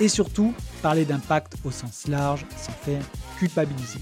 et 0.00 0.08
surtout 0.08 0.54
parler 0.82 1.04
d'impact 1.04 1.54
au 1.64 1.70
sens 1.70 2.06
large 2.08 2.46
sans 2.56 2.72
faire 2.72 3.02
culpabiliser. 3.38 4.00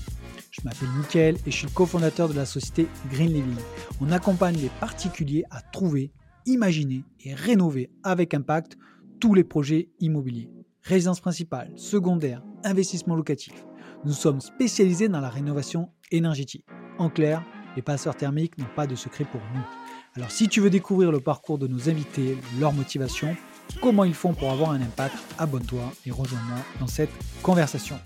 Je 0.50 0.60
m'appelle 0.64 0.88
Mickaël 0.98 1.36
et 1.46 1.50
je 1.50 1.56
suis 1.56 1.66
le 1.66 1.72
cofondateur 1.72 2.28
de 2.28 2.34
la 2.34 2.46
société 2.46 2.88
Green 3.10 3.32
Living. 3.32 3.56
On 4.00 4.10
accompagne 4.10 4.56
les 4.56 4.70
particuliers 4.80 5.44
à 5.50 5.60
trouver, 5.60 6.12
imaginer 6.46 7.04
et 7.24 7.34
rénover 7.34 7.90
avec 8.02 8.32
impact 8.32 8.76
tous 9.20 9.34
les 9.34 9.44
projets 9.44 9.90
immobiliers. 10.00 10.50
Résidence 10.82 11.20
principale, 11.20 11.72
secondaire, 11.76 12.42
investissement 12.64 13.16
locatif. 13.16 13.66
Nous 14.04 14.12
sommes 14.12 14.40
spécialisés 14.40 15.08
dans 15.08 15.20
la 15.20 15.28
rénovation 15.28 15.90
énergétique. 16.10 16.64
En 16.98 17.10
clair, 17.10 17.42
les 17.74 17.82
passeurs 17.82 18.16
thermiques 18.16 18.56
n'ont 18.56 18.64
pas 18.74 18.86
de 18.86 18.94
secret 18.94 19.24
pour 19.24 19.40
nous. 19.54 19.66
Alors 20.14 20.30
si 20.30 20.48
tu 20.48 20.60
veux 20.60 20.70
découvrir 20.70 21.12
le 21.12 21.20
parcours 21.20 21.58
de 21.58 21.66
nos 21.66 21.90
invités, 21.90 22.38
leur 22.58 22.72
motivation, 22.72 23.36
comment 23.80 24.04
ils 24.04 24.14
font 24.14 24.32
pour 24.32 24.50
avoir 24.50 24.70
un 24.70 24.80
impact, 24.80 25.16
abonne-toi 25.38 25.92
et 26.06 26.10
rejoins-moi 26.10 26.58
dans 26.80 26.86
cette 26.86 27.10
conversation. 27.42 27.98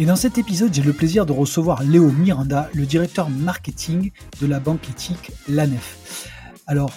Et 0.00 0.06
dans 0.06 0.16
cet 0.16 0.38
épisode, 0.38 0.72
j'ai 0.72 0.82
le 0.82 0.92
plaisir 0.92 1.26
de 1.26 1.32
recevoir 1.32 1.82
Léo 1.82 2.10
Miranda, 2.12 2.70
le 2.72 2.86
directeur 2.86 3.30
marketing 3.30 4.12
de 4.40 4.46
la 4.46 4.60
banque 4.60 4.88
éthique 4.88 5.32
LANEF. 5.48 6.28
Alors, 6.68 6.92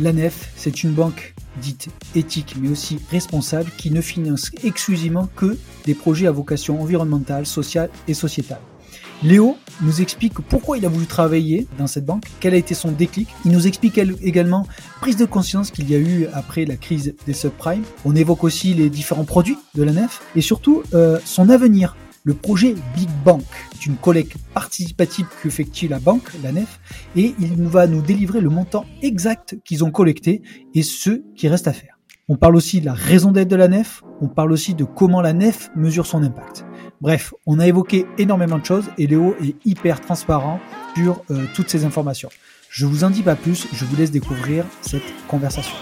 l'ANEF, 0.00 0.52
c'est 0.56 0.82
une 0.82 0.92
banque 0.92 1.34
dite 1.60 1.88
éthique 2.14 2.54
mais 2.58 2.68
aussi 2.70 2.98
responsable 3.10 3.70
qui 3.76 3.90
ne 3.90 4.00
finance 4.00 4.50
exclusivement 4.64 5.28
que 5.36 5.58
des 5.84 5.94
projets 5.94 6.26
à 6.26 6.30
vocation 6.30 6.80
environnementale, 6.80 7.44
sociale 7.44 7.90
et 8.08 8.14
sociétale. 8.14 8.60
Léo 9.22 9.56
nous 9.80 10.02
explique 10.02 10.34
pourquoi 10.34 10.78
il 10.78 10.84
a 10.84 10.88
voulu 10.88 11.06
travailler 11.06 11.66
dans 11.78 11.86
cette 11.86 12.04
banque, 12.04 12.24
quel 12.40 12.54
a 12.54 12.56
été 12.56 12.74
son 12.74 12.92
déclic. 12.92 13.28
Il 13.44 13.52
nous 13.52 13.66
explique 13.66 13.98
également 13.98 14.66
prise 15.00 15.16
de 15.16 15.24
conscience 15.24 15.70
qu'il 15.70 15.90
y 15.90 15.94
a 15.94 15.98
eu 15.98 16.26
après 16.34 16.64
la 16.64 16.76
crise 16.76 17.14
des 17.26 17.32
subprimes. 17.32 17.82
On 18.04 18.14
évoque 18.14 18.44
aussi 18.44 18.74
les 18.74 18.90
différents 18.90 19.24
produits 19.24 19.58
de 19.74 19.82
la 19.82 19.92
nef 19.92 20.22
et 20.34 20.40
surtout 20.40 20.82
euh, 20.94 21.18
son 21.24 21.48
avenir. 21.48 21.96
Le 22.24 22.34
projet 22.34 22.74
Big 22.96 23.08
Bank 23.24 23.44
est 23.74 23.86
une 23.86 23.96
collecte 23.96 24.36
participative 24.52 25.26
qu'effectue 25.42 25.86
la 25.86 26.00
banque, 26.00 26.28
la 26.42 26.50
nef, 26.50 26.80
et 27.14 27.34
il 27.38 27.62
va 27.62 27.86
nous 27.86 28.02
délivrer 28.02 28.40
le 28.40 28.50
montant 28.50 28.84
exact 29.00 29.56
qu'ils 29.64 29.84
ont 29.84 29.92
collecté 29.92 30.42
et 30.74 30.82
ce 30.82 31.22
qui 31.36 31.48
reste 31.48 31.68
à 31.68 31.72
faire. 31.72 32.00
On 32.28 32.36
parle 32.36 32.56
aussi 32.56 32.80
de 32.80 32.86
la 32.86 32.94
raison 32.94 33.30
d'être 33.30 33.46
de 33.46 33.54
la 33.54 33.68
nef, 33.68 34.02
on 34.20 34.26
parle 34.26 34.50
aussi 34.50 34.74
de 34.74 34.82
comment 34.82 35.20
la 35.20 35.32
nef 35.32 35.70
mesure 35.76 36.04
son 36.04 36.24
impact. 36.24 36.66
Bref, 37.02 37.34
on 37.44 37.58
a 37.58 37.66
évoqué 37.66 38.06
énormément 38.16 38.58
de 38.58 38.64
choses 38.64 38.86
et 38.96 39.06
Léo 39.06 39.34
est 39.44 39.54
hyper 39.66 40.00
transparent 40.00 40.60
sur 40.94 41.22
euh, 41.30 41.44
toutes 41.54 41.68
ces 41.68 41.84
informations. 41.84 42.30
Je 42.70 42.86
vous 42.86 43.04
en 43.04 43.10
dis 43.10 43.22
pas 43.22 43.36
plus, 43.36 43.68
je 43.74 43.84
vous 43.84 43.96
laisse 43.96 44.10
découvrir 44.10 44.64
cette 44.80 45.02
conversation. 45.28 45.76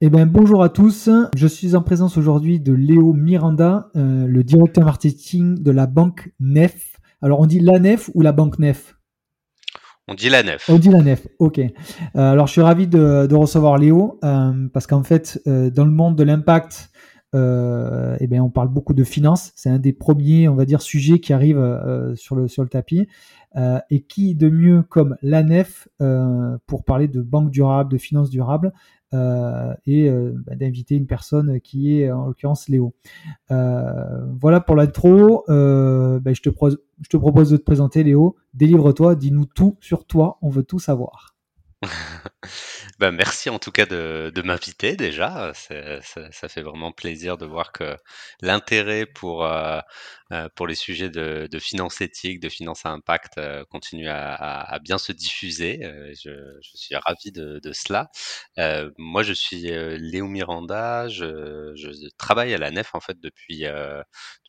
Eh 0.00 0.10
bien, 0.10 0.26
bonjour 0.26 0.64
à 0.64 0.70
tous. 0.70 1.08
Je 1.36 1.46
suis 1.46 1.76
en 1.76 1.82
présence 1.82 2.16
aujourd'hui 2.18 2.58
de 2.58 2.72
Léo 2.72 3.12
Miranda, 3.12 3.90
euh, 3.94 4.26
le 4.26 4.42
directeur 4.42 4.84
marketing 4.84 5.62
de 5.62 5.70
la 5.70 5.86
banque 5.86 6.30
Nef. 6.40 6.96
Alors, 7.22 7.38
on 7.38 7.46
dit 7.46 7.60
la 7.60 7.78
Nef 7.78 8.10
ou 8.14 8.22
la 8.22 8.32
banque 8.32 8.58
Nef? 8.58 8.96
On 10.08 10.14
dit 10.14 10.30
la 10.30 10.42
Nef. 10.42 10.68
On 10.68 10.78
dit 10.78 10.90
la 10.90 11.00
Nef, 11.00 11.28
ok. 11.38 11.60
Euh, 11.60 11.68
alors, 12.14 12.48
je 12.48 12.52
suis 12.52 12.60
ravi 12.60 12.88
de, 12.88 13.26
de 13.26 13.34
recevoir 13.36 13.78
Léo 13.78 14.18
parce 14.72 14.88
qu'en 14.88 15.04
fait, 15.04 15.40
dans 15.46 15.84
le 15.84 15.92
monde 15.92 16.16
de 16.16 16.24
l'impact, 16.24 16.90
euh, 17.34 18.16
eh 18.20 18.26
bien, 18.26 18.42
on 18.42 18.50
parle 18.50 18.68
beaucoup 18.68 18.94
de 18.94 19.04
finances. 19.04 19.52
C'est 19.56 19.68
un 19.68 19.78
des 19.78 19.92
premiers, 19.92 20.48
on 20.48 20.54
va 20.54 20.64
dire, 20.64 20.82
sujets 20.82 21.18
qui 21.18 21.32
arrivent 21.32 21.58
euh, 21.58 22.14
sur, 22.14 22.36
le, 22.36 22.48
sur 22.48 22.68
tapis. 22.68 23.08
Euh, 23.56 23.78
et 23.88 24.02
qui 24.02 24.34
de 24.34 24.48
mieux 24.48 24.82
comme 24.82 25.16
l'ANEF 25.22 25.88
pour 26.66 26.84
parler 26.84 27.06
de 27.06 27.22
banque 27.22 27.50
durable, 27.50 27.90
de 27.90 27.98
finances 27.98 28.30
durables, 28.30 28.72
et 29.12 30.10
bah, 30.10 30.56
d'inviter 30.56 30.96
une 30.96 31.06
personne 31.06 31.60
qui 31.60 32.00
est 32.00 32.10
en 32.10 32.26
l'occurrence 32.26 32.68
Léo. 32.68 32.94
voilà 33.48 34.60
pour 34.60 34.74
l'intro. 34.74 35.44
Te 35.46 36.20
je 36.34 37.08
te 37.08 37.16
propose 37.16 37.50
de 37.50 37.56
te 37.56 37.62
présenter 37.62 38.02
Léo. 38.02 38.34
Délivre-toi, 38.54 39.14
dis-nous 39.14 39.46
tout 39.46 39.76
sur 39.80 40.04
toi, 40.04 40.38
on 40.42 40.48
veut 40.48 40.64
tout 40.64 40.80
savoir. 40.80 41.36
Ben, 43.00 43.10
merci 43.10 43.50
en 43.50 43.58
tout 43.58 43.72
cas 43.72 43.86
de, 43.86 44.42
m'inviter 44.44 44.96
déjà. 44.96 45.52
Ça, 45.54 46.48
fait 46.48 46.62
vraiment 46.62 46.92
plaisir 46.92 47.36
de 47.36 47.46
voir 47.46 47.72
que 47.72 47.96
l'intérêt 48.40 49.04
pour, 49.06 49.44
euh, 49.44 49.80
pour 50.54 50.66
les 50.66 50.74
sujets 50.74 51.10
de, 51.10 51.48
de 51.50 51.58
finance 51.58 52.00
éthique, 52.00 52.40
de 52.40 52.48
finance 52.48 52.86
à 52.86 52.90
impact 52.90 53.38
euh, 53.38 53.64
continue 53.70 54.08
à, 54.08 54.78
bien 54.82 54.98
se 54.98 55.12
diffuser. 55.12 55.80
Je, 56.22 56.58
suis 56.62 56.96
ravi 56.96 57.32
de, 57.32 57.60
cela. 57.72 58.10
moi, 58.98 59.22
je 59.22 59.32
suis 59.32 59.62
Léo 59.62 60.26
Miranda. 60.26 61.08
Je, 61.08 61.72
je, 61.76 62.08
travaille 62.18 62.54
à 62.54 62.58
la 62.58 62.70
NEF 62.70 62.94
en 62.94 63.00
fait 63.00 63.18
depuis, 63.20 63.64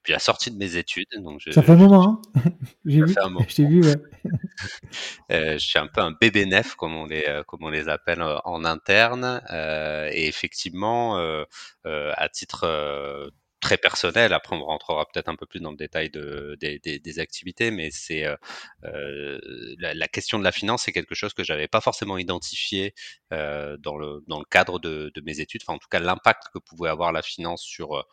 depuis 0.05 0.13
la 0.13 0.19
sortie 0.19 0.51
de 0.51 0.57
mes 0.57 0.77
études. 0.77 1.07
Donc 1.17 1.41
je, 1.43 1.51
ça 1.51 1.63
fait 1.63 1.71
un 1.71 1.77
moment, 1.77 2.21
hein 2.35 2.41
J'ai 2.85 3.01
vu. 3.01 3.15
Je 3.47 3.55
t'ai 3.55 3.65
vu, 3.65 3.81
ouais. 3.83 3.95
euh, 5.31 5.53
je 5.53 5.65
suis 5.65 5.79
un 5.79 5.87
peu 5.87 6.01
un 6.01 6.11
bébé 6.11 6.45
nef, 6.45 6.75
comme 6.75 6.95
on 6.95 7.05
les, 7.05 7.25
euh, 7.27 7.43
comme 7.43 7.63
on 7.63 7.69
les 7.69 7.89
appelle 7.89 8.21
euh, 8.21 8.37
en 8.45 8.65
interne. 8.65 9.41
Euh, 9.51 10.09
et 10.11 10.27
effectivement, 10.27 11.17
euh, 11.17 11.43
à 11.83 12.29
titre 12.29 13.31
très 13.65 13.77
personnel. 13.79 14.31
Après, 14.31 14.55
on 14.55 14.63
rentrera 14.63 15.07
peut-être 15.07 15.27
un 15.27 15.35
peu 15.35 15.47
plus 15.47 15.59
dans 15.59 15.71
le 15.71 15.77
détail 15.77 16.11
de, 16.11 16.55
des, 16.61 17.19
activités, 17.19 17.71
mais 17.71 17.89
c'est 17.89 18.23
euh, 18.23 19.39
la, 19.79 19.95
la, 19.95 20.07
question 20.07 20.37
de 20.37 20.43
la 20.43 20.51
finance, 20.51 20.83
c'est 20.83 20.91
quelque 20.91 21.15
chose 21.15 21.33
que 21.33 21.43
j'avais 21.43 21.67
pas 21.67 21.81
forcément 21.81 22.19
identifié 22.19 22.93
euh, 23.33 23.75
dans, 23.77 23.97
le, 23.97 24.23
dans 24.27 24.37
le 24.37 24.45
cadre 24.45 24.77
de, 24.77 25.11
de 25.15 25.21
mes 25.21 25.39
études. 25.39 25.61
Enfin, 25.63 25.73
en 25.77 25.79
tout 25.79 25.87
cas, 25.89 25.99
l'impact 25.99 26.43
que 26.53 26.59
pouvait 26.59 26.89
avoir 26.89 27.11
la 27.11 27.23
finance 27.23 27.63
sur 27.63 28.05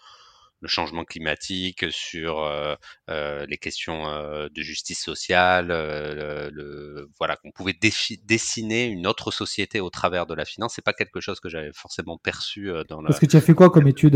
le 0.62 0.68
changement 0.68 1.04
climatique, 1.04 1.84
sur 1.90 2.44
euh, 2.44 2.76
euh, 3.10 3.44
les 3.46 3.58
questions 3.58 4.06
euh, 4.06 4.48
de 4.48 4.62
justice 4.62 5.02
sociale, 5.02 5.68
le, 5.68 7.08
voilà 7.18 7.36
qu'on 7.36 7.50
pouvait 7.50 7.76
dessiner 8.24 8.86
une 8.86 9.06
autre 9.08 9.32
société 9.32 9.80
au 9.80 9.90
travers 9.90 10.24
de 10.26 10.34
la 10.34 10.44
finance. 10.44 10.74
C'est 10.76 10.84
pas 10.84 10.92
quelque 10.92 11.20
chose 11.20 11.40
que 11.40 11.48
j'avais 11.48 11.72
forcément 11.74 12.16
perçu 12.16 12.70
dans. 12.88 13.02
Parce 13.02 13.18
que 13.18 13.26
tu 13.26 13.36
as 13.36 13.40
fait 13.40 13.54
quoi 13.54 13.70
comme 13.70 13.88
étude 13.88 14.14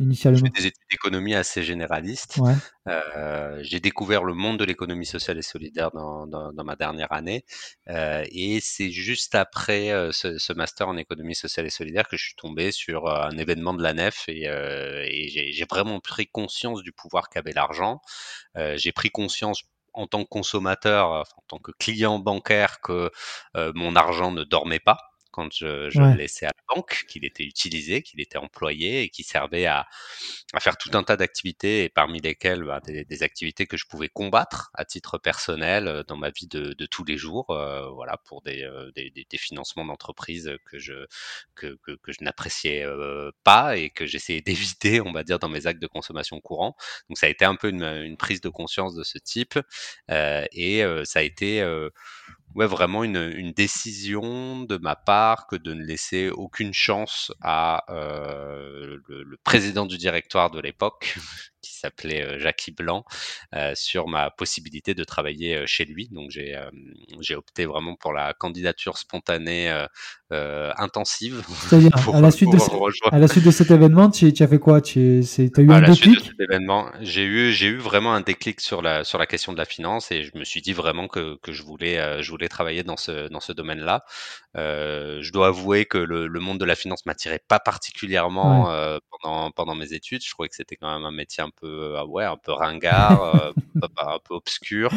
initialement 0.00 0.38
J'ai 0.38 0.46
fait 0.46 0.62
des 0.62 0.66
études 0.66 0.82
d'économie 0.90 1.34
assez 1.34 1.62
généralistes. 1.62 2.38
Ouais. 2.38 2.54
j'ai 3.62 3.78
découvert 3.78 4.24
le 4.24 4.34
monde 4.34 4.58
de 4.58 4.64
l'économie 4.64 5.06
sociale 5.06 5.38
et 5.38 5.42
solidaire 5.42 5.92
dans, 5.92 6.26
dans, 6.26 6.52
dans 6.52 6.64
ma 6.64 6.74
dernière 6.74 7.12
année, 7.12 7.44
et 7.86 8.58
c'est 8.60 8.90
juste 8.90 9.36
après 9.36 9.90
ce, 10.12 10.38
ce, 10.38 10.52
master 10.52 10.88
en 10.88 10.96
économie 10.96 11.36
sociale 11.36 11.66
et 11.66 11.70
solidaire 11.70 12.08
que 12.08 12.16
je 12.16 12.24
suis 12.24 12.34
tombé 12.34 12.72
sur 12.72 13.08
un 13.08 13.38
événement 13.38 13.74
de 13.74 13.82
la 13.82 13.94
nef 13.94 14.24
et, 14.28 14.44
et 14.44 15.52
j'ai 15.52 15.66
vraiment 15.84 16.00
pris 16.00 16.26
conscience 16.26 16.82
du 16.82 16.92
pouvoir 16.92 17.28
qu'avait 17.28 17.52
l'argent. 17.52 18.00
Euh, 18.56 18.76
j'ai 18.76 18.92
pris 18.92 19.10
conscience 19.10 19.62
en 19.92 20.06
tant 20.06 20.24
que 20.24 20.28
consommateur, 20.28 21.10
en 21.10 21.42
tant 21.46 21.58
que 21.58 21.70
client 21.78 22.18
bancaire, 22.18 22.80
que 22.80 23.10
euh, 23.56 23.72
mon 23.74 23.94
argent 23.94 24.32
ne 24.32 24.42
dormait 24.42 24.80
pas 24.80 25.13
quand 25.34 25.52
je, 25.52 25.90
je 25.90 26.00
le 26.00 26.14
laissais 26.14 26.46
à 26.46 26.50
la 26.50 26.76
banque, 26.76 27.06
qu'il 27.08 27.24
était 27.24 27.42
utilisé, 27.42 28.02
qu'il 28.02 28.20
était 28.20 28.38
employé 28.38 29.02
et 29.02 29.08
qui 29.08 29.24
servait 29.24 29.66
à, 29.66 29.88
à 30.52 30.60
faire 30.60 30.76
tout 30.76 30.90
un 30.92 31.02
tas 31.02 31.16
d'activités 31.16 31.82
et 31.82 31.88
parmi 31.88 32.20
lesquelles 32.20 32.62
bah, 32.62 32.80
des, 32.86 33.04
des, 33.04 33.22
activités 33.24 33.66
que 33.66 33.76
je 33.76 33.84
pouvais 33.86 34.08
combattre 34.08 34.70
à 34.74 34.84
titre 34.84 35.18
personnel 35.18 35.88
euh, 35.88 36.04
dans 36.06 36.16
ma 36.16 36.30
vie 36.30 36.46
de, 36.46 36.72
de 36.72 36.86
tous 36.86 37.02
les 37.02 37.16
jours, 37.16 37.50
euh, 37.50 37.90
voilà, 37.90 38.16
pour 38.18 38.42
des, 38.42 38.62
euh, 38.62 38.92
des, 38.94 39.10
des 39.10 39.38
financements 39.38 39.84
d'entreprise 39.84 40.52
que 40.66 40.78
je 40.78 41.06
que, 41.56 41.76
que, 41.82 41.96
que 41.96 42.12
je 42.12 42.22
n'appréciais 42.22 42.84
euh, 42.84 43.32
pas 43.42 43.76
et 43.76 43.90
que 43.90 44.06
j'essayais 44.06 44.40
d'éviter, 44.76 45.00
on 45.00 45.10
va 45.12 45.24
dire, 45.24 45.40
dans 45.40 45.48
mes 45.48 45.66
actes 45.66 45.82
de 45.82 45.88
consommation 45.88 46.40
courant. 46.40 46.76
Donc 47.08 47.18
ça 47.18 47.26
a 47.26 47.28
été 47.28 47.44
un 47.44 47.56
peu 47.56 47.70
une, 47.70 47.82
une 47.82 48.16
prise 48.16 48.40
de 48.40 48.50
conscience 48.50 48.94
de 48.94 49.02
ce 49.02 49.18
type 49.18 49.58
et 50.08 50.84
ça 51.04 51.18
a 51.18 51.22
été 51.22 51.60
ouais, 52.54 52.66
vraiment 52.66 53.04
une, 53.04 53.52
décision 53.52 54.62
de 54.64 54.76
ma 54.78 54.96
part 54.96 55.46
que 55.46 55.56
de 55.56 55.74
ne 55.74 55.84
laisser 55.84 56.30
aucune 56.30 56.72
chance 56.72 57.32
à 57.40 57.84
euh, 57.90 58.98
le, 59.06 59.36
président 59.44 59.86
du 59.86 59.98
directoire 59.98 60.50
de 60.50 60.60
l'époque, 60.60 61.16
qui 61.64 61.78
s'appelait 61.78 62.38
Jackie 62.38 62.72
Blanc 62.72 63.04
sur 63.74 64.08
ma 64.08 64.30
possibilité 64.30 64.94
de 64.94 65.04
travailler 65.04 65.66
chez 65.66 65.84
lui. 65.84 66.08
Donc 66.10 66.30
j'ai 66.30 66.58
j'ai 67.20 67.34
opté 67.34 67.66
vraiment 67.66 67.96
pour 67.96 68.12
la 68.12 68.32
candidature 68.34 68.98
spontanée 68.98 69.86
intensive. 70.30 71.42
C'est-à-dire 71.68 71.92
à, 72.14 72.20
la 72.20 72.30
suite 72.30 72.50
de 72.50 72.58
à 73.14 73.18
la 73.18 73.28
suite 73.28 73.44
de 73.44 73.50
cet 73.50 73.70
événement, 73.70 74.10
tu, 74.10 74.32
tu 74.32 74.42
as 74.42 74.48
fait 74.48 74.58
quoi? 74.58 74.80
Tu 74.80 75.20
as 75.20 75.60
eu 75.60 75.72
un 75.72 75.82
déclic 75.82 76.32
événement, 76.38 76.90
j'ai 77.00 77.24
eu 77.24 77.52
j'ai 77.52 77.68
eu 77.68 77.76
vraiment 77.76 78.14
un 78.14 78.20
déclic 78.20 78.60
sur 78.60 78.82
la 78.82 79.04
sur 79.04 79.18
la 79.18 79.26
question 79.26 79.52
de 79.52 79.58
la 79.58 79.64
finance 79.64 80.10
et 80.12 80.24
je 80.24 80.36
me 80.36 80.44
suis 80.44 80.60
dit 80.60 80.72
vraiment 80.72 81.08
que, 81.08 81.36
que 81.42 81.52
je 81.52 81.62
voulais 81.62 82.22
je 82.22 82.30
voulais 82.30 82.48
travailler 82.48 82.82
dans 82.82 82.96
ce 82.96 83.28
dans 83.28 83.40
ce 83.40 83.52
domaine-là. 83.52 84.04
Euh, 84.56 85.20
je 85.22 85.32
dois 85.32 85.48
avouer 85.48 85.84
que 85.84 85.98
le, 85.98 86.26
le, 86.28 86.40
monde 86.40 86.58
de 86.58 86.64
la 86.64 86.76
finance 86.76 87.06
m'attirait 87.06 87.42
pas 87.48 87.58
particulièrement 87.58 88.70
euh, 88.70 88.98
pendant, 89.10 89.50
pendant 89.50 89.74
mes 89.74 89.92
études. 89.92 90.22
Je 90.22 90.30
trouvais 90.30 90.48
que 90.48 90.54
c'était 90.54 90.76
quand 90.76 90.92
même 90.94 91.04
un 91.04 91.10
métier 91.10 91.42
un 91.42 91.50
peu, 91.50 91.96
euh, 91.96 92.04
ouais, 92.04 92.24
un 92.24 92.36
peu 92.36 92.52
ringard, 92.52 93.34
euh, 93.34 93.52
un 93.98 94.18
peu 94.24 94.34
obscur. 94.34 94.90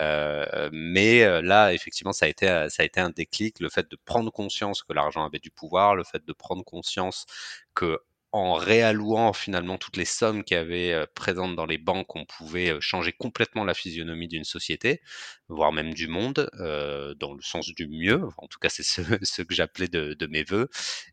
Euh, 0.00 0.70
mais 0.72 1.42
là, 1.42 1.74
effectivement, 1.74 2.12
ça 2.12 2.26
a 2.26 2.28
été, 2.28 2.46
ça 2.46 2.82
a 2.82 2.86
été 2.86 3.00
un 3.00 3.10
déclic. 3.10 3.60
Le 3.60 3.68
fait 3.68 3.90
de 3.90 3.98
prendre 4.04 4.30
conscience 4.32 4.82
que 4.82 4.92
l'argent 4.92 5.24
avait 5.24 5.38
du 5.40 5.50
pouvoir, 5.50 5.94
le 5.94 6.04
fait 6.04 6.24
de 6.24 6.32
prendre 6.32 6.64
conscience 6.64 7.26
que 7.74 8.00
en 8.32 8.54
réallouant 8.54 9.32
finalement 9.32 9.78
toutes 9.78 9.96
les 9.96 10.04
sommes 10.04 10.44
qui 10.44 10.54
avaient 10.54 10.92
euh, 10.92 11.06
présentes 11.14 11.56
dans 11.56 11.66
les 11.66 11.78
banques, 11.78 12.14
on 12.16 12.24
pouvait 12.24 12.72
euh, 12.72 12.80
changer 12.80 13.12
complètement 13.12 13.64
la 13.64 13.74
physionomie 13.74 14.28
d'une 14.28 14.44
société, 14.44 15.00
voire 15.48 15.72
même 15.72 15.94
du 15.94 16.08
monde, 16.08 16.50
euh, 16.60 17.14
dans 17.14 17.34
le 17.34 17.42
sens 17.42 17.68
du 17.68 17.86
mieux. 17.86 18.22
en 18.36 18.46
tout 18.46 18.58
cas, 18.58 18.68
c'est 18.68 18.82
ce, 18.82 19.00
ce, 19.22 19.42
que 19.42 19.54
j'appelais 19.54 19.88
de, 19.88 20.14
de, 20.14 20.26
mes 20.26 20.44
voeux. 20.44 20.68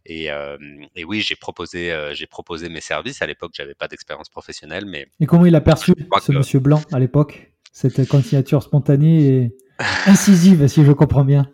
Et, 0.06 0.31
euh, 0.31 0.57
et 0.95 1.04
oui, 1.04 1.21
j'ai 1.21 1.36
proposé, 1.36 1.92
euh, 1.92 2.13
j'ai 2.13 2.27
proposé 2.27 2.69
mes 2.69 2.81
services. 2.81 3.21
À 3.21 3.27
l'époque, 3.27 3.51
j'avais 3.56 3.75
pas 3.75 3.88
d'expérience 3.88 4.30
professionnelle, 4.30 4.86
mais. 4.86 5.07
Et 5.19 5.25
comment 5.25 5.45
il 5.45 5.56
a 5.56 5.62
perçu 5.62 5.94
ce 6.21 6.31
monsieur 6.31 6.60
blanc 6.60 6.81
à 6.92 7.00
l'époque 7.00 7.51
Cette 7.71 8.07
candidature 8.07 8.63
spontanée 8.63 9.27
et 9.27 9.57
incisive, 10.07 10.68
si 10.68 10.83
je 10.83 10.92
comprends 10.92 11.25
bien? 11.25 11.50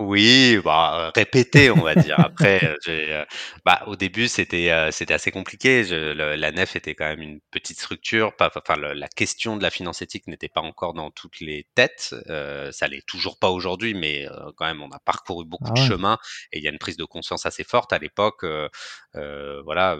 Oui, 0.00 0.58
bah, 0.64 1.12
répété, 1.14 1.70
on 1.70 1.82
va 1.82 1.94
dire. 1.94 2.18
Après, 2.18 2.64
euh, 2.64 2.76
euh, 2.88 3.24
bah, 3.66 3.82
au 3.86 3.96
début, 3.96 4.28
c'était 4.28 4.70
euh, 4.70 4.90
c'était 4.90 5.12
assez 5.12 5.30
compliqué. 5.30 5.84
Je, 5.84 5.94
la 5.94 6.52
nef 6.52 6.74
était 6.74 6.94
quand 6.94 7.04
même 7.04 7.20
une 7.20 7.40
petite 7.50 7.78
structure. 7.78 8.34
Pas, 8.34 8.50
enfin, 8.56 8.76
la 8.76 9.08
question 9.08 9.58
de 9.58 9.62
la 9.62 9.68
finance 9.68 10.00
éthique 10.00 10.26
n'était 10.26 10.48
pas 10.48 10.62
encore 10.62 10.94
dans 10.94 11.10
toutes 11.10 11.40
les 11.40 11.66
têtes. 11.74 12.14
Euh, 12.30 12.72
ça 12.72 12.88
l'est 12.88 13.04
toujours 13.06 13.38
pas 13.38 13.50
aujourd'hui, 13.50 13.92
mais 13.92 14.26
quand 14.56 14.64
même, 14.64 14.82
on 14.82 14.90
a 14.90 14.98
parcouru 15.00 15.44
beaucoup 15.44 15.68
ah 15.68 15.78
de 15.78 15.86
chemin 15.86 16.18
et 16.52 16.58
il 16.58 16.64
y 16.64 16.68
a 16.68 16.70
une 16.70 16.78
prise 16.78 16.96
de 16.96 17.04
conscience 17.04 17.44
assez 17.44 17.64
forte 17.64 17.92
à 17.92 17.98
l'époque. 17.98 18.46
voilà, 19.12 19.98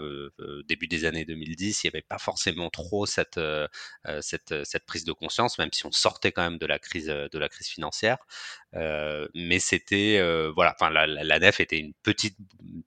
début 0.67 0.87
des 0.87 1.05
années 1.05 1.25
2010, 1.25 1.83
il 1.83 1.87
n'y 1.87 1.89
avait 1.89 2.01
pas 2.01 2.17
forcément 2.17 2.71
trop 2.71 3.05
cette 3.05 3.39
cette 4.21 4.63
cette 4.63 4.85
prise 4.87 5.05
de 5.05 5.13
conscience, 5.13 5.59
même 5.59 5.69
si 5.71 5.85
on 5.85 5.91
sortait 5.91 6.31
quand 6.31 6.41
même 6.41 6.57
de 6.57 6.65
la 6.65 6.79
crise 6.79 7.05
de 7.05 7.37
la 7.37 7.49
crise 7.49 7.67
financière. 7.67 8.17
Euh, 8.75 9.27
mais 9.35 9.59
c'était 9.59 10.17
euh, 10.19 10.51
voilà, 10.55 10.73
enfin 10.73 10.89
la, 10.89 11.05
la, 11.05 11.39
nef 11.39 11.59
était 11.59 11.77
une 11.77 11.93
petite 12.03 12.37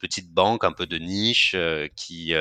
petite 0.00 0.32
banque 0.32 0.64
un 0.64 0.72
peu 0.72 0.86
de 0.86 0.96
niche 0.96 1.52
euh, 1.54 1.88
qui 1.94 2.32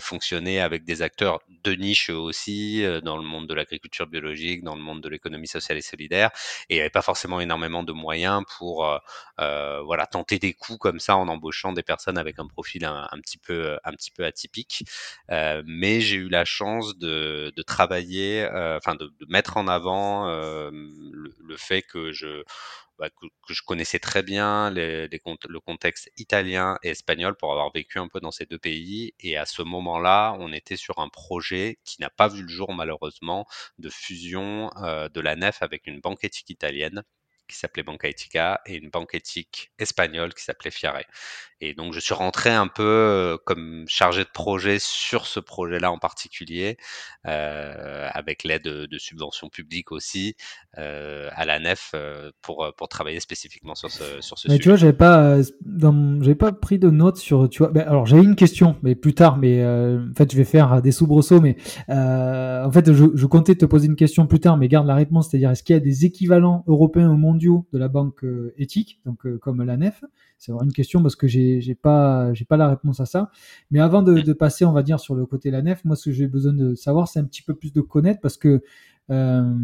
fonctionnait 0.00 0.60
avec 0.60 0.84
des 0.84 1.02
acteurs 1.02 1.40
de 1.62 1.72
niche 1.72 2.10
aussi 2.10 2.84
dans 3.04 3.16
le 3.16 3.22
monde 3.22 3.46
de 3.48 3.54
l'agriculture 3.54 4.06
biologique, 4.06 4.64
dans 4.64 4.74
le 4.74 4.82
monde 4.82 5.00
de 5.00 5.08
l'économie 5.08 5.46
sociale 5.46 5.78
et 5.78 5.82
solidaire, 5.82 6.30
et 6.68 6.74
il 6.74 6.76
n'y 6.76 6.80
avait 6.80 6.90
pas 6.90 7.02
forcément 7.02 7.40
énormément 7.40 7.82
de 7.82 7.92
moyens 7.92 8.42
pour 8.58 9.00
voilà 9.38 10.06
tenter 10.06 10.38
des 10.38 10.52
coups 10.54 10.78
comme 10.78 11.00
ça 11.00 11.16
en 11.16 11.28
embauchant 11.28 11.72
des 11.72 11.82
personnes 11.82 12.18
avec 12.18 12.38
un 12.38 12.46
profil 12.46 12.84
un, 12.84 13.08
un 13.10 13.20
petit 13.20 13.38
peu 13.38 13.78
un 13.84 13.92
petit 13.92 14.10
peu 14.10 14.24
atypique. 14.24 14.84
mais 15.28 16.00
j'ai 16.00 16.16
eu 16.16 16.28
la 16.28 16.44
chance 16.44 16.96
de, 16.98 17.52
de 17.54 17.62
travailler, 17.62 18.46
enfin 18.76 18.94
de, 18.94 19.06
de, 19.20 19.26
mettre 19.28 19.56
en 19.56 19.68
avant 19.68 20.26
le, 20.26 21.34
le 21.40 21.56
fait 21.56 21.82
que 21.82 22.12
je 22.12 22.44
bah, 22.98 23.08
que, 23.10 23.26
je 23.52 23.62
connaissais 23.62 23.98
très 23.98 24.22
bien 24.22 24.70
le 24.70 25.58
contexte 25.58 26.10
italien 26.16 26.78
et 26.82 26.90
espagnol 26.90 27.36
pour 27.36 27.52
avoir 27.52 27.72
vécu 27.72 27.98
un 27.98 28.08
peu 28.08 28.20
dans 28.20 28.30
ces 28.30 28.46
deux 28.46 28.58
pays. 28.58 29.14
Et 29.20 29.36
à 29.36 29.46
ce 29.46 29.62
moment-là, 29.62 30.36
on 30.38 30.52
était 30.52 30.76
sur 30.76 30.98
un 30.98 31.08
projet 31.08 31.78
qui 31.84 32.00
n'a 32.00 32.10
pas 32.10 32.28
vu 32.28 32.42
le 32.42 32.48
jour 32.48 32.72
malheureusement 32.72 33.46
de 33.78 33.88
fusion 33.90 34.70
euh, 34.82 35.08
de 35.08 35.20
la 35.20 35.36
nef 35.36 35.62
avec 35.62 35.86
une 35.86 36.00
banque 36.00 36.24
éthique 36.24 36.50
italienne 36.50 37.04
qui 37.50 37.56
s'appelait 37.56 37.82
Banca 37.82 38.08
Etica 38.08 38.60
et 38.66 38.76
une 38.76 38.90
banque 38.90 39.14
éthique 39.14 39.72
espagnole 39.78 40.34
qui 40.34 40.44
s'appelait 40.44 40.70
Fiare. 40.70 41.02
Et 41.62 41.74
donc, 41.74 41.92
je 41.92 42.00
suis 42.00 42.14
rentré 42.14 42.50
un 42.50 42.68
peu 42.68 42.82
euh, 42.82 43.36
comme 43.44 43.84
chargé 43.86 44.24
de 44.24 44.30
projet 44.32 44.78
sur 44.78 45.26
ce 45.26 45.40
projet-là 45.40 45.92
en 45.92 45.98
particulier, 45.98 46.78
euh, 47.26 48.08
avec 48.14 48.44
l'aide 48.44 48.62
de, 48.62 48.98
subventions 48.98 49.48
publiques 49.48 49.92
aussi 49.92 50.36
euh, 50.78 51.28
à 51.32 51.44
la 51.44 51.58
nef 51.58 51.94
pour 52.42 52.70
pour 52.76 52.88
travailler 52.88 53.18
spécifiquement 53.20 53.74
sur 53.74 53.90
ce 53.90 54.20
sur 54.20 54.38
ce 54.38 54.48
mais 54.48 54.54
sujet. 54.54 54.62
tu 54.62 54.68
vois, 54.68 54.76
j'avais 54.76 54.92
pas 54.92 55.38
j'avais 56.20 56.34
pas 56.34 56.52
pris 56.52 56.78
de 56.78 56.90
notes 56.90 57.16
sur 57.16 57.48
tu 57.48 57.58
vois. 57.58 57.72
Ben, 57.72 57.86
alors 57.86 58.04
j'avais 58.06 58.22
une 58.22 58.36
question, 58.36 58.76
mais 58.82 58.94
plus 58.94 59.14
tard. 59.14 59.36
Mais 59.36 59.64
en 59.64 60.14
fait, 60.16 60.30
je 60.32 60.36
vais 60.36 60.44
faire 60.44 60.80
des 60.82 60.92
soubresauts. 60.92 61.40
Mais 61.40 61.56
en 61.88 62.70
fait, 62.72 62.92
je, 62.92 63.04
je 63.14 63.26
comptais 63.26 63.54
te 63.54 63.66
poser 63.66 63.86
une 63.86 63.96
question 63.96 64.26
plus 64.26 64.40
tard, 64.40 64.56
mais 64.56 64.68
garde 64.68 64.86
la 64.86 64.94
réponse. 64.94 65.30
C'est-à-dire, 65.30 65.50
est-ce 65.50 65.62
qu'il 65.62 65.74
y 65.74 65.76
a 65.76 65.80
des 65.80 66.04
équivalents 66.06 66.64
européens 66.66 67.08
ou 67.10 67.16
de 67.40 67.78
la 67.78 67.88
banque 67.88 68.24
éthique, 68.56 69.00
donc 69.04 69.26
comme 69.38 69.62
la 69.62 69.76
nef 69.76 70.04
c'est 70.40 70.52
vraiment 70.52 70.64
une 70.64 70.72
question 70.72 71.02
parce 71.02 71.16
que 71.16 71.26
j'ai 71.26 71.60
j'ai 71.60 71.74
pas 71.74 72.32
pas 72.48 72.56
la 72.56 72.68
réponse 72.68 72.98
à 73.00 73.06
ça. 73.06 73.30
Mais 73.70 73.78
avant 73.78 74.02
de, 74.02 74.32
passer, 74.32 74.64
on 74.64 74.72
va 74.72 74.82
dire 74.82 74.98
sur 74.98 75.14
le 75.14 75.26
côté 75.26 75.50
la 75.50 75.62
nef, 75.62 75.84
moi 75.84 75.96
ce 75.96 76.06
que 76.10 76.12
j'ai 76.12 76.26
besoin 76.26 76.54
de 76.54 76.74
savoir, 76.74 77.08
c'est 77.08 77.20
un 77.20 77.24
petit 77.24 77.42
peu 77.42 77.54
plus 77.54 77.72
de 77.72 77.80
connaître 77.80 78.20
parce 78.20 78.38
que 78.38 78.62
euh, 79.10 79.54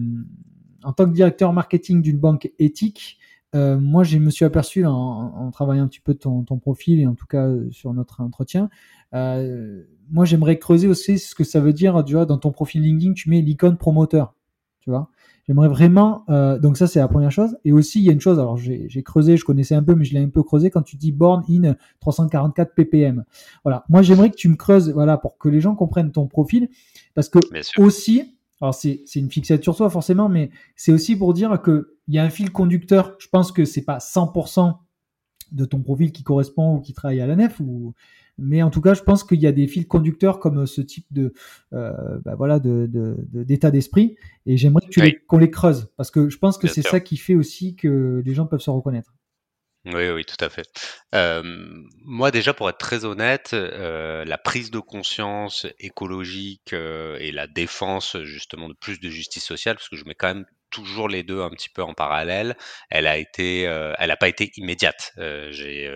en 0.82 0.92
tant 0.92 1.06
que 1.06 1.12
directeur 1.12 1.52
marketing 1.52 2.02
d'une 2.02 2.18
banque 2.18 2.52
éthique, 2.58 3.18
euh, 3.54 3.78
moi, 3.78 4.04
je 4.04 4.18
me 4.18 4.28
suis 4.28 4.44
aperçu 4.44 4.84
en, 4.84 5.50
travaillant 5.50 5.84
un 5.84 5.88
petit 5.88 6.00
peu 6.00 6.14
ton, 6.14 6.42
ton, 6.42 6.58
profil 6.58 7.00
et 7.00 7.06
en 7.06 7.14
tout 7.14 7.26
cas 7.26 7.48
sur 7.70 7.94
notre 7.94 8.20
entretien. 8.20 8.68
Euh, 9.14 9.84
moi, 10.10 10.24
j'aimerais 10.26 10.58
creuser 10.58 10.88
aussi 10.88 11.18
ce 11.18 11.34
que 11.34 11.44
ça 11.44 11.60
veut 11.60 11.72
dire. 11.72 12.04
Tu 12.04 12.12
vois, 12.12 12.26
dans 12.26 12.38
ton 12.38 12.50
profil 12.50 12.82
LinkedIn, 12.82 13.14
tu 13.14 13.30
mets 13.30 13.40
l'icône 13.40 13.78
promoteur. 13.78 14.34
Tu 14.80 14.90
vois, 14.90 15.10
J'aimerais 15.46 15.68
vraiment. 15.68 16.24
Euh, 16.28 16.58
donc 16.58 16.76
ça 16.76 16.86
c'est 16.86 16.98
la 16.98 17.08
première 17.08 17.30
chose. 17.30 17.56
Et 17.64 17.72
aussi 17.72 18.00
il 18.00 18.04
y 18.04 18.08
a 18.08 18.12
une 18.12 18.20
chose. 18.20 18.38
Alors 18.38 18.56
j'ai 18.56 19.02
creusé, 19.02 19.36
je 19.36 19.44
connaissais 19.44 19.74
un 19.74 19.82
peu, 19.82 19.94
mais 19.94 20.04
je 20.04 20.14
l'ai 20.14 20.20
un 20.20 20.28
peu 20.28 20.42
creusé 20.42 20.70
quand 20.70 20.82
tu 20.82 20.96
dis 20.96 21.12
born 21.12 21.44
in 21.48 21.76
344 22.00 22.74
ppm. 22.74 23.24
Voilà. 23.64 23.84
Moi 23.88 24.02
j'aimerais 24.02 24.30
que 24.30 24.36
tu 24.36 24.48
me 24.48 24.56
creuses, 24.56 24.90
voilà, 24.90 25.16
pour 25.18 25.38
que 25.38 25.48
les 25.48 25.60
gens 25.60 25.74
comprennent 25.74 26.12
ton 26.12 26.26
profil, 26.26 26.68
parce 27.14 27.28
que 27.28 27.38
aussi. 27.78 28.32
Alors 28.62 28.74
c'est 28.74 29.04
une 29.14 29.30
fixature 29.30 29.74
sur 29.74 29.84
toi 29.84 29.90
forcément, 29.90 30.30
mais 30.30 30.48
c'est 30.76 30.90
aussi 30.90 31.14
pour 31.14 31.34
dire 31.34 31.60
que 31.60 31.94
il 32.08 32.14
y 32.14 32.18
a 32.18 32.24
un 32.24 32.30
fil 32.30 32.50
conducteur. 32.50 33.14
Je 33.18 33.28
pense 33.28 33.52
que 33.52 33.66
c'est 33.66 33.84
pas 33.84 33.98
100% 33.98 34.78
de 35.52 35.64
ton 35.66 35.82
profil 35.82 36.10
qui 36.10 36.22
correspond 36.22 36.76
ou 36.76 36.80
qui 36.80 36.94
travaille 36.94 37.20
à 37.20 37.26
la 37.26 37.36
nef 37.36 37.60
ou 37.60 37.92
mais 38.38 38.62
en 38.62 38.70
tout 38.70 38.80
cas, 38.80 38.94
je 38.94 39.02
pense 39.02 39.24
qu'il 39.24 39.40
y 39.40 39.46
a 39.46 39.52
des 39.52 39.66
fils 39.66 39.86
conducteurs 39.86 40.40
comme 40.40 40.66
ce 40.66 40.80
type 40.80 41.06
de, 41.10 41.32
euh, 41.72 41.92
bah 42.24 42.34
voilà, 42.36 42.58
de, 42.58 42.88
d'état 43.32 43.70
d'esprit. 43.70 44.16
Et 44.46 44.56
j'aimerais 44.56 44.86
qu'on 45.26 45.38
les 45.38 45.50
creuse 45.50 45.90
parce 45.96 46.10
que 46.10 46.28
je 46.28 46.38
pense 46.38 46.58
que 46.58 46.68
c'est 46.68 46.82
ça 46.82 47.00
qui 47.00 47.16
fait 47.16 47.34
aussi 47.34 47.76
que 47.76 48.22
les 48.24 48.34
gens 48.34 48.46
peuvent 48.46 48.60
se 48.60 48.70
reconnaître. 48.70 49.12
Oui, 49.86 50.10
oui, 50.10 50.24
tout 50.24 50.44
à 50.44 50.48
fait. 50.48 50.68
Euh, 51.14 51.42
moi, 52.04 52.32
déjà, 52.32 52.52
pour 52.52 52.68
être 52.68 52.78
très 52.78 53.04
honnête, 53.04 53.50
euh, 53.52 54.24
la 54.24 54.36
prise 54.36 54.72
de 54.72 54.80
conscience 54.80 55.64
écologique 55.78 56.72
euh, 56.72 57.16
et 57.20 57.30
la 57.30 57.46
défense 57.46 58.16
justement 58.24 58.68
de 58.68 58.74
plus 58.74 58.98
de 58.98 59.08
justice 59.08 59.44
sociale, 59.44 59.76
parce 59.76 59.88
que 59.88 59.96
je 59.96 60.04
mets 60.04 60.16
quand 60.16 60.34
même 60.34 60.46
toujours 60.70 61.08
les 61.08 61.22
deux 61.22 61.40
un 61.40 61.50
petit 61.50 61.68
peu 61.68 61.82
en 61.82 61.94
parallèle, 61.94 62.56
elle 62.90 63.06
a 63.06 63.16
été, 63.16 63.62
elle 63.62 64.08
n'a 64.08 64.16
pas 64.16 64.28
été 64.28 64.50
immédiate. 64.56 65.12
j'ai 65.16 65.88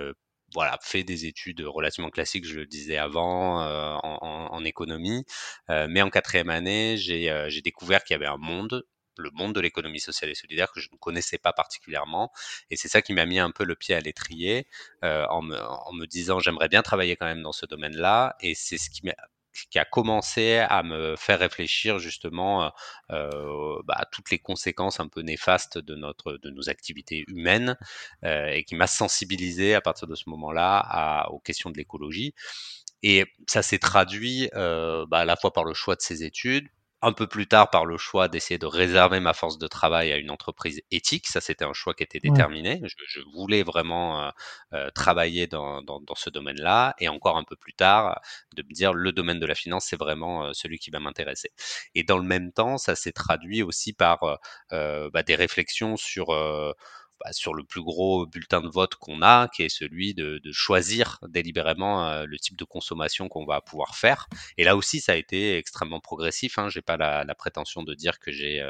voilà, 0.55 0.79
fait 0.83 1.05
des 1.05 1.27
études 1.27 1.61
relativement 1.63 2.11
classiques, 2.11 2.47
je 2.47 2.57
le 2.57 2.67
disais 2.67 2.97
avant, 2.97 3.63
euh, 3.63 3.95
en, 4.03 4.49
en, 4.51 4.65
économie. 4.65 5.25
Euh, 5.71 5.87
mais 5.89 6.03
en 6.03 6.11
quatrième 6.11 6.51
année, 6.51 6.97
j'ai 6.99 7.31
euh, 7.31 7.49
découvert 7.63 8.05
qu'il 8.05 8.15
y 8.15 8.17
avait 8.17 8.27
un 8.27 8.37
monde 8.39 8.85
le 9.21 9.31
monde 9.33 9.55
de 9.55 9.61
l'économie 9.61 10.01
sociale 10.01 10.31
et 10.31 10.35
solidaire 10.35 10.73
que 10.73 10.81
je 10.81 10.89
ne 10.93 10.97
connaissais 10.97 11.39
pas 11.39 11.53
particulièrement. 11.53 12.33
Et 12.71 12.77
c'est 12.77 12.89
ça 12.89 13.03
qui 13.03 13.13
m'a 13.13 13.27
mis 13.27 13.39
un 13.39 13.51
peu 13.51 13.65
le 13.65 13.77
pied 13.77 13.95
à 13.95 14.01
l'étrier 14.01 14.67
euh, 15.05 15.27
en, 15.29 15.43
me, 15.43 15.59
en 15.61 15.93
me 15.93 16.07
disant 16.07 16.41
j'aimerais 16.41 16.69
bien 16.69 16.83
travailler 16.83 17.17
quand 17.17 17.27
même 17.27 17.43
dans 17.43 17.53
ce 17.53 17.67
domaine-là. 17.67 18.37
Et 18.41 18.55
c'est 18.55 18.79
ce 18.79 18.91
qui 18.91 19.05
m'a 19.07 19.15
qui 19.71 19.79
a 19.79 19.85
commencé 19.85 20.59
à 20.59 20.83
me 20.83 21.17
faire 21.17 21.41
réfléchir 21.41 21.99
justement 21.99 22.73
euh, 23.11 23.83
bah, 23.85 23.95
à 23.97 24.07
toutes 24.07 24.31
les 24.31 24.39
conséquences 24.39 25.01
un 25.01 25.09
peu 25.09 25.23
néfastes 25.23 25.79
de 25.79 25.95
notre 25.95 26.39
de 26.39 26.51
nos 26.51 26.69
activités 26.69 27.25
humaines 27.29 27.77
euh, 28.25 28.49
et 28.49 28.65
qui 28.65 28.75
m'a 28.75 28.87
sensibilisé 28.87 29.75
à 29.75 29.81
partir 29.81 30.09
de 30.09 30.15
ce 30.15 30.29
moment-là 30.31 31.27
aux 31.31 31.41
questions 31.41 31.71
de 31.71 31.77
l'écologie. 31.77 32.35
Et 33.03 33.25
ça 33.47 33.63
s'est 33.63 33.79
traduit 33.79 34.51
euh, 34.55 35.07
bah, 35.07 35.21
à 35.21 35.25
la 35.25 35.37
fois 35.37 35.53
par 35.53 35.65
le 35.65 35.75
choix 35.75 35.97
de 35.97 36.03
ces 36.03 36.23
études, 36.23 36.69
un 37.03 37.13
peu 37.13 37.27
plus 37.27 37.47
tard 37.47 37.71
par 37.71 37.87
le 37.87 37.97
choix 37.97 38.29
d'essayer 38.29 38.59
de 38.59 38.67
réserver 38.67 39.21
ma 39.21 39.33
force 39.33 39.59
de 39.59 39.67
travail 39.67 40.13
à 40.13 40.19
une 40.19 40.31
entreprise 40.31 40.83
éthique. 40.91 41.29
Ça, 41.29 41.41
c'était 41.41 41.65
un 41.65 41.73
choix 41.73 41.95
qui 41.95 42.03
était 42.03 42.21
déterminé. 42.21 42.81
Je, 42.85 43.21
voulais 43.33 43.63
vraiment 43.63 44.23
euh, 44.23 44.31
euh, 44.75 44.91
travailler 44.91 45.47
dans, 45.47 45.83
dans, 45.83 46.01
dans 46.01 46.15
ce 46.15 46.29
domaine-là. 46.29 46.95
Et 46.99 47.09
encore 47.09 47.39
un 47.39 47.45
peu 47.45 47.57
plus 47.57 47.73
tard, 47.73 48.21
de 48.55 48.63
me 48.63 48.73
dire 48.73 48.93
le 48.93 49.13
domaine 49.13 49.41
de 49.41 49.47
la 49.47 49.55
finance, 49.55 49.87
c'est 49.89 49.99
vraiment 49.99 50.45
euh, 50.45 50.53
celui 50.53 50.79
qui 50.79 50.91
va 50.91 51.01
m'intéresser. 51.01 51.51
Et 51.95 52.03
dans 52.03 52.19
le 52.19 52.25
même 52.25 52.53
temps, 52.53 52.77
ça 52.77 52.95
s'est 52.95 53.13
traduit 53.13 53.63
aussi 53.63 53.93
par 53.93 54.39
bah, 54.71 55.23
des 55.23 55.35
réflexions 55.35 55.97
sur 55.97 56.35
bah, 57.23 57.33
sur 57.33 57.55
le 57.55 57.65
plus 57.65 57.83
gros 57.83 58.27
bulletin 58.27 58.61
de 58.61 58.69
vote 58.69 58.95
qu'on 58.97 59.23
a, 59.23 59.49
qui 59.49 59.63
est 59.63 59.69
celui 59.69 60.15
de, 60.15 60.41
choisir 60.53 61.19
délibérément 61.29 62.25
le 62.25 62.39
type 62.39 62.57
de 62.57 62.65
consommation 62.65 63.29
qu'on 63.29 63.45
va 63.47 63.61
pouvoir 63.61 63.97
faire. 63.97 64.29
Et 64.57 64.65
là 64.65 64.77
aussi, 64.77 65.01
ça 65.01 65.13
a 65.13 65.17
été 65.17 65.57
extrêmement 65.57 66.01
progressif. 66.01 66.59
Hein. 66.59 66.69
J'ai 66.69 66.83
pas 66.83 66.97
la, 66.97 67.35
prétention 67.35 67.83
de 67.83 67.95
dire 67.95 68.19
que 68.19 68.33
j'ai 68.33 68.61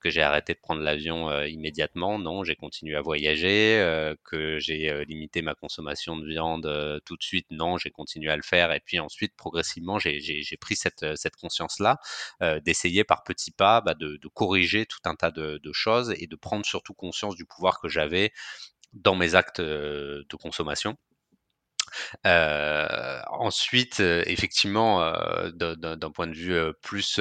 que 0.00 0.10
j'ai 0.10 0.22
arrêté 0.22 0.54
de 0.54 0.58
prendre 0.58 0.82
l'avion 0.82 1.30
euh, 1.30 1.46
immédiatement. 1.48 2.18
Non, 2.18 2.44
j'ai 2.44 2.56
continué 2.56 2.96
à 2.96 3.00
voyager, 3.00 3.78
euh, 3.80 4.14
que 4.24 4.58
j'ai 4.58 4.90
euh, 4.90 5.04
limité 5.04 5.42
ma 5.42 5.54
consommation 5.54 6.16
de 6.16 6.26
viande 6.26 7.00
tout 7.04 7.16
de 7.16 7.22
suite. 7.22 7.46
Non, 7.50 7.78
j'ai 7.78 7.90
continué 7.90 8.30
à 8.30 8.36
le 8.36 8.42
faire. 8.42 8.72
Et 8.72 8.80
puis 8.80 8.98
ensuite, 8.98 9.34
progressivement, 9.36 9.98
j'ai 9.98 10.56
pris 10.60 10.76
cette, 10.76 11.16
cette 11.16 11.36
conscience-là 11.36 11.98
d'essayer 12.64 13.04
par 13.04 13.22
petits 13.24 13.50
pas 13.50 13.80
bah, 13.80 13.94
de, 13.94 14.16
de, 14.16 14.28
corriger 14.28 14.86
tout 14.86 14.98
un 15.04 15.14
tas 15.14 15.30
de, 15.30 15.58
de, 15.62 15.72
choses 15.72 16.14
et 16.18 16.26
de 16.26 16.36
prendre 16.36 16.64
surtout 16.66 16.94
conscience 16.94 17.36
du 17.36 17.44
pouvoir 17.44 17.80
que 17.80 17.88
j'avais 17.88 18.32
dans 18.92 19.14
mes 19.14 19.34
actes 19.34 19.60
de 19.60 20.36
consommation. 20.40 20.96
Euh, 22.26 23.20
ensuite, 23.30 24.00
effectivement, 24.00 25.00
d'un 25.54 26.10
point 26.10 26.26
de 26.26 26.34
vue 26.34 26.60
plus 26.82 27.20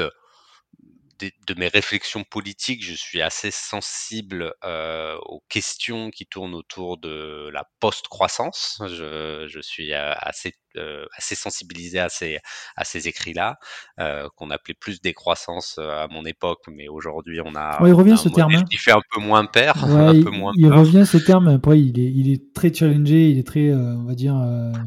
de, 1.20 1.54
mes 1.56 1.68
réflexions 1.68 2.24
politiques, 2.24 2.84
je 2.84 2.94
suis 2.94 3.22
assez 3.22 3.52
sensible 3.52 4.54
euh, 4.64 5.18
aux 5.26 5.44
questions 5.50 6.12
qui 6.12 6.26
tournent 6.26 6.56
autour 6.56 6.98
de 6.98 7.50
la 7.54 7.70
post-croissance. 7.80 8.82
Je, 8.88 9.48
je, 9.48 9.60
suis 9.62 9.94
assez, 9.94 10.54
euh, 10.78 11.06
assez 11.18 11.36
sensibilisé 11.36 12.00
à 12.00 12.10
ces, 12.10 12.40
à 12.76 12.84
ces 12.84 13.08
écrits-là, 13.08 13.58
euh, 14.00 14.28
qu'on 14.36 14.50
appelait 14.50 14.74
plus 14.74 15.02
décroissance 15.02 15.78
euh, 15.80 16.04
à 16.04 16.08
mon 16.08 16.26
époque, 16.26 16.64
mais 16.68 16.88
aujourd'hui 16.88 17.40
on 17.44 17.56
a. 17.56 17.78
il 17.86 17.94
revient 17.94 18.18
ce 18.18 18.30
terme. 18.30 18.54
Hein. 18.56 18.64
fait 18.78 18.92
un 18.92 19.02
peu 19.14 19.22
moins 19.22 19.46
peur. 19.46 19.76
un 19.84 20.22
peu 20.22 20.30
moins 20.30 20.52
il 20.56 20.72
revient 20.72 21.06
ce 21.06 21.18
terme. 21.18 21.48
Après, 21.48 21.80
il 21.80 22.00
est, 22.00 22.12
il 22.12 22.32
est 22.32 22.54
très 22.54 22.74
challengé, 22.74 23.30
il 23.30 23.40
est 23.40 23.48
très, 23.48 23.74
on 23.74 24.06
va 24.06 24.16
dire. 24.16 24.36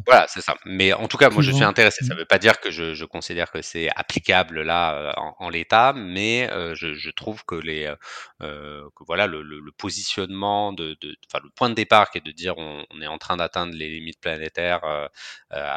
Voilà, 0.07 0.27
c'est 0.29 0.41
ça. 0.41 0.57
Mais 0.65 0.93
en 0.93 1.09
tout 1.09 1.17
cas, 1.17 1.31
moi 1.31 1.43
je 1.43 1.53
suis 1.53 1.65
intéressé. 1.65 2.05
Ça 2.05 2.15
ne 2.15 2.21
veut 2.21 2.27
pas 2.27 2.39
dire 2.39 2.61
que 2.61 2.71
je, 2.71 2.95
je 2.95 3.05
considère 3.05 3.51
que 3.51 3.63
c'est 3.63 3.89
applicable 3.97 4.63
là 4.63 5.15
en, 5.17 5.35
en 5.39 5.49
l'état, 5.49 5.93
mais 5.95 6.49
je, 6.75 6.95
je, 6.95 7.11
trouve 7.11 7.45
que 7.45 7.55
les, 7.55 7.93
que 8.41 9.05
voilà, 9.07 9.27
le, 9.27 9.43
le, 9.43 9.61
le 9.61 9.73
positionnement 9.73 10.73
de, 10.73 10.97
de, 11.01 11.17
le 11.43 11.51
point 11.55 11.71
de 11.71 11.75
départ 11.75 12.11
qui 12.11 12.19
est 12.19 12.27
de 12.27 12.33
dire 12.33 12.55
on, 12.59 12.85
on 12.91 13.01
est 13.01 13.07
en 13.07 13.19
train 13.19 13.37
d'atteindre 13.37 13.75
les 13.75 13.89
limites 13.89 14.21
planétaires 14.21 15.09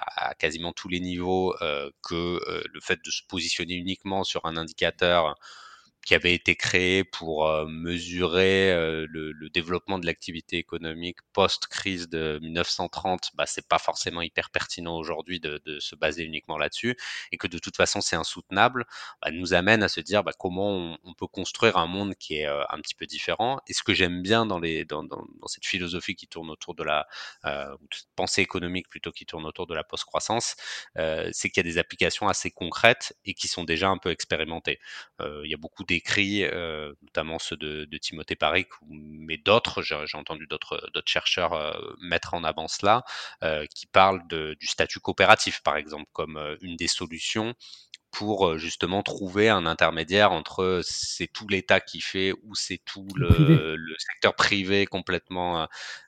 à 0.01 0.34
quasiment 0.36 0.74
tous 0.74 0.88
les 0.89 1.00
niveaux 1.00 1.55
que 2.01 2.41
le 2.74 2.79
fait 2.81 3.00
de 3.03 3.12
se 3.12 3.22
positionner 3.24 3.75
uniquement 3.75 4.24
sur 4.24 4.46
un 4.46 4.58
indicateur 4.58 5.36
qui 6.05 6.15
avait 6.15 6.34
été 6.34 6.55
créé 6.55 7.03
pour 7.03 7.48
euh, 7.48 7.67
mesurer 7.67 8.72
euh, 8.72 9.05
le, 9.10 9.50
développement 9.50 10.00
de 10.00 10.05
l'activité 10.05 10.58
économique 10.58 11.17
post-crise 11.34 12.08
de 12.10 12.39
1930, 12.41 13.31
bah, 13.36 13.46
c'est 13.46 13.67
pas 13.67 13.77
forcément 13.79 14.22
hyper 14.22 14.50
pertinent 14.50 14.98
aujourd'hui 14.98 15.39
de, 15.39 15.62
se 15.79 15.96
baser 15.96 16.24
uniquement 16.24 16.58
là-dessus, 16.58 16.96
et 17.31 17.38
que 17.38 17.48
de 17.48 17.58
toute 17.60 17.75
façon 17.75 18.01
c'est 18.01 18.15
insoutenable, 18.15 18.86
bah, 19.22 19.29
nous 19.31 19.53
amène 19.53 19.84
à 19.84 19.89
se 19.89 20.00
dire 20.00 20.24
bah, 20.24 20.31
comment 20.38 20.98
on, 21.03 21.13
peut 21.13 21.27
construire 21.27 21.77
un 21.77 21.88
monde 21.88 22.15
qui 22.15 22.38
est 22.38 22.48
euh, 22.48 22.63
un 22.70 22.79
petit 22.79 22.96
peu 22.96 23.05
différent. 23.05 23.60
Et 23.67 23.74
ce 23.74 23.84
que 23.84 23.93
j'aime 23.93 24.22
bien 24.22 24.46
dans, 24.46 24.60
les, 24.60 24.86
dans, 24.86 25.03
dans, 25.03 25.25
cette 25.48 25.65
philosophie 25.65 26.15
qui 26.15 26.27
tourne 26.27 26.50
autour 26.50 26.74
de 26.75 26.84
la 26.84 27.08
euh, 27.46 27.75
pensée 28.15 28.41
économique 28.41 28.88
plutôt 28.89 29.12
qui 29.12 29.25
tourne 29.25 29.46
autour 29.46 29.67
de 29.67 29.75
la 29.75 29.84
post-croissance, 29.84 30.55
c'est 30.96 31.50
qu'il 31.50 31.58
y 31.58 31.67
a 31.67 31.72
des 31.72 31.77
applications 31.77 32.27
assez 32.27 32.51
concrètes 32.51 33.15
et 33.25 33.34
qui 33.34 33.48
sont 33.48 33.63
déjà 33.63 33.89
un 33.89 33.98
peu 33.98 34.12
expérimentées. 34.12 34.79
il 35.20 35.50
y 35.50 35.53
a 35.53 35.58
beaucoup 35.58 35.84
écrits, 35.91 36.43
euh, 36.43 36.93
notamment 37.01 37.39
ceux 37.39 37.57
de, 37.57 37.86
de 37.86 37.98
Timothée 37.98 38.36
Paric, 38.36 38.67
mais 38.89 39.38
d'autres, 39.38 39.81
j'ai 39.81 40.17
entendu 40.17 40.48
d'autres 40.48 40.81
chercheurs 41.05 41.53
euh, 41.53 41.71
mettre 42.01 42.33
en 42.33 42.43
avant 42.43 42.67
cela, 42.67 43.03
euh, 43.43 43.65
qui 43.74 43.88
parlent 43.88 44.27
de, 44.27 44.55
du 44.60 44.67
statut 44.67 45.00
coopératif, 45.00 45.62
par 45.62 45.77
exemple, 45.77 46.10
comme 46.13 46.39
une 46.62 46.75
des 46.75 46.88
solutions 46.88 47.53
pour 48.12 48.57
justement 48.57 49.03
trouver 49.03 49.48
un 49.48 49.65
intermédiaire 49.65 50.33
entre 50.33 50.81
c'est 50.83 51.27
tout 51.27 51.48
l'État 51.48 51.79
qui 51.79 52.01
fait 52.01 52.33
ou 52.43 52.55
c'est 52.55 52.81
tout 52.83 53.07
le, 53.15 53.77
le, 53.77 53.95
secteur 53.98 54.36
privé 54.36 54.86
complètement 54.86 55.65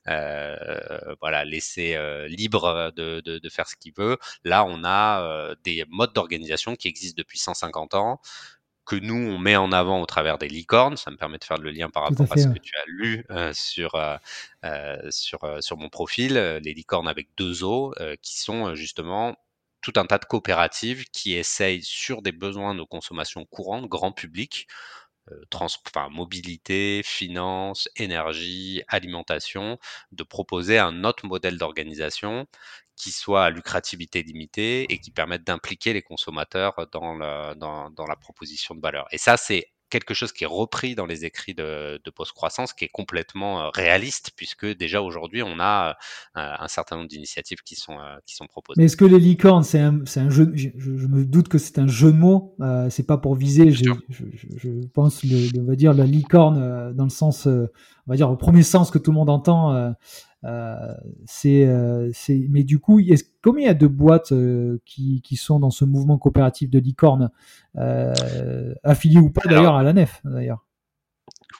euh, 0.09 1.15
voilà 1.21 1.45
laissé 1.45 1.95
euh, 1.95 2.27
libre 2.27 2.91
de, 2.95 3.21
de, 3.21 3.39
de, 3.39 3.49
faire 3.49 3.67
ce 3.67 3.75
qu'il 3.75 3.93
veut. 3.95 4.17
Là, 4.43 4.65
on 4.65 4.83
a 4.83 5.21
euh, 5.21 5.55
des 5.63 5.85
modes 5.89 6.13
d'organisation 6.13 6.75
qui 6.75 6.87
existent 6.87 7.15
depuis 7.17 7.39
150 7.39 7.93
ans 7.95 8.19
que 8.85 8.95
nous, 8.95 9.15
on 9.15 9.37
met 9.37 9.55
en 9.55 9.71
avant 9.71 10.01
au 10.01 10.05
travers 10.05 10.37
des 10.37 10.49
licornes. 10.49 10.97
Ça 10.97 11.11
me 11.11 11.15
permet 11.15 11.37
de 11.37 11.43
faire 11.43 11.57
le 11.57 11.71
lien 11.71 11.89
par 11.89 12.03
rapport 12.03 12.27
à, 12.31 12.37
ce 12.37 12.47
que 12.47 12.59
tu 12.59 12.75
as 12.75 12.83
lu 12.87 13.25
euh, 13.31 13.53
sur, 13.53 13.95
euh, 13.95 14.17
euh 14.65 14.97
sur, 15.09 15.43
euh, 15.43 15.61
sur 15.61 15.77
mon 15.77 15.89
profil, 15.89 16.33
les 16.33 16.73
licornes 16.73 17.07
avec 17.07 17.29
deux 17.37 17.63
os, 17.63 17.95
qui 18.21 18.39
sont 18.39 18.75
justement 18.75 19.35
tout 19.81 19.93
un 19.97 20.05
tas 20.05 20.17
de 20.17 20.25
coopératives 20.25 21.05
qui 21.11 21.33
essayent 21.33 21.83
sur 21.83 22.21
des 22.21 22.31
besoins 22.31 22.73
de 22.73 22.83
consommation 22.83 23.45
courante, 23.45 23.87
grand 23.87 24.13
public, 24.13 24.67
trans 25.49 25.67
enfin, 25.87 26.09
mobilité, 26.09 27.01
finance, 27.03 27.89
énergie, 27.95 28.83
alimentation, 28.87 29.77
de 30.11 30.23
proposer 30.23 30.79
un 30.79 31.03
autre 31.03 31.25
modèle 31.25 31.57
d'organisation 31.57 32.47
qui 32.95 33.11
soit 33.11 33.45
à 33.45 33.49
lucrativité 33.49 34.21
limitée 34.23 34.91
et 34.93 34.99
qui 34.99 35.11
permettent 35.11 35.43
d'impliquer 35.43 35.93
les 35.93 36.01
consommateurs 36.01 36.75
dans, 36.91 37.15
le, 37.15 37.55
dans, 37.55 38.05
la 38.07 38.15
proposition 38.15 38.75
de 38.75 38.81
valeur. 38.81 39.07
Et 39.11 39.17
ça, 39.17 39.37
c'est 39.37 39.72
quelque 39.93 40.15
chose 40.15 40.31
qui 40.31 40.43
est 40.43 40.47
repris 40.47 40.95
dans 40.95 41.05
les 41.05 41.23
écrits 41.23 41.53
de, 41.53 42.01
de 42.03 42.09
post-croissance, 42.09 42.73
qui 42.73 42.83
est 42.83 42.89
complètement 43.01 43.61
euh, 43.61 43.69
réaliste, 43.69 44.31
puisque 44.35 44.65
déjà 44.65 45.03
aujourd'hui, 45.03 45.43
on 45.43 45.59
a 45.59 45.89
euh, 45.89 45.93
un 46.33 46.67
certain 46.67 46.95
nombre 46.95 47.09
d'initiatives 47.09 47.59
qui 47.63 47.75
sont, 47.75 47.99
euh, 47.99 48.17
qui 48.25 48.33
sont 48.35 48.47
proposées. 48.47 48.79
Mais 48.79 48.85
est-ce 48.85 48.97
que 48.97 49.05
les 49.05 49.19
licornes, 49.19 49.63
c'est 49.63 49.79
un, 49.79 49.99
un, 50.15 50.29
jeu, 50.31 50.51
je, 50.55 50.69
je, 50.75 51.07
me 51.07 51.23
doute 51.25 51.47
que 51.47 51.59
c'est 51.59 51.77
un 51.77 51.87
jeu 51.87 52.11
de 52.11 52.17
mots, 52.17 52.55
euh, 52.61 52.89
c'est 52.89 53.05
pas 53.05 53.17
pour 53.19 53.35
viser, 53.35 53.69
je, 53.69 53.83
je, 54.09 54.69
pense, 54.95 55.23
le, 55.23 55.59
on 55.59 55.65
va 55.65 55.75
dire, 55.75 55.93
la 55.93 56.05
licorne 56.05 56.93
dans 56.95 57.03
le 57.03 57.11
sens, 57.11 57.45
on 57.45 58.11
va 58.11 58.15
dire, 58.15 58.31
au 58.31 58.35
premier 58.35 58.63
sens 58.63 58.89
que 58.89 58.97
tout 58.97 59.11
le 59.11 59.15
monde 59.15 59.29
entend, 59.29 59.75
euh, 59.75 59.91
c'est, 61.25 61.65
euh, 61.65 62.09
c'est, 62.13 62.47
mais 62.49 62.63
du 62.63 62.79
coup, 62.79 62.99
est 62.99 63.33
combien 63.41 63.63
il 63.63 63.67
y 63.67 63.69
a 63.69 63.73
de 63.73 63.87
boîtes 63.87 64.31
euh, 64.31 64.79
qui, 64.85 65.21
qui, 65.21 65.37
sont 65.37 65.59
dans 65.59 65.69
ce 65.69 65.85
mouvement 65.85 66.17
coopératif 66.17 66.69
de 66.69 66.79
licorne, 66.79 67.29
affiliées 68.83 69.19
ou 69.19 69.29
pas 69.29 69.47
d'ailleurs 69.47 69.75
à 69.75 69.83
la 69.83 69.93
nef 69.93 70.21
d'ailleurs 70.25 70.65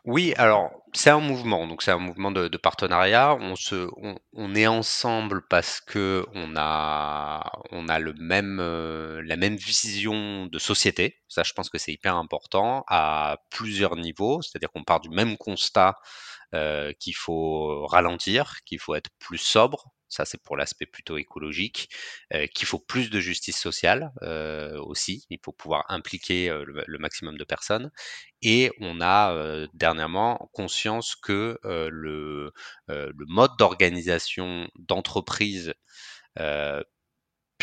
Oui, 0.05 0.33
alors 0.37 0.71
c'est 0.93 1.09
un 1.09 1.19
mouvement, 1.19 1.65
donc 1.65 1.81
c'est 1.81 1.91
un 1.91 1.97
mouvement 1.97 2.31
de, 2.31 2.49
de, 2.49 2.57
partenariat. 2.57 3.35
On 3.39 3.55
se, 3.55 3.87
on, 3.97 4.15
on, 4.33 4.53
est 4.53 4.67
ensemble 4.67 5.43
parce 5.49 5.79
que 5.81 6.25
on 6.35 6.55
a, 6.55 7.51
on 7.71 7.87
a 7.87 7.99
le 7.99 8.13
même, 8.13 8.57
la 8.57 9.37
même 9.37 9.55
vision 9.55 10.45
de 10.47 10.59
société. 10.59 11.21
Ça, 11.29 11.43
je 11.43 11.53
pense 11.53 11.69
que 11.69 11.77
c'est 11.77 11.93
hyper 11.93 12.15
important 12.15 12.83
à 12.87 13.37
plusieurs 13.49 13.95
niveaux. 13.95 14.41
C'est-à-dire 14.41 14.71
qu'on 14.71 14.83
part 14.83 14.99
du 14.99 15.09
même 15.09 15.37
constat 15.37 15.95
euh, 16.53 16.93
qu'il 16.99 17.15
faut 17.15 17.85
ralentir, 17.87 18.59
qu'il 18.65 18.79
faut 18.79 18.95
être 18.95 19.09
plus 19.19 19.37
sobre. 19.39 19.93
Ça, 20.13 20.25
c'est 20.25 20.41
pour 20.43 20.55
l'aspect 20.57 20.85
plutôt 20.85 21.17
écologique. 21.17 21.89
Euh, 22.33 22.45
qu'il 22.47 22.67
faut 22.67 22.77
plus 22.79 23.09
de 23.09 23.19
justice 23.19 23.59
sociale 23.59 24.11
euh, 24.21 24.79
aussi. 24.83 25.25
Il 25.31 25.39
faut 25.43 25.51
pouvoir 25.51 25.85
impliquer 25.89 26.49
euh, 26.49 26.63
le, 26.85 26.97
maximum 26.99 27.35
de 27.37 27.43
personnes. 27.43 27.91
Et 28.43 28.71
on 28.79 29.01
a 29.01 29.33
euh, 29.33 29.67
dernièrement 29.73 30.49
conscience 30.53 31.15
que 31.15 31.57
le, 31.63 32.51
le, 32.87 33.25
mode 33.27 33.51
d'organisation 33.57 34.69
d'entreprise 34.75 35.73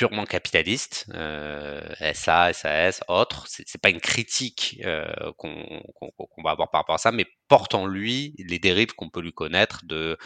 purement 0.00 0.24
capitaliste, 0.24 1.04
euh, 1.12 1.82
SA, 2.14 2.54
SAS, 2.54 3.02
autres. 3.06 3.44
C'est 3.48 3.78
pas 3.82 3.90
une 3.90 4.00
critique 4.00 4.80
euh, 4.82 5.04
qu'on 5.36 5.52
qu 5.52 6.42
va 6.42 6.52
avoir 6.52 6.70
par 6.70 6.80
rapport 6.80 6.94
à 6.94 6.98
ça, 6.98 7.12
mais 7.12 7.26
porte 7.48 7.74
en 7.74 7.84
lui 7.84 8.34
les 8.38 8.58
dérives 8.58 8.94
qu'on 8.94 9.10
peut 9.10 9.20
lui 9.20 9.34
connaître 9.34 9.84
de, 9.84 10.16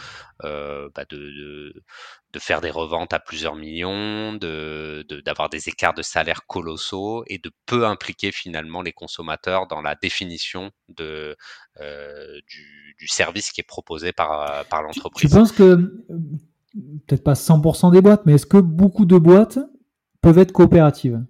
euh, 0.44 0.88
bah 0.94 1.04
de, 1.10 1.16
de, 1.16 1.82
de, 2.32 2.38
faire 2.38 2.60
des 2.60 2.70
reventes 2.70 3.12
à 3.12 3.18
plusieurs 3.18 3.56
millions, 3.56 4.34
de 4.34 5.04
d'avoir 5.24 5.48
des 5.48 5.68
écarts 5.68 5.94
de 5.94 6.02
salaire 6.02 6.46
colossaux 6.46 7.24
et 7.26 7.38
de 7.38 7.50
peu 7.66 7.84
impliquer 7.84 8.30
finalement 8.30 8.80
les 8.80 8.92
consommateurs 8.92 9.66
dans 9.66 9.82
la 9.82 9.96
définition 9.96 10.70
de, 10.88 11.36
du, 12.46 12.94
du, 12.96 13.08
service 13.08 13.50
qui 13.50 13.60
est 13.60 13.66
proposé 13.66 14.12
par, 14.12 14.64
par 14.66 14.82
l'entreprise. 14.84 15.22
Tu, 15.22 15.34
tu 15.34 15.34
penses 15.34 15.50
que 15.50 16.04
peut-être 17.06 17.24
pas 17.24 17.34
100% 17.34 17.92
des 17.92 18.00
boîtes, 18.00 18.22
mais 18.26 18.34
est-ce 18.34 18.46
que 18.46 18.58
beaucoup 18.58 19.04
de 19.04 19.18
boîtes 19.18 19.58
peuvent 20.20 20.38
être 20.38 20.52
coopératives? 20.52 21.24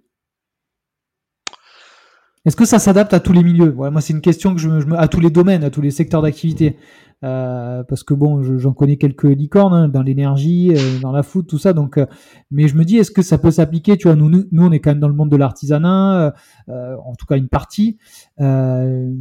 Est-ce 2.45 2.55
que 2.55 2.65
ça 2.65 2.77
s'adapte 2.77 3.13
à 3.13 3.19
tous 3.19 3.33
les 3.33 3.43
milieux? 3.43 3.71
Moi, 3.71 4.01
c'est 4.01 4.13
une 4.13 4.21
question 4.21 4.53
que 4.53 4.61
je 4.61 4.69
me, 4.69 4.99
à 4.99 5.07
tous 5.07 5.19
les 5.19 5.31
domaines, 5.31 5.63
à 5.63 5.71
tous 5.71 5.81
les 5.81 5.89
secteurs 5.89 6.21
d'activité. 6.21 6.77
Euh, 7.23 7.81
parce 7.83 8.03
que 8.03 8.13
bon, 8.13 8.43
j'en 8.59 8.73
connais 8.73 8.97
quelques 8.97 9.23
licornes 9.23 9.73
hein, 9.73 9.87
dans 9.87 10.03
l'énergie, 10.03 10.71
euh, 10.75 10.99
dans 11.01 11.11
la 11.11 11.23
food, 11.23 11.47
tout 11.47 11.57
ça. 11.57 11.73
Donc, 11.73 11.97
euh, 11.97 12.05
mais 12.51 12.67
je 12.67 12.75
me 12.75 12.85
dis, 12.85 12.97
est-ce 12.97 13.09
que 13.09 13.23
ça 13.23 13.39
peut 13.39 13.49
s'appliquer? 13.49 13.97
Tu 13.97 14.07
vois, 14.07 14.15
nous, 14.15 14.29
nous, 14.29 14.63
on 14.63 14.71
est 14.71 14.79
quand 14.79 14.91
même 14.91 14.99
dans 14.99 15.07
le 15.07 15.15
monde 15.15 15.31
de 15.31 15.37
l'artisanat, 15.37 16.35
en 16.67 17.15
tout 17.17 17.25
cas 17.25 17.37
une 17.37 17.49
partie. 17.49 17.97
Est-ce 18.37 19.15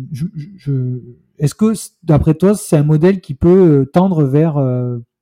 que, 1.54 1.73
d'après 2.02 2.35
toi, 2.35 2.54
c'est 2.54 2.76
un 2.76 2.85
modèle 2.85 3.23
qui 3.23 3.33
peut 3.33 3.88
tendre 3.90 4.25
vers 4.25 4.62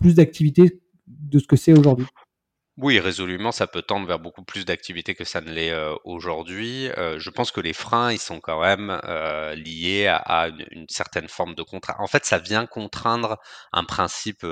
plus 0.00 0.16
d'activités 0.16 0.81
de 1.32 1.38
ce 1.40 1.46
que 1.46 1.56
c'est 1.56 1.72
aujourd'hui 1.76 2.06
oui, 2.78 2.98
résolument, 2.98 3.52
ça 3.52 3.66
peut 3.66 3.82
tendre 3.82 4.06
vers 4.06 4.18
beaucoup 4.18 4.42
plus 4.44 4.64
d'activités 4.64 5.14
que 5.14 5.24
ça 5.24 5.42
ne 5.42 5.50
l'est 5.50 5.70
euh, 5.72 5.94
aujourd'hui. 6.04 6.88
Euh, 6.96 7.18
je 7.18 7.28
pense 7.28 7.52
que 7.52 7.60
les 7.60 7.74
freins, 7.74 8.10
ils 8.12 8.18
sont 8.18 8.40
quand 8.40 8.62
même 8.62 8.98
euh, 9.04 9.54
liés 9.54 10.06
à, 10.06 10.48
une, 10.70 10.86
certaine 10.88 11.28
forme 11.28 11.54
de 11.54 11.62
contrat. 11.62 11.96
En 11.98 12.06
fait, 12.06 12.24
ça 12.24 12.38
vient 12.38 12.64
contraindre 12.64 13.36
un 13.74 13.84
principe 13.84 14.46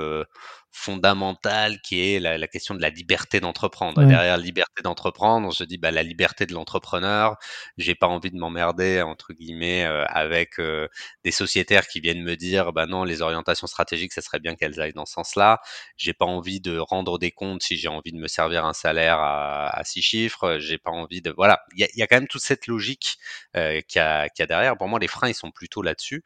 fondamentale 0.71 1.81
qui 1.81 2.13
est 2.13 2.19
la, 2.19 2.47
question 2.47 2.75
de 2.75 2.81
la 2.81 2.89
liberté 2.89 3.39
d'entreprendre. 3.39 4.03
Derrière 4.05 4.37
la 4.37 4.43
liberté 4.43 4.81
d'entreprendre, 4.81 5.47
on 5.47 5.51
se 5.51 5.63
dit 5.63 5.77
bah, 5.77 5.91
la 5.91 6.03
liberté 6.03 6.45
de 6.45 6.53
l'entrepreneur. 6.53 7.35
J'ai 7.77 7.93
pas 7.93 8.07
envie 8.07 8.31
de 8.31 8.37
m'emmerder 8.37 9.01
entre 9.01 9.33
guillemets 9.33 9.85
euh, 9.85 10.05
avec 10.07 10.59
euh, 10.59 10.87
des 11.23 11.31
sociétaires 11.31 11.87
qui 11.87 11.99
viennent 11.99 12.23
me 12.23 12.35
dire 12.35 12.71
bah 12.71 12.85
non 12.85 13.03
les 13.03 13.21
orientations 13.21 13.67
stratégiques 13.67 14.13
ça 14.13 14.21
serait 14.21 14.39
bien 14.39 14.55
qu'elles 14.55 14.79
aillent 14.79 14.93
dans 14.93 15.05
ce 15.05 15.13
sens-là. 15.13 15.59
J'ai 15.97 16.13
pas 16.13 16.25
envie 16.25 16.61
de 16.61 16.77
rendre 16.77 17.19
des 17.19 17.31
comptes 17.31 17.63
si 17.63 17.75
j'ai 17.75 17.89
envie 17.89 18.13
de 18.13 18.17
me 18.17 18.27
servir 18.27 18.65
un 18.65 18.73
salaire 18.73 19.19
à, 19.19 19.67
à 19.77 19.83
six 19.83 20.01
chiffres. 20.01 20.57
J'ai 20.59 20.77
pas 20.77 20.91
envie 20.91 21.21
de 21.21 21.31
voilà. 21.31 21.61
Il 21.75 21.81
y 21.81 21.83
a, 21.83 21.87
y 21.95 22.01
a, 22.01 22.07
quand 22.07 22.17
même 22.17 22.27
toute 22.27 22.41
cette 22.41 22.67
logique 22.67 23.17
euh, 23.57 23.81
qu'il 23.87 23.99
y, 23.99 24.03
a, 24.03 24.21
a 24.23 24.45
derrière. 24.45 24.77
Pour 24.77 24.87
moi 24.87 24.99
les 24.99 25.07
freins 25.07 25.29
ils 25.29 25.35
sont 25.35 25.51
plutôt 25.51 25.81
là-dessus. 25.81 26.23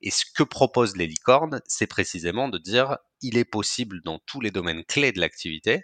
Et 0.00 0.10
ce 0.10 0.24
que 0.34 0.42
proposent 0.42 0.96
les 0.96 1.06
licornes, 1.06 1.60
c'est 1.66 1.86
précisément 1.86 2.48
de 2.48 2.58
dire 2.58 2.98
il 3.22 3.36
est 3.36 3.44
possible 3.44 4.00
dans 4.04 4.18
tous 4.26 4.40
les 4.40 4.50
domaines 4.50 4.84
clés 4.84 5.12
de 5.12 5.20
l'activité. 5.20 5.82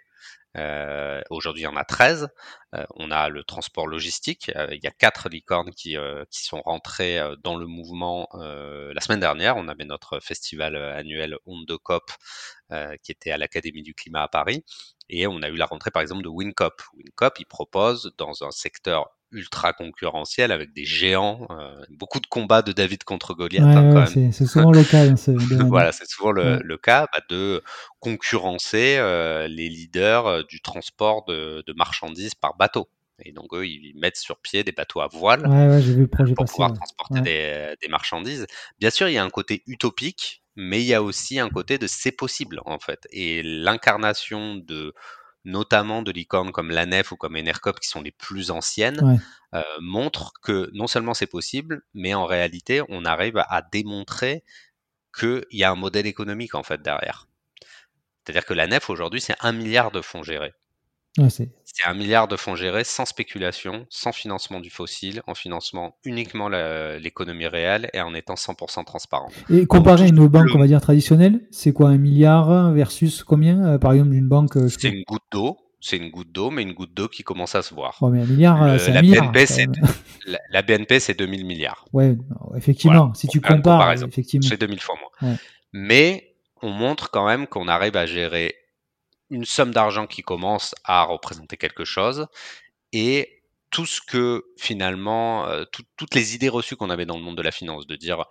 Euh, 0.56 1.21
Aujourd'hui, 1.30 1.62
il 1.62 1.64
y 1.64 1.68
en 1.68 1.76
a 1.76 1.85
13. 1.85 2.28
Euh, 2.75 2.85
on 2.94 3.11
a 3.11 3.28
le 3.28 3.44
transport 3.44 3.87
logistique. 3.87 4.50
Euh, 4.54 4.68
il 4.73 4.83
y 4.83 4.87
a 4.87 4.90
quatre 4.90 5.28
licornes 5.28 5.73
qui, 5.73 5.97
euh, 5.97 6.25
qui 6.30 6.44
sont 6.44 6.61
rentrées 6.62 7.18
dans 7.42 7.56
le 7.56 7.66
mouvement 7.66 8.28
la 8.35 9.00
semaine 9.00 9.21
dernière. 9.21 9.56
On 9.56 9.68
avait 9.68 9.85
notre 9.85 10.21
festival 10.21 10.76
annuel 10.76 11.37
Onde 11.47 11.66
de 11.66 11.76
COP 11.76 12.11
qui 13.02 13.12
était 13.12 13.30
à 13.30 13.38
l'Académie 13.38 13.83
du 13.83 13.94
climat 13.94 14.23
à 14.23 14.28
Paris. 14.28 14.64
Et 15.09 15.26
on 15.26 15.42
a 15.42 15.49
eu 15.49 15.56
la 15.56 15.66
rentrée, 15.66 15.90
par 15.90 16.02
exemple, 16.02 16.23
de 16.23 16.28
WinCop. 16.28 16.83
WinCop, 16.94 17.35
il 17.38 17.47
propose 17.47 18.12
dans 18.16 18.42
un 18.42 18.50
secteur 18.50 19.11
ultra 19.34 19.72
concurrentiel 19.72 20.52
avec 20.52 20.72
des 20.72 20.84
géants, 20.84 21.46
euh, 21.50 21.84
beaucoup 21.90 22.20
de 22.20 22.26
combats 22.26 22.62
de 22.62 22.72
David 22.72 23.04
contre 23.04 23.34
Goliath. 23.34 23.64
Hein, 23.64 24.06
c'est 24.32 24.46
souvent 24.46 24.70
le 24.70 24.84
cas. 24.84 25.04
Hein, 25.04 25.64
voilà, 25.66 25.92
c'est 25.92 26.08
souvent 26.08 26.32
le, 26.32 26.76
cas 26.76 27.06
bah, 27.12 27.20
de 27.28 27.62
concurrencer 28.00 28.96
euh, 28.98 29.48
les 29.48 29.68
leaders 29.68 30.26
euh, 30.26 30.42
du 30.48 30.60
transport 30.60 31.24
de, 31.26 31.64
marchandises 31.76 32.34
par 32.34 32.56
bateau. 32.56 32.88
Et 33.24 33.32
donc 33.32 33.54
eux, 33.54 33.66
ils 33.66 33.94
mettent 33.96 34.16
sur 34.16 34.38
pied 34.38 34.64
des 34.64 34.72
bateaux 34.72 35.00
à 35.00 35.06
voile 35.06 35.42
pour 36.36 36.46
pouvoir 36.46 36.72
transporter 36.72 37.20
des, 37.20 37.74
des, 37.80 37.88
marchandises. 37.88 38.46
Bien 38.80 38.90
sûr, 38.90 39.08
il 39.08 39.12
y 39.12 39.18
a 39.18 39.24
un 39.24 39.30
côté 39.30 39.62
utopique, 39.66 40.42
mais 40.56 40.80
il 40.80 40.86
y 40.86 40.94
a 40.94 41.02
aussi 41.02 41.38
un 41.38 41.48
côté 41.48 41.78
de 41.78 41.86
c'est 41.86 42.12
possible 42.12 42.60
en 42.64 42.78
fait. 42.78 43.06
Et 43.12 43.42
l'incarnation 43.44 44.56
de 44.56 44.94
notamment 45.44 46.02
de 46.02 46.10
licornes 46.10 46.52
comme 46.52 46.70
la 46.70 46.86
Nef 46.86 47.12
ou 47.12 47.16
comme 47.16 47.36
Enercop 47.36 47.80
qui 47.80 47.88
sont 47.88 48.02
les 48.02 48.10
plus 48.10 48.50
anciennes, 48.50 49.20
euh, 49.54 49.62
montrent 49.80 50.32
que 50.42 50.70
non 50.72 50.86
seulement 50.86 51.14
c'est 51.14 51.26
possible, 51.26 51.82
mais 51.92 52.14
en 52.14 52.24
réalité, 52.24 52.82
on 52.88 53.04
arrive 53.04 53.36
à 53.36 53.62
démontrer 53.62 54.42
qu'il 55.16 55.44
y 55.50 55.64
a 55.64 55.70
un 55.70 55.76
modèle 55.76 56.06
économique 56.06 56.54
en 56.54 56.62
fait 56.62 56.82
derrière. 56.82 57.28
C'est-à-dire 58.24 58.46
que 58.46 58.54
la 58.54 58.66
Nef 58.66 58.88
aujourd'hui, 58.90 59.20
c'est 59.20 59.36
un 59.40 59.52
milliard 59.52 59.90
de 59.90 60.00
fonds 60.00 60.22
gérés 60.22 60.54
c'est 61.30 61.49
un 61.87 61.94
milliard 61.94 62.26
de 62.26 62.37
fonds 62.37 62.56
gérés 62.56 62.83
sans 62.83 63.04
spéculation, 63.04 63.87
sans 63.88 64.12
financement 64.12 64.61
du 64.61 64.71
fossile, 64.71 65.23
en 65.26 65.35
financement 65.35 65.97
uniquement 66.04 66.49
l'économie 66.49 67.47
réelle 67.47 67.88
et 67.92 68.00
en 68.00 68.14
étant 68.14 68.35
100% 68.35 68.85
transparent. 68.85 69.28
Et 69.50 69.66
comparé 69.66 70.09
à 70.09 70.11
nos 70.11 70.28
banques, 70.28 70.50
on 70.54 70.59
va 70.59 70.66
dire 70.66 70.80
traditionnelles, 70.80 71.40
c'est 71.50 71.73
quoi 71.73 71.90
un 71.90 71.99
milliard 71.99 72.73
versus 72.73 73.23
combien 73.23 73.64
euh, 73.64 73.78
Par 73.78 73.92
exemple, 73.92 74.11
d'une 74.11 74.28
banque. 74.28 74.56
Euh, 74.56 74.68
c'est 74.68 74.88
une 74.88 75.04
goutte 75.04 75.23
d'eau. 75.30 75.57
C'est 75.81 75.98
une 75.98 76.11
goutte 76.11 76.33
d'eau, 76.33 76.50
mais 76.50 76.62
une 76.62 76.72
goutte 76.72 76.94
d'eau 76.94 77.09
qui 77.09 77.22
commence 77.22 77.55
à 77.55 77.61
se 77.61 77.74
voir. 77.74 77.98
mais 78.11 78.22
un 78.22 78.24
milliard, 78.24 78.62
euh, 78.62 78.79
un 78.88 78.90
la 78.90 79.03
milliard. 79.03 79.31
BNP, 79.31 79.46
c'est, 79.46 79.66
la, 80.50 80.62
BNP, 80.62 80.98
c'est 80.98 81.18
2000 81.18 81.44
milliards. 81.44 81.85
Ouais, 81.92 82.16
effectivement. 82.57 83.12
Si 83.14 83.29
tu 83.29 83.40
compares. 83.40 83.94
C'est 83.98 84.61
2000 84.61 84.81
fois 84.81 84.96
moins. 84.98 85.37
Mais 85.72 86.37
on 86.62 86.70
montre 86.70 87.11
quand 87.11 87.27
même 87.27 87.46
qu'on 87.46 87.68
arrive 87.68 87.96
à 87.96 88.07
gérer 88.07 88.55
une 89.35 89.44
somme 89.44 89.73
d'argent 89.73 90.07
qui 90.07 90.23
commence 90.23 90.75
à 90.85 91.03
représenter 91.03 91.57
quelque 91.57 91.85
chose 91.85 92.27
et 92.92 93.42
tout 93.70 93.87
ce 93.87 94.01
que 94.01 94.44
finalement, 94.57 95.47
euh, 95.49 95.64
toutes 95.97 96.14
les 96.14 96.37
idées 96.37 96.49
reçues 96.49 96.77
qu'on 96.77 96.90
avait 96.90 97.07
dans 97.07 97.16
le 97.16 97.25
monde 97.25 97.37
de 97.37 97.42
la 97.42 97.51
finance, 97.51 97.88
de 97.88 97.97
dire 97.97 98.27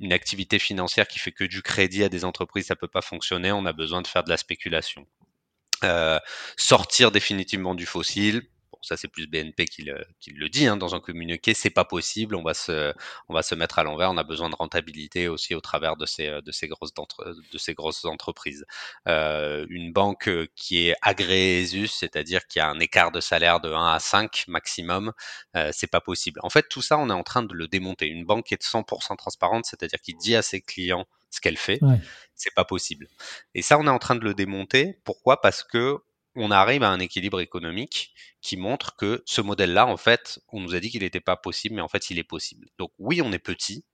une 0.00 0.14
activité 0.14 0.58
financière 0.58 1.06
qui 1.06 1.18
fait 1.18 1.32
que 1.32 1.44
du 1.44 1.60
crédit 1.60 2.02
à 2.02 2.08
des 2.08 2.24
entreprises, 2.24 2.66
ça 2.68 2.76
peut 2.76 2.88
pas 2.88 3.02
fonctionner, 3.02 3.52
on 3.52 3.66
a 3.66 3.74
besoin 3.74 4.00
de 4.00 4.06
faire 4.06 4.24
de 4.24 4.30
la 4.30 4.38
spéculation. 4.38 5.06
Euh, 5.84 6.18
sortir 6.56 7.10
définitivement 7.10 7.74
du 7.74 7.84
fossile, 7.84 8.48
ça 8.86 8.96
c'est 8.96 9.08
plus 9.08 9.26
BNP 9.26 9.66
qui 9.66 9.82
le, 9.82 10.04
qui 10.20 10.30
le 10.30 10.48
dit 10.48 10.66
hein, 10.66 10.76
dans 10.76 10.94
un 10.94 11.00
communiqué, 11.00 11.54
c'est 11.54 11.70
pas 11.70 11.84
possible, 11.84 12.34
on 12.36 12.42
va 12.42 12.54
se, 12.54 12.92
on 13.28 13.34
va 13.34 13.42
se 13.42 13.54
mettre 13.54 13.78
à 13.78 13.84
l'envers, 13.84 14.10
on 14.10 14.16
a 14.16 14.24
besoin 14.24 14.48
de 14.48 14.54
rentabilité 14.54 15.28
aussi 15.28 15.54
au 15.54 15.60
travers 15.60 15.96
de 15.96 16.06
ces, 16.06 16.40
de 16.42 16.52
ces, 16.52 16.68
grosses, 16.68 16.92
de 16.94 17.58
ces 17.58 17.74
grosses 17.74 18.04
entreprises. 18.04 18.64
Euh, 19.08 19.66
une 19.70 19.92
banque 19.92 20.30
qui 20.54 20.88
est 20.88 20.94
agréée 21.02 21.60
ESUS, 21.60 21.88
c'est-à-dire 21.88 22.46
qui 22.46 22.60
a 22.60 22.68
un 22.68 22.78
écart 22.78 23.10
de 23.10 23.20
salaire 23.20 23.60
de 23.60 23.72
1 23.72 23.92
à 23.94 23.98
5 23.98 24.44
maximum, 24.48 25.12
euh, 25.56 25.70
c'est 25.72 25.90
pas 25.90 26.00
possible. 26.00 26.40
En 26.42 26.50
fait, 26.50 26.66
tout 26.68 26.82
ça, 26.82 26.98
on 26.98 27.10
est 27.10 27.12
en 27.12 27.22
train 27.22 27.42
de 27.42 27.54
le 27.54 27.68
démonter. 27.68 28.06
Une 28.06 28.24
banque 28.24 28.46
qui 28.46 28.54
est 28.54 28.62
100% 28.62 29.16
transparente, 29.16 29.64
c'est-à-dire 29.66 30.00
qui 30.00 30.14
dit 30.14 30.36
à 30.36 30.42
ses 30.42 30.60
clients 30.60 31.06
ce 31.30 31.40
qu'elle 31.40 31.56
fait, 31.56 31.80
c'est 32.34 32.54
pas 32.54 32.64
possible. 32.64 33.08
Et 33.54 33.62
ça, 33.62 33.78
on 33.78 33.86
est 33.86 33.90
en 33.90 33.98
train 33.98 34.14
de 34.14 34.24
le 34.24 34.34
démonter. 34.34 35.00
Pourquoi? 35.04 35.40
Parce 35.40 35.62
que 35.62 35.98
on 36.36 36.50
arrive 36.50 36.82
à 36.82 36.90
un 36.90 37.00
équilibre 37.00 37.40
économique 37.40 38.14
qui 38.40 38.56
montre 38.56 38.96
que 38.96 39.22
ce 39.26 39.40
modèle-là, 39.40 39.86
en 39.86 39.96
fait, 39.96 40.40
on 40.48 40.60
nous 40.60 40.74
a 40.74 40.80
dit 40.80 40.90
qu'il 40.90 41.02
n'était 41.02 41.20
pas 41.20 41.36
possible, 41.36 41.74
mais 41.74 41.82
en 41.82 41.88
fait, 41.88 42.10
il 42.10 42.18
est 42.18 42.24
possible. 42.24 42.68
Donc 42.78 42.92
oui, 42.98 43.22
on 43.22 43.32
est 43.32 43.38
petit, 43.38 43.84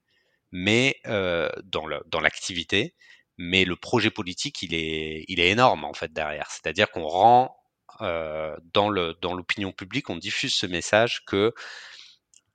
mais 0.51 1.01
euh, 1.07 1.49
dans 1.65 2.21
l'activité, 2.21 2.95
mais 3.39 3.65
le 3.65 3.77
projet 3.77 4.11
politique, 4.11 4.63
il 4.63 4.75
est, 4.75 5.25
énorme 5.29 5.85
en 5.85 5.95
fait 5.95 6.13
derrière. 6.13 6.51
C'est-à-dire 6.51 6.91
qu'on 6.91 7.07
rend 7.07 7.57
euh, 8.01 8.57
dans 8.73 8.89
l'opinion 8.89 9.73
publique, 9.73 10.11
on 10.11 10.17
diffuse 10.17 10.55
ce 10.55 10.67
message 10.67 11.25
que 11.27 11.55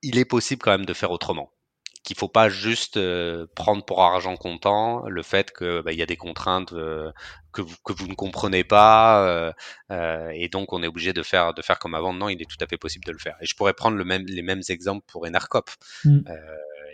il 0.03 0.17
est 0.17 0.25
possible 0.25 0.61
quand 0.61 0.71
même 0.71 0.85
de 0.85 0.93
faire 0.93 1.11
autrement 1.11 1.51
qu'il 2.07 2.17
faut 2.17 2.29
pas 2.29 2.47
juste 2.47 2.95
euh, 2.95 3.47
prendre 3.53 3.83
pour 3.83 4.01
argent 4.01 4.37
comptant 4.37 5.05
le 5.09 5.23
fait 5.23 5.51
que 5.51 5.81
bah, 5.81 5.91
il 5.91 5.99
y 5.99 6.01
a 6.01 6.05
des 6.05 6.15
contraintes 6.15 6.71
euh, 6.71 7.11
que, 7.51 7.61
vous, 7.61 7.75
que 7.83 7.91
vous 7.91 8.07
ne 8.07 8.13
comprenez 8.13 8.63
pas 8.63 9.51
euh, 9.91 10.29
et 10.33 10.47
donc 10.47 10.71
on 10.71 10.81
est 10.81 10.87
obligé 10.87 11.11
de 11.11 11.21
faire 11.21 11.53
de 11.53 11.61
faire 11.61 11.79
comme 11.79 11.95
avant. 11.95 12.13
Non, 12.13 12.29
il 12.29 12.41
est 12.41 12.49
tout 12.49 12.55
à 12.61 12.65
fait 12.65 12.77
possible 12.77 13.03
de 13.03 13.11
le 13.11 13.17
faire. 13.17 13.35
Et 13.41 13.45
je 13.45 13.55
pourrais 13.55 13.73
prendre 13.73 13.97
le 13.97 14.05
même, 14.05 14.25
les 14.25 14.41
mêmes 14.41 14.61
exemples 14.69 15.03
pour 15.05 15.25
Enercop. 15.27 15.69
Mm. 16.05 16.21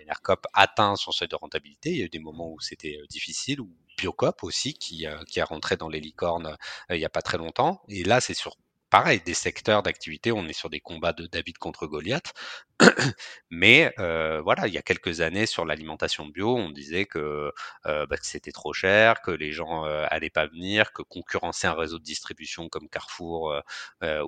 Enercop 0.01 0.47
atteint 0.53 0.95
son 0.95 1.11
seuil 1.11 1.27
de 1.27 1.35
rentabilité. 1.35 1.91
Il 1.91 1.97
y 1.97 2.01
a 2.01 2.05
eu 2.05 2.09
des 2.09 2.19
moments 2.19 2.49
où 2.49 2.59
c'était 2.59 2.97
difficile, 3.07 3.61
ou 3.61 3.69
Biocop 3.99 4.43
aussi, 4.43 4.73
qui, 4.73 5.05
qui 5.27 5.39
a 5.41 5.45
rentré 5.45 5.77
dans 5.77 5.89
les 5.89 5.99
licornes 5.99 6.57
il 6.89 6.97
n'y 6.97 7.05
a 7.05 7.09
pas 7.09 7.21
très 7.21 7.37
longtemps. 7.37 7.83
Et 7.87 8.03
là, 8.03 8.19
c'est 8.19 8.33
sur 8.33 8.57
pareil, 8.93 9.21
des 9.25 9.33
secteurs 9.33 9.81
d'activité, 9.81 10.31
on 10.31 10.45
est 10.47 10.53
sur 10.53 10.69
des 10.69 10.79
combats 10.79 11.13
de 11.13 11.25
David 11.25 11.57
contre 11.57 11.87
Goliath. 11.87 12.31
Mais 13.49 13.91
euh, 13.97 14.39
voilà, 14.43 14.67
il 14.67 14.73
y 14.75 14.77
a 14.77 14.83
quelques 14.83 15.21
années 15.21 15.47
sur 15.47 15.65
l'alimentation 15.65 16.27
bio, 16.27 16.55
on 16.55 16.69
disait 16.69 17.05
que, 17.05 17.51
euh, 17.87 18.05
bah, 18.05 18.17
c'était 18.21 18.51
trop 18.51 18.71
cher, 18.71 19.23
que 19.23 19.31
les 19.31 19.51
gens 19.51 19.87
euh, 19.87 20.05
allaient 20.11 20.29
pas 20.29 20.45
venir, 20.45 20.93
que 20.93 21.01
concurrencer 21.01 21.65
un 21.65 21.73
réseau 21.73 21.97
de 21.97 22.03
distribution 22.03 22.69
comme 22.69 22.87
Carrefour 22.87 23.63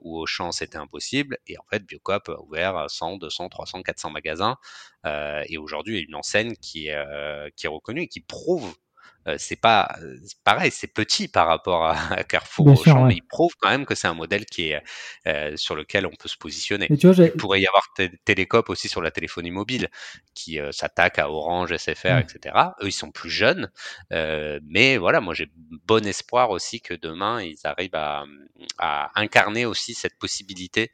ou 0.01 0.19
Auchan, 0.19 0.51
c'était 0.51 0.80
impossible. 0.80 1.38
Et 1.45 1.60
en 1.60 1.65
fait, 1.69 1.84
Biocop 1.86 2.30
a 2.30 2.41
ouvert 2.41 2.89
100, 2.89 3.17
200, 3.17 3.49
300, 3.49 3.84
400 3.84 4.10
magasins. 4.10 4.58
et 5.06 5.58
aujourd'hui, 5.60 5.93
il 5.95 5.97
y 5.99 6.01
a 6.01 6.06
une 6.08 6.15
enseigne 6.15 6.56
qui 6.56 6.88
est, 6.88 7.51
qui 7.56 7.67
est 7.67 7.69
reconnue 7.69 8.01
et 8.01 8.08
qui 8.08 8.21
prouve 8.21 8.75
euh, 9.27 9.35
c'est 9.39 9.59
pas 9.59 9.95
pareil, 10.43 10.71
c'est 10.71 10.88
petit 10.88 11.27
par 11.27 11.47
rapport 11.47 11.85
à, 11.85 12.23
Carrefour, 12.23 12.67
Auchan, 12.67 13.05
mais 13.05 13.15
il 13.15 13.23
prouve 13.23 13.53
quand 13.59 13.69
même 13.69 13.85
que 13.85 13.95
c'est 13.95 14.07
un 14.07 14.13
modèle 14.13 14.45
qui 14.45 14.69
est 14.69 14.83
euh, 15.27 15.53
sur 15.55 15.75
lequel 15.75 16.05
on 16.05 16.11
peut 16.11 16.29
se 16.29 16.38
positionner. 16.38 16.88
il 16.89 17.31
pourrait 17.38 17.61
y 17.61 17.67
avoir 17.67 17.83
Télécop 18.23 18.69
aussi 18.69 18.88
sur 18.88 19.01
la 19.01 19.11
téléphonie 19.11 19.51
mobile 19.51 19.89
qui 20.33 20.59
euh, 20.59 20.71
s'attaque 20.71 21.17
à 21.19 21.29
Orange, 21.29 21.75
SFR, 21.75 22.19
etc. 22.19 22.55
Eux, 22.81 22.88
ils 22.88 22.91
sont 22.91 23.11
plus 23.11 23.29
jeunes, 23.29 23.69
mais 24.11 24.97
voilà, 24.97 25.21
moi 25.21 25.33
j'ai 25.33 25.49
bon 25.85 26.05
espoir 26.05 26.51
aussi 26.51 26.81
que 26.81 26.93
demain 26.93 27.41
ils 27.41 27.57
arrivent 27.63 27.95
à, 27.95 28.25
à 28.77 29.19
incarner 29.19 29.65
aussi 29.65 29.93
cette 29.93 30.17
possibilité 30.17 30.91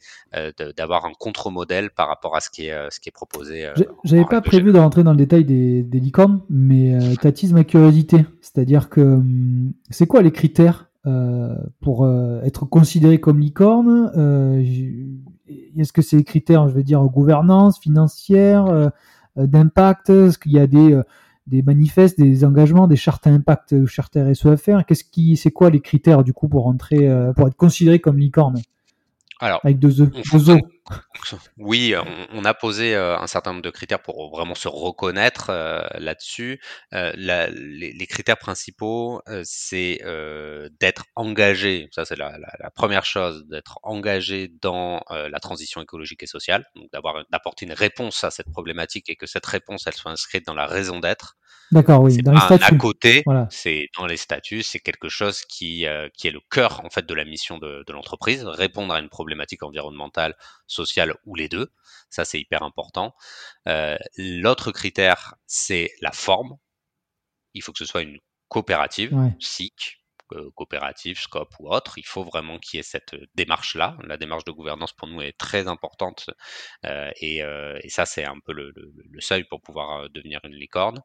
d'avoir 0.78 1.06
un 1.06 1.14
contre-modèle 1.14 1.90
par 1.92 2.08
rapport 2.08 2.36
à 2.36 2.42
ce 2.42 2.50
qui 2.50 2.68
est 2.68 2.92
ce 2.92 3.00
qui 3.00 3.10
est 3.10 3.12
proposé. 3.12 3.72
J'avais 4.04 4.26
pas 4.26 4.42
prévu 4.42 4.72
de 4.72 4.80
rentrer 4.80 5.04
dans 5.04 5.12
le 5.12 5.18
détail 5.18 5.44
des, 5.46 5.84
des 5.84 6.00
licornes, 6.00 6.42
mais 6.50 6.98
t'attises 7.18 7.54
ma 7.54 7.64
curiosité. 7.64 8.21
C'est-à-dire 8.42 8.90
que 8.90 9.02
hum, 9.02 9.74
c'est 9.90 10.08
quoi 10.08 10.22
les 10.22 10.32
critères 10.32 10.92
euh, 11.08 11.56
pour 11.80 12.06
euh, 12.06 12.44
être 12.44 12.66
considéré 12.66 13.20
comme 13.20 13.40
licorne 13.40 14.12
euh, 14.16 14.64
Est-ce 15.76 15.92
que 15.92 16.04
c'est 16.04 16.18
les 16.18 16.24
critères, 16.24 16.70
je 16.70 16.76
veux 16.76 16.84
dire, 16.84 17.02
gouvernance, 17.06 17.80
financière, 17.80 18.92
d'impact? 19.36 20.12
Est-ce 20.12 20.38
qu'il 20.38 20.52
y 20.52 20.60
a 20.60 20.68
des, 20.68 21.02
manifestes, 21.64 22.20
des 22.20 22.46
engagements, 22.46 22.88
des 22.88 22.96
chartes 22.96 23.26
à 23.26 23.32
impact 23.32 23.72
ou 23.72 23.88
chartes 23.88 24.16
RSE 24.16 24.48
Qu'est-ce 24.88 25.04
qui, 25.04 25.38
c'est 25.38 25.52
quoi 25.52 25.72
les 25.72 25.82
critères 25.82 26.24
du 26.24 26.34
coup 26.34 26.48
pour 26.48 26.66
rentrer, 26.66 27.10
pour 27.36 27.48
être 27.48 27.58
considéré 27.58 28.00
comme 28.00 28.20
licorne? 28.20 28.62
Alors, 29.42 29.60
avec 29.64 29.80
deux, 29.80 30.02
œufs, 30.02 30.10
Oui, 31.58 31.96
on, 32.32 32.46
a 32.46 32.54
posé 32.54 32.96
euh, 32.96 33.18
un 33.18 33.26
certain 33.26 33.52
nombre 33.52 33.64
de 33.64 33.72
critères 33.72 34.02
pour 34.02 34.30
vraiment 34.30 34.54
se 34.54 34.68
reconnaître 34.68 35.50
euh, 35.50 35.82
là-dessus. 35.96 36.62
Euh, 36.94 37.12
les, 37.16 38.08
critères 38.08 38.38
principaux, 38.38 39.22
c'est 39.44 40.00
d'être 40.80 41.06
engagé. 41.16 41.90
Ça, 41.92 42.06
c'est 42.06 42.18
la, 42.18 42.38
première 42.76 43.06
chose, 43.06 43.46
d'être 43.48 43.80
engagé 43.82 44.52
dans 44.62 45.02
la 45.10 45.40
transition 45.40 45.82
écologique 45.82 46.22
et 46.22 46.28
sociale, 46.28 46.66
donc 46.76 46.92
d'avoir 46.92 47.24
d'apporter 47.32 47.66
une 47.66 47.74
réponse 47.74 48.24
à 48.24 48.30
cette 48.30 48.52
problématique 48.52 49.10
et 49.10 49.16
que 49.16 49.26
cette 49.26 49.46
réponse, 49.46 49.88
elle 49.88 49.94
soit 49.94 50.12
inscrite 50.12 50.46
dans 50.46 50.56
la 50.56 50.68
raison 50.68 51.00
d'être. 51.00 51.38
D'accord, 51.72 52.02
oui. 52.02 52.18
Dans 52.18 52.34
les 52.34 52.40
statuts. 52.40 52.64
À 52.64 52.78
côté, 52.78 53.24
c'est 53.50 53.88
dans 53.98 54.06
les 54.06 54.18
statuts, 54.18 54.64
c'est 54.64 54.80
quelque 54.80 55.08
chose 55.08 55.42
qui, 55.46 55.86
euh, 55.86 56.10
qui 56.18 56.28
est 56.28 56.32
le 56.32 56.42
cœur 56.50 56.84
en 56.84 56.90
fait 56.90 57.06
de 57.06 57.14
la 57.14 57.24
mission 57.24 57.58
de, 57.58 57.84
de 57.88 57.94
l'entreprise, 57.94 58.44
répondre 58.46 58.94
à 58.94 59.00
une 59.00 59.10
problématique 59.10 59.64
environnementale, 59.64 60.36
sociale 60.68 61.14
ou 61.26 61.36
les 61.36 61.48
deux. 61.48 61.72
Ça, 62.10 62.26
c'est 62.26 62.40
hyper 62.40 62.64
important. 62.64 63.14
Euh, 63.68 63.98
L'autre 64.18 64.72
critère, 64.72 65.36
c'est 65.48 65.92
la 66.02 66.12
forme. 66.12 66.58
Il 67.54 67.62
faut 67.64 67.72
que 67.72 67.80
ce 67.80 67.86
soit 67.86 68.02
une 68.02 68.18
coopérative, 68.50 69.18
SIC, 69.40 69.74
euh, 69.74 70.01
coopérative, 70.56 71.20
SCOP 71.20 71.54
ou 71.60 71.74
autre. 71.74 71.98
Il 71.98 72.06
faut 72.06 72.24
vraiment 72.24 72.60
qu'il 72.60 72.78
y 72.78 72.80
ait 72.80 72.84
cette 72.84 73.16
démarche-là. 73.36 73.98
La 74.04 74.18
démarche 74.18 74.44
de 74.46 74.52
gouvernance 74.52 74.94
pour 74.94 75.08
nous 75.08 75.22
est 75.22 75.38
très 75.38 75.68
importante 75.68 76.30
euh, 76.86 77.12
et, 77.20 77.44
euh, 77.44 77.80
ça 77.90 78.06
c'est 78.06 78.24
un 78.24 78.40
peu 78.46 78.54
le, 78.54 78.74
seuil 79.20 79.44
pour 79.44 79.62
pouvoir 79.62 80.10
devenir 80.10 80.40
une 80.46 80.56
licorne. 80.56 81.00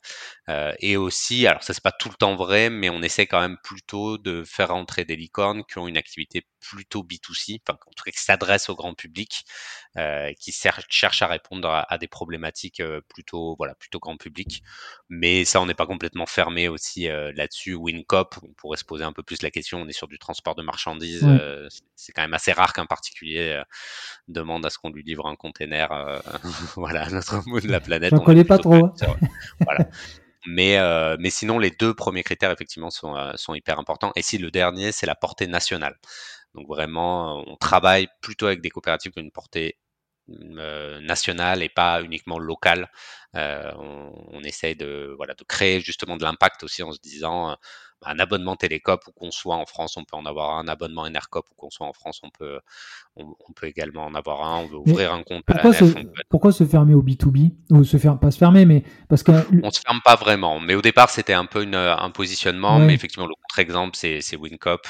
et 0.78 0.96
aussi, 0.96 1.46
alors 1.46 1.62
ça 1.62 1.74
c'est 1.74 1.82
pas 1.82 1.92
tout 1.92 2.08
le 2.08 2.14
temps 2.14 2.36
vrai, 2.36 2.70
mais 2.70 2.88
on 2.90 3.02
essaie 3.02 3.26
quand 3.26 3.40
même 3.40 3.58
plutôt 3.62 4.18
de 4.18 4.44
faire 4.44 4.70
entrer 4.70 5.04
des 5.04 5.16
licornes 5.16 5.64
qui 5.64 5.78
ont 5.78 5.88
une 5.88 5.98
activité 5.98 6.46
plutôt 6.60 7.02
B2C, 7.02 7.60
enfin 7.66 7.78
en 7.86 7.92
tout 7.92 8.04
cas 8.04 8.10
qui 8.10 8.22
s'adresse 8.22 8.68
au 8.68 8.74
grand 8.74 8.94
public, 8.94 9.44
euh, 9.96 10.32
qui 10.40 10.52
cherche 10.52 11.22
à 11.22 11.26
répondre 11.26 11.68
à, 11.88 11.98
des 11.98 12.08
problématiques 12.08 12.80
euh, 12.80 13.00
plutôt 13.08 13.54
voilà 13.58 13.74
plutôt 13.74 13.98
grand 13.98 14.16
public. 14.16 14.62
Mais 15.08 15.44
ça, 15.44 15.60
on 15.60 15.66
n'est 15.66 15.74
pas 15.74 15.86
complètement 15.86 16.26
fermé 16.26 16.68
aussi 16.68 17.08
euh, 17.08 17.32
là-dessus. 17.34 17.74
WinCop, 17.74 18.36
on 18.42 18.52
pourrait 18.54 18.76
se 18.76 18.84
poser 18.84 19.04
un 19.04 19.12
peu 19.16 19.22
plus 19.22 19.42
la 19.42 19.50
question. 19.50 19.78
On 19.78 19.88
est 19.88 19.92
sur 19.92 20.08
du 20.08 20.18
transport 20.18 20.54
de 20.54 20.62
marchandises. 20.62 21.26
c'est 21.96 22.12
quand 22.12 22.22
même 22.22 22.34
assez 22.34 22.52
rare 22.52 22.72
qu'un 22.72 22.86
particulier 22.86 23.62
demande 24.28 24.64
à 24.66 24.70
ce 24.70 24.78
qu'on 24.78 24.90
lui 24.90 25.02
livre 25.02 25.26
un 25.26 25.36
container. 25.36 25.88
voilà, 26.76 27.04
à 27.04 27.10
notre 27.10 27.42
bout 27.44 27.60
de 27.60 27.68
la 27.68 27.80
planète. 27.80 28.10
J'en 28.10 28.20
connais 28.20 28.44
pas 28.44 28.58
trop. 28.58 28.74
Hein. 28.74 28.94
voilà. 29.60 29.88
Mais, 30.46 30.78
mais 31.18 31.30
sinon, 31.30 31.58
les 31.58 31.70
deux 31.70 31.94
premiers 31.94 32.22
critères, 32.22 32.50
effectivement, 32.50 32.90
sont, 32.90 33.16
sont 33.34 33.54
hyper 33.54 33.78
importants. 33.78 34.12
Et 34.14 34.22
si 34.22 34.38
le 34.38 34.50
dernier, 34.50 34.92
c'est 34.92 35.06
la 35.06 35.16
portée 35.16 35.46
nationale. 35.46 35.96
Donc 36.54 36.68
vraiment, 36.68 37.44
on 37.46 37.56
travaille 37.56 38.08
plutôt 38.22 38.46
avec 38.46 38.60
des 38.62 38.70
coopératives 38.70 39.12
qui 39.12 39.18
ont 39.18 39.22
une 39.22 39.30
portée 39.30 39.76
euh, 40.28 41.00
nationale 41.00 41.62
et 41.62 41.68
pas 41.68 42.02
uniquement 42.02 42.38
locale. 42.38 42.90
Euh, 43.36 43.70
on, 43.78 44.12
on, 44.32 44.42
essaye 44.42 44.74
de, 44.74 45.14
voilà, 45.16 45.34
de 45.34 45.44
créer 45.44 45.80
justement 45.80 46.16
de 46.16 46.24
l'impact 46.24 46.64
aussi 46.64 46.82
en 46.82 46.90
se 46.90 46.98
disant 47.00 47.50
euh, 47.50 47.54
un 48.04 48.18
abonnement 48.18 48.56
Télécop 48.56 49.06
ou 49.06 49.12
qu'on 49.12 49.30
soit 49.30 49.56
en 49.56 49.66
France, 49.66 49.96
on 49.96 50.04
peut 50.04 50.16
en 50.16 50.26
avoir 50.26 50.58
un 50.58 50.68
abonnement 50.68 51.02
Enercop 51.02 51.46
ou 51.50 51.54
qu'on 51.54 51.70
soit 51.70 51.86
en 51.86 51.92
France, 51.92 52.20
on 52.22 52.30
peut, 52.30 52.58
on, 53.16 53.52
peut 53.54 53.66
également 53.66 54.04
en 54.04 54.14
avoir 54.14 54.42
un. 54.42 54.62
On 54.62 54.66
veut 54.66 54.78
ouvrir 54.78 55.12
un 55.12 55.22
compte 55.22 55.44
pourquoi 55.46 55.70
à 55.70 55.72
la 55.72 55.78
se, 55.78 55.94
Pourquoi 56.28 56.52
se 56.52 56.64
fermer 56.64 56.94
au 56.94 57.02
B2B 57.02 57.52
ou 57.70 57.84
se 57.84 57.96
faire 57.96 58.18
pas 58.18 58.30
se 58.30 58.38
fermer, 58.38 58.66
mais 58.66 58.82
parce 59.08 59.22
que 59.22 59.32
on 59.62 59.70
se 59.70 59.80
ferme 59.80 60.00
pas 60.04 60.16
vraiment. 60.16 60.60
Mais 60.60 60.74
au 60.74 60.82
départ, 60.82 61.10
c'était 61.10 61.34
un 61.34 61.46
peu 61.46 61.62
une, 61.62 61.74
un 61.74 62.10
positionnement, 62.10 62.78
mais 62.78 62.94
effectivement, 62.94 63.26
le 63.26 63.34
contre-exemple, 63.34 63.96
c'est 63.96 64.36
WinCop 64.36 64.86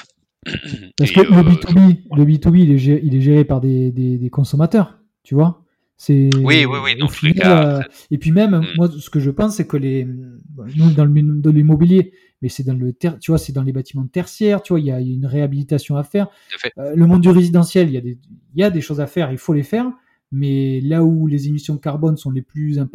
parce 0.97 1.11
que 1.11 1.21
le, 1.21 1.41
B2B, 1.41 1.77
euh, 1.77 2.15
le 2.15 2.25
B2B, 2.25 2.59
il 2.59 2.71
est 2.71 2.77
géré, 2.77 3.01
il 3.03 3.15
est 3.15 3.21
géré 3.21 3.43
par 3.43 3.59
des, 3.59 3.91
des, 3.91 4.17
des, 4.17 4.29
consommateurs, 4.29 4.96
tu 5.27 5.35
vois? 5.35 5.61
C'est 5.97 6.29
oui, 6.37 6.65
oui, 6.65 6.77
oui. 6.81 6.95
Dans 6.95 7.09
les 7.21 7.33
cas, 7.33 7.79
euh, 7.79 7.81
et 8.11 8.17
puis 8.17 8.31
même, 8.31 8.55
hmm. 8.55 8.65
moi, 8.77 8.89
ce 8.89 9.09
que 9.09 9.19
je 9.19 9.29
pense, 9.29 9.57
c'est 9.57 9.67
que 9.67 9.75
les, 9.75 10.05
nous, 10.05 10.91
dans 10.93 11.03
le 11.03 11.41
dans 11.41 11.51
l'immobilier, 11.51 12.13
mais 12.41 12.47
c'est 12.47 12.63
dans 12.63 12.75
le 12.75 12.93
ter, 12.93 13.19
tu 13.19 13.31
vois, 13.31 13.37
c'est 13.37 13.51
dans 13.51 13.63
les 13.63 13.73
bâtiments 13.73 14.07
tertiaires, 14.07 14.61
tu 14.61 14.71
vois, 14.71 14.79
il 14.79 14.85
y 14.85 14.91
a, 14.91 15.01
une 15.01 15.25
réhabilitation 15.25 15.97
à 15.97 16.03
faire. 16.03 16.29
Euh, 16.77 16.95
le 16.95 17.05
monde 17.07 17.21
du 17.21 17.29
résidentiel, 17.29 17.89
il 17.89 17.95
y 17.95 17.97
a 17.97 18.01
des, 18.01 18.17
il 18.55 18.61
y 18.61 18.63
a 18.63 18.69
des 18.69 18.79
choses 18.79 19.01
à 19.01 19.07
faire, 19.07 19.33
il 19.33 19.37
faut 19.37 19.53
les 19.53 19.63
faire. 19.63 19.91
Mais 20.31 20.79
là 20.79 21.03
où 21.03 21.27
les 21.27 21.47
émissions 21.49 21.75
de 21.75 21.81
carbone 21.81 22.15
sont 22.15 22.31
les 22.31 22.41
plus, 22.41 22.79
en 22.79 22.87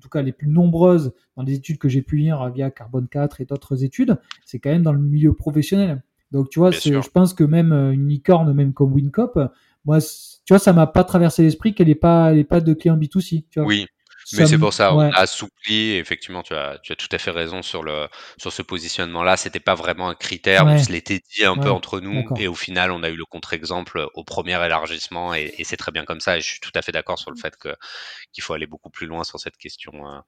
tout 0.00 0.08
cas 0.08 0.22
les 0.22 0.32
plus 0.32 0.48
nombreuses 0.48 1.12
dans 1.36 1.42
les 1.42 1.54
études 1.54 1.78
que 1.78 1.88
j'ai 1.90 2.02
pu 2.02 2.16
lire 2.16 2.50
via 2.50 2.70
Carbone 2.70 3.08
4 3.08 3.42
et 3.42 3.44
d'autres 3.44 3.84
études, 3.84 4.16
c'est 4.46 4.60
quand 4.60 4.70
même 4.70 4.82
dans 4.82 4.92
le 4.92 5.00
milieu 5.00 5.34
professionnel. 5.34 6.02
Donc, 6.32 6.48
tu 6.48 6.58
vois, 6.58 6.70
je 6.70 7.10
pense 7.10 7.34
que 7.34 7.44
même 7.44 7.72
euh, 7.72 7.92
une 7.92 8.08
licorne, 8.08 8.52
même 8.52 8.72
comme 8.72 8.92
WinCop, 8.92 9.38
moi, 9.84 10.00
tu 10.46 10.52
vois, 10.52 10.60
ça 10.60 10.72
m'a 10.72 10.86
pas 10.86 11.04
traversé 11.04 11.42
l'esprit 11.42 11.74
qu'elle 11.74 11.88
n'est 11.88 11.96
pas, 11.96 12.30
elle 12.30 12.38
est 12.38 12.44
pas 12.44 12.60
de 12.60 12.72
client 12.72 12.96
B2C. 12.96 13.44
Tu 13.50 13.58
vois. 13.58 13.66
Oui, 13.66 13.86
mais 14.34 14.46
c'est 14.46 14.58
pour 14.58 14.72
ça, 14.72 14.94
on 14.94 15.00
a 15.00 15.10
assoupli. 15.10 15.94
Effectivement, 15.94 16.42
tu 16.42 16.54
as, 16.54 16.78
tu 16.84 16.92
as 16.92 16.96
tout 16.96 17.08
à 17.10 17.18
fait 17.18 17.32
raison 17.32 17.62
sur 17.62 17.82
le 17.82 18.06
sur 18.38 18.52
ce 18.52 18.62
positionnement-là. 18.62 19.36
C'était 19.36 19.60
pas 19.60 19.74
vraiment 19.74 20.08
un 20.08 20.14
critère. 20.14 20.64
On 20.66 20.78
se 20.78 20.92
l'était 20.92 21.20
dit 21.34 21.44
un 21.44 21.56
peu 21.56 21.70
entre 21.70 21.98
nous, 21.98 22.24
et 22.36 22.46
au 22.46 22.54
final, 22.54 22.92
on 22.92 23.02
a 23.02 23.08
eu 23.08 23.16
le 23.16 23.24
contre-exemple 23.24 24.06
au 24.14 24.22
premier 24.22 24.64
élargissement, 24.64 25.34
et, 25.34 25.52
et 25.58 25.64
c'est 25.64 25.76
très 25.76 25.90
bien 25.90 26.04
comme 26.04 26.20
ça. 26.20 26.38
Et 26.38 26.40
je 26.40 26.46
suis 26.46 26.60
tout 26.60 26.72
à 26.76 26.82
fait 26.82 26.92
d'accord 26.92 27.18
sur 27.18 27.32
le 27.32 27.36
fait 27.36 27.56
que 27.56 27.74
qu'il 28.32 28.44
faut 28.44 28.54
aller 28.54 28.68
beaucoup 28.68 28.90
plus 28.90 29.08
loin 29.08 29.24
sur 29.24 29.40
cette 29.40 29.56
question, 29.56 29.92
euh, 29.94 30.20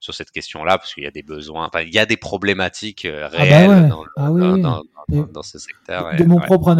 sur 0.00 0.14
cette 0.14 0.30
question-là, 0.30 0.78
parce 0.78 0.94
qu'il 0.94 1.04
y 1.04 1.06
a 1.06 1.10
des 1.10 1.22
besoins, 1.22 1.66
enfin, 1.66 1.82
il 1.82 1.92
y 1.92 1.98
a 1.98 2.06
des 2.06 2.16
problématiques 2.16 3.06
réelles 3.06 3.88
dans, 3.88 5.42
ce 5.42 5.58
secteur. 5.58 6.14
De, 6.16 6.24
mon 6.24 6.40
propre 6.40 6.74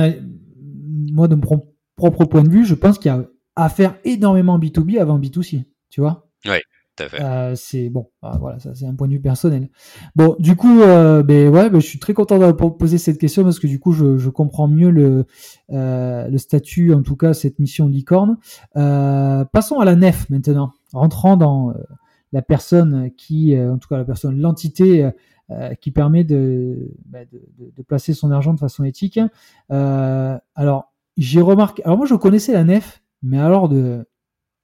moi, 1.13 1.29
de 1.29 1.35
mon 1.35 1.41
propre 1.41 1.67
point 1.97 2.43
de 2.43 2.51
vue, 2.51 2.65
je 2.65 2.75
pense 2.75 2.99
qu'il 2.99 3.11
y 3.11 3.15
a 3.15 3.25
à 3.57 3.69
faire 3.69 3.97
énormément 4.05 4.59
B2B 4.59 5.01
avant 5.01 5.19
B2C. 5.19 5.65
Tu 5.91 6.01
vois 6.01 6.29
oui, 6.45 6.59
tout 6.97 7.05
à 7.05 7.09
fait. 7.09 7.23
Euh, 7.23 7.55
c'est 7.57 7.89
bon, 7.89 8.11
ah, 8.23 8.37
voilà, 8.39 8.59
ça 8.59 8.75
c'est 8.75 8.87
un 8.87 8.95
point 8.95 9.09
de 9.09 9.15
vue 9.15 9.21
personnel. 9.21 9.69
Bon, 10.15 10.37
du 10.39 10.57
coup, 10.57 10.83
euh, 10.83 11.23
ben 11.23 11.49
ouais, 11.49 11.71
ben, 11.71 11.81
je 11.81 11.87
suis 11.87 11.99
très 11.99 12.15
content 12.15 12.39
d'avoir 12.39 12.77
posé 12.77 12.99
cette 12.99 13.19
question 13.19 13.43
parce 13.43 13.59
que 13.59 13.67
du 13.67 13.81
coup, 13.81 13.93
je, 13.93 14.19
je 14.19 14.31
comprends 14.31 14.69
mieux 14.69 14.91
le, 14.91 15.25
euh, 15.73 16.29
le 16.29 16.39
statut, 16.39 16.93
en 16.93 17.03
tout 17.03 17.17
cas, 17.17 17.35
cette 17.35 17.59
mission 17.59 17.89
licorne. 17.89 18.37
Euh, 18.77 19.45
passons 19.47 19.79
à 19.81 19.85
la 19.85 19.97
nef 19.97 20.29
maintenant, 20.31 20.73
rentrant 20.93 21.37
dans 21.37 21.71
euh, 21.71 21.75
la 22.33 22.43
personne 22.43 23.11
qui, 23.17 23.55
euh, 23.55 23.73
en 23.73 23.79
tout 23.79 23.89
cas, 23.89 23.99
la 23.99 24.05
personne, 24.05 24.39
l'entité 24.39 25.11
qui 25.81 25.93
permet 25.93 26.25
de, 26.25 26.91
ben, 27.05 27.25
de, 27.31 27.41
de, 27.57 27.71
de, 27.71 27.83
placer 27.85 28.15
son 28.15 28.33
argent 28.33 28.53
de 28.53 28.59
façon 28.59 28.83
éthique. 28.83 29.21
alors, 29.69 30.93
j'ai 31.17 31.41
remarqué, 31.41 31.83
alors 31.85 31.99
moi, 31.99 32.07
je 32.07 32.15
connaissais 32.15 32.53
la 32.53 32.65
nef, 32.65 33.03
mais 33.23 33.39
alors 33.39 33.69
de 33.69 34.07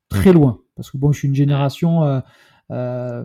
très 0.08 0.32
loin 0.32 0.62
parce 0.76 0.90
que 0.90 0.98
bon, 0.98 1.12
je 1.12 1.18
suis 1.18 1.28
une 1.28 1.34
génération, 1.34 2.04
euh, 2.04 2.20
euh, 2.70 3.24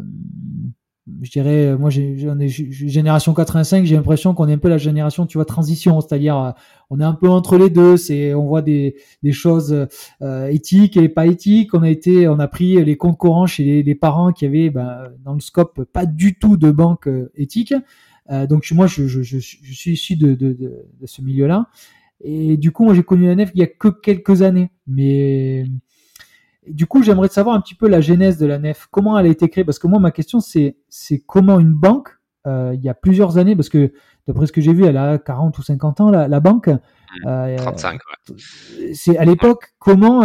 je 1.22 1.32
dirais, 1.32 1.78
moi, 1.78 1.90
j'ai, 1.90 2.18
génération 2.50 3.34
85, 3.34 3.86
j'ai 3.86 3.96
l'impression 3.96 4.34
qu'on 4.34 4.50
est 4.50 4.54
un 4.54 4.58
peu 4.58 4.68
la 4.68 4.78
génération, 4.78 5.26
tu 5.26 5.38
vois, 5.38 5.46
transition, 5.46 6.02
c'est-à-dire, 6.02 6.38
euh, 6.38 6.52
on 6.90 7.00
est 7.00 7.06
un 7.06 7.14
peu 7.14 7.30
entre 7.30 7.58
les 7.58 7.70
deux, 7.70 7.96
c'est, 7.96 8.34
on 8.34 8.46
voit 8.46 8.62
des, 8.62 8.98
des 9.24 9.32
choses 9.32 9.88
éthiques 10.22 10.98
et 10.98 11.08
pas 11.08 11.26
éthiques. 11.26 11.74
On 11.74 11.84
a 11.84 11.90
été, 11.90 12.28
on 12.28 12.40
a 12.40 12.48
pris 12.48 12.84
les 12.84 12.98
comptes 12.98 13.18
courants 13.18 13.48
chez 13.48 13.84
les, 13.84 13.96
parents 13.96 14.34
qui 14.34 14.46
avaient, 14.46 14.70
ben, 14.70 15.10
dans 15.24 15.34
le 15.34 15.40
scope, 15.40 15.84
pas 15.86 16.06
du 16.06 16.38
tout 16.38 16.58
de 16.58 16.72
banque 16.72 17.10
éthique. 17.36 17.74
donc 18.50 18.70
moi, 18.72 18.88
je, 18.88 19.08
je, 19.08 19.22
je, 19.22 19.40
je 19.40 19.74
suis 19.74 19.92
issu 19.92 20.18
de, 20.18 20.36
de, 20.36 20.52
de, 20.54 20.86
de 21.00 21.06
ce 21.06 21.22
milieu-là. 21.22 21.70
Et 22.22 22.58
du 22.58 22.72
coup, 22.72 22.84
moi, 22.84 22.94
j'ai 22.94 23.04
connu 23.04 23.28
la 23.28 23.36
nef 23.36 23.52
il 23.54 23.60
y 23.60 23.64
a 23.64 23.68
que 23.68 23.90
quelques 23.90 24.42
années, 24.42 24.72
mais 24.88 25.66
du 26.68 26.86
coup, 26.86 27.04
j'aimerais 27.04 27.28
savoir 27.28 27.56
un 27.56 27.62
petit 27.62 27.76
peu 27.76 27.88
la 27.88 28.02
genèse 28.02 28.38
de 28.38 28.46
la 28.46 28.60
nef. 28.60 28.88
Comment 28.92 29.18
elle 29.18 29.28
a 29.28 29.30
été 29.30 29.50
créée? 29.50 29.64
Parce 29.64 29.80
que 29.80 29.88
moi, 29.88 30.00
ma 30.00 30.12
question, 30.12 30.40
c'est 30.40 30.78
c'est 30.90 31.20
comment 31.20 31.60
une 31.60 31.74
banque 31.74 32.10
il 32.46 32.80
y 32.82 32.88
a 32.88 32.94
plusieurs 32.94 33.38
années, 33.38 33.58
parce 33.58 33.68
que 33.68 33.92
d'après 34.26 34.46
ce 34.46 34.54
que 34.54 34.62
j'ai 34.62 34.72
vu, 34.72 34.86
elle 34.86 34.96
a 34.96 35.18
40 35.18 35.58
ou 35.58 35.62
50 35.62 36.00
ans, 36.00 36.10
la, 36.10 36.40
banque. 36.40 36.70
35, 37.24 38.00
mmh, 38.00 38.34
C'est 38.94 39.18
à 39.18 39.26
l'époque, 39.26 39.74
comment, 39.80 40.22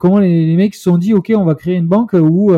comment 0.00 0.18
les, 0.18 0.56
mecs 0.56 0.74
se 0.74 0.82
sont 0.82 0.98
dit, 0.98 1.14
OK, 1.14 1.30
on 1.32 1.44
va 1.44 1.54
créer 1.54 1.76
une 1.76 1.86
banque 1.86 2.14
où, 2.14 2.52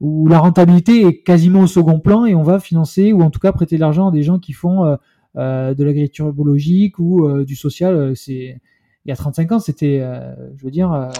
où 0.00 0.28
la 0.28 0.38
rentabilité 0.40 1.06
est 1.06 1.22
quasiment 1.22 1.60
au 1.60 1.66
second 1.66 2.00
plan 2.00 2.26
et 2.26 2.34
on 2.34 2.42
va 2.42 2.60
financer 2.60 3.14
ou 3.14 3.22
en 3.22 3.30
tout 3.30 3.40
cas 3.40 3.52
prêter 3.52 3.76
de 3.76 3.80
l'argent 3.80 4.08
à 4.08 4.12
des 4.12 4.22
gens 4.22 4.38
qui 4.38 4.52
font 4.52 4.98
de 5.34 5.84
l'agriculture 5.84 6.32
biologique 6.32 6.98
ou 6.98 7.44
du 7.44 7.56
social. 7.56 8.16
C'est 8.16 8.60
il 9.06 9.10
y 9.10 9.12
a 9.12 9.16
35 9.16 9.52
ans, 9.52 9.58
c'était, 9.60 9.98
je 10.56 10.64
veux 10.64 10.70
dire, 10.70 11.10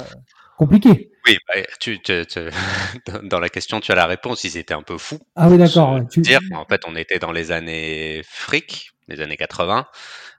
compliqué. 0.57 1.11
Oui, 1.27 1.39
bah, 1.49 1.61
tu, 1.81 1.99
dans 3.23 3.41
la 3.41 3.49
question, 3.49 3.81
tu 3.81 3.93
as 3.93 3.95
la 3.95 4.07
réponse. 4.07 4.45
Ils 4.45 4.57
étaient 4.57 4.75
un 4.75 4.83
peu 4.83 4.99
fous. 4.99 5.19
Ah 5.37 5.49
oui, 5.49 5.59
d'accord. 5.59 6.01
Dire, 6.17 6.41
en 6.55 6.65
fait, 6.65 6.83
on 6.87 6.97
était 6.97 7.19
dans 7.19 7.33
les 7.33 7.51
années 7.53 8.23
fric, 8.25 8.93
les 9.09 9.21
années 9.21 9.37
80. 9.37 9.87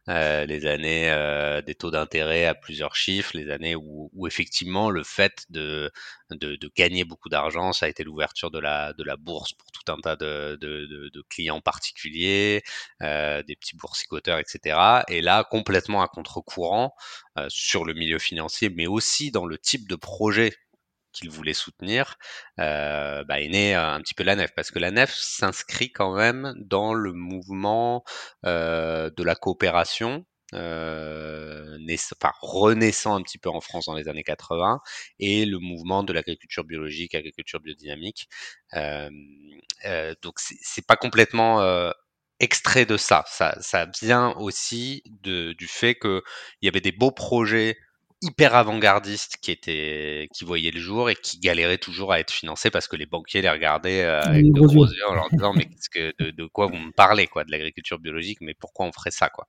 Euh, 0.08 0.46
les 0.46 0.68
années 0.68 1.10
euh, 1.10 1.62
des 1.62 1.74
taux 1.74 1.90
d'intérêt 1.90 2.46
à 2.46 2.54
plusieurs 2.54 2.96
chiffres, 2.96 3.32
les 3.34 3.50
années 3.50 3.76
où, 3.76 4.10
effectivement 4.28 4.92
le 4.92 5.04
fait 5.04 5.46
de, 5.50 5.92
de, 6.30 6.72
gagner 6.76 7.06
beaucoup 7.06 7.30
d'argent, 7.30 7.74
ça 7.74 7.88
a 7.88 7.90
été 7.90 8.04
l'ouverture 8.04 8.52
de 8.52 8.60
la, 8.60 8.94
bourse 9.18 9.54
pour 9.54 9.72
tout 9.72 9.92
un 9.92 9.98
tas 9.98 10.16
de 10.16 11.26
clients 11.30 11.62
particuliers, 11.62 12.64
euh, 13.02 13.44
des 13.44 13.56
petits 13.56 13.76
boursicoteurs, 13.76 14.40
etc. 14.40 15.04
Et 15.10 15.22
là, 15.22 15.44
complètement 15.44 16.02
à 16.02 16.08
contre-courant 16.08 16.96
euh, 17.38 17.48
sur 17.50 17.86
le 17.86 17.94
milieu 17.94 18.20
financier, 18.20 18.70
mais 18.70 18.88
aussi 18.88 19.32
dans 19.32 19.46
le 19.46 19.58
type 19.58 19.88
de 19.88 19.96
projet 19.96 20.54
qu'il 21.16 21.30
voulait 21.30 21.54
soutenir, 21.54 22.18
euh, 22.60 23.24
bah, 23.26 23.40
est 23.42 23.50
né 23.50 23.74
un 23.76 24.00
petit 24.02 24.14
peu 24.14 24.24
la 24.24 24.36
nef, 24.36 24.52
parce 24.56 24.72
que 24.72 24.80
la 24.80 24.92
nef 24.92 25.14
s'inscrit 25.14 25.92
quand 25.92 26.14
même 26.16 26.54
dans 26.58 26.94
le 26.94 27.14
mouvement 27.14 28.04
euh, 28.46 29.10
de 29.16 29.24
la 29.24 29.36
coopération, 29.36 30.26
euh, 30.54 31.78
enfin, 32.14 32.34
renaissant 32.42 33.16
un 33.16 33.22
petit 33.22 33.38
peu 33.38 33.50
en 33.50 33.62
France 33.62 33.86
dans 33.86 33.96
les 33.96 34.08
années 34.08 34.24
80, 34.24 34.80
et 35.20 35.46
le 35.46 35.60
mouvement 35.60 36.04
de 36.04 36.14
l'agriculture 36.14 36.64
biologique, 36.64 37.16
agriculture 37.16 37.60
biodynamique. 37.60 38.28
Euh, 38.74 39.10
euh, 39.86 40.14
donc 40.22 40.36
c'est 40.40 40.86
pas 40.86 40.96
complètement 40.96 41.62
euh, 41.62 41.92
extrait 42.40 42.86
de 42.86 42.98
ça. 42.98 43.24
ça. 43.28 43.56
Ça 43.62 43.88
vient 44.02 44.32
aussi 44.38 45.04
de, 45.24 45.54
du 45.54 45.68
fait 45.68 45.96
qu'il 45.96 46.22
y 46.62 46.68
avait 46.68 46.82
des 46.82 46.92
beaux 46.92 47.12
projets 47.12 47.78
hyper 48.26 48.56
avant-gardistes 48.56 49.38
qui 49.42 49.52
étaient 49.52 50.28
qui 50.34 50.46
voyaient 50.46 50.72
le 50.72 50.80
jour 50.80 51.10
et 51.10 51.16
qui 51.16 51.40
galéraient 51.40 51.78
toujours 51.78 52.12
à 52.12 52.20
être 52.20 52.32
financés 52.32 52.72
parce 52.72 52.88
que 52.88 52.96
les 52.96 53.06
banquiers 53.06 53.42
les 53.42 53.50
regardaient 53.50 54.04
euh, 54.04 54.22
avec 54.22 54.52
de 54.52 54.60
gros 54.60 54.88
yeux 54.88 55.08
en 55.08 55.14
leur 55.14 55.30
disant 55.30 55.54
mais 55.54 55.70
que, 55.94 56.14
de, 56.24 56.32
de, 56.32 56.46
quoi 56.46 56.68
vous 56.68 56.78
me 56.78 56.92
parlez 56.92 57.28
quoi 57.28 57.44
de 57.44 57.52
l'agriculture 57.52 58.00
biologique 58.00 58.40
mais 58.42 58.54
pourquoi 58.54 58.88
on 58.88 58.92
ferait 58.92 59.12
ça 59.12 59.30
quoi? 59.30 59.48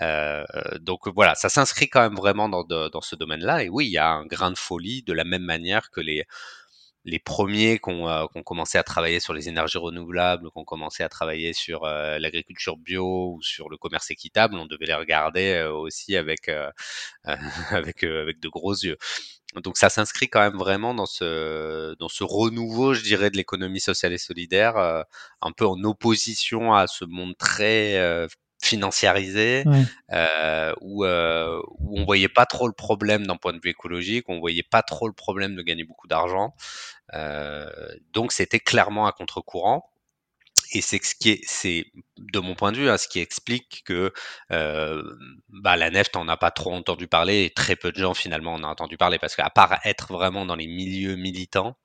Euh, 0.00 0.44
donc 0.80 1.08
voilà 1.08 1.34
ça 1.34 1.48
s'inscrit 1.48 1.88
quand 1.88 2.02
même 2.02 2.16
vraiment 2.16 2.48
dans, 2.48 2.64
dans 2.64 3.00
ce 3.00 3.16
domaine-là 3.16 3.64
et 3.64 3.68
oui 3.68 3.86
il 3.86 3.92
y 3.92 3.98
a 3.98 4.08
un 4.08 4.24
grain 4.24 4.52
de 4.52 4.58
folie 4.58 5.02
de 5.02 5.12
la 5.12 5.24
même 5.24 5.44
manière 5.44 5.90
que 5.90 6.00
les 6.00 6.24
les 7.06 7.20
premiers 7.20 7.78
qui 7.78 7.88
ont, 7.90 8.08
euh, 8.08 8.26
commencé 8.44 8.78
à 8.78 8.82
travailler 8.82 9.20
sur 9.20 9.32
les 9.32 9.48
énergies 9.48 9.78
renouvelables, 9.78 10.50
qui 10.50 10.58
ont 10.58 10.64
commencé 10.64 11.04
à 11.04 11.08
travailler 11.08 11.52
sur 11.52 11.84
euh, 11.84 12.18
l'agriculture 12.18 12.76
bio 12.76 13.34
ou 13.36 13.42
sur 13.42 13.68
le 13.70 13.76
commerce 13.76 14.10
équitable, 14.10 14.56
on 14.56 14.66
devait 14.66 14.86
les 14.86 14.94
regarder 14.94 15.52
euh, 15.54 15.72
aussi 15.72 16.16
avec, 16.16 16.50
avec, 17.70 18.02
avec 18.02 18.40
de 18.40 18.48
gros 18.48 18.74
yeux. 18.74 18.98
Donc 19.62 19.78
ça 19.78 19.88
s'inscrit 19.88 20.28
quand 20.28 20.40
même 20.40 20.58
vraiment 20.58 20.94
dans 20.94 21.06
ce, 21.06 21.94
dans 21.98 22.08
ce 22.08 22.24
renouveau, 22.24 22.92
je 22.92 23.02
dirais, 23.02 23.30
de 23.30 23.36
l'économie 23.36 23.80
sociale 23.80 24.12
et 24.12 24.18
solidaire, 24.18 24.76
un 24.76 25.52
peu 25.52 25.66
en 25.66 25.82
opposition 25.84 26.74
à 26.74 26.88
ce 26.88 27.04
monde 27.04 27.36
très 27.38 28.28
financiarisé, 28.66 29.64
euh, 30.12 30.72
où, 30.80 31.04
euh, 31.04 31.60
où 31.78 32.00
on 32.00 32.04
voyait 32.04 32.28
pas 32.28 32.46
trop 32.46 32.66
le 32.66 32.74
problème 32.74 33.26
d'un 33.26 33.36
point 33.36 33.52
de 33.52 33.60
vue 33.62 33.70
écologique, 33.70 34.28
on 34.28 34.40
voyait 34.40 34.62
pas 34.62 34.82
trop 34.82 35.06
le 35.08 35.14
problème 35.14 35.54
de 35.56 35.62
gagner 35.62 35.84
beaucoup 35.84 36.08
d'argent. 36.08 36.54
Euh, 37.14 37.70
donc 38.12 38.32
c'était 38.32 38.60
clairement 38.60 39.06
à 39.06 39.12
contre-courant. 39.12 39.90
Et 40.72 40.80
c'est 40.80 41.02
ce 41.04 41.14
qui 41.14 41.30
est, 41.30 41.40
c'est 41.46 41.86
de 42.18 42.40
mon 42.40 42.56
point 42.56 42.72
de 42.72 42.78
vue, 42.78 42.90
hein, 42.90 42.98
ce 42.98 43.06
qui 43.06 43.20
explique 43.20 43.84
que 43.84 44.12
euh, 44.50 45.02
bah, 45.48 45.76
la 45.76 45.90
nef, 45.90 46.10
t'en 46.10 46.26
as 46.26 46.36
pas 46.36 46.50
trop 46.50 46.74
entendu 46.74 47.06
parler, 47.06 47.44
et 47.44 47.50
très 47.50 47.76
peu 47.76 47.92
de 47.92 47.98
gens 47.98 48.14
finalement 48.14 48.54
en 48.54 48.64
ont 48.64 48.68
entendu 48.68 48.96
parler, 48.96 49.18
parce 49.20 49.36
qu'à 49.36 49.48
part 49.48 49.78
être 49.84 50.12
vraiment 50.12 50.44
dans 50.44 50.56
les 50.56 50.66
milieux 50.66 51.14
militants, 51.14 51.76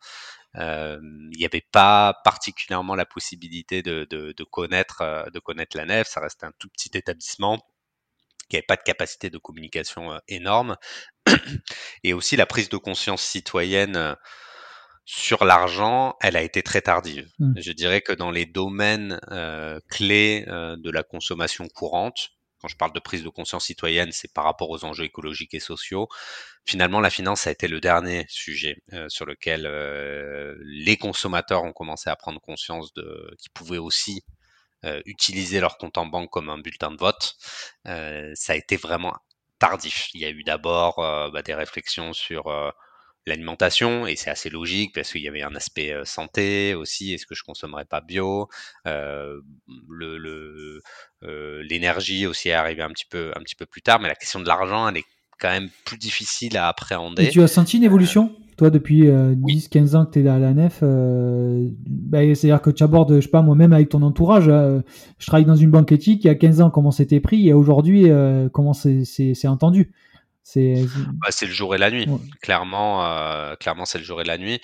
il 0.55 1.37
n'y 1.37 1.45
avait 1.45 1.65
pas 1.71 2.19
particulièrement 2.23 2.95
la 2.95 3.05
possibilité 3.05 3.81
de, 3.81 4.05
de, 4.09 4.33
de, 4.33 4.43
connaître, 4.43 5.01
euh, 5.01 5.29
de 5.29 5.39
connaître 5.39 5.77
la 5.77 5.85
nef. 5.85 6.07
Ça 6.07 6.19
restait 6.19 6.45
un 6.45 6.53
tout 6.59 6.69
petit 6.69 6.91
établissement 6.93 7.57
qui 8.49 8.57
n'avait 8.57 8.65
pas 8.65 8.75
de 8.75 8.83
capacité 8.83 9.29
de 9.29 9.37
communication 9.37 10.11
euh, 10.11 10.17
énorme. 10.27 10.75
Et 12.03 12.13
aussi 12.13 12.35
la 12.35 12.45
prise 12.45 12.69
de 12.69 12.77
conscience 12.77 13.21
citoyenne 13.21 13.95
euh, 13.95 14.15
sur 15.05 15.45
l'argent, 15.45 16.15
elle 16.21 16.37
a 16.37 16.41
été 16.41 16.63
très 16.63 16.81
tardive. 16.81 17.29
Mmh. 17.39 17.53
Je 17.57 17.71
dirais 17.71 18.01
que 18.01 18.13
dans 18.13 18.31
les 18.31 18.45
domaines 18.45 19.19
euh, 19.31 19.79
clés 19.89 20.45
euh, 20.47 20.77
de 20.77 20.91
la 20.91 21.03
consommation 21.03 21.67
courante, 21.67 22.31
quand 22.61 22.67
je 22.67 22.77
parle 22.77 22.93
de 22.93 22.99
prise 22.99 23.23
de 23.23 23.29
conscience 23.29 23.65
citoyenne, 23.65 24.11
c'est 24.11 24.31
par 24.33 24.43
rapport 24.43 24.69
aux 24.69 24.85
enjeux 24.85 25.05
écologiques 25.05 25.53
et 25.53 25.59
sociaux. 25.59 26.07
Finalement, 26.65 26.99
la 26.99 27.09
finance 27.09 27.47
a 27.47 27.51
été 27.51 27.67
le 27.67 27.79
dernier 27.81 28.25
sujet 28.29 28.83
euh, 28.93 29.09
sur 29.09 29.25
lequel 29.25 29.65
euh, 29.65 30.55
les 30.63 30.97
consommateurs 30.97 31.63
ont 31.63 31.73
commencé 31.73 32.09
à 32.09 32.15
prendre 32.15 32.39
conscience 32.39 32.93
de 32.93 33.35
qu'ils 33.39 33.51
pouvaient 33.51 33.79
aussi 33.79 34.23
euh, 34.85 35.01
utiliser 35.05 35.59
leur 35.59 35.77
compte 35.77 35.97
en 35.97 36.05
banque 36.05 36.29
comme 36.29 36.49
un 36.49 36.59
bulletin 36.59 36.91
de 36.91 36.97
vote. 36.97 37.35
ça 37.85 38.53
a 38.53 38.55
été 38.55 38.77
vraiment 38.77 39.13
tardif. 39.59 40.09
Il 40.13 40.21
y 40.21 40.25
a 40.25 40.29
eu 40.29 40.43
d'abord 40.43 40.97
bah, 40.97 41.41
des 41.41 41.53
réflexions 41.53 42.13
sur 42.13 42.45
l'alimentation 43.27 44.07
et 44.07 44.15
c'est 44.15 44.29
assez 44.29 44.49
logique 44.49 44.93
parce 44.95 45.11
qu'il 45.11 45.21
y 45.21 45.27
avait 45.27 45.43
un 45.43 45.55
aspect 45.55 45.93
santé 46.05 46.73
aussi 46.73 47.13
est-ce 47.13 47.25
que 47.25 47.35
je 47.35 47.43
consommerais 47.43 47.85
pas 47.85 48.01
bio? 48.01 48.49
Euh, 48.87 49.39
le 49.89 50.79
l'énergie 51.61 52.25
aussi 52.25 52.49
est 52.49 52.53
arrivée 52.53 52.81
un 52.81 52.89
petit 52.89 53.05
peu 53.05 53.31
un 53.35 53.41
petit 53.41 53.55
peu 53.55 53.65
plus 53.65 53.81
tard 53.81 53.99
mais 53.99 54.07
la 54.07 54.15
question 54.15 54.39
de 54.39 54.47
l'argent 54.47 54.89
elle 54.89 54.97
est 54.97 55.05
quand 55.39 55.49
même 55.49 55.69
plus 55.85 55.97
difficile 55.97 56.55
à 56.57 56.67
appréhender. 56.67 57.25
Et 57.25 57.29
tu 57.29 57.41
as 57.41 57.47
senti 57.47 57.77
une 57.77 57.83
évolution 57.83 58.35
toi 58.57 58.69
depuis 58.69 59.07
10 59.07 59.69
15 59.69 59.95
ans 59.95 60.05
que 60.05 60.13
tu 60.13 60.23
es 60.23 60.27
à 60.27 60.39
la 60.39 60.53
nef 60.53 60.81
bah, 60.81 62.19
c'est 62.35 62.51
à 62.51 62.55
dire 62.55 62.61
que 62.61 62.71
tu 62.71 62.83
abordes 62.83 63.15
je 63.15 63.21
sais 63.21 63.29
pas 63.29 63.41
moi 63.43 63.55
même 63.55 63.73
avec 63.73 63.89
ton 63.89 64.01
entourage 64.01 64.45
je 64.45 65.25
travaille 65.27 65.45
dans 65.45 65.55
une 65.55 65.69
banque 65.69 65.91
éthique 65.91 66.23
il 66.23 66.27
y 66.27 66.31
a 66.31 66.35
15 66.35 66.61
ans 66.61 66.69
comment 66.71 66.91
c'était 66.91 67.19
pris 67.19 67.47
et 67.47 67.53
aujourd'hui 67.53 68.07
comment 68.51 68.73
c'est 68.73 69.47
entendu? 69.47 69.91
Bah, 71.13 71.27
c'est 71.29 71.45
le 71.45 71.51
jour 71.51 71.75
et 71.75 71.77
la 71.77 71.91
nuit. 71.91 72.07
Clairement, 72.41 73.05
euh, 73.05 73.55
clairement, 73.55 73.85
c'est 73.85 73.99
le 73.99 74.03
jour 74.03 74.21
et 74.21 74.25
la 74.25 74.37
nuit. 74.37 74.59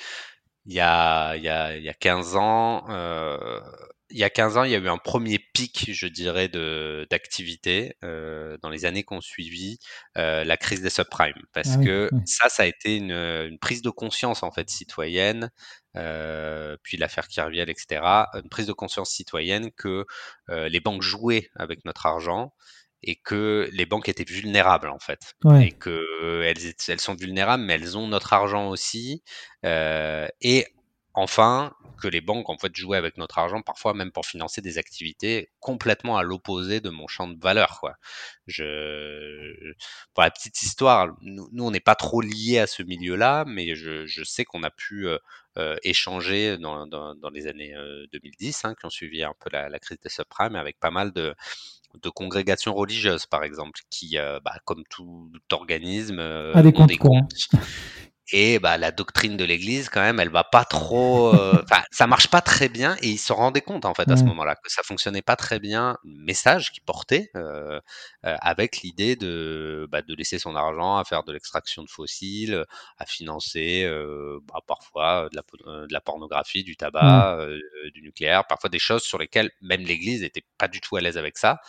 Il 0.65 0.73
y 0.73 0.79
a, 0.79 1.35
il 1.37 1.43
y 1.43 1.49
a, 1.49 1.77
il 1.77 1.83
y 1.83 1.89
a 1.89 1.93
15 1.93 2.35
ans, 2.35 2.85
euh, 2.89 3.61
il 4.09 4.17
y 4.17 4.23
a 4.23 4.29
15 4.29 4.57
ans, 4.57 4.63
il 4.63 4.71
y 4.71 4.75
a 4.75 4.77
eu 4.77 4.87
un 4.87 4.97
premier 4.97 5.37
pic, 5.37 5.91
je 5.91 6.07
dirais, 6.07 6.47
d'activité 6.47 7.97
euh, 8.03 8.57
dans 8.61 8.69
les 8.69 8.85
années 8.85 9.03
qui 9.03 9.13
ont 9.13 9.21
suivi 9.21 9.79
euh, 10.17 10.43
la 10.45 10.55
crise 10.55 10.81
des 10.81 10.89
subprimes, 10.89 11.33
parce 11.53 11.71
ah 11.73 11.83
que 11.83 12.09
ça, 12.25 12.47
ça 12.47 12.63
a 12.63 12.65
été 12.65 12.95
une, 12.95 13.11
une, 13.11 13.59
prise 13.59 13.81
de 13.81 13.89
conscience 13.89 14.43
en 14.43 14.51
fait 14.51 14.69
citoyenne, 14.69 15.51
euh, 15.97 16.77
puis 16.83 16.97
l'affaire 16.97 17.27
Kirviel, 17.27 17.69
etc. 17.69 18.01
Une 18.33 18.49
prise 18.49 18.67
de 18.67 18.73
conscience 18.73 19.11
citoyenne 19.11 19.71
que 19.71 20.05
les 20.49 20.79
banques 20.79 21.01
jouaient 21.01 21.49
avec 21.55 21.83
notre 21.83 22.05
argent 22.05 22.53
et 23.03 23.15
que 23.15 23.69
les 23.71 23.85
banques 23.85 24.09
étaient 24.09 24.23
vulnérables 24.23 24.89
en 24.89 24.99
fait. 24.99 25.35
Et 25.59 25.71
que 25.71 26.41
elles, 26.43 26.73
elles, 26.87 26.99
sont 26.99 27.15
vulnérables 27.15 27.63
mais 27.63 27.73
elles 27.73 27.97
ont 27.97 28.07
notre 28.07 28.33
argent 28.33 28.69
aussi 28.69 29.23
euh, 29.65 30.27
et 30.41 30.67
enfin 31.13 31.73
que 31.99 32.07
les 32.07 32.21
banques 32.21 32.49
en 32.49 32.57
fait 32.57 32.75
jouaient 32.75 32.97
avec 32.97 33.17
notre 33.17 33.39
argent 33.39 33.61
parfois 33.61 33.95
même 33.95 34.11
pour 34.11 34.25
financer 34.25 34.61
des 34.61 34.77
activités 34.77 35.49
complètement 35.59 36.17
à 36.17 36.23
l'opposé 36.23 36.79
de 36.79 36.91
mon 36.91 37.07
champ 37.07 37.27
de 37.27 37.39
valeur 37.39 37.79
quoi. 37.79 37.95
Je 38.45 39.73
pour 40.13 40.23
la 40.23 40.29
petite 40.31 40.61
histoire 40.61 41.15
nous, 41.21 41.49
nous 41.51 41.65
on 41.65 41.71
n'est 41.71 41.79
pas 41.79 41.95
trop 41.95 42.21
liés 42.21 42.59
à 42.59 42.67
ce 42.67 42.83
milieu 42.83 43.15
là 43.15 43.45
mais 43.47 43.75
je, 43.75 44.05
je 44.05 44.23
sais 44.23 44.45
qu'on 44.45 44.63
a 44.63 44.69
pu 44.69 45.07
euh, 45.07 45.17
euh, 45.57 45.75
échanger 45.81 46.57
dans, 46.59 46.85
dans, 46.85 47.15
dans, 47.15 47.29
les 47.31 47.47
années 47.47 47.73
2010 48.13 48.65
hein, 48.65 48.75
qui 48.79 48.85
ont 48.85 48.91
suivi 48.91 49.23
un 49.23 49.33
peu 49.39 49.49
la, 49.51 49.69
la 49.69 49.79
crise 49.79 49.99
des 49.99 50.09
subprimes 50.09 50.55
avec 50.55 50.79
pas 50.79 50.91
mal 50.91 51.11
de 51.13 51.33
de 52.01 52.09
congrégations 52.09 52.73
religieuses, 52.73 53.25
par 53.25 53.43
exemple, 53.43 53.79
qui, 53.89 54.17
euh, 54.17 54.39
bah, 54.43 54.55
comme 54.65 54.83
tout 54.89 55.31
organisme, 55.51 56.19
euh, 56.19 56.53
ont 56.53 56.85
des 56.85 56.97
comptes. 56.97 57.31
Et 58.33 58.59
bah, 58.59 58.77
la 58.77 58.91
doctrine 58.91 59.37
de 59.37 59.45
l'Église, 59.45 59.87
quand 59.87 60.01
même, 60.01 60.19
elle 60.19 60.29
va 60.29 60.43
pas 60.43 60.65
trop. 60.65 61.33
Euh, 61.33 61.61
enfin, 61.63 61.81
ça 61.91 62.07
marche 62.07 62.27
pas 62.27 62.41
très 62.41 62.67
bien. 62.67 62.97
Et 63.01 63.07
ils 63.07 63.17
se 63.17 63.31
rendaient 63.31 63.61
compte, 63.61 63.85
en 63.85 63.93
fait, 63.93 64.09
à 64.11 64.17
ce 64.17 64.23
moment-là, 64.23 64.55
que 64.55 64.69
ça 64.69 64.83
fonctionnait 64.83 65.21
pas 65.21 65.37
très 65.37 65.59
bien. 65.59 65.97
Le 66.03 66.25
message 66.25 66.71
qu'ils 66.71 66.83
portaient, 66.83 67.29
euh, 67.35 67.79
euh, 68.25 68.35
avec 68.41 68.81
l'idée 68.81 69.15
de, 69.15 69.87
bah, 69.89 70.01
de 70.01 70.13
laisser 70.13 70.39
son 70.39 70.57
argent 70.57 70.97
à 70.97 71.05
faire 71.05 71.23
de 71.23 71.31
l'extraction 71.31 71.83
de 71.83 71.89
fossiles, 71.89 72.65
à 72.97 73.05
financer 73.05 73.89
bah, 74.47 74.59
parfois 74.67 75.29
de 75.31 75.37
la, 75.37 75.43
de 75.87 75.93
la, 75.93 76.01
pornographie, 76.01 76.63
du 76.63 76.75
tabac, 76.75 77.39
du 77.93 78.01
nucléaire, 78.01 78.45
parfois 78.45 78.69
des 78.69 78.79
choses 78.79 79.03
sur 79.03 79.17
lesquelles 79.17 79.51
même 79.61 79.81
l'Église 79.81 80.21
n'était 80.21 80.43
pas 80.57 80.67
du 80.67 80.81
tout 80.81 80.97
à 80.97 81.01
l'aise 81.01 81.17
avec 81.17 81.37
ça. 81.37 81.61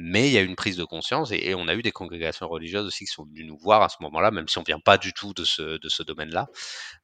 Mais 0.00 0.28
il 0.28 0.32
y 0.32 0.38
a 0.38 0.42
une 0.42 0.54
prise 0.54 0.76
de 0.76 0.84
conscience 0.84 1.32
et, 1.32 1.56
on 1.56 1.66
a 1.66 1.74
eu 1.74 1.82
des 1.82 1.90
congrégations 1.90 2.48
religieuses 2.48 2.86
aussi 2.86 3.04
qui 3.04 3.10
sont 3.10 3.24
venues 3.24 3.44
nous 3.44 3.58
voir 3.58 3.82
à 3.82 3.88
ce 3.88 3.96
moment-là, 4.02 4.30
même 4.30 4.46
si 4.46 4.56
on 4.58 4.62
vient 4.62 4.78
pas 4.78 4.96
du 4.96 5.12
tout 5.12 5.34
de 5.34 5.44
ce, 5.44 5.76
de 5.76 5.88
ce 5.88 6.04
domaine-là. 6.04 6.46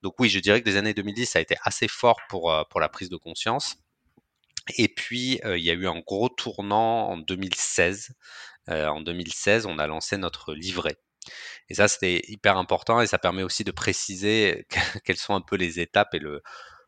Donc 0.03 0.15
oui, 0.21 0.29
je 0.29 0.39
dirais 0.39 0.61
que 0.61 0.65
des 0.65 0.77
années 0.77 0.95
2010, 0.95 1.27
ça 1.27 1.41
a 1.41 1.43
été 1.43 1.57
assez 1.65 1.89
fort 1.89 2.21
pour, 2.29 2.53
euh, 2.53 2.63
pour 2.71 2.79
la 2.79 2.89
prise 2.89 3.09
de 3.09 3.17
conscience. 3.17 3.75
Et 4.79 4.87
puis, 4.87 5.41
euh, 5.45 5.59
il 5.59 5.65
y 5.65 5.71
a 5.71 5.75
eu 5.75 5.89
un 5.89 5.99
gros 5.99 6.29
tournant 6.29 7.09
en 7.09 7.19
2016. 7.19 8.15
Euh, 8.71 8.87
en 8.87 9.01
2016, 9.01 9.67
on 9.67 9.79
a 9.81 9.89
lancé 9.89 10.17
notre 10.17 10.55
livret. 10.55 10.97
Et 11.69 11.75
ça, 11.75 11.89
c'était 11.89 12.23
hyper 12.29 12.57
important 12.59 13.01
et 13.01 13.09
ça 13.09 13.19
permet 13.19 13.43
aussi 13.43 13.65
de 13.65 13.73
préciser 13.73 14.67
quelles 15.05 15.17
sont 15.17 15.35
un 15.35 15.41
peu 15.41 15.57
les 15.57 15.81
étapes 15.81 16.15
et 16.15 16.21
le, 16.21 16.43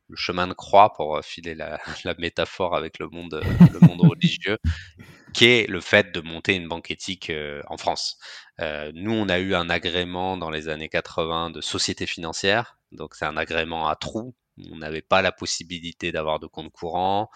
le 0.08 0.16
chemin 0.16 0.46
de 0.46 0.52
croix 0.52 0.92
pour 0.92 1.20
filer 1.24 1.54
la, 1.54 1.80
la 2.04 2.14
métaphore 2.18 2.76
avec 2.76 2.98
le 2.98 3.08
monde, 3.08 3.40
le 3.72 3.86
monde 3.86 4.02
religieux 4.02 4.58
qui 5.36 5.44
est 5.44 5.68
le 5.68 5.82
fait 5.82 6.12
de 6.12 6.20
monter 6.22 6.54
une 6.54 6.66
banque 6.66 6.90
éthique 6.90 7.28
euh, 7.28 7.60
en 7.66 7.76
France. 7.76 8.18
Euh, 8.62 8.90
nous, 8.94 9.12
on 9.12 9.28
a 9.28 9.38
eu 9.38 9.54
un 9.54 9.68
agrément 9.68 10.38
dans 10.38 10.48
les 10.48 10.68
années 10.68 10.88
80 10.88 11.50
de 11.50 11.60
société 11.60 12.06
financière, 12.06 12.78
donc 12.90 13.14
c'est 13.14 13.26
un 13.26 13.36
agrément 13.36 13.86
à 13.86 13.96
trous. 13.96 14.34
On 14.70 14.78
n'avait 14.78 15.02
pas 15.02 15.20
la 15.20 15.32
possibilité 15.32 16.10
d'avoir 16.10 16.40
de 16.40 16.46
compte 16.46 16.72
courant, 16.72 17.28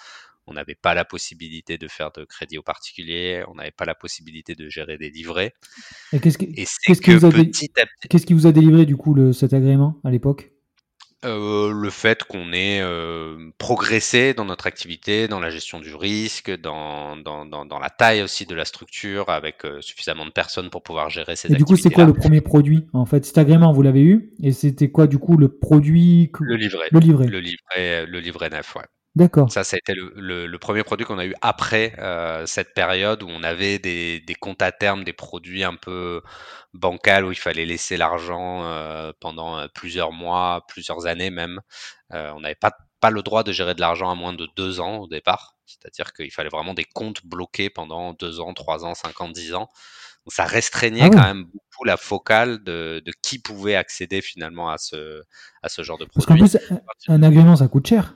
on 0.46 0.54
n'avait 0.54 0.74
pas 0.74 0.94
la 0.94 1.04
possibilité 1.04 1.76
de 1.76 1.88
faire 1.88 2.10
de 2.12 2.24
crédit 2.24 2.56
aux 2.56 2.62
particuliers, 2.62 3.44
on 3.48 3.56
n'avait 3.56 3.70
pas 3.70 3.84
la 3.84 3.94
possibilité 3.94 4.54
de 4.54 4.70
gérer 4.70 4.96
des 4.96 5.10
livrets. 5.10 5.52
Et 6.14 6.20
qu'est-ce 6.20 6.38
qui, 6.38 6.46
vous 8.32 8.46
a 8.46 8.52
délivré 8.52 8.86
du 8.86 8.96
coup 8.96 9.12
le, 9.12 9.34
cet 9.34 9.52
agrément 9.52 10.00
à 10.04 10.10
l'époque? 10.10 10.50
Euh, 11.26 11.70
le 11.72 11.90
fait 11.90 12.24
qu'on 12.24 12.52
ait 12.52 12.80
euh, 12.80 13.50
progressé 13.58 14.32
dans 14.32 14.46
notre 14.46 14.66
activité, 14.66 15.28
dans 15.28 15.38
la 15.38 15.50
gestion 15.50 15.78
du 15.78 15.94
risque, 15.94 16.50
dans, 16.50 17.16
dans, 17.16 17.44
dans, 17.44 17.78
la 17.78 17.90
taille 17.90 18.22
aussi 18.22 18.46
de 18.46 18.54
la 18.54 18.64
structure, 18.64 19.28
avec 19.28 19.66
euh, 19.66 19.82
suffisamment 19.82 20.24
de 20.24 20.30
personnes 20.30 20.70
pour 20.70 20.82
pouvoir 20.82 21.10
gérer 21.10 21.36
ces 21.36 21.52
et 21.52 21.56
Du 21.56 21.64
coup, 21.64 21.76
c'est 21.76 21.90
quoi 21.90 22.04
le 22.04 22.14
premier 22.14 22.40
produit 22.40 22.86
En 22.94 23.04
fait, 23.04 23.26
cet 23.26 23.36
agrément, 23.36 23.72
vous 23.72 23.82
l'avez 23.82 24.02
eu, 24.02 24.32
et 24.42 24.52
c'était 24.52 24.90
quoi 24.90 25.06
du 25.06 25.18
coup 25.18 25.36
le 25.36 25.48
produit 25.48 26.30
Le 26.40 26.56
livret. 26.56 26.88
Le 26.90 27.00
livret. 27.00 27.26
Le 27.26 27.40
livret, 27.40 28.06
le 28.06 28.20
livret 28.20 28.48
neuf, 28.48 28.74
ouais. 28.76 28.82
D'accord. 29.16 29.50
Ça, 29.50 29.64
ça 29.64 29.74
a 29.76 29.78
été 29.78 29.92
le, 29.94 30.56
premier 30.58 30.84
produit 30.84 31.04
qu'on 31.04 31.18
a 31.18 31.26
eu 31.26 31.34
après 31.42 31.94
euh, 31.98 32.46
cette 32.46 32.74
période 32.74 33.24
où 33.24 33.28
on 33.28 33.42
avait 33.42 33.80
des, 33.80 34.22
comptes 34.40 34.62
à 34.62 34.70
terme, 34.70 35.02
des 35.02 35.12
produits 35.12 35.64
un 35.64 35.74
peu 35.74 36.22
bancals 36.74 37.24
où 37.24 37.32
il 37.32 37.38
fallait 37.38 37.66
laisser 37.66 37.96
l'argent 37.96 38.62
euh, 38.62 39.12
pendant 39.20 39.58
euh, 39.58 39.66
plusieurs 39.74 40.12
mois, 40.12 40.64
plusieurs 40.68 41.06
années 41.06 41.30
même. 41.30 41.60
on 42.10 42.40
n'avait 42.40 42.54
pas, 42.54 42.72
pas 43.00 43.10
le 43.10 43.22
droit 43.22 43.42
de 43.42 43.50
gérer 43.50 43.74
de 43.74 43.80
l'argent 43.80 44.10
à 44.10 44.14
moins 44.14 44.32
de 44.32 44.48
deux 44.56 44.78
ans 44.80 44.98
au 44.98 45.08
départ. 45.08 45.56
C'est-à-dire 45.66 46.12
qu'il 46.12 46.30
fallait 46.30 46.48
vraiment 46.48 46.74
des 46.74 46.84
comptes 46.84 47.26
bloqués 47.26 47.68
pendant 47.68 48.12
deux 48.12 48.38
ans, 48.38 48.54
trois 48.54 48.84
ans, 48.84 48.94
cinq 48.94 49.20
ans, 49.20 49.28
dix 49.28 49.54
ans. 49.54 49.68
Donc 50.24 50.34
ça 50.34 50.44
restreignait 50.44 51.04
ah 51.04 51.10
quand 51.10 51.22
même 51.22 51.44
beaucoup 51.44 51.84
la 51.84 51.96
focale 51.96 52.62
de, 52.62 53.02
qui 53.22 53.38
pouvait 53.38 53.74
accéder 53.74 54.20
finalement 54.20 54.70
à 54.70 54.78
ce, 54.78 55.22
à 55.62 55.68
ce 55.68 55.82
genre 55.82 55.98
de 55.98 56.04
produit. 56.04 56.38
Parce 56.38 56.52
qu'en 56.52 56.76
plus, 56.76 56.88
un 57.08 57.22
agrément, 57.22 57.56
ça 57.56 57.66
coûte 57.68 57.86
cher. 57.86 58.14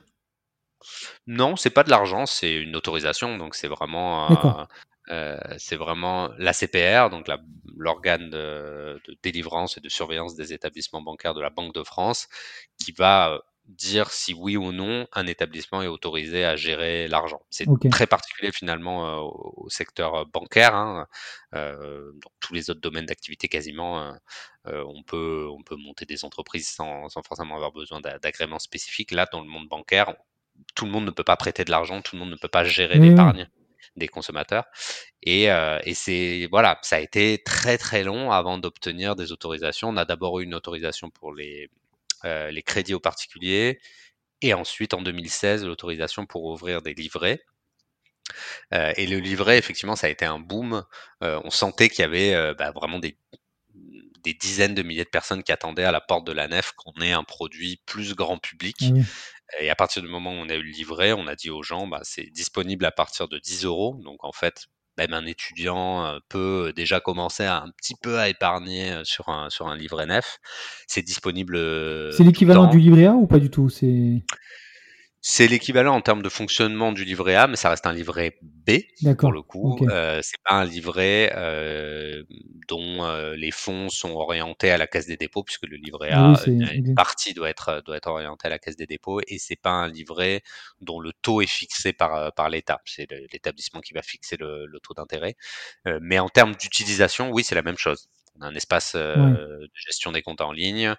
Non, 1.27 1.57
c'est 1.57 1.70
pas 1.70 1.85
de 1.85 1.90
l'argent, 1.90 2.27
c'est 2.27 2.55
une 2.55 2.77
autorisation, 2.77 3.38
donc 3.38 3.55
c'est 3.55 3.68
vraiment, 3.68 4.31
euh, 4.31 4.64
euh, 5.11 5.38
c'est 5.59 5.77
vraiment 5.77 6.31
la 6.38 6.53
CPR, 6.53 7.11
donc 7.11 7.27
l'organe 7.77 8.31
de, 8.31 9.01
délivrance 9.23 9.79
et 9.79 9.81
de 9.81 9.88
surveillance 9.88 10.35
des 10.35 10.53
établissements 10.53 11.03
bancaires 11.03 11.35
de 11.35 11.40
la 11.40 11.51
Banque 11.51 11.75
de 11.75 11.83
France, 11.83 12.29
qui 12.79 12.92
va 12.92 13.33
euh, 13.33 13.38
dire 13.66 14.11
si 14.11 14.35
oui 14.35 14.59
ou 14.59 14.73
non 14.73 15.07
un 15.12 15.27
établissement 15.27 15.81
est 15.83 15.87
autorisé 15.87 16.44
à 16.44 16.55
gérer 16.55 17.09
l'argent. 17.09 17.40
C'est 17.49 17.66
très 17.90 18.07
particulier 18.07 18.53
finalement 18.53 19.23
au, 19.23 19.70
secteur 19.70 20.27
bancaire. 20.27 20.75
Hein, 20.75 21.07
dans 21.53 22.31
tous 22.40 22.53
les 22.53 22.68
autres 22.68 22.83
domaines 22.83 23.07
d'activité 23.07 23.49
quasiment, 23.49 24.12
on 24.66 25.03
peut 25.03 25.49
on 25.51 25.62
peut 25.62 25.77
monter 25.77 26.05
des 26.05 26.27
entreprises 26.27 26.68
sans, 26.68 27.09
sans 27.09 27.23
forcément 27.23 27.55
avoir 27.55 27.73
besoin 27.73 28.03
d'agréments 28.03 28.59
spécifiques. 28.59 29.12
Là, 29.12 29.27
dans 29.33 29.40
le 29.40 29.49
monde 29.49 29.66
bancaire, 29.66 30.14
tout 30.75 30.87
le 30.87 30.90
monde 30.90 31.05
ne 31.05 31.11
peut 31.11 31.25
pas 31.25 31.37
prêter 31.37 31.64
de 31.64 31.71
l'argent, 31.71 32.03
tout 32.03 32.17
le 32.17 32.21
monde 32.21 32.31
ne 32.31 32.37
peut 32.37 32.49
pas 32.49 32.64
gérer 32.64 32.99
l'épargne 32.99 33.49
des 33.97 34.09
consommateurs. 34.09 34.64
Et, 35.23 35.51
euh, 35.51 35.79
et 35.85 35.95
c'est 35.95 36.49
voilà, 36.51 36.79
ça 36.83 36.97
a 36.97 37.01
été 37.01 37.43
très 37.45 37.79
très 37.79 38.03
long 38.03 38.33
avant 38.33 38.59
d'obtenir 38.59 39.17
des 39.17 39.33
autorisations. 39.33 39.88
On 39.88 39.97
a 39.97 40.05
d'abord 40.05 40.40
eu 40.40 40.45
une 40.45 40.55
autorisation 40.55 41.11
pour 41.11 41.33
les, 41.33 41.71
euh, 42.25 42.51
les 42.51 42.62
crédits 42.62 42.95
aux 42.95 43.01
particuliers, 43.01 43.81
et 44.43 44.55
ensuite 44.55 44.95
en 44.95 45.03
2016 45.03 45.64
l'autorisation 45.64 46.27
pour 46.27 46.45
ouvrir 46.45 46.83
des 46.83 46.95
livrets. 46.95 47.40
Euh, 48.73 48.93
et 48.97 49.07
le 49.07 49.19
livret, 49.19 49.59
effectivement, 49.59 49.97
ça 49.97 50.07
a 50.07 50.11
été 50.11 50.25
un 50.25 50.38
boom. 50.38 50.85
on 51.21 51.51
sentait 51.51 51.88
qu'il 51.88 52.01
y 52.01 52.05
avait 52.05 52.55
bah, 52.55 52.73
vraiment 52.73 52.99
des, 52.99 53.17
des 54.25 54.35
dizaines 54.35 54.75
de 54.75 54.83
milliers 54.83 55.05
de 55.05 55.11
personnes 55.11 55.43
qui 55.43 55.53
attendaient 55.53 55.85
à 55.85 55.93
la 55.93 56.01
porte 56.01 56.27
de 56.27 56.33
la 56.33 56.49
nef 56.49 56.73
qu'on 56.73 56.95
ait 57.01 57.12
un 57.12 57.25
produit 57.25 57.81
plus 57.87 58.14
grand 58.14 58.38
public. 58.38 58.83
Et 59.61 59.70
à 59.70 59.74
partir 59.74 60.02
du 60.02 60.09
moment 60.09 60.30
où 60.30 60.37
on 60.37 60.48
a 60.48 60.54
eu 60.54 60.62
le 60.62 60.70
livret, 60.70 61.12
on 61.12 61.26
a 61.26 61.35
dit 61.35 61.50
aux 61.50 61.62
gens, 61.62 61.87
bah, 61.87 62.00
c'est 62.02 62.30
disponible 62.33 62.85
à 62.85 62.90
partir 62.90 63.28
de 63.28 63.38
10 63.38 63.64
euros. 63.64 64.00
Donc 64.02 64.24
en 64.24 64.33
fait, 64.33 64.66
même 64.96 65.12
un 65.12 65.26
étudiant 65.26 66.04
euh, 66.04 66.18
peut 66.28 66.72
déjà 66.74 67.00
commencer 67.00 67.44
à, 67.44 67.62
un 67.62 67.70
petit 67.76 67.94
peu 68.00 68.18
à 68.18 68.28
épargner 68.28 68.92
euh, 68.92 69.04
sur 69.04 69.28
un, 69.28 69.50
sur 69.50 69.68
un 69.68 69.76
livret 69.76 70.07
neuf. 70.07 70.38
C'est 70.87 71.02
disponible. 71.02 71.57
Euh, 71.57 72.12
c'est 72.12 72.24
l'équivalent 72.24 72.66
du 72.66 72.78
livret 72.78 73.07
A 73.07 73.12
ou 73.12 73.26
pas 73.26 73.38
du 73.38 73.50
tout? 73.50 73.68
C'est 73.68 74.22
c'est 75.26 75.46
l'équivalent 75.48 75.94
en 75.94 76.02
termes 76.02 76.20
de 76.20 76.28
fonctionnement 76.28 76.92
du 76.92 77.02
livret 77.02 77.34
A, 77.34 77.46
mais 77.46 77.56
ça 77.56 77.70
reste 77.70 77.87
un 77.87 77.94
livret 77.94 78.37
B 78.42 78.72
pour 79.18 79.32
le 79.32 79.40
coup. 79.40 79.78
Euh, 79.88 80.20
c'est 80.22 80.37
pas 80.44 80.56
un 80.56 80.66
livret 80.66 81.32
euh, 81.34 82.22
dont 82.68 83.02
euh, 83.06 83.34
les 83.34 83.50
fonds 83.50 83.88
sont 83.88 84.10
orientés 84.10 84.70
à 84.70 84.76
la 84.76 84.87
caisse 84.87 85.06
des 85.06 85.16
dépôts, 85.16 85.42
puisque 85.42 85.66
le 85.66 85.78
livret 85.78 86.10
A, 86.10 86.34
une 86.46 86.94
partie 86.94 87.32
doit 87.32 87.48
être 87.48 87.82
doit 87.87 87.96
être 87.96 88.08
orientée 88.08 88.48
à 88.48 88.50
la 88.50 88.58
caisse 88.58 88.76
des 88.76 88.87
dépôts, 88.87 89.22
et 89.26 89.38
c'est 89.38 89.56
pas 89.56 89.70
un 89.70 89.88
livret 89.88 90.42
dont 90.82 91.00
le 91.00 91.12
taux 91.22 91.40
est 91.40 91.46
fixé 91.46 91.94
par 91.94 92.34
par 92.34 92.50
l'État. 92.50 92.82
C'est 92.84 93.08
l'établissement 93.32 93.80
qui 93.80 93.94
va 93.94 94.02
fixer 94.02 94.37
le, 94.37 94.66
le 94.66 94.78
taux 94.78 94.92
d'intérêt. 94.92 95.37
Mais 96.02 96.18
en 96.18 96.28
termes 96.28 96.54
d'utilisation, 96.54 97.30
oui, 97.30 97.44
c'est 97.44 97.54
la 97.54 97.62
même 97.62 97.78
chose 97.78 98.10
on 98.38 98.42
a 98.42 98.47
un 98.47 98.55
espace 98.55 98.94
euh, 98.97 99.14
de 99.61 99.70
gestion 99.75 100.12
des 100.12 100.23
comptes 100.23 100.40
en 100.40 100.53
ligne. 100.53 100.94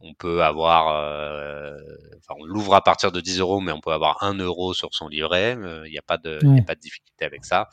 On 0.00 0.14
peut 0.14 0.42
avoir, 0.42 0.88
euh, 0.88 1.76
enfin, 2.18 2.38
on 2.38 2.44
l'ouvre 2.44 2.74
à 2.74 2.82
partir 2.82 3.10
de 3.12 3.20
10 3.20 3.40
euros, 3.40 3.60
mais 3.60 3.72
on 3.72 3.80
peut 3.80 3.92
avoir 3.92 4.22
1 4.22 4.34
euro 4.38 4.74
sur 4.74 4.90
son 4.92 5.08
livret. 5.08 5.56
Euh, 5.56 5.86
il 5.86 5.92
n'y 5.92 5.98
a 5.98 6.02
pas 6.02 6.18
de, 6.18 6.36
a 6.36 6.62
pas 6.62 6.74
de 6.74 6.80
difficulté 6.80 7.24
avec 7.24 7.44
ça. 7.44 7.68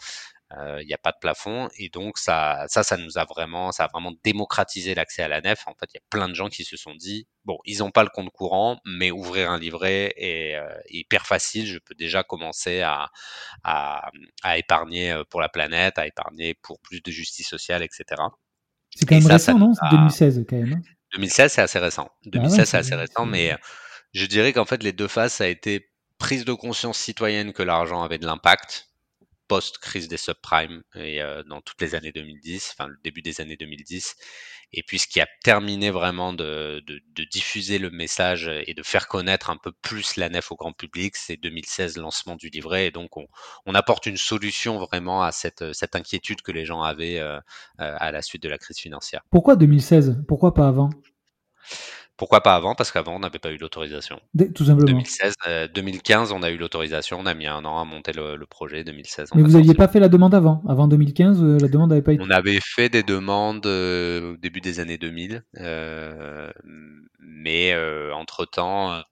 Il 0.80 0.88
n'y 0.88 0.94
a 0.94 0.98
pas 0.98 1.12
de 1.12 1.18
plafond 1.20 1.68
et 1.78 1.90
donc 1.90 2.18
ça, 2.18 2.64
ça, 2.70 2.82
ça 2.82 2.96
nous 2.96 3.18
a 3.18 3.26
vraiment, 3.26 3.74
ça 3.74 3.86
a 3.86 3.88
vraiment 3.88 4.14
démocratisé 4.24 4.96
l'accès 4.96 5.22
à 5.22 5.28
la 5.28 5.42
nef. 5.42 5.68
En 5.68 5.74
fait, 5.74 5.88
il 5.94 5.96
y 5.96 5.98
a 5.98 6.08
plein 6.10 6.30
de 6.30 6.34
gens 6.34 6.48
qui 6.48 6.64
se 6.64 6.78
sont 6.78 6.96
dit, 6.96 7.28
bon, 7.44 7.58
ils 7.66 7.80
n'ont 7.80 7.92
pas 7.92 8.04
le 8.04 8.10
compte 8.10 8.30
courant, 8.30 8.80
mais 8.86 9.12
ouvrir 9.12 9.52
un 9.52 9.60
livret 9.60 10.14
est, 10.16 10.58
hyper 10.88 11.26
facile. 11.26 11.68
Je 11.68 11.78
peux 11.78 11.96
déjà 11.96 12.24
commencer 12.24 12.80
à, 12.82 13.10
à, 13.64 14.10
à 14.44 14.58
épargner 14.58 15.22
pour 15.30 15.42
la 15.42 15.50
planète, 15.50 15.98
à 15.98 16.08
épargner 16.08 16.54
pour 16.54 16.80
plus 16.80 17.02
de 17.02 17.12
justice 17.12 17.50
sociale, 17.50 17.84
etc. 17.84 18.22
C'est 18.96 19.06
quand 19.06 19.16
même 19.16 19.28
récent, 19.28 19.58
non 19.58 19.74
C'est 19.74 19.96
2016 19.96 20.46
quand 20.50 20.56
même. 20.56 20.82
2016, 21.14 21.46
hein. 21.46 21.50
c'est 21.50 21.62
assez 21.62 21.80
récent. 21.80 22.10
2016, 22.26 22.58
bah 22.58 22.66
c'est 22.66 22.78
assez 22.78 22.96
récent, 22.96 23.26
mais 23.26 23.54
euh, 23.54 23.58
je 24.14 24.26
dirais 24.26 24.54
qu'en 24.54 24.66
fait, 24.66 24.82
les 24.84 24.94
deux 24.94 25.08
phases, 25.08 25.34
ça 25.34 25.44
a 25.44 25.48
été 25.48 25.90
prise 26.18 26.46
de 26.46 26.54
conscience 26.54 26.98
citoyenne 26.98 27.54
que 27.54 27.64
l'argent 27.64 28.02
avait 28.04 28.18
de 28.18 28.26
l'impact, 28.26 28.88
post-crise 29.48 30.08
des 30.08 30.18
subprimes 30.18 30.84
et 30.96 31.22
euh, 31.22 31.44
dans 31.44 31.62
toutes 31.62 31.82
les 31.82 31.96
années 31.96 32.12
2010, 32.12 32.76
enfin 32.78 32.88
le 32.88 32.98
début 33.04 33.22
des 33.22 33.42
années 33.42 33.58
2010. 33.58 34.16
Et 34.74 34.84
puis 34.84 35.00
ce 35.00 35.08
qui 35.08 35.22
a 35.22 35.28
terminé 35.44 35.90
vraiment 35.90 36.34
de, 36.34 36.84
diffuser 37.32 37.78
le 37.78 37.90
message 37.90 38.52
et 38.66 38.74
de 38.74 38.84
faire 38.84 39.08
connaître 39.08 39.50
un 39.50 39.58
peu 39.58 39.72
plus 39.72 40.18
la 40.18 40.30
nef 40.30 40.52
au 40.52 40.56
grand 40.56 40.74
public, 40.74 41.16
c'est 41.16 41.38
2016 41.38 41.98
lancement 41.98 42.36
du 42.36 42.50
livret. 42.50 42.88
Et 42.88 42.92
donc 42.92 43.18
on, 43.18 43.28
apporte 43.76 44.06
une 44.06 44.18
solution 44.18 44.80
vraiment 44.80 45.24
à 45.24 45.32
cette, 45.32 45.74
cette 45.74 45.96
inquiétude 45.96 46.42
que 46.42 46.52
les 46.52 46.66
gens 46.66 46.82
avaient 46.82 47.20
euh, 47.20 47.38
euh, 47.80 47.96
à 48.00 48.12
la 48.12 48.22
suite 48.22 48.44
de 48.44 48.50
la 48.50 48.58
crise 48.58 48.78
financière. 48.78 49.22
Pourquoi 49.32 49.56
2016 49.56 50.24
Pourquoi 50.28 50.54
pas 50.54 50.68
avant? 50.68 50.90
Pourquoi 52.18 52.42
pas 52.42 52.56
avant 52.56 52.76
Parce 52.76 52.92
qu'avant, 52.92 53.16
on 53.16 53.20
n'avait 53.20 53.40
pas 53.40 53.52
eu 53.52 53.58
l'autorisation. 53.58 54.20
Tout 54.54 54.66
simplement. 54.66 54.86
2016, 54.86 55.34
2015, 55.74 56.32
on 56.32 56.44
a 56.44 56.50
eu 56.50 56.58
l'autorisation. 56.58 57.18
On 57.20 57.26
a 57.26 57.34
mis 57.34 57.48
un 57.48 57.66
an 57.66 57.80
à 57.80 57.86
monter 57.86 58.14
le, 58.14 58.38
projet. 58.46 58.84
2016. 58.84 59.30
Mais 59.36 59.42
vous 59.42 59.52
n'aviez 59.52 59.74
pas 59.74 59.88
fait 59.88 60.00
la 60.00 60.10
demande 60.10 60.34
avant 60.34 60.64
Avant 60.68 60.88
2015, 60.88 61.44
la 61.62 61.68
demande 61.68 61.90
n'avait 61.90 62.02
pas 62.02 62.14
été. 62.14 62.24
On 62.24 62.30
avait 62.30 62.60
fait 62.62 62.90
des 62.90 63.04
demandes 63.04 63.66
au 63.66 64.38
début 64.38 64.62
des 64.62 64.80
années 64.80 64.98
2000, 64.98 65.44
mais 67.20 67.76
entre 68.14 68.46
temps 68.46 69.04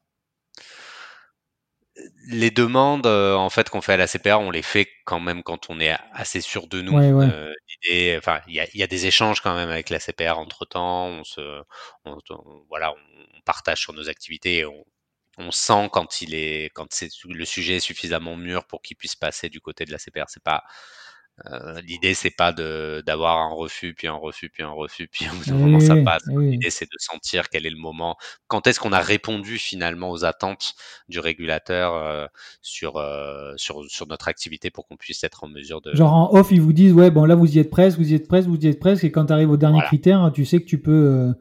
les 2.28 2.52
demandes 2.52 3.06
euh, 3.06 3.36
en 3.36 3.50
fait 3.50 3.70
qu'on 3.70 3.82
fait 3.82 3.94
à 3.94 3.98
la 3.98 4.08
CPR, 4.08 4.40
on 4.40 4.52
les 4.52 4.62
fait 4.62 4.88
quand 5.06 5.20
même 5.20 5.44
quand 5.44 5.70
on 5.70 5.80
est 5.80 5.96
assez 6.14 6.42
sûr 6.42 6.68
de 6.68 6.82
nous. 6.82 6.98
Euh, 6.98 7.54
enfin, 8.18 8.42
il 8.48 8.54
y 8.56 8.84
a, 8.84 8.88
des 8.88 9.06
échanges 9.06 9.42
quand 9.42 9.56
même 9.56 9.70
avec 9.70 9.90
la 9.90 10.00
CPR 10.00 10.38
entre 10.38 10.66
temps. 10.66 11.08
On 11.08 11.24
se, 11.24 11.64
voilà, 12.70 12.94
on 12.94 13.42
partage 13.46 13.82
sur 13.82 13.94
nos 13.94 14.10
activités. 14.10 14.66
On, 14.66 14.86
on 15.38 15.52
sent 15.52 15.90
quand 15.92 16.22
il 16.22 16.36
est, 16.36 16.70
quand 16.74 16.88
c'est 16.92 17.10
le 17.26 17.46
sujet 17.46 17.78
est 17.78 17.80
suffisamment 17.80 18.36
mûr 18.36 18.66
pour 18.66 18.82
qu'il 18.82 18.98
puisse 18.98 19.16
passer 19.16 19.50
du 19.50 19.62
côté 19.62 19.86
de 19.86 19.92
la 19.92 19.98
CPR. 19.98 20.26
C'est 20.28 20.44
pas 20.44 20.64
euh, 21.48 21.82
l'idée, 21.82 22.14
c'est 22.14 22.30
pas 22.30 22.54
d'avoir 22.54 23.40
un 23.40 23.54
refus, 23.54 23.96
puis 23.96 24.08
un 24.08 24.14
refus, 24.14 24.50
puis 24.50 24.62
un 24.62 24.70
refus, 24.70 25.08
puis 25.08 25.26
au 25.28 25.36
bout 25.36 25.46
d'un 25.46 25.56
moment 25.56 25.80
ça 25.80 25.96
passe. 25.96 26.24
L'idée, 26.28 26.70
c'est 26.70 26.86
de 26.86 26.98
sentir 27.00 27.50
quel 27.50 27.66
est 27.66 27.72
le 27.72 27.78
moment. 27.78 28.18
Quand 28.48 28.68
est-ce 28.68 28.80
qu'on 28.80 28.94
a 28.94 29.00
répondu 29.00 29.58
finalement 29.58 30.12
aux 30.12 30.26
attentes 30.26 30.76
du 31.10 31.20
régulateur 31.20 31.96
euh, 31.96 32.28
sur, 32.62 32.98
euh, 32.98 33.54
sur, 33.58 33.84
sur 33.90 34.08
notre 34.08 34.28
activité 34.28 34.70
pour 34.70 34.88
qu'on 34.88 34.96
puisse 34.96 35.24
être 35.24 35.44
en 35.44 35.48
mesure 35.48 35.82
de. 35.82 35.96
Genre 35.96 36.14
en 36.14 36.34
off, 36.38 36.50
ils 36.52 36.62
vous 36.62 36.74
disent 36.74 36.94
ouais, 36.94 37.10
bon 37.10 37.26
là 37.26 37.36
vous 37.36 37.56
y 37.56 37.60
êtes 37.60 37.72
presque, 37.72 37.98
vous 37.98 38.12
y 38.12 38.16
êtes 38.16 38.28
presque, 38.28 38.48
vous 38.48 38.60
y 38.60 38.68
êtes 38.68 38.80
presque, 38.80 39.04
et 39.04 39.12
quand 39.12 39.26
tu 39.26 39.34
arrives 39.34 39.50
au 39.50 39.58
dernier 39.58 39.82
critère, 39.82 40.32
tu 40.34 40.46
sais 40.46 40.60
que 40.60 40.68
tu 40.68 40.80
peux 40.80 41.34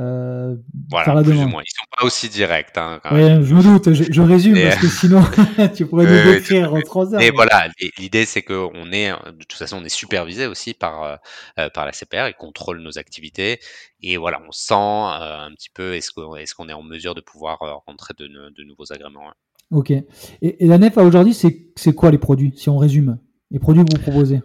euh, 0.00 0.56
voilà, 0.90 1.22
plus 1.22 1.38
ou 1.38 1.48
moins. 1.48 1.62
Ils 1.62 1.70
sont 1.70 1.86
pas 1.96 2.04
aussi 2.04 2.28
directs. 2.28 2.76
Hein, 2.76 3.00
je 3.04 3.54
me 3.54 3.62
doute, 3.62 3.92
je, 3.92 4.22
résume 4.22 4.60
parce 4.60 4.76
que 4.76 4.88
sinon 4.88 5.22
tu 5.74 5.86
pourrais 5.86 6.06
nous 6.06 6.32
décrire 6.32 6.74
en 6.74 6.80
trois 6.80 7.14
heures. 7.14 7.20
Mais 7.20 7.30
voilà, 7.30 7.68
l'idée 7.98 8.24
c'est 8.24 8.42
qu'on 8.42 8.90
est, 8.92 9.10
de 9.10 9.44
toute 9.44 9.58
façon, 9.58 9.78
on 9.80 9.84
est 9.84 9.88
supervisé 9.88 10.46
aussi 10.46 10.74
par 10.74 11.04
euh, 11.04 11.16
euh, 11.60 11.70
par 11.70 11.86
la 11.86 11.92
CPR, 11.92 12.26
ils 12.28 12.34
contrôlent 12.34 12.80
nos 12.80 12.98
activités 12.98 13.60
et 14.00 14.16
voilà, 14.16 14.40
on 14.46 14.52
sent 14.52 14.74
un 14.74 15.50
petit 15.54 15.70
peu 15.70 15.94
est-ce 15.94 16.10
qu'on 16.10 16.36
est, 16.36 16.52
qu'on 16.52 16.68
est 16.68 16.72
en 16.72 16.82
mesure 16.82 17.14
de 17.14 17.20
pouvoir 17.20 17.58
rentrer 17.86 18.14
de, 18.18 18.26
de 18.26 18.64
nouveaux 18.64 18.92
agréments. 18.92 19.30
Ok. 19.70 19.90
Et, 19.90 20.04
et, 20.42 20.66
la 20.66 20.78
NEF 20.78 20.96
aujourd'hui, 20.98 21.34
c'est 21.34 21.94
quoi 21.94 22.10
les 22.10 22.18
produits 22.18 22.52
Si 22.56 22.68
on 22.68 22.78
résume, 22.78 23.18
les 23.50 23.58
produits 23.58 23.84
que 23.84 23.96
vous 23.96 24.02
proposez? 24.02 24.40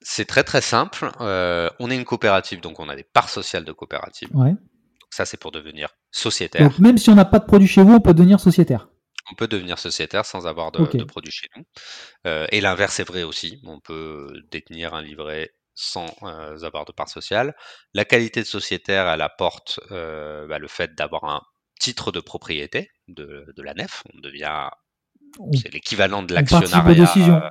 C'est 0.00 0.24
très 0.24 0.44
très 0.44 0.62
simple. 0.62 1.10
on 1.20 1.90
est 1.90 1.96
une 1.96 2.04
coopérative, 2.04 2.60
donc 2.60 2.80
on 2.80 2.88
a 2.88 2.96
des 2.96 3.04
parts 3.04 3.28
sociales 3.28 3.64
de 3.64 3.72
coopérative. 3.72 4.30
Ouais. 4.34 4.54
Ça, 5.18 5.24
c'est 5.24 5.36
pour 5.36 5.50
devenir 5.50 5.88
sociétaire. 6.12 6.62
Donc, 6.62 6.78
même 6.78 6.96
si 6.96 7.10
on 7.10 7.16
n'a 7.16 7.24
pas 7.24 7.40
de 7.40 7.44
produit 7.44 7.66
chez 7.66 7.82
vous, 7.82 7.94
on 7.94 8.00
peut 8.00 8.14
devenir 8.14 8.38
sociétaire. 8.38 8.86
On 9.32 9.34
peut 9.34 9.48
devenir 9.48 9.76
sociétaire 9.76 10.24
sans 10.24 10.46
avoir 10.46 10.70
de, 10.70 11.02
produit 11.02 11.32
chez 11.32 11.48
nous. 11.56 11.64
Euh, 12.28 12.46
et 12.52 12.60
l'inverse 12.60 13.00
est 13.00 13.04
vrai 13.04 13.24
aussi. 13.24 13.60
On 13.64 13.80
peut 13.80 14.32
détenir 14.52 14.94
un 14.94 15.02
livret 15.02 15.50
sans 15.74 16.06
euh, 16.22 16.56
avoir 16.62 16.84
de 16.84 16.92
part 16.92 17.08
sociale. 17.08 17.56
La 17.94 18.04
qualité 18.04 18.42
de 18.42 18.46
sociétaire, 18.46 19.08
elle 19.08 19.22
apporte 19.22 19.80
euh, 19.90 20.46
bah, 20.46 20.60
le 20.60 20.68
fait 20.68 20.94
d'avoir 20.94 21.24
un 21.24 21.42
titre 21.80 22.12
de 22.12 22.20
propriété 22.20 22.92
de, 23.08 23.44
la 23.56 23.74
nef. 23.74 24.04
On 24.14 24.20
devient, 24.20 24.68
c'est 25.52 25.74
l'équivalent 25.74 26.22
de 26.22 26.32
l'actionnariat. 26.32 27.50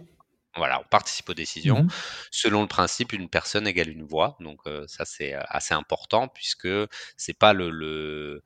Voilà, 0.58 0.80
on 0.80 0.84
participe 0.90 1.30
aux 1.30 1.34
décisions. 1.34 1.84
Mmh 1.84 1.88
Selon 2.32 2.62
le 2.62 2.68
principe, 2.68 3.14
une 3.14 3.30
personne 3.30 3.68
égale 3.68 3.90
une 3.90 4.04
voix. 4.04 4.38
Donc 4.40 4.62
ça, 4.88 5.06
c'est 5.06 5.34
assez 5.34 5.74
important 5.74 6.28
puisque 6.28 6.68
c'est 7.16 7.38
pas 7.38 7.54
le, 7.54 7.70
le, 7.70 8.44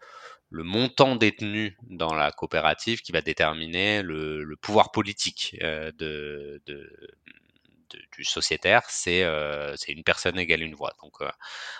montant 0.64 1.16
détenu 1.16 1.78
dans 1.90 2.14
la 2.14 2.32
coopérative 2.32 3.02
qui 3.02 3.12
va 3.12 3.22
déterminer 3.22 4.02
le, 4.02 4.56
pouvoir 4.62 4.92
politique 4.92 5.58
de, 5.62 6.62
du 8.12 8.24
sociétaire, 8.24 8.84
c'est 8.90 9.22
une 9.88 10.04
personne 10.04 10.38
égale 10.40 10.62
une 10.62 10.76
voix. 10.76 10.94
Donc 11.02 11.18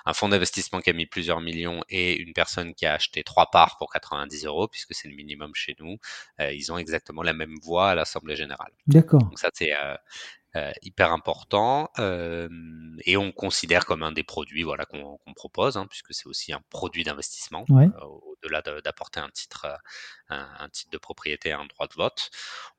un 0.06 0.14
fonds 0.14 0.30
d'investissement 0.30 0.82
qui 0.82 0.90
a 0.90 0.94
mis 0.94 1.06
plusieurs 1.06 1.42
millions 1.42 1.84
et 1.90 2.18
une 2.18 2.34
personne 2.34 2.74
qui 2.74 2.86
a 2.86 2.94
acheté 2.94 3.24
trois 3.24 3.50
parts 3.52 3.78
pour 3.78 3.92
90 3.92 4.46
euros, 4.46 4.68
puisque 4.68 4.94
c'est 4.94 5.08
le 5.08 5.16
minimum 5.16 5.54
chez 5.56 5.76
nous, 5.80 5.98
ils 6.40 6.72
ont 6.72 6.78
exactement 6.78 7.24
la 7.24 7.34
même 7.34 7.56
voix 7.62 7.90
à 7.92 7.96
l'Assemblée 7.96 8.36
générale. 8.36 8.72
D'accord. 8.88 9.24
Donc 9.24 9.40
ça, 9.40 9.50
c'est 9.54 9.72
euh, 10.58 10.70
hyper 10.82 11.14
important 11.14 11.90
euh, 11.98 12.50
et 13.06 13.16
on 13.16 13.32
considère 13.32 13.86
comme 13.86 14.04
un 14.04 14.12
des 14.12 14.24
produits 14.24 14.64
voilà 14.64 14.86
qu'on 14.86 15.18
propose 15.34 15.78
hein, 15.78 15.88
puisque 15.88 16.14
c'est 16.14 16.28
aussi 16.28 16.52
un 16.52 16.62
produit 16.70 17.06
d'investissement 17.06 17.64
euh, 17.70 17.88
au-delà 18.04 18.62
d'apporter 18.62 19.22
un 19.22 19.30
titre 19.30 19.66
un, 20.28 20.68
titre 20.68 20.92
de 20.92 20.98
propriété 20.98 21.54
un 21.54 21.66
droit 21.68 21.88
de 21.88 21.94
vote. 21.94 22.32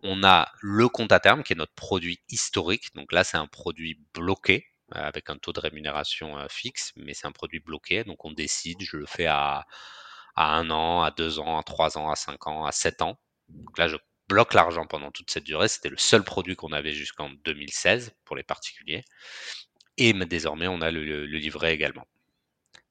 On 0.02 0.22
a 0.22 0.52
le 0.60 0.86
compte 0.90 1.12
à 1.12 1.20
terme 1.20 1.42
qui 1.42 1.54
est 1.54 1.56
notre 1.56 1.72
produit 1.72 2.20
historique. 2.28 2.94
Donc 2.94 3.10
là 3.10 3.24
c'est 3.24 3.38
un 3.38 3.46
produit 3.46 3.98
bloqué 4.12 4.66
avec 4.90 5.30
un 5.30 5.38
taux 5.38 5.54
de 5.54 5.60
rémunération 5.60 6.46
fixe 6.50 6.92
mais 6.96 7.14
c'est 7.14 7.26
un 7.26 7.32
produit 7.32 7.60
bloqué. 7.60 8.04
Donc 8.04 8.26
on 8.26 8.32
décide 8.32 8.82
je 8.82 8.98
le 8.98 9.06
fais 9.06 9.26
à 9.26 9.64
à 10.36 10.56
un 10.56 10.70
an 10.70 11.02
à 11.04 11.10
deux 11.10 11.38
ans 11.38 11.58
à 11.58 11.62
trois 11.62 11.96
ans 11.96 12.10
à 12.10 12.16
cinq 12.16 12.46
ans 12.46 12.66
à 12.66 12.72
sept 12.72 13.00
ans. 13.00 13.18
Donc 13.48 13.78
là 13.78 13.88
je 13.88 13.96
bloque 14.32 14.54
l'argent 14.54 14.86
pendant 14.86 15.10
toute 15.10 15.30
cette 15.30 15.44
durée. 15.44 15.68
C'était 15.68 15.90
le 15.90 15.98
seul 15.98 16.24
produit 16.24 16.56
qu'on 16.56 16.72
avait 16.72 16.94
jusqu'en 16.94 17.28
2016 17.44 18.12
pour 18.24 18.34
les 18.34 18.42
particuliers. 18.42 19.04
Et 19.98 20.14
désormais, 20.14 20.68
on 20.68 20.80
a 20.80 20.90
le, 20.90 21.26
livret 21.26 21.74
également. 21.74 22.06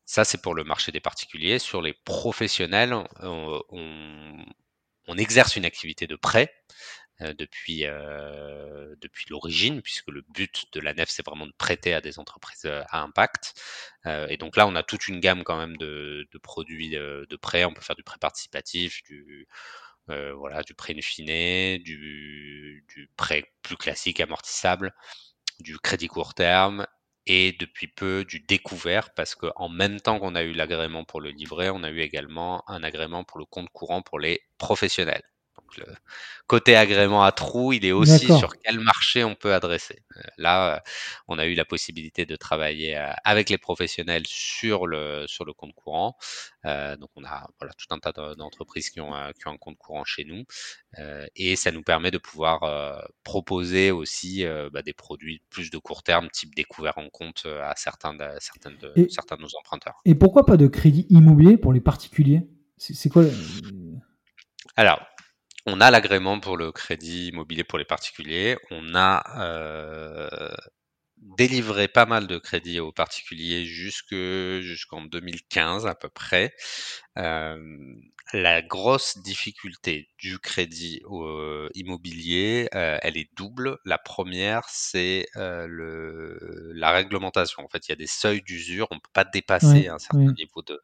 Ça, 0.05 0.23
c'est 0.23 0.39
pour 0.39 0.53
le 0.53 0.63
marché 0.63 0.91
des 0.91 0.99
particuliers. 0.99 1.57
Sur 1.57 1.81
les 1.81 1.93
professionnels, 1.93 2.93
on, 3.21 4.45
exerce 5.17 5.55
une 5.55 5.65
activité 5.65 6.05
de 6.07 6.15
prêt 6.15 6.53
euh, 7.21 7.33
depuis, 7.33 7.85
euh, 7.85 8.95
depuis 9.01 9.25
l'origine, 9.29 9.81
puisque 9.81 10.07
le 10.09 10.21
but 10.29 10.65
de 10.73 10.79
la 10.79 10.93
nef, 10.93 11.09
c'est 11.09 11.25
vraiment 11.25 11.47
de 11.47 11.53
prêter 11.57 11.93
à 11.95 12.01
des 12.01 12.19
entreprises 12.19 12.65
euh, 12.65 12.83
à 12.89 13.01
impact. 13.01 13.59
et 14.29 14.37
donc 14.37 14.57
là, 14.57 14.67
on 14.67 14.75
a 14.75 14.83
toute 14.83 15.07
une 15.07 15.19
gamme 15.19 15.43
quand 15.43 15.57
même 15.57 15.75
de, 15.77 16.27
produits 16.43 16.91
de 16.91 17.35
prêt. 17.35 17.65
On 17.65 17.73
peut 17.73 17.81
faire 17.81 17.95
du 17.95 18.03
prêt 18.03 18.19
participatif, 18.19 19.01
du, 19.03 19.47
euh, 20.11 20.33
voilà, 20.33 20.63
du 20.63 20.73
prêt 20.73 20.93
in 20.93 21.77
du, 21.77 22.85
du 22.93 23.09
prêt 23.17 23.43
plus 23.63 23.77
classique 23.77 24.19
amortissable, 24.19 24.93
du 25.59 25.77
crédit 25.79 26.07
court 26.07 26.33
terme 26.33 26.85
et 27.27 27.53
depuis 27.53 27.87
peu 27.87 28.25
du 28.25 28.39
découvert 28.39 29.13
parce 29.13 29.35
qu'en 29.35 29.69
même 29.69 30.01
temps 30.01 30.19
qu'on 30.19 30.35
a 30.35 30.43
eu 30.43 30.53
l'agrément 30.53 31.03
pour 31.05 31.21
le 31.21 31.29
livret, 31.29 31.69
on 31.69 31.83
a 31.83 31.89
eu 31.91 32.01
également 32.01 32.63
un 32.69 32.83
agrément 32.83 33.23
pour 33.23 33.39
le 33.39 33.45
compte 33.45 33.69
courant 33.69 34.01
pour 34.01 34.19
les 34.19 34.41
professionnels 34.57 35.23
le 35.77 35.85
côté 36.47 36.75
agrément 36.75 37.23
à 37.23 37.31
trous, 37.31 37.73
il 37.73 37.85
est 37.85 37.91
aussi 37.91 38.25
sur 38.25 38.57
quel 38.57 38.79
marché 38.79 39.23
on 39.23 39.35
peut 39.35 39.53
adresser. 39.53 40.03
Euh, 40.17 40.21
là, 40.37 40.75
euh, 40.75 40.79
on 41.27 41.39
a 41.39 41.45
eu 41.45 41.53
la 41.53 41.65
possibilité 41.65 42.25
de 42.25 42.35
travailler 42.35 42.97
euh, 42.97 43.11
avec 43.23 43.49
les 43.49 43.57
professionnels 43.57 44.23
sur 44.27 44.87
le, 44.87 45.25
sur 45.27 45.45
le 45.45 45.53
compte 45.53 45.73
courant. 45.73 46.17
donc, 46.65 47.09
on 47.15 47.23
a 47.23 47.49
voilà, 47.59 47.73
tout 47.73 47.87
un 47.91 47.99
tas 47.99 48.11
d'entreprises 48.35 48.89
qui 48.89 49.01
ont, 49.01 49.13
qui 49.33 49.47
ont 49.47 49.51
un 49.51 49.57
compte 49.57 49.77
courant 49.77 50.03
chez 50.03 50.25
nous. 50.25 50.43
et 51.35 51.55
ça 51.55 51.71
nous 51.71 51.83
permet 51.83 52.11
de 52.11 52.17
pouvoir 52.17 53.07
proposer 53.23 53.91
aussi 53.91 54.45
bah, 54.71 54.81
des 54.81 54.93
produits 54.93 55.41
plus 55.49 55.71
de 55.71 55.77
court 55.77 56.03
terme, 56.03 56.29
type 56.29 56.53
découvert 56.55 56.97
en 56.97 57.09
compte 57.09 57.45
à 57.45 57.73
certains 57.75 58.13
de, 58.13 58.27
certains 58.39 58.71
de, 58.71 59.07
certains 59.09 59.37
de 59.37 59.41
nos 59.41 59.55
emprunteurs. 59.59 60.01
Et 60.05 60.15
pourquoi 60.15 60.45
pas 60.45 60.57
de 60.57 60.67
crédit 60.67 61.05
immobilier 61.09 61.57
pour 61.57 61.73
les 61.73 61.81
particuliers? 61.81 62.47
C'est 62.77 63.09
quoi 63.09 63.23
Alors, 64.75 64.99
on 65.65 65.81
a 65.81 65.91
l'agrément 65.91 66.39
pour 66.39 66.57
le 66.57 66.71
crédit 66.71 67.27
immobilier 67.29 67.63
pour 67.63 67.79
les 67.79 67.85
particuliers. 67.85 68.57
On 68.71 68.95
a 68.95 69.23
euh, 71.21 71.25
délivré 71.37 71.87
pas 71.87 72.05
mal 72.05 72.27
de 72.27 72.37
crédits 72.37 72.79
aux 72.79 72.91
particuliers 72.91 73.65
jusque 73.65 74.15
jusqu'en 74.61 75.01
2015 75.01 75.87
à 75.87 75.95
peu 75.95 76.09
près. 76.09 76.53
Euh, 77.17 77.57
la 78.33 78.61
grosse 78.61 79.17
difficulté 79.17 80.07
du 80.17 80.39
crédit 80.39 81.01
euh, 81.11 81.67
immobilier, 81.73 82.69
euh, 82.73 82.97
elle 83.01 83.17
est 83.17 83.29
double. 83.35 83.77
La 83.83 83.97
première, 83.97 84.63
c'est 84.69 85.25
le 85.35 86.71
la 86.73 86.91
réglementation. 86.91 87.63
En 87.63 87.67
fait, 87.67 87.87
il 87.87 87.91
y 87.91 87.93
a 87.93 87.97
des 87.97 88.07
seuils 88.07 88.41
d'usure, 88.41 88.87
on 88.91 88.99
peut 88.99 89.09
pas 89.11 89.25
dépasser 89.25 89.89
un 89.89 89.99
certain 89.99 90.31
niveau 90.33 90.61
de 90.61 90.81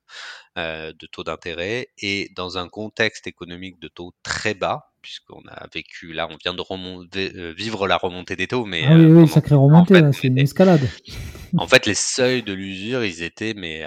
de 0.58 1.08
taux 1.08 1.24
d'intérêt 1.24 1.90
et 2.00 2.30
dans 2.36 2.58
un 2.58 2.68
contexte 2.68 3.28
économique 3.28 3.80
de 3.80 3.88
taux 3.88 4.14
très 4.24 4.54
bas, 4.54 4.92
puisqu'on 5.08 5.42
a 5.48 5.68
vécu 5.74 6.12
là, 6.12 6.28
on 6.30 6.36
vient 6.36 6.54
de 6.54 6.60
remonter, 6.60 7.54
vivre 7.54 7.88
la 7.88 7.96
remontée 7.96 8.36
des 8.36 8.48
taux, 8.48 8.66
mais 8.66 8.84
ah 8.86 8.94
oui, 8.94 9.06
oui, 9.06 9.28
sacrée 9.30 9.56
remontée, 9.56 10.02
c'est 10.12 10.28
une 10.28 10.38
escalade. 10.38 10.82
En 11.58 11.66
fait, 11.66 11.86
les 11.86 11.96
seuils 11.96 12.44
de 12.44 12.52
l'usure, 12.52 13.06
ils 13.06 13.24
étaient 13.24 13.54
mais 13.56 13.86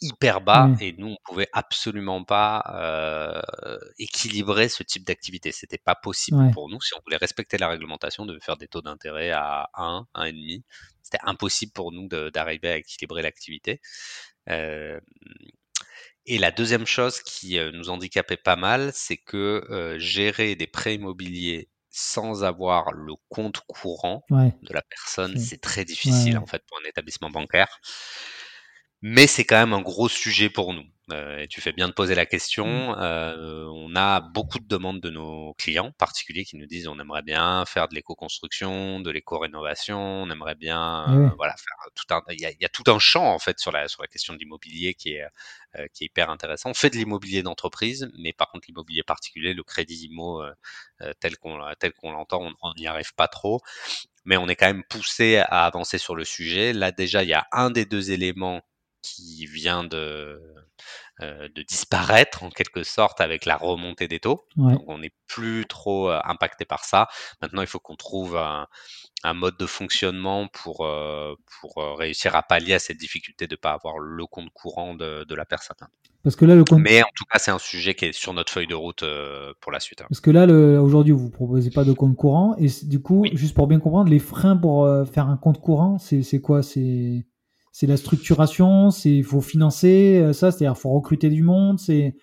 hyper 0.00 0.40
bas 0.40 0.70
et 0.80 0.94
nous 0.98 1.08
on 1.08 1.16
pouvait 1.24 1.48
absolument 1.52 2.24
pas 2.24 2.64
euh, 2.74 3.78
équilibrer 3.98 4.70
ce 4.70 4.82
type 4.82 5.06
d'activité. 5.06 5.52
C'était 5.52 5.76
pas 5.78 5.94
possible 5.94 6.50
pour 6.52 6.70
nous 6.70 6.80
si 6.80 6.94
on 6.94 7.00
voulait 7.04 7.18
respecter 7.18 7.58
la 7.58 7.68
réglementation 7.68 8.24
de 8.24 8.38
faire 8.40 8.56
des 8.56 8.66
taux 8.66 8.80
d'intérêt 8.80 9.30
à 9.30 9.68
1, 9.74 10.06
1,5. 10.14 10.62
C'était 11.02 11.22
impossible 11.22 11.72
pour 11.72 11.92
nous 11.92 12.08
d'arriver 12.08 12.70
à 12.70 12.76
équilibrer 12.78 13.20
l'activité. 13.20 13.82
Euh, 14.48 14.98
Et 16.26 16.38
la 16.38 16.50
deuxième 16.52 16.86
chose 16.86 17.20
qui 17.20 17.58
nous 17.72 17.90
handicapait 17.90 18.36
pas 18.36 18.56
mal, 18.56 18.90
c'est 18.94 19.16
que 19.16 19.96
gérer 19.98 20.54
des 20.54 20.66
prêts 20.66 20.94
immobiliers 20.94 21.68
sans 21.90 22.44
avoir 22.44 22.92
le 22.92 23.14
compte 23.28 23.60
courant 23.66 24.24
de 24.62 24.72
la 24.72 24.82
personne, 24.82 25.36
c'est 25.36 25.60
très 25.60 25.84
difficile 25.84 26.38
en 26.38 26.46
fait 26.46 26.62
pour 26.66 26.78
un 26.78 26.88
établissement 26.88 27.28
bancaire. 27.30 27.80
Mais 29.02 29.26
c'est 29.26 29.44
quand 29.44 29.58
même 29.58 29.72
un 29.72 29.82
gros 29.82 30.08
sujet 30.08 30.48
pour 30.48 30.74
nous. 30.74 30.84
Euh, 31.10 31.38
et 31.40 31.48
tu 31.48 31.60
fais 31.60 31.72
bien 31.72 31.88
de 31.88 31.92
poser 31.92 32.14
la 32.14 32.26
question. 32.26 32.92
Mmh. 32.92 32.96
Euh, 33.00 33.66
on 33.74 33.96
a 33.96 34.20
beaucoup 34.20 34.60
de 34.60 34.66
demandes 34.66 35.00
de 35.00 35.10
nos 35.10 35.54
clients 35.54 35.90
particuliers 35.98 36.44
qui 36.44 36.56
nous 36.56 36.66
disent 36.66 36.86
on 36.86 36.98
aimerait 37.00 37.22
bien 37.22 37.64
faire 37.66 37.88
de 37.88 37.94
l'éco-construction, 37.96 39.00
de 39.00 39.10
l'éco-rénovation, 39.10 39.98
on 39.98 40.30
aimerait 40.30 40.54
bien 40.54 41.06
euh, 41.08 41.30
voilà 41.36 41.56
faire 41.56 41.74
tout 41.96 42.14
un. 42.14 42.22
Il 42.30 42.40
y, 42.40 42.62
y, 42.62 42.64
a, 42.64 42.68
tout 42.68 42.84
un 42.86 43.00
champ 43.00 43.34
en 43.34 43.40
fait 43.40 43.58
sur 43.58 43.72
la 43.72 43.88
sur 43.88 44.02
la 44.02 44.08
question 44.08 44.34
de 44.34 44.38
l'immobilier 44.38 44.94
qui 44.94 45.14
est 45.14 45.24
euh, 45.76 45.86
qui 45.92 46.04
est 46.04 46.06
hyper 46.06 46.30
intéressant. 46.30 46.70
On 46.70 46.74
fait 46.74 46.90
de 46.90 46.96
l'immobilier 46.96 47.42
d'entreprise, 47.42 48.10
mais 48.16 48.32
par 48.32 48.50
contre 48.50 48.66
l'immobilier 48.68 49.02
particulier, 49.02 49.54
le 49.54 49.64
crédit 49.64 50.06
IMO 50.06 50.42
euh, 50.42 51.12
tel 51.20 51.36
qu'on 51.38 51.58
tel 51.80 51.92
qu'on 51.92 52.12
l'entend, 52.12 52.52
on 52.62 52.74
n'y 52.74 52.86
arrive 52.86 53.14
pas 53.14 53.28
trop 53.28 53.60
mais 54.24 54.36
on 54.36 54.48
est 54.48 54.54
quand 54.54 54.66
même 54.66 54.84
poussé 54.84 55.38
à 55.38 55.66
avancer 55.66 55.98
sur 55.98 56.14
le 56.14 56.24
sujet. 56.24 56.72
Là 56.72 56.92
déjà, 56.92 57.24
il 57.24 57.28
y 57.28 57.34
a 57.34 57.46
un 57.50 57.70
des 57.70 57.84
deux 57.84 58.12
éléments 58.12 58.62
qui 59.02 59.46
vient 59.46 59.84
de, 59.84 60.40
euh, 61.20 61.48
de 61.54 61.62
disparaître 61.62 62.42
en 62.42 62.50
quelque 62.50 62.84
sorte 62.84 63.20
avec 63.20 63.44
la 63.44 63.56
remontée 63.56 64.08
des 64.08 64.18
taux. 64.18 64.46
Donc 64.56 64.82
on 64.88 64.98
n'est 64.98 65.12
plus 65.26 65.66
trop 65.66 66.10
euh, 66.10 66.18
impacté 66.24 66.64
par 66.64 66.84
ça. 66.84 67.08
Maintenant, 67.42 67.60
il 67.60 67.66
faut 67.66 67.78
qu'on 67.78 67.96
trouve 67.96 68.36
un, 68.36 68.66
mode 69.34 69.56
de 69.58 69.66
fonctionnement 69.66 70.48
pour, 70.48 70.86
euh, 70.86 71.34
pour 71.60 71.76
réussir 71.98 72.34
à 72.34 72.42
pallier 72.42 72.74
à 72.74 72.78
cette 72.78 72.96
difficulté 72.96 73.46
de 73.46 73.54
ne 73.54 73.56
pas 73.56 73.72
avoir 73.72 73.98
le 73.98 74.26
compte 74.26 74.50
courant 74.54 74.94
de, 74.94 75.34
la 75.34 75.44
personne. 75.44 75.76
Parce 76.24 76.34
que 76.34 76.44
là, 76.44 76.54
le 76.54 76.64
Mais 76.78 77.02
en 77.02 77.10
tout 77.14 77.24
cas, 77.30 77.38
c'est 77.38 77.50
un 77.50 77.58
sujet 77.58 77.94
qui 77.94 78.06
est 78.06 78.12
sur 78.12 78.32
notre 78.32 78.52
feuille 78.52 78.66
de 78.66 78.74
route 78.74 79.04
pour 79.60 79.70
la 79.70 79.80
suite. 79.80 80.00
Hein. 80.00 80.06
Parce 80.08 80.20
que 80.20 80.30
là, 80.30 80.46
aujourd'hui, 80.80 81.12
vous 81.12 81.26
ne 81.26 81.30
proposez 81.30 81.70
pas 81.70 81.84
de 81.84 81.92
compte 81.92 82.16
courant. 82.16 82.56
Et 82.58 82.68
du 82.84 83.02
coup, 83.02 83.26
juste 83.32 83.54
pour 83.54 83.66
bien 83.66 83.80
comprendre, 83.80 84.10
les 84.10 84.18
freins 84.18 84.56
pour 84.56 84.88
faire 85.12 85.28
un 85.28 85.36
compte 85.36 85.60
courant, 85.60 85.98
c'est 85.98 86.40
quoi? 86.40 86.62
C'est 86.62 87.26
c'est 87.72 87.86
la 87.86 87.96
structuration, 87.96 88.90
c'est 88.90 89.10
il 89.10 89.24
faut 89.24 89.40
financer 89.40 90.20
euh, 90.22 90.32
ça, 90.32 90.52
c'est-à-dire 90.52 90.78
faut 90.78 90.90
recruter 90.90 91.30
du 91.30 91.42
monde, 91.42 91.80
c'est 91.80 92.14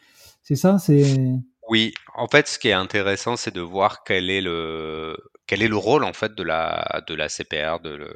c'est 0.42 0.56
ça, 0.56 0.80
c'est 0.80 1.34
oui, 1.70 1.94
en 2.16 2.28
fait, 2.28 2.48
ce 2.48 2.58
qui 2.58 2.70
est 2.70 2.74
intéressant, 2.74 3.36
c'est 3.36 3.54
de 3.54 3.62
voir 3.62 4.04
quel 4.04 4.32
est 4.32 4.42
le 4.42 5.16
quel 5.46 5.62
est 5.62 5.68
le 5.68 5.78
rôle 5.78 6.04
en 6.04 6.14
fait 6.14 6.34
de 6.34 6.44
la 6.44 7.04
de 7.08 7.14
la 7.14 7.30
CPR, 7.30 7.80
de, 7.80 8.12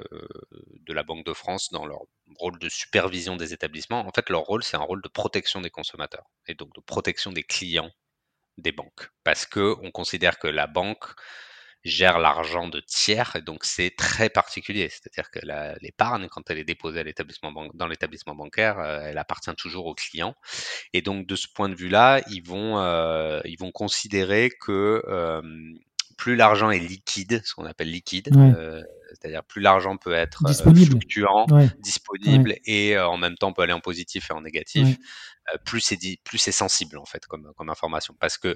de 0.82 0.94
la 0.94 1.04
Banque 1.04 1.26
de 1.26 1.34
France 1.34 1.72
dans 1.72 1.86
leur 1.86 2.02
rôle 2.40 2.58
de 2.58 2.68
supervision 2.70 3.36
des 3.36 3.54
établissements. 3.54 4.00
En 4.00 4.12
fait, 4.12 4.30
leur 4.30 4.42
rôle, 4.42 4.64
c'est 4.64 4.78
un 4.78 4.82
rôle 4.82 5.04
de 5.04 5.08
protection 5.08 5.62
des 5.62 5.70
consommateurs 5.70 6.26
et 6.48 6.56
donc 6.56 6.74
de 6.74 6.82
protection 6.82 7.32
des 7.32 7.44
clients 7.44 7.92
des 8.58 8.72
banques, 8.72 9.12
parce 9.24 9.46
que 9.46 9.76
on 9.84 9.92
considère 9.92 10.40
que 10.40 10.48
la 10.48 10.68
banque 10.68 11.06
gère 11.84 12.18
l'argent 12.20 12.68
de 12.68 12.80
tiers, 12.80 13.36
et 13.36 13.42
donc 13.42 13.66
c'est 13.66 13.94
très 13.98 14.30
particulier. 14.30 14.90
C'est-à-dire 14.90 15.30
que 15.32 15.40
l'épargne, 15.82 16.28
quand 16.30 16.50
elle 16.50 16.60
est 16.60 16.64
déposée 16.64 17.02
à 17.02 17.04
l'établissement 17.04 17.52
dans 17.74 17.88
l'établissement 17.88 18.36
bancaire, 18.36 18.80
euh, 18.80 19.02
elle 19.04 19.18
appartient 19.18 19.54
toujours 19.56 19.88
au 19.88 19.94
client. 19.94 20.36
Et 20.94 21.02
donc 21.02 21.28
de 21.28 21.36
ce 21.36 21.48
point 21.54 21.70
de 21.70 21.76
vue-là, 21.76 22.22
ils 22.30 22.42
vont 22.42 22.80
euh, 22.80 23.42
ils 23.46 23.58
vont 23.60 23.72
considérer 23.72 24.50
que 24.50 25.04
euh, 25.08 25.42
plus 26.18 26.36
l'argent 26.36 26.72
est 26.72 26.80
liquide, 26.80 27.42
ce 27.44 27.54
qu'on 27.54 27.66
appelle 27.66 27.90
liquide, 27.90 28.30
c'est-à-dire 29.10 29.44
plus 29.44 29.62
l'argent 29.62 29.98
peut 29.98 30.14
être 30.14 30.42
fluctuant, 30.64 31.48
disponible 31.80 32.56
et 32.66 32.98
en 32.98 33.18
même 33.18 33.36
temps 33.36 33.52
peut 33.52 33.64
aller 33.64 33.74
en 33.74 33.82
positif 33.82 34.30
et 34.30 34.34
en 34.34 34.42
négatif, 34.42 34.98
plus 35.66 35.82
c'est 35.82 35.98
plus 36.24 36.38
c'est 36.38 36.54
sensible 36.54 36.98
en 36.98 37.06
fait 37.06 37.26
comme 37.26 37.52
comme 37.58 37.70
information. 37.70 38.16
Parce 38.20 38.38
que 38.38 38.56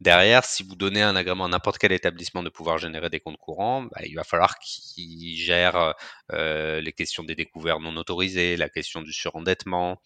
Derrière, 0.00 0.44
si 0.44 0.62
vous 0.62 0.76
donnez 0.76 1.02
un 1.02 1.16
agrément 1.16 1.46
à 1.46 1.48
n'importe 1.48 1.78
quel 1.78 1.90
établissement 1.90 2.44
de 2.44 2.50
pouvoir 2.50 2.78
générer 2.78 3.10
des 3.10 3.18
comptes 3.18 3.36
courants, 3.36 3.82
bah, 3.82 4.00
il 4.06 4.14
va 4.14 4.22
falloir 4.22 4.58
qu'il 4.58 5.36
gère 5.36 5.94
euh, 6.32 6.80
les 6.80 6.92
questions 6.92 7.24
des 7.24 7.34
découvertes 7.34 7.80
non 7.80 7.96
autorisées, 7.96 8.56
la 8.56 8.68
question 8.68 9.02
du 9.02 9.12
surendettement. 9.12 10.00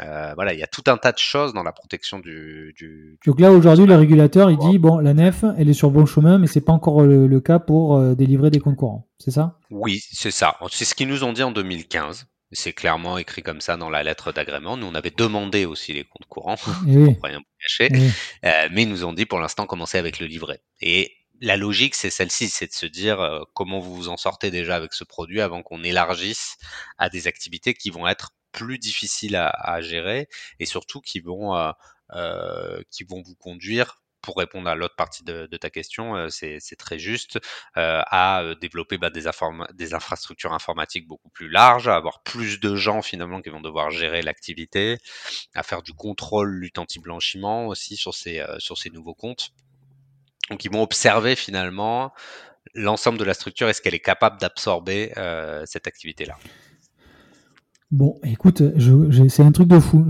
Euh, 0.00 0.34
voilà, 0.34 0.52
il 0.52 0.58
y 0.58 0.62
a 0.62 0.66
tout 0.66 0.82
un 0.88 0.96
tas 0.96 1.12
de 1.12 1.18
choses 1.18 1.54
dans 1.54 1.62
la 1.62 1.72
protection 1.72 2.18
du. 2.18 2.74
du 2.76 3.18
Donc 3.24 3.40
là, 3.40 3.52
aujourd'hui, 3.52 3.86
le 3.86 3.94
régulateur, 3.94 4.50
il 4.50 4.58
dit 4.58 4.78
bon, 4.78 4.98
la 4.98 5.14
nef, 5.14 5.44
elle 5.56 5.68
est 5.68 5.74
sur 5.74 5.90
bon 5.90 6.06
chemin, 6.06 6.38
mais 6.38 6.46
c'est 6.46 6.60
pas 6.60 6.72
encore 6.72 7.02
le, 7.02 7.40
cas 7.40 7.58
pour 7.58 7.96
euh, 7.96 8.14
délivrer 8.14 8.50
des 8.50 8.58
comptes 8.58 8.76
courants. 8.76 9.08
C'est 9.18 9.30
ça? 9.30 9.58
Oui, 9.70 10.00
c'est 10.10 10.30
ça. 10.30 10.56
C'est 10.70 10.84
ce 10.84 10.94
qu'ils 10.94 11.08
nous 11.08 11.24
ont 11.24 11.32
dit 11.32 11.42
en 11.42 11.52
2015. 11.52 12.26
C'est 12.52 12.72
clairement 12.72 13.18
écrit 13.18 13.42
comme 13.42 13.60
ça 13.60 13.76
dans 13.76 13.90
la 13.90 14.02
lettre 14.02 14.32
d'agrément. 14.32 14.76
Nous, 14.76 14.86
on 14.86 14.94
avait 14.94 15.10
demandé 15.10 15.64
aussi 15.64 15.92
les 15.92 16.04
comptes 16.04 16.28
courants, 16.28 16.56
pour 16.56 17.22
rien 17.22 17.42
cacher, 17.60 17.88
euh, 18.44 18.68
mais 18.70 18.82
ils 18.82 18.88
nous 18.88 19.04
ont 19.04 19.12
dit 19.12 19.26
pour 19.26 19.40
l'instant 19.40 19.66
commencer 19.66 19.98
avec 19.98 20.20
le 20.20 20.26
livret. 20.26 20.60
Et 20.80 21.12
la 21.40 21.56
logique, 21.56 21.94
c'est 21.94 22.10
celle-ci, 22.10 22.48
c'est 22.48 22.68
de 22.68 22.72
se 22.72 22.86
dire 22.86 23.20
euh, 23.20 23.42
comment 23.52 23.80
vous 23.80 23.94
vous 23.94 24.08
en 24.08 24.16
sortez 24.16 24.50
déjà 24.50 24.76
avec 24.76 24.94
ce 24.94 25.04
produit 25.04 25.40
avant 25.40 25.62
qu'on 25.62 25.82
élargisse 25.82 26.56
à 26.98 27.08
des 27.08 27.26
activités 27.26 27.74
qui 27.74 27.90
vont 27.90 28.06
être 28.06 28.30
plus 28.52 28.78
difficiles 28.78 29.36
à, 29.36 29.80
gérer 29.82 30.28
et 30.60 30.64
surtout 30.64 31.02
qui 31.02 31.20
vont 31.20 31.54
euh, 32.14 32.80
qui 32.90 33.04
vont 33.04 33.20
vous 33.20 33.34
conduire 33.34 34.00
pour 34.26 34.36
répondre 34.38 34.68
à 34.68 34.74
l'autre 34.74 34.96
partie 34.96 35.22
de, 35.22 35.46
ta 35.56 35.70
question, 35.70 36.16
euh, 36.16 36.28
c'est 36.28 36.76
très 36.76 36.98
juste, 36.98 37.38
euh, 37.76 38.02
à 38.06 38.42
euh, 38.42 38.56
développer 38.56 38.98
bah, 38.98 39.08
des, 39.08 39.28
infrastructures 39.94 40.52
informatiques 40.52 41.06
beaucoup 41.06 41.28
plus 41.28 41.48
larges, 41.48 41.86
à 41.86 41.94
avoir 41.94 42.24
plus 42.24 42.58
de 42.58 42.74
gens 42.74 43.02
finalement 43.02 43.40
qui 43.40 43.50
vont 43.50 43.60
devoir 43.60 43.92
gérer 43.92 44.22
l'activité, 44.22 44.98
à 45.54 45.62
faire 45.62 45.82
du 45.82 45.92
contrôle 45.92 46.50
lutte 46.50 46.78
anti-blanchiment 46.78 47.68
aussi 47.68 47.96
sur 47.96 48.14
ces, 48.14 48.44
sur 48.58 48.76
ces 48.76 48.90
nouveaux 48.90 49.14
comptes. 49.14 49.52
Donc 50.50 50.64
ils 50.64 50.72
vont 50.72 50.82
observer 50.82 51.36
finalement 51.36 52.12
l'ensemble 52.74 53.18
de 53.18 53.24
la 53.24 53.34
structure, 53.34 53.68
est-ce 53.68 53.80
qu'elle 53.80 53.94
est 53.94 54.00
capable 54.00 54.40
d'absorber 54.40 55.12
cette 55.66 55.86
activité-là. 55.86 56.36
Bon, 57.92 58.18
écoute, 58.24 58.62
c'est 59.28 59.42
un 59.44 59.52
truc 59.52 59.68
de 59.68 59.78
fou. 59.78 60.06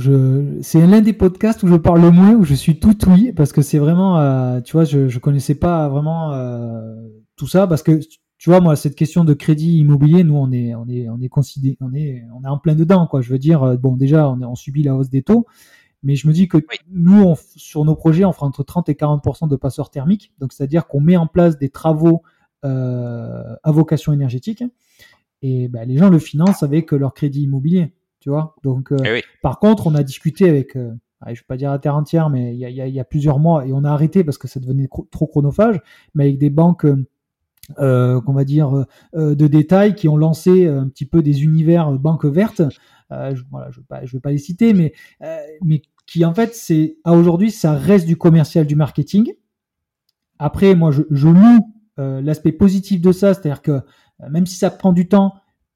c'est 0.62 0.86
l'un 0.86 1.02
des 1.02 1.12
podcasts 1.12 1.62
où 1.62 1.68
je 1.68 1.74
parle 1.74 2.00
le 2.00 2.10
moins, 2.10 2.32
où 2.34 2.42
je 2.42 2.54
suis 2.54 2.80
tout 2.80 2.96
oui, 3.06 3.32
parce 3.36 3.52
que 3.52 3.60
c'est 3.60 3.76
vraiment, 3.78 4.18
euh, 4.18 4.62
tu 4.62 4.72
vois, 4.72 4.84
je, 4.84 5.08
je 5.08 5.18
connaissais 5.18 5.54
pas 5.54 5.86
vraiment 5.90 6.32
euh, 6.32 6.94
tout 7.36 7.46
ça, 7.46 7.66
parce 7.66 7.82
que 7.82 8.00
tu 8.38 8.48
vois, 8.48 8.60
moi, 8.60 8.76
cette 8.76 8.94
question 8.94 9.24
de 9.24 9.34
crédit 9.34 9.76
immobilier, 9.78 10.24
nous, 10.24 10.36
on 10.36 10.50
est, 10.52 10.74
on 10.74 10.88
est, 10.88 11.10
on 11.10 11.20
est 11.20 11.28
considéré, 11.28 11.76
on 11.82 11.92
est, 11.92 12.24
on 12.34 12.44
est 12.44 12.48
en 12.48 12.56
plein 12.56 12.74
dedans, 12.74 13.06
quoi. 13.06 13.20
Je 13.20 13.30
veux 13.30 13.38
dire, 13.38 13.62
euh, 13.62 13.76
bon, 13.76 13.94
déjà, 13.94 14.26
on, 14.30 14.40
on 14.40 14.54
subit 14.54 14.82
la 14.82 14.94
hausse 14.94 15.10
des 15.10 15.22
taux, 15.22 15.46
mais 16.02 16.16
je 16.16 16.26
me 16.28 16.32
dis 16.32 16.48
que 16.48 16.56
nous, 16.90 17.34
sur 17.56 17.84
nos 17.84 17.94
projets, 17.94 18.24
on 18.24 18.32
fera 18.32 18.46
entre 18.46 18.62
30 18.62 18.88
et 18.88 18.94
40 18.94 19.50
de 19.50 19.56
passeurs 19.56 19.90
thermiques, 19.90 20.32
donc 20.38 20.54
c'est-à-dire 20.54 20.86
qu'on 20.86 21.00
met 21.00 21.18
en 21.18 21.26
place 21.26 21.58
des 21.58 21.68
travaux 21.68 22.22
à 22.62 23.70
vocation 23.70 24.12
énergétique. 24.12 24.64
Et 25.42 25.68
bah, 25.68 25.84
les 25.84 25.96
gens 25.96 26.08
le 26.08 26.18
financent 26.18 26.62
avec 26.62 26.92
leur 26.92 27.14
crédit 27.14 27.42
immobilier, 27.42 27.92
tu 28.20 28.30
vois. 28.30 28.56
Donc, 28.62 28.92
euh, 28.92 28.96
eh 29.04 29.22
par 29.42 29.58
contre, 29.58 29.86
on 29.86 29.94
a 29.94 30.02
discuté 30.02 30.48
avec, 30.48 30.76
euh, 30.76 30.92
je 31.26 31.32
vais 31.32 31.46
pas 31.46 31.56
dire 31.56 31.70
à 31.70 31.78
terre 31.78 31.96
entière, 31.96 32.30
mais 32.30 32.54
il 32.54 32.60
y 32.60 33.00
a, 33.00 33.04
plusieurs 33.04 33.38
mois, 33.38 33.66
et 33.66 33.72
on 33.72 33.84
a 33.84 33.90
arrêté 33.90 34.24
parce 34.24 34.38
que 34.38 34.48
ça 34.48 34.60
devenait 34.60 34.88
trop 35.10 35.26
chronophage, 35.26 35.80
mais 36.14 36.24
avec 36.24 36.38
des 36.38 36.50
banques, 36.50 36.86
euh, 37.78 38.20
qu'on 38.20 38.32
va 38.32 38.44
dire, 38.44 38.86
de 39.14 39.46
détail, 39.46 39.94
qui 39.94 40.08
ont 40.08 40.16
lancé 40.16 40.66
un 40.66 40.88
petit 40.88 41.06
peu 41.06 41.22
des 41.22 41.44
univers 41.44 41.92
banques 41.92 42.26
vertes. 42.26 42.62
je, 43.10 43.42
voilà, 43.50 43.70
je 43.70 43.80
ne 43.80 44.06
vais, 44.12 44.20
pas 44.20 44.30
les 44.30 44.38
citer, 44.38 44.72
mais, 44.72 44.92
mais 45.62 45.82
qui 46.06 46.24
en 46.24 46.34
fait, 46.34 46.54
c'est 46.54 46.96
à 47.04 47.12
aujourd'hui, 47.12 47.50
ça 47.50 47.72
reste 47.72 48.06
du 48.06 48.16
commercial, 48.16 48.66
du 48.66 48.76
marketing. 48.76 49.32
Après, 50.38 50.74
moi, 50.74 50.90
je, 50.90 51.02
je 51.10 51.28
loue 51.28 51.74
l'aspect 51.98 52.52
positif 52.52 53.00
de 53.00 53.12
ça, 53.12 53.34
c'est-à-dire 53.34 53.62
que 53.62 53.72
euh, 53.72 53.80
même 54.30 54.46
si 54.46 54.56
ça 54.56 54.70
prend 54.70 54.92
du 54.92 55.08
temps, 55.08 55.34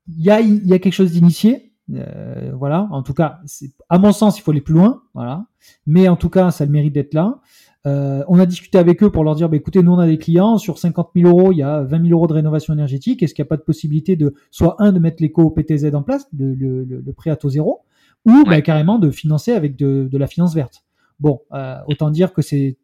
il 0.08 0.24
y 0.24 0.30
a, 0.30 0.40
y 0.40 0.72
a 0.72 0.78
quelque 0.78 0.92
chose 0.92 1.12
d'initié. 1.12 1.72
Euh, 1.94 2.52
voilà, 2.54 2.88
en 2.90 3.02
tout 3.02 3.14
cas, 3.14 3.40
à 3.88 3.98
mon 3.98 4.12
sens, 4.12 4.38
il 4.38 4.42
faut 4.42 4.50
aller 4.50 4.60
plus 4.60 4.74
loin. 4.74 5.02
Voilà, 5.14 5.46
mais 5.86 6.08
en 6.08 6.16
tout 6.16 6.30
cas, 6.30 6.50
ça 6.50 6.64
a 6.64 6.66
le 6.66 6.72
mérite 6.72 6.94
d'être 6.94 7.14
là. 7.14 7.40
Euh, 7.86 8.22
on 8.28 8.38
a 8.38 8.44
discuté 8.44 8.76
avec 8.78 9.02
eux 9.02 9.10
pour 9.10 9.24
leur 9.24 9.34
dire, 9.34 9.48
bah, 9.48 9.56
écoutez, 9.56 9.82
nous 9.82 9.92
on 9.92 9.98
a 9.98 10.06
des 10.06 10.18
clients, 10.18 10.58
sur 10.58 10.78
50 10.78 11.10
000 11.16 11.28
euros, 11.28 11.52
il 11.52 11.58
y 11.58 11.62
a 11.62 11.82
20 11.82 12.02
000 12.02 12.12
euros 12.12 12.26
de 12.26 12.34
rénovation 12.34 12.74
énergétique. 12.74 13.22
Est-ce 13.22 13.34
qu'il 13.34 13.42
n'y 13.42 13.46
a 13.46 13.48
pas 13.48 13.56
de 13.56 13.62
possibilité 13.62 14.16
de, 14.16 14.34
soit 14.50 14.76
un, 14.82 14.92
de 14.92 14.98
mettre 14.98 15.22
l'éco 15.22 15.50
PTZ 15.50 15.94
en 15.94 16.02
place, 16.02 16.28
le, 16.36 16.54
le, 16.54 16.84
le, 16.84 17.12
prêt 17.12 17.30
à 17.30 17.36
taux 17.36 17.48
zéro, 17.48 17.80
ou 18.26 18.44
bah, 18.44 18.60
carrément 18.60 18.98
de 18.98 19.10
financer 19.10 19.52
avec 19.52 19.76
de, 19.76 20.08
de 20.10 20.18
la 20.18 20.26
finance 20.26 20.54
verte. 20.54 20.84
Bon, 21.20 21.40
euh, 21.52 21.76
autant 21.86 22.10
dire 22.10 22.32
que 22.32 22.42
c'est, 22.42 22.76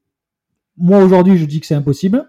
moi 0.78 1.02
aujourd'hui, 1.04 1.36
je 1.36 1.44
dis 1.44 1.60
que 1.60 1.66
c'est 1.66 1.74
impossible. 1.74 2.26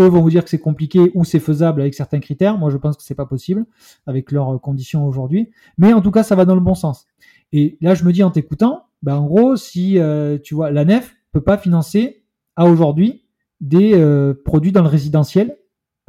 Eux 0.00 0.06
vont 0.06 0.22
vous 0.22 0.30
dire 0.30 0.42
que 0.42 0.50
c'est 0.50 0.58
compliqué 0.58 1.10
ou 1.14 1.24
c'est 1.24 1.40
faisable 1.40 1.80
avec 1.80 1.94
certains 1.94 2.20
critères. 2.20 2.56
Moi, 2.56 2.70
je 2.70 2.76
pense 2.76 2.96
que 2.96 3.02
c'est 3.02 3.14
pas 3.14 3.26
possible 3.26 3.66
avec 4.06 4.32
leurs 4.32 4.60
conditions 4.60 5.06
aujourd'hui. 5.06 5.50
Mais 5.76 5.92
en 5.92 6.00
tout 6.00 6.10
cas, 6.10 6.22
ça 6.22 6.34
va 6.34 6.44
dans 6.44 6.54
le 6.54 6.60
bon 6.60 6.74
sens. 6.74 7.06
Et 7.52 7.76
là, 7.80 7.94
je 7.94 8.04
me 8.04 8.12
dis 8.12 8.22
en 8.22 8.30
t'écoutant, 8.30 8.86
ben, 9.02 9.16
en 9.16 9.26
gros, 9.26 9.56
si 9.56 9.98
euh, 9.98 10.38
tu 10.38 10.54
vois, 10.54 10.70
la 10.70 10.84
nef 10.84 11.14
peut 11.32 11.42
pas 11.42 11.58
financer 11.58 12.24
à 12.56 12.66
aujourd'hui 12.66 13.24
des 13.60 13.94
euh, 13.94 14.34
produits 14.44 14.72
dans 14.72 14.82
le 14.82 14.88
résidentiel 14.88 15.58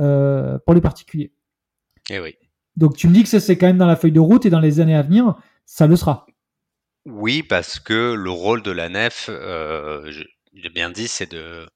euh, 0.02 0.58
pour 0.66 0.74
les 0.74 0.82
particuliers. 0.82 1.34
Eh 2.10 2.20
oui. 2.20 2.36
Donc 2.76 2.98
tu 2.98 3.08
me 3.08 3.14
dis 3.14 3.24
que 3.24 3.30
ça 3.30 3.40
c'est 3.40 3.58
quand 3.58 3.68
même 3.68 3.78
dans 3.78 3.86
la 3.86 3.96
feuille 3.96 4.12
de 4.12 4.20
route 4.20 4.46
et 4.46 4.50
dans 4.50 4.60
les 4.60 4.80
années 4.80 4.96
à 4.96 5.04
venir, 5.04 5.36
ça 5.66 5.88
le 5.88 5.96
sera. 5.96 6.26
Oui, 7.06 7.44
parce 7.44 7.80
que 7.80 8.14
le 8.14 8.30
rôle 8.30 8.64
de 8.64 8.72
la 8.72 8.90
nef, 8.90 9.28
euh, 9.30 10.10
j'ai 10.54 10.70
bien 10.70 10.90
dit, 10.90 11.08
c'est 11.08 11.32
de 11.32 11.68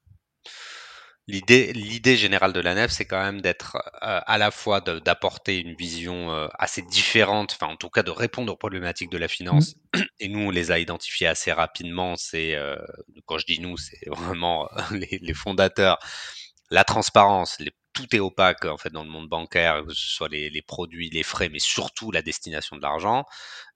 L'idée, 1.29 1.73
l'idée 1.73 2.15
générale 2.15 2.53
de 2.53 2.61
la 2.61 2.73
nef, 2.73 2.89
c'est 2.89 3.03
quand 3.03 3.21
même 3.21 3.41
d'être 3.41 3.75
euh, 4.01 4.21
à 4.25 4.37
la 4.37 4.49
fois 4.49 4.79
d'apporter 4.79 5.59
une 5.59 5.75
vision 5.75 6.31
euh, 6.31 6.47
assez 6.57 6.81
différente, 6.81 7.51
enfin 7.51 7.71
en 7.73 7.75
tout 7.75 7.89
cas 7.89 8.01
de 8.01 8.11
répondre 8.11 8.53
aux 8.53 8.55
problématiques 8.55 9.11
de 9.11 9.17
la 9.17 9.27
finance. 9.27 9.75
Mmh. 9.93 10.01
Et 10.21 10.29
nous, 10.29 10.39
on 10.39 10.51
les 10.51 10.71
a 10.71 10.79
identifiées 10.79 11.27
assez 11.27 11.51
rapidement. 11.51 12.15
C'est 12.15 12.55
euh, 12.55 12.77
quand 13.25 13.39
je 13.39 13.45
dis 13.45 13.59
nous, 13.59 13.75
c'est 13.75 14.07
vraiment 14.07 14.69
les, 14.91 15.19
les, 15.21 15.33
fondateurs, 15.33 15.99
la 16.71 16.85
transparence, 16.85 17.59
les 17.59 17.71
tout 17.97 18.15
est 18.15 18.19
opaque 18.19 18.65
en 18.65 18.77
fait 18.77 18.91
dans 18.91 19.03
le 19.03 19.09
monde 19.09 19.27
bancaire, 19.27 19.83
que 19.83 19.93
ce 19.93 20.07
soit 20.07 20.29
les, 20.29 20.51
les 20.51 20.61
produits, 20.61 21.09
les 21.09 21.23
frais, 21.23 21.49
mais 21.49 21.57
surtout 21.57 22.11
la 22.11 22.21
destination 22.21 22.75
de 22.75 22.81
l'argent, 22.83 23.25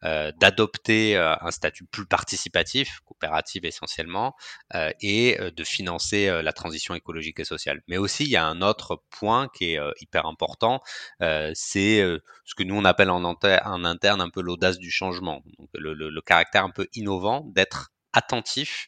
euh, 0.04 0.32
d'adopter 0.40 1.18
euh, 1.18 1.34
un 1.42 1.50
statut 1.50 1.86
plus 1.86 2.06
participatif, 2.06 3.00
coopératif 3.06 3.64
essentiellement, 3.64 4.36
euh, 4.76 4.92
et 5.02 5.40
euh, 5.40 5.50
de 5.50 5.64
financer 5.64 6.28
euh, 6.28 6.44
la 6.44 6.54
transition 6.54 6.94
écologique 6.94 7.40
et 7.40 7.46
sociale. 7.46 7.82
Mais 7.88 7.98
aussi, 7.98 8.26
il 8.26 8.30
y 8.30 8.36
a 8.36 8.46
un 8.46 8.62
autre 8.62 9.02
point 9.10 9.48
qui 9.56 9.74
est 9.74 9.80
hyper 10.00 10.28
important, 10.28 10.82
c'est 11.20 11.98
ce 12.46 12.56
que 12.56 12.64
nous 12.64 12.76
on 12.76 12.86
appelle 12.86 13.10
en, 13.10 13.24
en 13.24 13.84
interne 13.86 14.22
un 14.22 14.30
peu 14.30 14.42
l'audace 14.42 14.78
du 14.78 14.92
changement, 14.92 15.42
donc 15.58 15.70
le, 15.74 15.94
le, 15.94 16.10
le 16.10 16.22
caractère 16.22 16.64
un 16.64 16.70
peu 16.70 16.88
innovant 16.94 17.42
d'être 17.56 17.92
attentif 18.14 18.88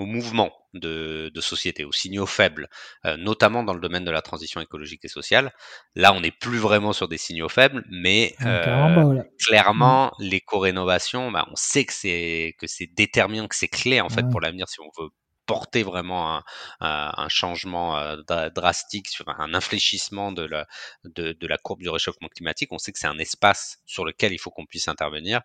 au 0.00 0.06
mouvement 0.06 0.50
de, 0.72 1.30
de 1.34 1.40
société, 1.42 1.84
aux 1.84 1.92
signaux 1.92 2.24
faibles, 2.24 2.70
euh, 3.04 3.18
notamment 3.18 3.62
dans 3.62 3.74
le 3.74 3.80
domaine 3.80 4.04
de 4.04 4.10
la 4.10 4.22
transition 4.22 4.58
écologique 4.62 5.04
et 5.04 5.08
sociale. 5.08 5.52
Là, 5.94 6.14
on 6.14 6.20
n'est 6.20 6.30
plus 6.30 6.56
vraiment 6.56 6.94
sur 6.94 7.06
des 7.06 7.18
signaux 7.18 7.50
faibles, 7.50 7.84
mais 7.90 8.34
euh, 8.40 9.20
clairement, 9.46 10.06
mmh. 10.06 10.12
l'éco-rénovation, 10.20 11.30
bah, 11.30 11.46
on 11.50 11.56
sait 11.56 11.84
que 11.84 11.92
c'est 11.92 12.56
que 12.58 12.66
c'est 12.66 12.86
déterminant, 12.86 13.46
que 13.46 13.56
c'est 13.56 13.68
clé 13.68 14.00
en 14.00 14.08
fait 14.08 14.26
pour 14.30 14.40
l'avenir 14.40 14.68
si 14.70 14.80
on 14.80 14.90
veut 14.98 15.10
porter 15.44 15.82
vraiment 15.82 16.36
un, 16.36 16.42
un, 16.80 17.28
changement 17.28 17.98
euh, 17.98 18.16
drastique 18.54 19.08
sur 19.08 19.28
un 19.28 19.52
infléchissement 19.52 20.32
de 20.32 20.42
la, 20.42 20.66
de, 21.04 21.32
de 21.32 21.46
la 21.46 21.58
courbe 21.58 21.80
du 21.80 21.90
réchauffement 21.90 22.28
climatique. 22.28 22.72
On 22.72 22.78
sait 22.78 22.92
que 22.92 22.98
c'est 22.98 23.08
un 23.08 23.18
espace 23.18 23.80
sur 23.84 24.06
lequel 24.06 24.32
il 24.32 24.38
faut 24.38 24.50
qu'on 24.50 24.64
puisse 24.64 24.88
intervenir. 24.88 25.42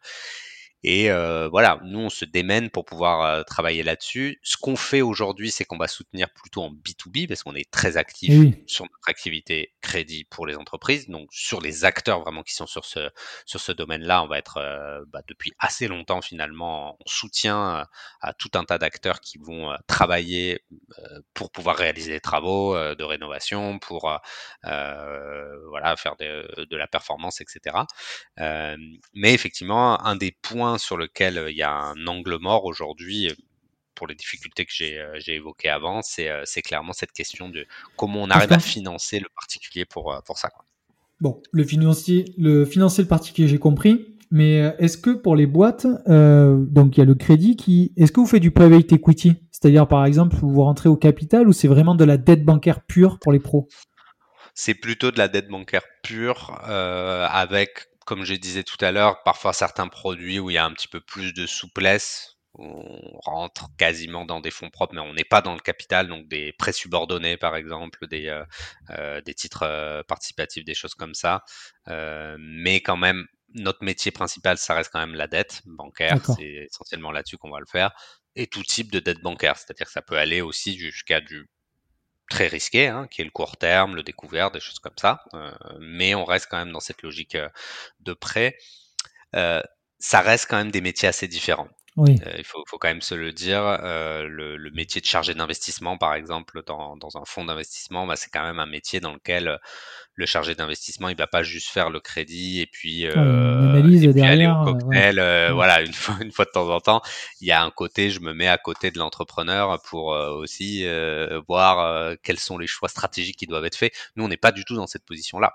Et 0.88 1.10
euh, 1.10 1.50
voilà, 1.50 1.80
nous, 1.84 1.98
on 1.98 2.10
se 2.10 2.26
démène 2.26 2.70
pour 2.70 2.86
pouvoir 2.86 3.24
euh, 3.24 3.42
travailler 3.42 3.82
là-dessus. 3.82 4.40
Ce 4.44 4.56
qu'on 4.56 4.76
fait 4.76 5.02
aujourd'hui, 5.02 5.50
c'est 5.50 5.66
qu'on 5.66 5.80
va 5.80 5.88
soutenir 5.88 6.30
plutôt 6.30 6.62
en 6.62 6.70
B2B 6.70 7.28
parce 7.28 7.42
qu'on 7.42 7.56
est 7.56 7.68
très 7.72 7.98
actif 7.98 8.30
oui. 8.30 8.64
sur 8.68 8.84
notre 8.84 9.10
activité 9.10 9.74
crédit 9.82 10.26
pour 10.26 10.46
les 10.46 10.56
entreprises. 10.56 11.10
Donc, 11.10 11.28
sur 11.32 11.60
les 11.60 11.86
acteurs 11.86 12.22
vraiment 12.22 12.44
qui 12.44 12.54
sont 12.54 12.68
sur 12.68 12.86
ce, 12.86 13.10
sur 13.48 13.60
ce 13.60 13.72
domaine-là, 13.72 14.22
on 14.22 14.28
va 14.28 14.38
être 14.38 14.58
euh, 14.58 15.04
bah, 15.08 15.24
depuis 15.28 15.54
assez 15.58 15.88
longtemps 15.88 16.22
finalement 16.22 16.92
en 16.92 17.08
soutien 17.08 17.78
euh, 17.78 17.84
à 18.22 18.34
tout 18.34 18.52
un 18.54 18.64
tas 18.64 18.78
d'acteurs 18.78 19.22
qui 19.22 19.40
vont 19.40 19.76
travailler 19.88 20.60
pour 21.34 21.50
pouvoir 21.50 21.78
réaliser 21.78 22.12
des 22.12 22.20
travaux 22.20 22.76
de 22.76 23.04
rénovation, 23.04 23.80
pour 23.80 24.02
voilà, 24.62 25.96
faire 25.98 26.16
de, 26.18 26.66
de, 26.70 26.78
la 26.78 26.88
performance, 26.88 27.42
etc. 27.42 27.76
mais 28.38 29.34
effectivement, 29.34 30.00
un 30.06 30.16
des 30.16 30.32
points 30.32 30.75
sur 30.78 30.98
lequel 30.98 31.38
euh, 31.38 31.52
il 31.52 31.58
y 31.58 31.64
a 31.64 31.72
un 31.72 32.08
angle 32.08 32.38
mort 32.40 32.66
aujourd'hui 32.66 33.30
euh, 33.30 33.34
pour 33.94 34.08
les 34.08 34.16
difficultés 34.16 34.66
que 34.66 34.74
j'ai 34.74 35.00
euh, 35.00 35.20
évoquées 35.28 35.70
avant, 35.70 36.02
c'est 36.02 36.62
clairement 36.62 36.94
cette 36.94 37.14
question 37.14 37.50
de 37.50 37.66
comment 37.96 38.24
on 38.24 38.30
arrive 38.30 38.52
à 38.52 38.60
financer 38.60 39.20
le 39.20 39.28
particulier 39.34 39.86
pour, 39.86 40.22
pour 40.26 40.38
ça. 40.38 40.50
Quoi. 40.50 40.66
Bon, 41.22 41.42
le 41.52 41.64
financier, 41.64 42.26
le 42.38 42.66
financer 42.66 43.02
le 43.02 43.08
particulier, 43.08 43.48
j'ai 43.48 43.60
compris. 43.60 44.16
Mais 44.32 44.76
est-ce 44.80 44.98
que 44.98 45.12
pour 45.12 45.36
les 45.36 45.46
boîtes, 45.46 45.88
euh, 46.10 46.58
donc 46.58 46.98
il 46.98 47.00
y 47.00 47.04
a 47.04 47.06
le 47.06 47.16
crédit 47.16 47.56
qui, 47.56 47.94
est-ce 47.96 48.12
que 48.12 48.20
vous 48.20 48.26
faites 48.28 48.42
du 48.42 48.52
private 48.52 48.92
equity, 48.92 49.36
c'est-à-dire 49.52 49.88
par 49.88 50.04
exemple 50.04 50.36
vous 50.36 50.64
rentrez 50.64 50.90
au 50.90 50.98
capital 50.98 51.48
ou 51.48 51.54
c'est 51.54 51.68
vraiment 51.68 51.96
de 51.96 52.04
la 52.04 52.18
dette 52.18 52.44
bancaire 52.44 52.82
pure 52.82 53.20
pour 53.20 53.32
les 53.32 53.40
pros? 53.40 53.70
C'est 54.54 54.74
plutôt 54.74 55.12
de 55.12 55.18
la 55.18 55.28
dette 55.28 55.48
bancaire 55.48 55.84
pure 56.04 56.60
euh, 56.68 57.28
avec 57.30 57.88
comme 58.06 58.24
je 58.24 58.36
disais 58.36 58.64
tout 58.64 58.78
à 58.82 58.92
l'heure, 58.92 59.24
parfois 59.24 59.54
certains 59.54 59.88
produits 59.88 60.40
où 60.40 60.50
il 60.50 60.54
y 60.54 60.58
a 60.58 60.66
un 60.66 60.74
petit 60.74 60.88
peu 60.88 61.02
plus 61.02 61.34
de 61.34 61.46
souplesse, 61.46 62.38
on 62.58 63.20
rentre 63.26 63.68
quasiment 63.78 64.26
dans 64.26 64.40
des 64.40 64.52
fonds 64.52 64.70
propres, 64.70 64.96
mais 64.96 65.02
on 65.02 65.14
n'est 65.14 65.26
pas 65.26 65.42
dans 65.42 65.54
le 65.54 65.60
capital, 65.60 66.08
donc 66.08 66.28
des 66.28 66.54
prêts 66.54 66.72
subordonnés 66.72 67.38
par 67.38 67.56
exemple, 67.56 68.08
des, 68.08 68.28
euh, 68.28 68.46
euh, 68.92 69.22
des 69.22 69.34
titres 69.34 69.64
euh, 69.64 70.04
participatifs, 70.04 70.64
des 70.64 70.74
choses 70.74 70.96
comme 70.96 71.14
ça. 71.14 71.44
Euh, 71.90 72.38
mais 72.40 72.82
quand 72.82 72.98
même, 72.98 73.26
notre 73.56 73.84
métier 73.84 74.12
principal, 74.12 74.58
ça 74.58 74.74
reste 74.74 74.92
quand 74.92 75.00
même 75.00 75.16
la 75.16 75.28
dette 75.28 75.62
bancaire, 75.66 76.18
c'est 76.36 76.68
essentiellement 76.70 77.12
là-dessus 77.12 77.38
qu'on 77.38 77.52
va 77.52 77.60
le 77.60 77.66
faire, 77.66 77.92
et 78.36 78.48
tout 78.48 78.64
type 78.64 78.92
de 78.92 79.00
dette 79.00 79.22
bancaire, 79.22 79.58
c'est-à-dire 79.58 79.88
que 79.88 79.92
ça 79.92 80.02
peut 80.02 80.18
aller 80.18 80.42
aussi 80.42 80.78
jusqu'à 80.78 81.22
du 81.22 81.48
très 82.30 82.48
risqué, 82.48 82.88
hein, 82.88 83.08
qui 83.10 83.22
est 83.22 83.26
le 83.26 83.32
court 83.32 83.58
terme, 83.58 83.96
le 83.96 84.04
découvert, 84.04 84.52
des 84.52 84.60
choses 84.60 84.80
comme 84.80 84.98
ça. 85.00 85.24
Euh, 85.34 85.52
mais 85.80 86.16
on 86.16 86.26
reste 86.26 86.48
quand 86.50 86.58
même 86.58 86.72
dans 86.72 86.80
cette 86.80 87.02
logique 87.02 87.36
euh, 87.36 87.50
de 88.00 88.14
prêt. 88.14 88.58
Euh, 89.36 89.62
ça 90.00 90.22
reste 90.22 90.48
quand 90.50 90.58
même 90.58 90.72
des 90.72 90.82
métiers 90.82 91.08
assez 91.08 91.28
différents. 91.28 91.70
Oui. 91.98 92.20
Euh, 92.26 92.36
il 92.38 92.44
faut, 92.44 92.62
faut, 92.68 92.78
quand 92.78 92.90
même 92.90 93.02
se 93.02 93.16
le 93.16 93.32
dire. 93.32 93.62
Euh, 93.64 94.28
le, 94.28 94.58
le, 94.58 94.72
métier 94.72 95.00
de 95.00 95.06
chargé 95.06 95.34
d'investissement, 95.34 95.98
par 95.98 96.14
exemple, 96.14 96.62
dans, 96.66 96.98
dans 96.98 97.18
un 97.18 97.24
fonds 97.24 97.46
d'investissement, 97.46 98.06
bah, 98.06 98.18
c'est 98.18 98.30
quand 98.30 98.44
même 98.44 98.60
un 98.60 98.66
métier 98.66 99.00
dans 99.00 99.14
lequel 99.14 99.60
le 100.16 100.26
chargé 100.26 100.56
d'investissement, 100.56 101.08
il 101.08 101.16
va 101.16 101.28
pas 101.28 101.44
juste 101.44 101.70
faire 101.70 101.90
le 101.90 102.02
crédit 102.02 102.60
et 102.60 102.66
puis, 102.68 103.06
euh, 103.06 103.78
et 103.78 104.12
puis 104.12 104.22
aller 104.22 104.46
au 104.46 104.62
cocktail. 104.66 105.20
Ouais. 105.20 105.52
Voilà, 105.54 105.82
une 105.82 105.94
fois, 105.94 106.16
une 106.22 106.34
fois 106.34 106.44
de 106.44 106.52
temps 106.52 106.70
en 106.70 106.82
temps, 106.82 107.02
il 107.40 107.48
y 107.48 107.52
a 107.52 107.64
un 107.64 107.72
côté, 107.72 108.10
je 108.10 108.20
me 108.20 108.34
mets 108.34 108.48
à 108.48 108.58
côté 108.58 108.92
de 108.92 109.00
l'entrepreneur 109.00 109.82
pour 109.84 110.08
aussi 110.08 110.86
voir 111.48 112.16
quels 112.24 112.40
sont 112.40 112.58
les 112.58 112.68
choix 112.68 112.90
stratégiques 112.90 113.38
qui 113.38 113.48
doivent 113.48 113.66
être 113.66 113.78
faits. 113.78 113.94
Nous, 114.18 114.26
on 114.26 114.28
n'est 114.28 114.38
pas 114.38 114.52
du 114.52 114.66
tout 114.66 114.76
dans 114.76 114.88
cette 114.88 115.06
position-là. 115.06 115.54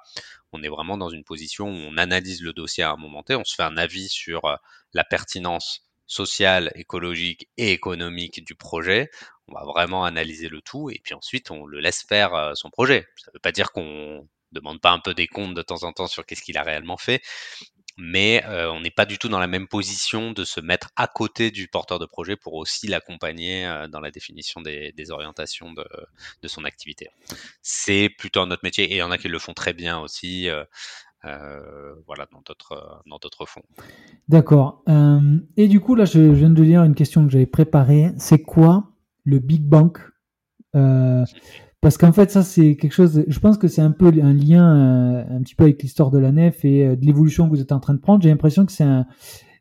On 0.52 0.62
est 0.62 0.68
vraiment 0.68 0.96
dans 0.96 1.10
une 1.10 1.22
position 1.22 1.68
où 1.68 1.76
on 1.90 1.96
analyse 1.96 2.42
le 2.42 2.52
dossier 2.52 2.82
à 2.82 2.92
un 2.92 2.96
moment 2.96 3.22
T, 3.22 3.36
on 3.36 3.44
se 3.44 3.54
fait 3.54 3.62
un 3.62 3.76
avis 3.76 4.08
sur 4.08 4.58
la 4.94 5.04
pertinence 5.04 5.89
social, 6.10 6.72
écologique 6.74 7.48
et 7.56 7.70
économique 7.70 8.44
du 8.44 8.56
projet. 8.56 9.10
On 9.46 9.54
va 9.54 9.64
vraiment 9.64 10.04
analyser 10.04 10.48
le 10.48 10.60
tout 10.60 10.90
et 10.90 11.00
puis 11.02 11.14
ensuite 11.14 11.52
on 11.52 11.66
le 11.66 11.78
laisse 11.78 12.02
faire 12.02 12.34
euh, 12.34 12.54
son 12.54 12.68
projet. 12.68 13.06
Ça 13.16 13.30
ne 13.30 13.34
veut 13.34 13.40
pas 13.40 13.52
dire 13.52 13.70
qu'on 13.70 14.28
demande 14.50 14.80
pas 14.80 14.90
un 14.90 14.98
peu 14.98 15.14
des 15.14 15.28
comptes 15.28 15.54
de 15.54 15.62
temps 15.62 15.84
en 15.84 15.92
temps 15.92 16.08
sur 16.08 16.26
qu'est-ce 16.26 16.42
qu'il 16.42 16.58
a 16.58 16.64
réellement 16.64 16.96
fait, 16.96 17.22
mais 17.96 18.42
euh, 18.46 18.72
on 18.72 18.80
n'est 18.80 18.90
pas 18.90 19.06
du 19.06 19.18
tout 19.18 19.28
dans 19.28 19.38
la 19.38 19.46
même 19.46 19.68
position 19.68 20.32
de 20.32 20.44
se 20.44 20.60
mettre 20.60 20.90
à 20.96 21.06
côté 21.06 21.52
du 21.52 21.68
porteur 21.68 22.00
de 22.00 22.06
projet 22.06 22.34
pour 22.34 22.54
aussi 22.54 22.88
l'accompagner 22.88 23.64
euh, 23.66 23.86
dans 23.86 24.00
la 24.00 24.10
définition 24.10 24.60
des, 24.60 24.92
orientations 25.10 25.72
de, 25.72 26.48
son 26.48 26.64
activité. 26.64 27.08
C'est 27.62 28.08
plutôt 28.08 28.44
notre 28.46 28.64
métier 28.64 28.84
et 28.86 28.94
il 28.94 28.98
y 28.98 29.02
en 29.02 29.12
a 29.12 29.18
qui 29.18 29.28
le 29.28 29.38
font 29.38 29.54
très 29.54 29.74
bien 29.74 30.00
aussi. 30.00 30.48
Voilà, 31.22 32.26
dans 32.32 32.42
d'autres 32.46 33.02
dans 33.06 33.18
d'autres 33.18 33.46
fonds. 33.46 33.62
D'accord. 34.28 34.82
Euh, 34.88 35.38
et 35.56 35.68
du 35.68 35.80
coup, 35.80 35.94
là, 35.94 36.04
je, 36.04 36.20
viens 36.20 36.50
de 36.50 36.62
lire 36.62 36.82
une 36.84 36.94
question 36.94 37.24
que 37.24 37.32
j'avais 37.32 37.46
préparée. 37.46 38.12
C'est 38.16 38.42
quoi 38.42 38.90
le 39.24 39.38
Big 39.38 39.68
euh, 40.74 41.24
Parce 41.80 41.98
qu'en 41.98 42.12
fait, 42.12 42.30
ça, 42.30 42.42
c'est 42.42 42.76
quelque 42.76 42.92
chose. 42.92 43.24
Je 43.26 43.38
pense 43.38 43.58
que 43.58 43.68
c'est 43.68 43.82
un 43.82 43.90
peu 43.90 44.06
un 44.22 44.32
lien 44.32 44.76
euh, 44.76 45.36
un 45.36 45.42
petit 45.42 45.54
peu 45.54 45.64
avec 45.64 45.82
l'histoire 45.82 46.10
de 46.10 46.18
la 46.18 46.32
nef 46.32 46.64
et 46.64 46.86
euh, 46.86 46.96
de 46.96 47.04
l'évolution 47.04 47.44
que 47.46 47.50
vous 47.50 47.60
êtes 47.60 47.72
en 47.72 47.80
train 47.80 47.94
de 47.94 48.00
prendre. 48.00 48.22
J'ai 48.22 48.30
l'impression 48.30 48.66
que 48.66 48.72
c'est 48.72 48.84
un 48.84 49.06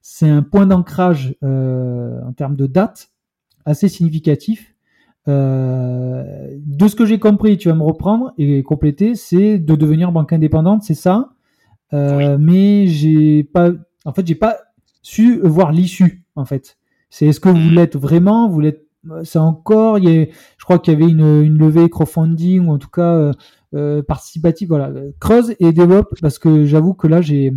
c'est 0.02 0.30
un 0.30 0.42
point 0.42 0.66
d'ancrage 0.66 1.36
en 1.44 2.34
termes 2.36 2.56
de 2.56 2.68
date 2.68 3.12
assez 3.66 3.90
significatif. 3.90 4.74
Euh, 5.28 6.58
de 6.66 6.88
ce 6.88 6.96
que 6.96 7.06
j'ai 7.06 7.20
compris, 7.20 7.58
tu 7.58 7.70
vas 7.70 7.76
me 7.76 7.84
reprendre 7.84 8.34
et 8.38 8.64
compléter, 8.64 9.16
c'est 9.16 9.60
de 9.60 9.76
devenir 9.76 10.12
banque 10.12 10.34
indépendante, 10.34 10.84
c'est 10.84 10.96
ça? 10.96 11.30
Euh, 11.94 12.38
mais 12.40 12.88
j'ai 12.88 13.44
pas, 13.44 13.72
en 14.06 14.14
fait, 14.14 14.26
j'ai 14.26 14.36
pas 14.36 14.58
su 15.02 15.40
voir 15.44 15.72
l'issue. 15.72 16.24
En 16.36 16.46
fait, 16.46 16.78
c'est 17.10 17.28
est-ce 17.28 17.40
que 17.40 17.50
vous 17.50 17.58
hmm. 17.58 17.76
l'êtes 17.76 17.96
vraiment? 17.96 18.50
Vous 18.50 18.60
l'êtes 18.60 18.86
C'est 19.24 19.40
encore. 19.40 19.98
Il 19.98 20.10
y 20.10 20.22
a, 20.22 20.26
je 20.58 20.64
crois 20.64 20.80
qu'il 20.80 20.94
y 20.94 20.96
avait 20.96 21.10
une, 21.10 21.44
une 21.44 21.58
levée 21.58 21.90
crowdfunding 21.90 22.68
ou 22.68 22.72
en 22.72 22.78
tout 22.78 22.90
cas 22.90 23.16
euh, 23.16 23.34
euh 23.74 24.04
participative. 24.04 24.68
Voilà, 24.70 24.92
creuse 25.20 25.56
et 25.60 25.72
développe 25.72 26.14
parce 26.22 26.40
que 26.40 26.66
j'avoue 26.66 26.94
que 26.94 27.08
là, 27.08 27.22
j'ai 27.22 27.52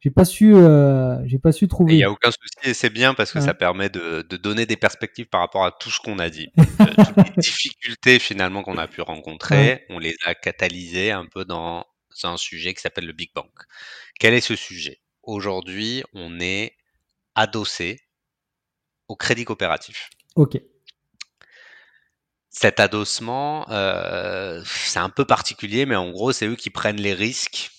j'ai 0.00 0.10
pas 0.10 0.24
su 0.24 0.54
euh, 0.54 1.16
j'ai 1.26 1.38
pas 1.38 1.52
su 1.52 1.66
trouver. 1.66 1.94
Il 1.94 1.98
y 1.98 2.04
a 2.04 2.10
aucun 2.10 2.30
souci 2.30 2.70
et 2.70 2.74
c'est 2.74 2.90
bien 2.90 3.14
parce 3.14 3.32
que 3.32 3.38
ouais. 3.38 3.44
ça 3.44 3.54
permet 3.54 3.88
de, 3.88 4.24
de, 4.28 4.36
donner 4.36 4.64
des 4.64 4.76
perspectives 4.76 5.26
par 5.26 5.40
rapport 5.40 5.64
à 5.64 5.72
tout 5.72 5.90
ce 5.90 6.00
qu'on 6.00 6.18
a 6.18 6.30
dit. 6.30 6.48
Euh, 6.80 6.84
toutes 6.96 7.16
les 7.16 7.42
difficultés 7.42 8.18
finalement 8.20 8.62
qu'on 8.62 8.78
a 8.78 8.86
pu 8.86 9.00
rencontrer, 9.00 9.56
ouais. 9.56 9.86
on 9.90 9.98
les 9.98 10.14
a 10.24 10.34
catalysées 10.34 11.10
un 11.10 11.26
peu 11.26 11.44
dans 11.44 11.84
c'est 12.18 12.26
un 12.26 12.36
sujet 12.36 12.74
qui 12.74 12.80
s'appelle 12.80 13.06
le 13.06 13.12
Big 13.12 13.30
Bang. 13.32 13.50
Quel 14.18 14.34
est 14.34 14.40
ce 14.40 14.56
sujet? 14.56 15.00
Aujourd'hui, 15.22 16.02
on 16.14 16.40
est 16.40 16.76
adossé 17.36 18.00
au 19.06 19.14
crédit 19.14 19.44
coopératif. 19.44 20.10
Ok. 20.34 20.58
Cet 22.50 22.80
adossement, 22.80 23.70
euh, 23.70 24.62
c'est 24.64 24.98
un 24.98 25.10
peu 25.10 25.24
particulier, 25.24 25.86
mais 25.86 25.94
en 25.94 26.10
gros, 26.10 26.32
c'est 26.32 26.46
eux 26.48 26.56
qui 26.56 26.70
prennent 26.70 27.00
les 27.00 27.14
risques, 27.14 27.70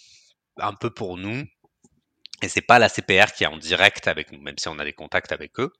un 0.58 0.74
peu 0.74 0.90
pour 0.90 1.18
nous, 1.18 1.44
Et 2.42 2.48
c'est 2.48 2.62
pas 2.62 2.80
la 2.80 2.88
CPR 2.88 3.34
qui 3.36 3.44
est 3.44 3.48
en 3.48 3.58
direct 3.58 4.08
avec 4.08 4.32
nous, 4.32 4.40
même 4.40 4.58
si 4.58 4.70
on 4.70 4.80
a 4.80 4.86
des 4.86 4.94
contacts 4.94 5.34
avec 5.34 5.60
eux. 5.60 5.74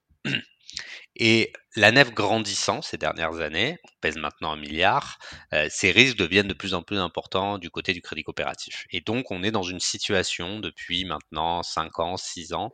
Et 1.16 1.52
la 1.76 1.92
nef 1.92 2.12
grandissant 2.12 2.82
ces 2.82 2.96
dernières 2.96 3.40
années, 3.40 3.78
pèse 4.00 4.16
maintenant 4.16 4.52
un 4.52 4.56
milliard, 4.56 5.18
euh, 5.52 5.66
ces 5.70 5.90
risques 5.90 6.16
deviennent 6.16 6.48
de 6.48 6.54
plus 6.54 6.74
en 6.74 6.82
plus 6.82 6.98
importants 6.98 7.58
du 7.58 7.70
côté 7.70 7.92
du 7.92 8.02
crédit 8.02 8.22
coopératif. 8.22 8.86
Et 8.90 9.00
donc 9.00 9.30
on 9.30 9.42
est 9.42 9.50
dans 9.50 9.62
une 9.62 9.80
situation 9.80 10.60
depuis 10.60 11.04
maintenant 11.04 11.62
5 11.62 11.98
ans, 12.00 12.16
6 12.16 12.52
ans, 12.54 12.72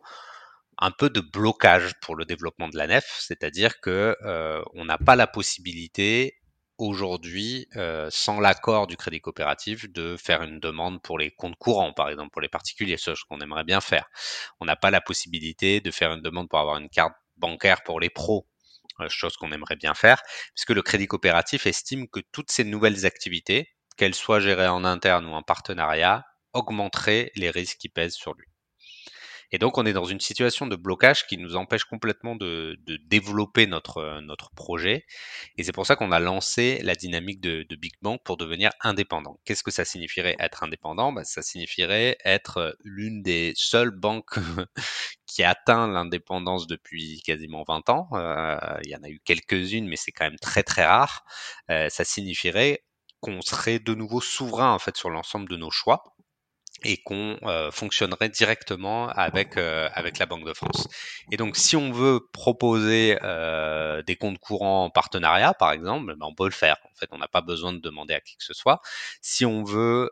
un 0.78 0.90
peu 0.90 1.10
de 1.10 1.20
blocage 1.20 1.94
pour 2.02 2.16
le 2.16 2.24
développement 2.24 2.68
de 2.68 2.76
la 2.76 2.86
nef, 2.86 3.16
c'est-à-dire 3.20 3.80
que 3.80 4.16
euh, 4.22 4.62
on 4.74 4.84
n'a 4.84 4.98
pas 4.98 5.16
la 5.16 5.26
possibilité 5.26 6.38
aujourd'hui, 6.78 7.66
euh, 7.76 8.08
sans 8.10 8.40
l'accord 8.40 8.86
du 8.86 8.96
crédit 8.96 9.20
coopératif, 9.20 9.90
de 9.90 10.16
faire 10.16 10.42
une 10.42 10.60
demande 10.60 11.00
pour 11.02 11.18
les 11.18 11.30
comptes 11.30 11.56
courants, 11.56 11.92
par 11.92 12.10
exemple 12.10 12.30
pour 12.30 12.42
les 12.42 12.48
particuliers, 12.48 12.98
ce 12.98 13.12
qu'on 13.28 13.40
aimerait 13.40 13.64
bien 13.64 13.80
faire. 13.80 14.06
On 14.60 14.66
n'a 14.66 14.76
pas 14.76 14.90
la 14.90 15.00
possibilité 15.00 15.80
de 15.80 15.90
faire 15.90 16.12
une 16.12 16.22
demande 16.22 16.48
pour 16.48 16.58
avoir 16.58 16.76
une 16.76 16.90
carte 16.90 17.14
bancaire 17.36 17.82
pour 17.82 18.00
les 18.00 18.10
pros, 18.10 18.46
euh, 19.00 19.08
chose 19.08 19.36
qu'on 19.36 19.52
aimerait 19.52 19.76
bien 19.76 19.94
faire, 19.94 20.22
puisque 20.54 20.70
le 20.70 20.82
crédit 20.82 21.06
coopératif 21.06 21.66
estime 21.66 22.08
que 22.08 22.20
toutes 22.32 22.50
ces 22.50 22.64
nouvelles 22.64 23.06
activités, 23.06 23.74
qu'elles 23.96 24.14
soient 24.14 24.40
gérées 24.40 24.68
en 24.68 24.84
interne 24.84 25.26
ou 25.26 25.32
en 25.32 25.42
partenariat, 25.42 26.24
augmenteraient 26.52 27.32
les 27.36 27.50
risques 27.50 27.78
qui 27.78 27.88
pèsent 27.88 28.14
sur 28.14 28.34
lui. 28.34 28.46
Et 29.52 29.58
donc, 29.58 29.78
on 29.78 29.86
est 29.86 29.92
dans 29.92 30.04
une 30.04 30.20
situation 30.20 30.66
de 30.66 30.76
blocage 30.76 31.26
qui 31.26 31.38
nous 31.38 31.56
empêche 31.56 31.84
complètement 31.84 32.36
de, 32.36 32.78
de 32.86 32.96
développer 32.96 33.66
notre, 33.66 34.20
notre 34.20 34.50
projet. 34.50 35.06
Et 35.56 35.62
c'est 35.62 35.72
pour 35.72 35.86
ça 35.86 35.96
qu'on 35.96 36.12
a 36.12 36.18
lancé 36.18 36.80
la 36.82 36.94
dynamique 36.94 37.40
de, 37.40 37.66
Big 37.76 37.92
Bank 38.02 38.22
pour 38.24 38.36
devenir 38.36 38.70
indépendant. 38.80 39.38
Qu'est-ce 39.44 39.62
que 39.62 39.70
ça 39.70 39.84
signifierait 39.84 40.36
être 40.38 40.62
indépendant? 40.62 41.12
Bah, 41.12 41.24
Ça 41.24 41.42
signifierait 41.42 42.16
être 42.24 42.76
l'une 42.84 43.22
des 43.22 43.52
seules 43.56 43.90
banques 43.90 44.36
qui 45.26 45.42
a 45.42 45.50
atteint 45.50 45.86
l'indépendance 45.88 46.66
depuis 46.66 47.22
quasiment 47.24 47.64
20 47.66 47.88
ans. 47.90 48.08
Euh, 48.14 48.58
il 48.84 48.90
y 48.90 48.96
en 48.96 49.02
a 49.02 49.08
eu 49.08 49.20
quelques-unes, 49.24 49.86
mais 49.86 49.96
c'est 49.96 50.12
quand 50.12 50.24
même 50.24 50.38
très 50.38 50.62
très 50.62 50.86
rare. 50.86 51.24
Euh, 51.70 51.88
ça 51.88 52.04
signifierait 52.04 52.84
qu'on 53.20 53.40
serait 53.40 53.78
de 53.78 53.94
nouveau 53.94 54.20
souverain 54.20 54.72
en 54.72 54.78
fait 54.78 54.96
sur 54.96 55.10
l'ensemble 55.10 55.48
de 55.48 55.56
nos 55.56 55.70
choix 55.70 56.16
et 56.84 56.98
qu'on 56.98 57.38
euh, 57.42 57.70
fonctionnerait 57.70 58.28
directement 58.28 59.08
avec 59.08 59.56
euh, 59.56 59.88
avec 59.94 60.18
la 60.18 60.26
Banque 60.26 60.46
de 60.46 60.52
France. 60.52 60.88
Et 61.32 61.36
donc, 61.36 61.56
si 61.56 61.76
on 61.76 61.90
veut 61.92 62.20
proposer 62.32 63.18
euh, 63.22 64.02
des 64.02 64.16
comptes 64.16 64.38
courants 64.38 64.84
en 64.84 64.90
partenariat, 64.90 65.54
par 65.54 65.72
exemple, 65.72 66.14
ben, 66.14 66.26
on 66.26 66.34
peut 66.34 66.44
le 66.44 66.50
faire. 66.50 66.76
En 66.84 66.94
fait, 66.94 67.08
on 67.12 67.18
n'a 67.18 67.28
pas 67.28 67.40
besoin 67.40 67.72
de 67.72 67.78
demander 67.78 68.14
à 68.14 68.20
qui 68.20 68.36
que 68.36 68.44
ce 68.44 68.54
soit. 68.54 68.80
Si 69.20 69.44
on 69.46 69.64
veut 69.64 70.10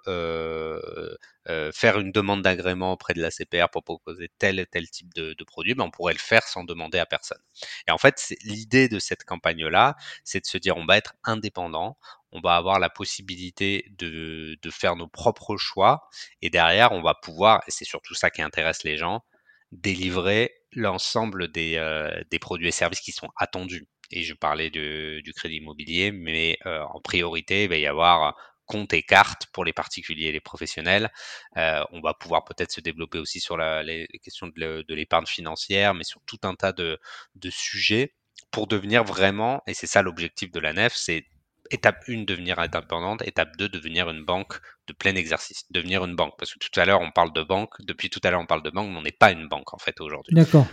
faire 1.73 1.99
une 1.99 2.13
demande 2.13 2.43
d'agrément 2.43 2.93
auprès 2.93 3.15
de 3.15 3.21
la 3.21 3.31
CPR 3.31 3.69
pour 3.71 3.85
proposer 3.85 4.31
tel 4.39 4.59
et 4.59 4.67
tel 4.67 4.89
type 4.89 5.13
de, 5.15 5.35
de 5.35 5.45
produit, 5.45 5.75
ben, 5.75 5.85
on 5.85 5.91
pourrait 5.91 6.15
le 6.15 6.19
faire 6.19 6.43
sans 6.45 6.65
demander 6.65 6.99
à 6.99 7.07
personne. 7.07 7.43
Et 7.87 7.91
en 7.91 7.99
fait, 7.99 8.35
l'idée 8.45 8.89
de 8.89 8.99
cette 8.99 9.25
campagne-là, 9.25 9.97
c'est 10.25 10.41
de 10.41 10.47
se 10.47 10.59
dire 10.59 10.77
on 10.77 10.87
va 10.87 10.97
être 10.97 11.15
indépendant, 11.25 11.99
on 12.33 12.41
va 12.41 12.57
avoir 12.57 12.79
la 12.81 12.91
possibilité 12.91 13.87
de, 13.97 14.59
de, 14.61 14.71
faire 14.71 14.97
nos 14.97 15.07
propres 15.07 15.57
choix 15.57 16.09
et 16.43 16.51
derrière, 16.51 16.93
on 16.93 17.03
va 17.03 17.15
pouvoir, 17.15 17.63
et 17.67 17.71
c'est 17.71 17.85
surtout 17.85 18.15
ça 18.15 18.31
qui 18.31 18.43
intéresse 18.43 18.83
les 18.83 18.97
gens, 18.97 19.25
délivrer 19.73 20.53
l'ensemble 20.73 21.51
des, 21.51 21.77
euh, 21.77 22.23
des, 22.31 22.39
produits 22.39 22.69
et 22.69 22.73
services 22.73 23.01
qui 23.01 23.13
sont 23.13 23.31
attendus. 23.37 23.87
Et 24.11 24.23
je 24.23 24.35
parlais 24.35 24.71
de, 24.71 25.21
du 25.25 25.33
crédit 25.33 25.57
immobilier, 25.57 26.13
mais 26.13 26.59
euh, 26.67 26.83
en 26.93 27.01
priorité, 27.01 27.65
il 27.65 27.69
va 27.69 27.77
y 27.77 27.87
avoir 27.87 28.37
compte 28.67 28.93
et 28.93 29.03
carte 29.03 29.47
pour 29.53 29.65
les 29.65 29.73
particuliers 29.73 30.27
et 30.27 30.33
les 30.33 30.41
professionnels. 30.41 31.11
Euh, 31.57 31.83
on 31.93 32.01
va 32.01 32.15
pouvoir 32.15 32.45
peut-être 32.45 32.73
se 32.73 32.81
développer 32.81 33.19
aussi 33.19 33.41
sur 33.41 33.57
la, 33.57 33.83
les, 33.83 34.07
questions 34.23 34.49
de 34.49 34.95
l'épargne 34.95 35.27
financière, 35.27 35.95
mais 35.95 36.05
sur 36.05 36.21
tout 36.27 36.39
un 36.45 36.55
tas 36.55 36.73
de, 36.73 36.99
de 37.35 37.51
sujets 37.51 38.15
pour 38.51 38.67
devenir 38.67 39.05
vraiment, 39.05 39.63
et 39.67 39.75
c'est 39.75 39.87
ça 39.87 40.03
l'objectif 40.03 40.51
de 40.53 40.61
la 40.61 40.73
nef, 40.73 40.95
c'est 40.95 41.27
étape 41.71 42.05
1, 42.09 42.25
devenir 42.25 42.59
indépendante. 42.59 43.23
Étape 43.27 43.57
2, 43.57 43.69
devenir 43.69 44.09
une 44.11 44.25
banque 44.25 44.61
de 44.87 44.93
plein 44.93 45.15
exercice. 45.15 45.65
Devenir 45.71 46.05
une 46.05 46.15
banque. 46.15 46.35
Parce 46.39 46.55
que 46.55 46.59
tout 46.59 46.79
à 46.79 46.85
l'heure, 46.85 47.01
on 47.01 47.11
parle 47.11 47.33
de 47.33 47.43
banque. 47.43 47.75
Depuis 47.81 48.11
tout 48.11 48.21
à 48.23 48.31
l'heure, 48.31 48.41
on 48.41 48.47
parle 48.47 48.63
de 48.63 48.71
banque, 48.71 48.91
mais 48.91 48.99
on 48.99 49.03
n'est 49.03 49.13
pas 49.13 49.33
une 49.33 49.49
banque, 49.49 49.73
en 49.75 49.79
fait, 49.79 50.01
aujourd'hui. 50.01 50.35
D'accord. 50.35 50.67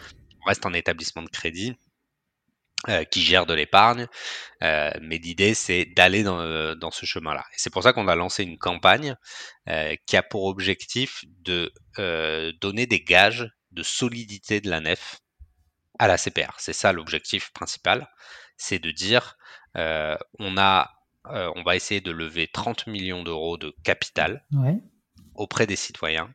On 0.43 0.47
reste 0.47 0.65
un 0.65 0.73
établissement 0.73 1.23
de 1.23 1.29
crédit. 1.29 1.75
Euh, 2.89 3.03
qui 3.03 3.21
gère 3.21 3.45
de 3.45 3.53
l'épargne, 3.53 4.07
euh, 4.63 4.89
mais 5.03 5.19
l'idée 5.19 5.53
c'est 5.53 5.85
d'aller 5.85 6.23
dans, 6.23 6.39
euh, 6.39 6.73
dans, 6.73 6.89
ce 6.89 7.05
chemin-là. 7.05 7.45
Et 7.53 7.57
c'est 7.57 7.69
pour 7.69 7.83
ça 7.83 7.93
qu'on 7.93 8.07
a 8.07 8.15
lancé 8.15 8.41
une 8.43 8.57
campagne 8.57 9.15
euh, 9.69 9.95
qui 10.07 10.17
a 10.17 10.23
pour 10.23 10.45
objectif 10.45 11.23
de 11.41 11.71
euh, 11.99 12.51
donner 12.59 12.87
des 12.87 12.99
gages 12.99 13.47
de 13.69 13.83
solidité 13.83 14.61
de 14.61 14.69
la 14.71 14.79
nef 14.79 15.19
à 15.99 16.07
la 16.07 16.17
CPR. 16.17 16.55
C'est 16.57 16.73
ça 16.73 16.91
l'objectif 16.91 17.53
principal, 17.53 18.09
c'est 18.57 18.79
de 18.79 18.89
dire 18.89 19.37
euh, 19.77 20.17
on, 20.39 20.57
a, 20.57 20.89
euh, 21.27 21.51
on 21.55 21.61
va 21.61 21.75
essayer 21.75 22.01
de 22.01 22.09
lever 22.11 22.47
30 22.47 22.87
millions 22.87 23.21
d'euros 23.21 23.57
de 23.57 23.75
capital 23.83 24.43
auprès 25.35 25.67
des 25.67 25.75
citoyens 25.75 26.33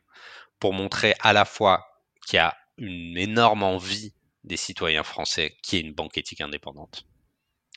pour 0.61 0.71
montrer 0.71 1.13
à 1.19 1.33
la 1.33 1.43
fois 1.43 1.85
qu'il 2.25 2.37
y 2.37 2.39
a 2.39 2.55
une 2.77 3.17
énorme 3.17 3.63
envie 3.63 4.13
des 4.47 4.57
citoyens 4.57 5.03
français 5.03 5.55
qui 5.61 5.77
est 5.77 5.81
une 5.81 5.93
banque 5.93 6.17
éthique 6.17 6.41
indépendante. 6.41 7.05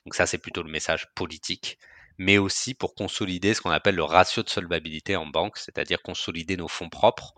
Donc 0.05 0.15
ça, 0.15 0.27
c'est 0.27 0.39
plutôt 0.39 0.63
le 0.63 0.71
message 0.71 1.09
politique, 1.15 1.79
mais 2.19 2.39
aussi 2.39 2.75
pour 2.75 2.95
consolider 2.95 3.55
ce 3.55 3.61
qu'on 3.61 3.71
appelle 3.71 3.97
le 3.97 4.05
ratio 4.05 4.43
de 4.43 4.49
solvabilité 4.49 5.17
en 5.17 5.27
banque, 5.27 5.59
c'est-à-dire 5.59 6.03
consolider 6.03 6.57
nos 6.57 6.69
fonds 6.69 6.89
propres 6.89 7.35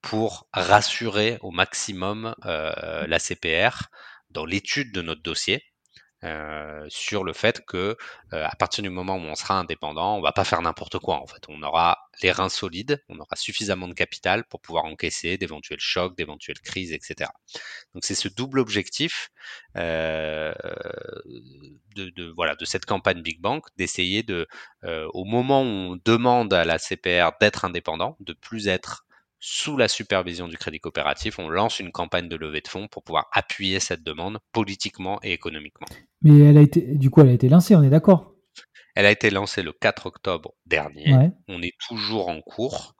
pour 0.00 0.48
rassurer 0.52 1.38
au 1.42 1.50
maximum 1.50 2.34
euh, 2.44 3.06
la 3.06 3.18
CPR 3.18 3.88
dans 4.30 4.44
l'étude 4.44 4.92
de 4.92 5.02
notre 5.02 5.22
dossier 5.22 5.64
euh, 6.24 6.84
sur 6.88 7.22
le 7.22 7.32
fait 7.32 7.64
que 7.64 7.96
euh, 8.32 8.44
à 8.44 8.56
partir 8.56 8.82
du 8.82 8.90
moment 8.90 9.16
où 9.16 9.20
on 9.20 9.34
sera 9.36 9.58
indépendant, 9.58 10.16
on 10.16 10.20
va 10.20 10.32
pas 10.32 10.44
faire 10.44 10.60
n'importe 10.62 10.98
quoi 10.98 11.22
en 11.22 11.26
fait. 11.26 11.42
On 11.48 11.62
aura 11.62 12.08
les 12.22 12.32
reins 12.32 12.48
solides, 12.48 13.02
on 13.08 13.18
aura 13.18 13.36
suffisamment 13.36 13.86
de 13.86 13.94
capital 13.94 14.44
pour 14.44 14.60
pouvoir 14.60 14.84
encaisser 14.84 15.38
d'éventuels 15.38 15.80
chocs, 15.80 16.16
d'éventuelles 16.16 16.60
crises, 16.60 16.92
etc. 16.92 17.30
Donc 17.94 18.04
c'est 18.04 18.16
ce 18.16 18.28
double 18.28 18.58
objectif 18.58 19.30
euh, 19.76 20.52
de, 21.94 22.10
de, 22.10 22.32
voilà 22.34 22.56
de 22.56 22.64
cette 22.64 22.84
campagne 22.84 23.22
Big 23.22 23.40
Bank 23.40 23.66
d'essayer 23.76 24.22
de 24.22 24.48
euh, 24.84 25.08
au 25.14 25.24
moment 25.24 25.62
où 25.62 25.92
on 25.92 25.98
demande 26.04 26.52
à 26.52 26.64
la 26.64 26.78
CPR 26.78 27.30
d'être 27.40 27.64
indépendant, 27.64 28.16
de 28.20 28.32
plus 28.32 28.68
être 28.68 29.04
sous 29.40 29.76
la 29.76 29.88
supervision 29.88 30.48
du 30.48 30.56
crédit 30.56 30.80
coopératif, 30.80 31.38
on 31.38 31.48
lance 31.48 31.78
une 31.78 31.92
campagne 31.92 32.28
de 32.28 32.36
levée 32.36 32.60
de 32.60 32.68
fonds 32.68 32.88
pour 32.88 33.02
pouvoir 33.04 33.28
appuyer 33.32 33.80
cette 33.80 34.02
demande 34.02 34.38
politiquement 34.52 35.20
et 35.22 35.32
économiquement. 35.32 35.86
Mais 36.22 36.38
elle 36.40 36.58
a 36.58 36.62
été, 36.62 36.80
du 36.96 37.10
coup, 37.10 37.20
elle 37.20 37.28
a 37.28 37.32
été 37.32 37.48
lancée, 37.48 37.76
on 37.76 37.82
est 37.82 37.90
d'accord? 37.90 38.34
Elle 38.94 39.06
a 39.06 39.12
été 39.12 39.30
lancée 39.30 39.62
le 39.62 39.72
4 39.72 40.06
octobre 40.06 40.54
dernier. 40.66 41.14
On 41.46 41.62
est 41.62 41.76
toujours 41.78 42.28
en 42.28 42.40
cours. 42.40 42.96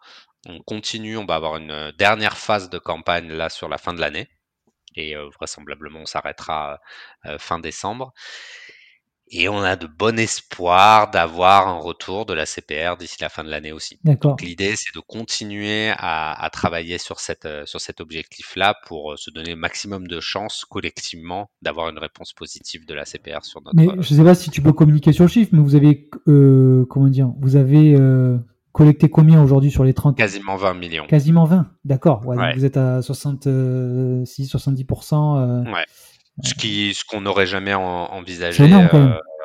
On 0.47 0.61
continue, 0.61 1.16
on 1.16 1.26
va 1.26 1.34
avoir 1.34 1.57
une 1.57 1.93
dernière 1.99 2.39
phase 2.39 2.70
de 2.70 2.78
campagne 2.78 3.32
là 3.32 3.49
sur 3.49 3.68
la 3.68 3.78
fin 3.78 3.93
de 3.93 4.01
l'année. 4.01 4.28
Et 4.95 5.16
euh, 5.16 5.28
vraisemblablement, 5.28 6.01
on 6.01 6.07
s'arrêtera 6.07 6.78
euh, 7.26 7.39
fin 7.39 7.59
décembre. 7.59 8.12
Et 9.31 9.49
on 9.49 9.59
a 9.59 9.76
de 9.76 9.87
bon 9.87 10.18
espoir 10.18 11.11
d'avoir 11.11 11.68
un 11.68 11.79
retour 11.79 12.26
de 12.26 12.33
la 12.33 12.47
CPR 12.47 12.97
d'ici 12.99 13.16
la 13.20 13.29
fin 13.29 13.45
de 13.45 13.51
l'année 13.51 13.72
aussi. 13.72 13.99
Donc 14.05 14.43
l'idée, 14.43 14.74
c'est 14.76 14.95
de 14.95 15.01
continuer 15.01 15.91
à, 15.97 16.33
à, 16.33 16.51
travailler 16.51 16.99
sur, 16.99 17.20
cette, 17.20 17.45
euh, 17.45 17.66
sur 17.66 17.81
cet 17.81 18.01
objectif-là 18.01 18.74
pour 18.87 19.12
euh, 19.12 19.16
se 19.16 19.31
donner 19.31 19.51
le 19.51 19.57
maximum 19.57 20.07
de 20.07 20.20
chances 20.20 20.64
collectivement 20.64 21.51
d'avoir 21.62 21.89
une 21.89 21.99
réponse 21.99 22.33
positive 22.33 22.87
de 22.87 22.95
la 22.95 23.05
CPR 23.05 23.45
sur 23.45 23.62
notre. 23.62 23.76
Mais 23.76 23.89
je 24.03 24.14
ne 24.14 24.18
sais 24.18 24.24
pas 24.24 24.35
si 24.35 24.51
tu 24.51 24.62
peux 24.62 24.72
communiquer 24.72 25.12
sur 25.12 25.24
le 25.24 25.29
chiffre, 25.29 25.51
mais 25.53 25.61
vous 25.61 25.74
avez 25.74 26.09
euh, 26.26 26.87
comment 26.89 27.09
dire, 27.09 27.33
vous 27.41 27.57
avez 27.57 27.95
euh, 27.95 28.39
collecté 28.72 29.09
combien 29.11 29.43
aujourd'hui 29.43 29.70
sur 29.70 29.85
les 29.85 29.95
30 29.95 30.16
Quasiment 30.16 30.57
20 30.57 30.74
millions. 30.74 31.07
Quasiment 31.07 31.45
20, 31.45 31.66
d'accord. 31.85 32.26
Ouais, 32.26 32.37
ouais. 32.37 32.55
Vous 32.55 32.64
êtes 32.64 32.76
à 32.76 33.03
66, 33.03 34.55
70%. 34.55 35.72
ouais. 35.72 35.85
Ce 36.45 36.55
qui, 36.55 36.95
ce 36.95 37.05
qu'on 37.05 37.20
n'aurait 37.20 37.47
jamais 37.47 37.74
envisagé. 37.74 38.64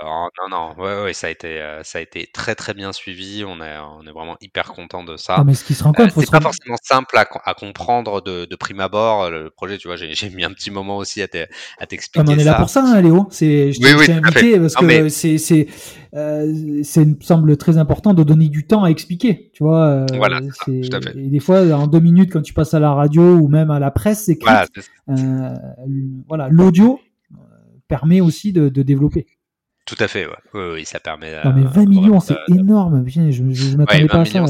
Euh, 0.01 0.05
non, 0.05 0.49
non, 0.49 0.83
ouais, 0.83 1.03
ouais, 1.03 1.13
ça 1.13 1.27
a 1.27 1.29
été, 1.29 1.61
euh, 1.61 1.83
ça 1.83 1.99
a 1.99 2.01
été 2.01 2.27
très 2.33 2.55
très 2.55 2.73
bien 2.73 2.91
suivi. 2.91 3.43
On 3.45 3.61
est, 3.61 3.77
on 3.77 4.01
est 4.07 4.11
vraiment 4.11 4.37
hyper 4.41 4.73
content 4.73 5.03
de 5.03 5.17
ça. 5.17 5.35
Ah, 5.37 5.43
mais 5.43 5.53
ce 5.53 5.63
qui 5.63 5.75
se 5.75 5.83
rend 5.83 5.93
compte, 5.93 6.07
euh, 6.17 6.21
c'est 6.21 6.31
pas 6.31 6.41
forcément 6.41 6.77
simple 6.81 7.15
à, 7.17 7.27
à 7.45 7.53
comprendre 7.53 8.21
de, 8.21 8.45
de, 8.45 8.55
prime 8.55 8.79
abord 8.79 9.29
le 9.29 9.49
projet. 9.49 9.77
Tu 9.77 9.87
vois, 9.87 9.95
j'ai 9.95 10.29
mis 10.31 10.43
un 10.43 10.51
petit 10.51 10.71
moment 10.71 10.97
aussi 10.97 11.21
à 11.21 11.27
t'expliquer. 11.27 12.25
on 12.27 12.37
est 12.37 12.43
là 12.43 12.55
pour 12.55 12.69
ça, 12.69 12.83
hein, 12.83 13.01
Léo. 13.01 13.27
C'est, 13.29 13.71
je 13.71 13.79
t'ai 13.79 13.93
oui, 13.93 14.11
invité 14.11 14.59
parce 14.59 14.75
non, 14.75 14.81
que 14.81 14.85
mais... 14.85 15.09
c'est, 15.09 15.37
c'est, 15.37 15.67
euh, 16.15 16.81
c'est 16.83 17.05
me 17.05 17.15
semble 17.21 17.55
très 17.57 17.77
important 17.77 18.13
de 18.13 18.23
donner 18.23 18.49
du 18.49 18.65
temps 18.65 18.83
à 18.83 18.89
expliquer. 18.89 19.51
Tu 19.53 19.63
vois. 19.63 19.85
Euh, 19.85 20.05
voilà. 20.15 20.41
Ça, 20.41 20.65
tout 20.65 20.95
à 20.95 21.01
fait. 21.01 21.17
Et 21.17 21.27
des 21.27 21.39
fois, 21.39 21.61
en 21.71 21.87
deux 21.87 21.99
minutes, 21.99 22.31
quand 22.31 22.41
tu 22.41 22.53
passes 22.53 22.73
à 22.73 22.79
la 22.79 22.93
radio 22.93 23.35
ou 23.35 23.47
même 23.47 23.69
à 23.69 23.79
la 23.79 23.91
presse, 23.91 24.25
c'est 24.25 24.37
voilà, 24.41 24.65
euh, 25.09 25.55
voilà, 26.27 26.49
l'audio 26.49 26.99
permet 27.87 28.21
aussi 28.21 28.53
de, 28.53 28.69
de 28.69 28.81
développer. 28.81 29.27
Tout 29.85 29.97
à 29.99 30.07
fait, 30.07 30.25
ouais. 30.25 30.33
oui, 30.53 30.85
ça 30.85 30.99
permet. 31.01 31.43
Non, 31.43 31.53
mais 31.53 31.63
20 31.63 31.85
millions, 31.85 32.19
c'est 32.21 32.37
énorme. 32.47 33.03
Je, 33.05 33.31
je, 33.31 33.75
m'attendais 33.75 34.07
pas 34.07 34.21
à 34.21 34.25
ça. 34.25 34.45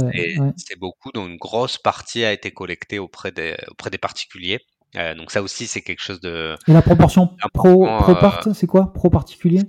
C'est 0.58 0.78
beaucoup, 0.78 1.12
dont 1.12 1.28
une 1.28 1.38
grosse 1.38 1.80
partie 1.80 2.24
a 2.24 2.32
été 2.32 2.52
collectée 2.52 3.00
auprès 3.00 3.32
des, 3.32 3.56
auprès 3.72 3.90
des 3.90 3.98
particuliers. 3.98 4.60
Euh, 4.96 5.16
donc 5.16 5.32
ça 5.32 5.42
aussi, 5.42 5.66
c'est 5.66 5.82
quelque 5.82 6.02
chose 6.04 6.22
de. 6.22 6.56
Et 6.68 6.74
la 6.74 6.84
proportion 6.84 7.36
pro, 7.52 7.88
pro 7.88 8.16
part, 8.16 8.48
c'est 8.54 8.68
quoi? 8.68 8.94
Pro 8.94 9.10
particulier? 9.10 9.62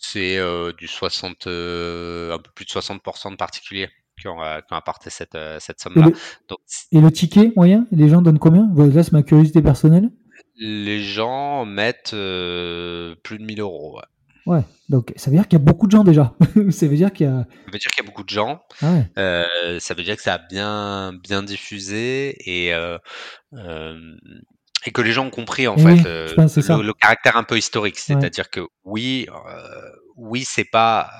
C'est 0.00 0.38
du 0.78 0.88
60, 0.88 1.46
un 1.46 2.38
peu 2.38 2.50
plus 2.54 2.64
de 2.64 2.70
60% 2.70 3.32
de 3.32 3.36
particuliers 3.36 3.90
qui 4.18 4.28
ont, 4.28 4.36
qui 4.36 4.72
ont 4.72 4.76
apporté 4.76 5.10
cette, 5.10 5.36
cette 5.58 5.80
somme-là. 5.80 6.08
Et, 6.90 6.98
et, 6.98 7.00
le 7.02 7.10
ticket 7.10 7.52
moyen, 7.54 7.86
les 7.90 8.08
gens 8.08 8.22
donnent 8.22 8.38
combien? 8.38 8.70
Là, 8.74 9.02
c'est 9.02 9.12
ma 9.12 9.22
curiosité 9.22 9.60
personnelle. 9.60 10.10
Les 10.56 11.02
gens 11.02 11.66
mettent 11.66 12.12
plus 12.12 13.38
de 13.38 13.44
1000 13.44 13.60
euros. 13.60 13.96
Ouais. 13.96 14.02
Ouais, 14.46 14.62
donc 14.88 15.12
ça 15.16 15.30
veut 15.30 15.36
dire 15.36 15.46
qu'il 15.46 15.58
y 15.58 15.62
a 15.62 15.64
beaucoup 15.64 15.86
de 15.86 15.92
gens 15.92 16.04
déjà. 16.04 16.34
ça 16.70 16.86
veut 16.86 16.96
dire 16.96 17.12
qu'il 17.12 17.26
y 17.26 17.28
a. 17.28 17.44
Ça 17.44 17.72
veut 17.72 17.78
dire 17.78 17.90
qu'il 17.90 18.04
y 18.04 18.06
a 18.06 18.10
beaucoup 18.10 18.24
de 18.24 18.30
gens. 18.30 18.62
Ah 18.82 18.94
euh, 19.18 19.78
ça 19.78 19.94
veut 19.94 20.02
dire 20.02 20.16
que 20.16 20.22
ça 20.22 20.34
a 20.34 20.38
bien, 20.38 21.12
bien 21.22 21.42
diffusé 21.42 22.36
et, 22.44 22.74
euh, 22.74 22.98
euh, 23.54 24.16
et 24.84 24.90
que 24.90 25.00
les 25.00 25.12
gens 25.12 25.26
ont 25.26 25.30
compris 25.30 25.68
en 25.68 25.76
fait 25.76 26.02
le, 26.04 26.92
caractère 26.92 27.36
un 27.36 27.44
peu 27.44 27.56
historique. 27.56 27.98
C'est-à-dire 27.98 28.50
que 28.50 28.60
oui, 28.84 29.28
oui, 30.16 30.44
c'est 30.44 30.68
pas, 30.70 31.10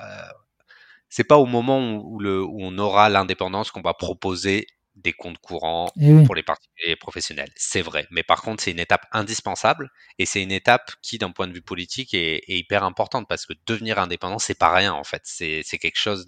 c'est 1.09 1.23
pas 1.23 1.37
au 1.37 1.45
moment 1.45 1.95
où, 1.95 2.19
le, 2.19 2.43
où 2.43 2.57
on 2.59 2.77
aura 2.77 3.09
l'indépendance 3.09 3.71
qu'on 3.71 3.81
va 3.81 3.93
proposer 3.93 4.67
des 4.95 5.13
comptes 5.13 5.39
courants 5.39 5.91
eh 5.99 6.23
pour 6.23 6.35
les 6.35 6.43
particuliers 6.43 6.95
professionnels. 6.95 7.49
C'est 7.55 7.81
vrai. 7.81 8.07
Mais 8.11 8.23
par 8.23 8.41
contre, 8.41 8.61
c'est 8.61 8.71
une 8.71 8.79
étape 8.79 9.05
indispensable 9.11 9.89
et 10.19 10.25
c'est 10.25 10.41
une 10.41 10.51
étape 10.51 10.91
qui, 11.01 11.17
d'un 11.17 11.31
point 11.31 11.47
de 11.47 11.53
vue 11.53 11.61
politique, 11.61 12.13
est, 12.13 12.43
hyper 12.47 12.83
importante 12.83 13.27
parce 13.27 13.45
que 13.45 13.53
devenir 13.65 13.97
indépendant, 13.99 14.39
c'est 14.39 14.57
pas 14.57 14.71
rien 14.71 14.93
en 14.93 15.03
fait. 15.03 15.21
C'est 15.23 15.63
quelque 15.63 15.97
chose 15.97 16.27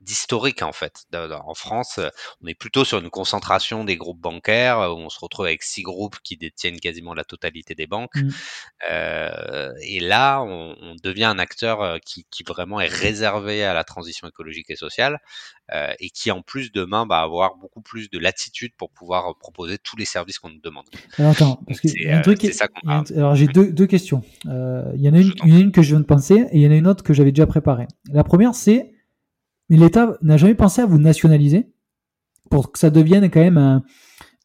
d'historique 0.00 0.62
en 0.62 0.72
fait. 0.72 1.06
en 1.12 1.54
France, 1.54 2.00
on 2.42 2.46
est 2.46 2.54
plutôt 2.54 2.84
sur 2.84 2.98
une 2.98 3.10
concentration 3.10 3.84
des 3.84 3.96
groupes 3.96 4.20
bancaires 4.20 4.78
où 4.78 4.98
on 4.98 5.08
se 5.10 5.18
retrouve 5.20 5.46
avec 5.46 5.62
six 5.62 5.82
groupes 5.82 6.16
qui 6.22 6.36
détiennent 6.36 6.80
quasiment 6.80 7.14
la 7.14 7.24
totalité 7.24 7.74
des 7.74 7.86
banques. 7.86 8.16
Mmh. 8.16 8.30
Euh, 8.90 9.72
et 9.82 10.00
là, 10.00 10.42
on, 10.42 10.94
devient 11.02 11.24
un 11.24 11.38
acteur 11.38 11.82
euh, 11.82 11.98
qui, 11.98 12.26
qui, 12.30 12.42
vraiment 12.42 12.80
est 12.80 12.88
réservé 12.88 13.64
à 13.64 13.74
la 13.74 13.84
transition 13.84 14.28
écologique 14.28 14.70
et 14.70 14.76
sociale 14.76 15.18
euh, 15.74 15.92
et 15.98 16.10
qui 16.10 16.30
en 16.30 16.42
plus 16.42 16.70
demain 16.70 17.06
va 17.08 17.18
avoir 17.18 17.56
beaucoup 17.56 17.80
plus 17.80 18.08
de 18.08 18.18
latitude 18.18 18.72
pour 18.76 18.90
pouvoir 18.90 19.36
proposer 19.38 19.78
tous 19.78 19.96
les 19.96 20.04
services 20.04 20.38
qu'on 20.38 20.50
nous 20.50 20.60
demande. 20.60 20.84
Alors 21.18 21.32
attends, 21.32 21.60
parce 21.66 21.80
que 21.80 21.88
y 21.88 22.08
a 22.08 22.18
un 22.18 22.20
truc 22.20 22.38
qui... 22.38 22.52
alors 22.86 23.34
j'ai 23.34 23.48
deux, 23.48 23.72
deux, 23.72 23.86
questions. 23.86 24.22
Euh, 24.46 24.92
il 24.94 25.00
y 25.00 25.08
en 25.08 25.14
a 25.14 25.18
une, 25.18 25.32
une, 25.44 25.72
que 25.72 25.82
je 25.82 25.88
viens 25.88 26.00
de 26.00 26.04
penser 26.04 26.46
et 26.52 26.58
il 26.58 26.60
y 26.60 26.68
en 26.68 26.70
a 26.70 26.76
une 26.76 26.86
autre 26.86 27.02
que 27.02 27.12
j'avais 27.12 27.32
déjà 27.32 27.46
préparée. 27.46 27.88
La 28.12 28.22
première 28.22 28.54
c'est, 28.54 28.92
mais 29.68 29.76
l'État 29.76 30.16
n'a 30.22 30.36
jamais 30.36 30.54
pensé 30.54 30.82
à 30.82 30.86
vous 30.86 30.98
nationaliser 30.98 31.68
pour 32.48 32.70
que 32.70 32.78
ça 32.78 32.90
devienne 32.90 33.28
quand 33.28 33.40
même 33.40 33.58
un, 33.58 33.82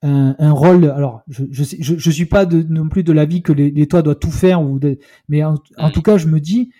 un, 0.01 0.35
un 0.39 0.51
rôle. 0.51 0.85
Alors, 0.85 1.21
je 1.27 1.43
je, 1.51 1.63
je, 1.63 1.97
je 1.97 2.11
suis 2.11 2.25
pas 2.25 2.45
de, 2.45 2.63
non 2.63 2.89
plus 2.89 3.03
de 3.03 3.13
l'avis 3.13 3.43
que 3.43 3.53
l'État 3.53 4.01
doit 4.01 4.15
tout 4.15 4.31
faire, 4.31 4.61
ou 4.61 4.79
mais 5.29 5.43
en, 5.43 5.55
en, 5.77 5.89
mm. 5.89 5.91
tout 5.91 6.01
cas, 6.01 6.17
je 6.17 6.27
me 6.27 6.39
dis 6.39 6.71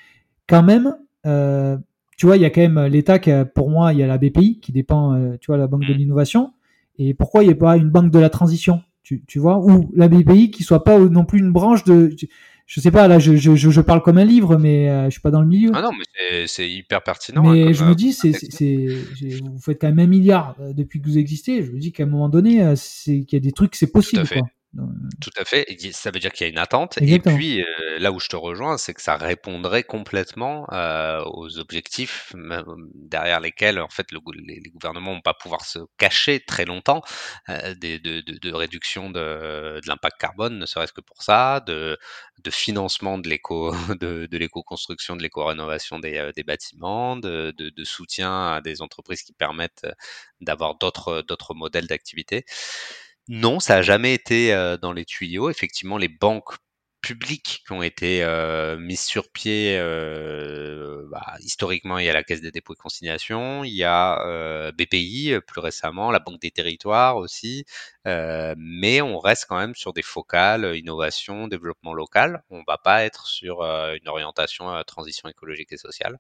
quand 0.48 0.64
même. 0.64 0.96
Euh, 1.28 1.78
tu 2.22 2.28
vois, 2.28 2.38
il 2.38 2.44
y 2.44 2.46
a 2.46 2.52
quand 2.52 2.62
même 2.62 2.86
l'État 2.86 3.18
qui, 3.18 3.32
pour 3.56 3.72
moi, 3.72 3.94
il 3.94 3.98
y 3.98 4.04
a 4.04 4.06
la 4.06 4.20
BPI 4.20 4.60
qui 4.60 4.72
dépend, 4.72 5.16
euh, 5.16 5.38
tu 5.42 5.48
vois, 5.48 5.58
la 5.58 5.66
Banque 5.66 5.88
de 5.88 5.94
mm. 5.96 5.98
l'innovation. 5.98 6.54
Et 7.00 7.16
pourquoi 7.16 7.42
il 7.44 7.48
n'y 7.48 7.54
a 7.54 7.56
pas 7.56 7.78
une 7.78 7.90
banque 7.90 8.12
de 8.12 8.20
la 8.20 8.30
transition, 8.30 8.84
tu, 9.02 9.24
tu 9.26 9.40
vois, 9.40 9.58
ou 9.58 9.92
la 9.96 10.08
BPI 10.08 10.52
qui 10.52 10.62
soit 10.62 10.84
pas 10.84 11.00
non 11.00 11.26
plus 11.26 11.40
une 11.40 11.52
branche 11.52 11.84
de, 11.84 12.16
je 12.68 12.80
sais 12.80 12.92
pas, 12.92 13.08
là, 13.08 13.18
je, 13.18 13.38
je, 13.38 13.56
je 13.56 13.82
parle 13.82 14.04
comme 14.04 14.20
un 14.20 14.24
livre, 14.24 14.56
mais 14.58 14.88
euh, 14.88 15.06
je 15.06 15.10
suis 15.10 15.20
pas 15.20 15.32
dans 15.32 15.42
le 15.42 15.48
milieu. 15.48 15.72
Ah 15.74 15.82
non, 15.82 15.90
mais 15.98 16.46
c'est 16.46 16.70
hyper 16.70 17.02
pertinent. 17.02 17.42
Mais 17.42 17.70
hein, 17.70 17.74
je 17.74 17.86
me 17.86 17.96
dis, 17.96 18.14
c'est, 18.14 18.34
c'est, 18.34 18.86
vous 19.44 19.58
faites 19.60 19.82
quand 19.82 19.88
même 19.88 19.98
un 19.98 20.06
milliard 20.06 20.56
euh, 20.60 20.74
depuis 20.74 21.02
que 21.02 21.08
vous 21.08 21.18
existez. 21.18 21.64
Je 21.64 21.72
me 21.72 21.80
dis 21.80 21.92
qu'à 21.92 22.04
un 22.04 22.06
moment 22.06 22.30
donné, 22.30 22.76
c'est 22.76 23.22
qu'il 23.22 23.34
y 23.34 23.42
a 23.42 23.44
des 23.44 23.52
trucs, 23.52 23.74
c'est 23.74 23.92
possible. 23.92 24.28
Quoi. 24.28 24.44
Tout 25.20 25.32
à 25.36 25.44
fait. 25.44 25.66
Ça 25.92 26.12
veut 26.12 26.20
dire 26.20 26.32
qu'il 26.32 26.48
y 26.48 26.50
a 26.50 26.52
une 26.52 26.58
attente. 26.58 26.98
Et 27.02 27.20
puis, 27.20 27.62
euh, 27.62 28.00
là 28.00 28.12
où 28.14 28.22
je 28.22 28.30
te 28.30 28.38
rejoins, 28.38 28.78
c'est 28.78 28.94
que 28.94 29.02
ça 29.02 29.18
répondrait 29.18 29.84
complètement 29.84 30.66
euh, 30.72 31.22
aux 31.26 31.60
objectifs 31.60 32.34
derrière 32.96 33.42
lesquels, 33.42 33.80
en 33.80 33.90
fait, 33.90 34.12
le, 34.14 34.20
les, 34.48 34.62
gouvernements 34.70 35.14
vont 35.14 35.22
pas 35.22 35.34
pouvoir 35.34 35.66
se 35.66 35.80
cacher 35.98 36.40
très 36.40 36.64
longtemps 36.64 37.02
euh, 37.50 37.76
de, 37.76 37.98
de, 37.98 38.22
de, 38.22 38.54
réduction 38.54 39.10
de, 39.10 39.82
de 39.82 39.88
l'impact 39.88 40.18
carbone, 40.20 40.58
ne 40.58 40.66
serait-ce 40.66 40.94
que 40.94 41.02
pour 41.02 41.22
ça, 41.22 41.60
de, 41.60 41.98
financement 42.50 43.18
de 43.18 43.28
l'éco, 43.28 43.72
de, 44.00 44.28
l'éco-construction, 44.32 45.18
de 45.18 45.22
l'éco-rénovation 45.24 46.00
des, 46.00 46.32
des 46.34 46.44
bâtiments, 46.44 47.18
de, 47.18 47.54
soutien 47.84 48.54
à 48.54 48.62
des 48.62 48.82
entreprises 48.82 49.24
qui 49.24 49.34
permettent 49.34 49.86
d'avoir 50.40 50.78
d'autres, 50.78 51.24
d'autres 51.28 51.54
modèles 51.54 51.88
d'activité. 51.88 52.46
Non, 53.28 53.60
ça 53.60 53.76
n'a 53.76 53.82
jamais 53.82 54.14
été 54.14 54.52
dans 54.82 54.94
les 54.94 55.06
tuyaux. 55.06 55.50
Effectivement, 55.50 55.98
les 55.98 56.08
banques 56.08 56.56
publiques 57.02 57.64
qui 57.66 57.74
ont 57.74 57.82
été 57.84 58.26
mises 58.80 59.02
sur 59.04 59.30
pied, 59.32 59.78
bah, 61.10 61.36
historiquement, 61.42 61.98
il 61.98 62.06
y 62.06 62.10
a 62.10 62.14
la 62.14 62.24
Caisse 62.24 62.42
des 62.42 62.52
dépôts 62.52 62.74
et 62.74 62.78
consignations, 62.78 63.64
il 63.64 63.74
y 63.74 63.84
a 63.84 64.72
BPI 64.72 65.36
plus 65.46 65.60
récemment, 65.60 66.12
la 66.12 66.20
Banque 66.20 66.42
des 66.42 66.52
territoires 66.52 67.18
aussi, 67.18 67.66
mais 68.06 69.02
on 69.02 69.20
reste 69.20 69.46
quand 69.50 69.58
même 69.58 69.76
sur 69.76 69.94
des 69.94 70.02
focales 70.02 70.76
innovation, 70.76 71.48
développement 71.48 71.94
local. 71.94 72.44
On 72.50 72.60
ne 72.60 72.64
va 72.68 72.78
pas 72.78 73.04
être 73.04 73.28
sur 73.28 73.62
une 73.62 74.08
orientation 74.08 74.82
transition 74.84 75.30
écologique 75.30 75.72
et 75.72 75.78
sociale. 75.78 76.18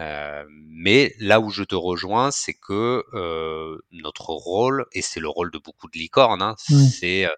Euh, 0.00 0.44
mais 0.48 1.14
là 1.20 1.40
où 1.40 1.50
je 1.50 1.62
te 1.62 1.74
rejoins, 1.74 2.30
c'est 2.30 2.54
que 2.54 3.04
euh, 3.14 3.78
notre 3.92 4.30
rôle, 4.30 4.86
et 4.92 5.02
c'est 5.02 5.20
le 5.20 5.28
rôle 5.28 5.52
de 5.52 5.58
beaucoup 5.58 5.88
de 5.88 5.96
licornes, 5.98 6.42
hein, 6.42 6.56
c'est 6.58 7.26
euh, 7.26 7.30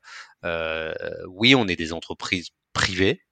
oui, 1.29 1.55
on 1.55 1.69
est 1.69 1.77
des 1.77 1.93
entreprises 1.93 2.51
privées, 2.73 3.23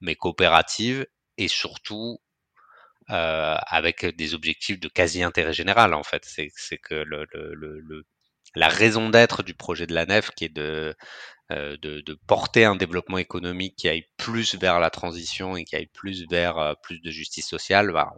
mais 0.00 0.14
coopératives, 0.14 1.06
et 1.38 1.48
surtout 1.48 2.18
avec 3.08 4.06
des 4.06 4.34
objectifs 4.34 4.78
de 4.80 4.88
quasi-intérêt 4.88 5.52
général, 5.52 5.94
en 5.94 6.02
fait. 6.02 6.24
C'est 6.24 6.78
que 6.78 6.94
le, 6.94 8.04
la 8.54 8.68
raison 8.68 9.10
d'être 9.10 9.42
du 9.42 9.54
projet 9.54 9.86
de 9.86 9.94
la 9.94 10.06
nef, 10.06 10.30
qui 10.30 10.44
est 10.44 10.54
de 10.54 10.94
euh, 11.52 11.76
de, 11.82 12.16
porter 12.28 12.64
un 12.64 12.76
développement 12.76 13.18
économique 13.18 13.74
qui 13.74 13.88
aille 13.88 14.04
plus 14.16 14.54
vers 14.54 14.78
la 14.78 14.88
transition 14.88 15.56
et 15.56 15.64
qui 15.64 15.74
aille 15.74 15.88
plus 15.92 16.24
vers 16.30 16.58
euh, 16.58 16.74
plus 16.80 17.00
de 17.00 17.10
justice 17.10 17.48
sociale, 17.48 17.90
bah, 17.92 18.12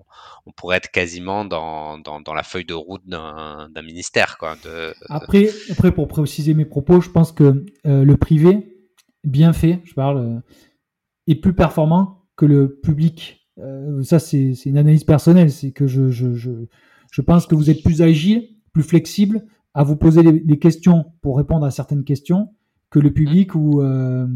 on, 0.44 0.52
pourrait 0.52 0.76
être 0.76 0.90
quasiment 0.90 1.46
dans, 1.46 1.98
dans, 1.98 2.34
la 2.34 2.42
feuille 2.42 2.66
de 2.66 2.74
route 2.74 3.00
d'un 3.06 3.70
ministère. 3.82 4.36
Quoi, 4.36 4.56
de, 4.64 4.92
après, 5.08 5.48
après, 5.70 5.92
pour 5.92 6.08
préciser 6.08 6.52
mes 6.52 6.66
propos, 6.66 7.00
je 7.00 7.08
pense 7.08 7.32
que 7.32 7.64
euh, 7.86 8.04
le 8.04 8.16
privé, 8.18 8.76
bien 9.24 9.54
fait, 9.54 9.80
je 9.84 9.94
parle, 9.94 10.42
est 11.26 11.36
plus 11.36 11.54
performant 11.54 12.26
que 12.36 12.44
le 12.44 12.80
public. 12.82 13.48
ça, 14.02 14.18
c'est 14.18 14.52
une 14.66 14.76
analyse 14.76 15.04
personnelle. 15.04 15.50
C'est 15.50 15.72
que 15.72 15.86
je, 15.86 16.10
je, 16.10 16.34
je, 16.34 16.50
je 17.10 17.22
pense 17.22 17.46
que 17.46 17.54
vous 17.54 17.70
êtes 17.70 17.82
plus 17.82 18.02
agile, 18.02 18.50
plus 18.74 18.82
flexible 18.82 19.46
à 19.74 19.84
vous 19.84 19.96
poser 19.96 20.22
des 20.22 20.58
questions 20.58 21.06
pour 21.20 21.36
répondre 21.36 21.64
à 21.64 21.70
certaines 21.70 22.04
questions 22.04 22.50
que 22.90 22.98
le 22.98 23.12
public 23.12 23.54
où 23.54 23.80
euh, 23.80 24.26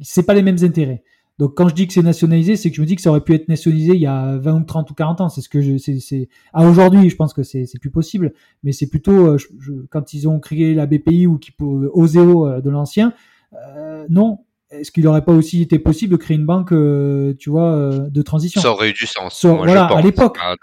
c'est 0.00 0.24
pas 0.24 0.34
les 0.34 0.42
mêmes 0.42 0.58
intérêts. 0.62 1.02
Donc 1.38 1.56
quand 1.56 1.68
je 1.68 1.74
dis 1.74 1.86
que 1.88 1.92
c'est 1.92 2.02
nationalisé, 2.02 2.54
c'est 2.54 2.70
que 2.70 2.76
je 2.76 2.80
me 2.80 2.86
dis 2.86 2.94
que 2.94 3.02
ça 3.02 3.10
aurait 3.10 3.22
pu 3.22 3.34
être 3.34 3.48
nationalisé 3.48 3.94
il 3.94 4.00
y 4.00 4.06
a 4.06 4.36
20 4.38 4.60
ou 4.60 4.64
30 4.64 4.90
ou 4.90 4.94
40 4.94 5.20
ans. 5.20 5.28
C'est 5.28 5.40
ce 5.40 5.48
que 5.48 5.60
je 5.60 5.78
c'est 5.78 6.28
à 6.52 6.68
aujourd'hui, 6.68 7.10
je 7.10 7.16
pense 7.16 7.34
que 7.34 7.42
c'est 7.42 7.66
plus 7.80 7.90
possible, 7.90 8.34
mais 8.62 8.70
c'est 8.70 8.88
plutôt 8.88 9.26
euh, 9.26 9.38
quand 9.90 10.14
ils 10.14 10.28
ont 10.28 10.38
créé 10.38 10.74
la 10.74 10.86
BPI 10.86 11.26
ou 11.26 11.38
qui 11.38 11.52
Oseo 11.60 12.46
euh, 12.46 12.60
de 12.60 12.70
l'ancien, 12.70 13.14
euh, 13.54 14.06
non, 14.08 14.43
est-ce 14.80 14.90
qu'il 14.90 15.04
n'aurait 15.04 15.24
pas 15.24 15.32
aussi 15.32 15.62
été 15.62 15.78
possible 15.78 16.12
de 16.12 16.16
créer 16.16 16.36
une 16.36 16.46
banque, 16.46 16.72
euh, 16.72 17.34
tu 17.38 17.50
vois, 17.50 17.72
euh, 17.72 18.08
de 18.10 18.22
transition? 18.22 18.60
Ça 18.60 18.70
aurait 18.70 18.90
eu 18.90 18.92
du 18.92 19.06
sens. 19.06 19.44
voilà, 19.44 19.86
à 19.86 20.00
l'époque. 20.00 20.38
Hein, 20.42 20.56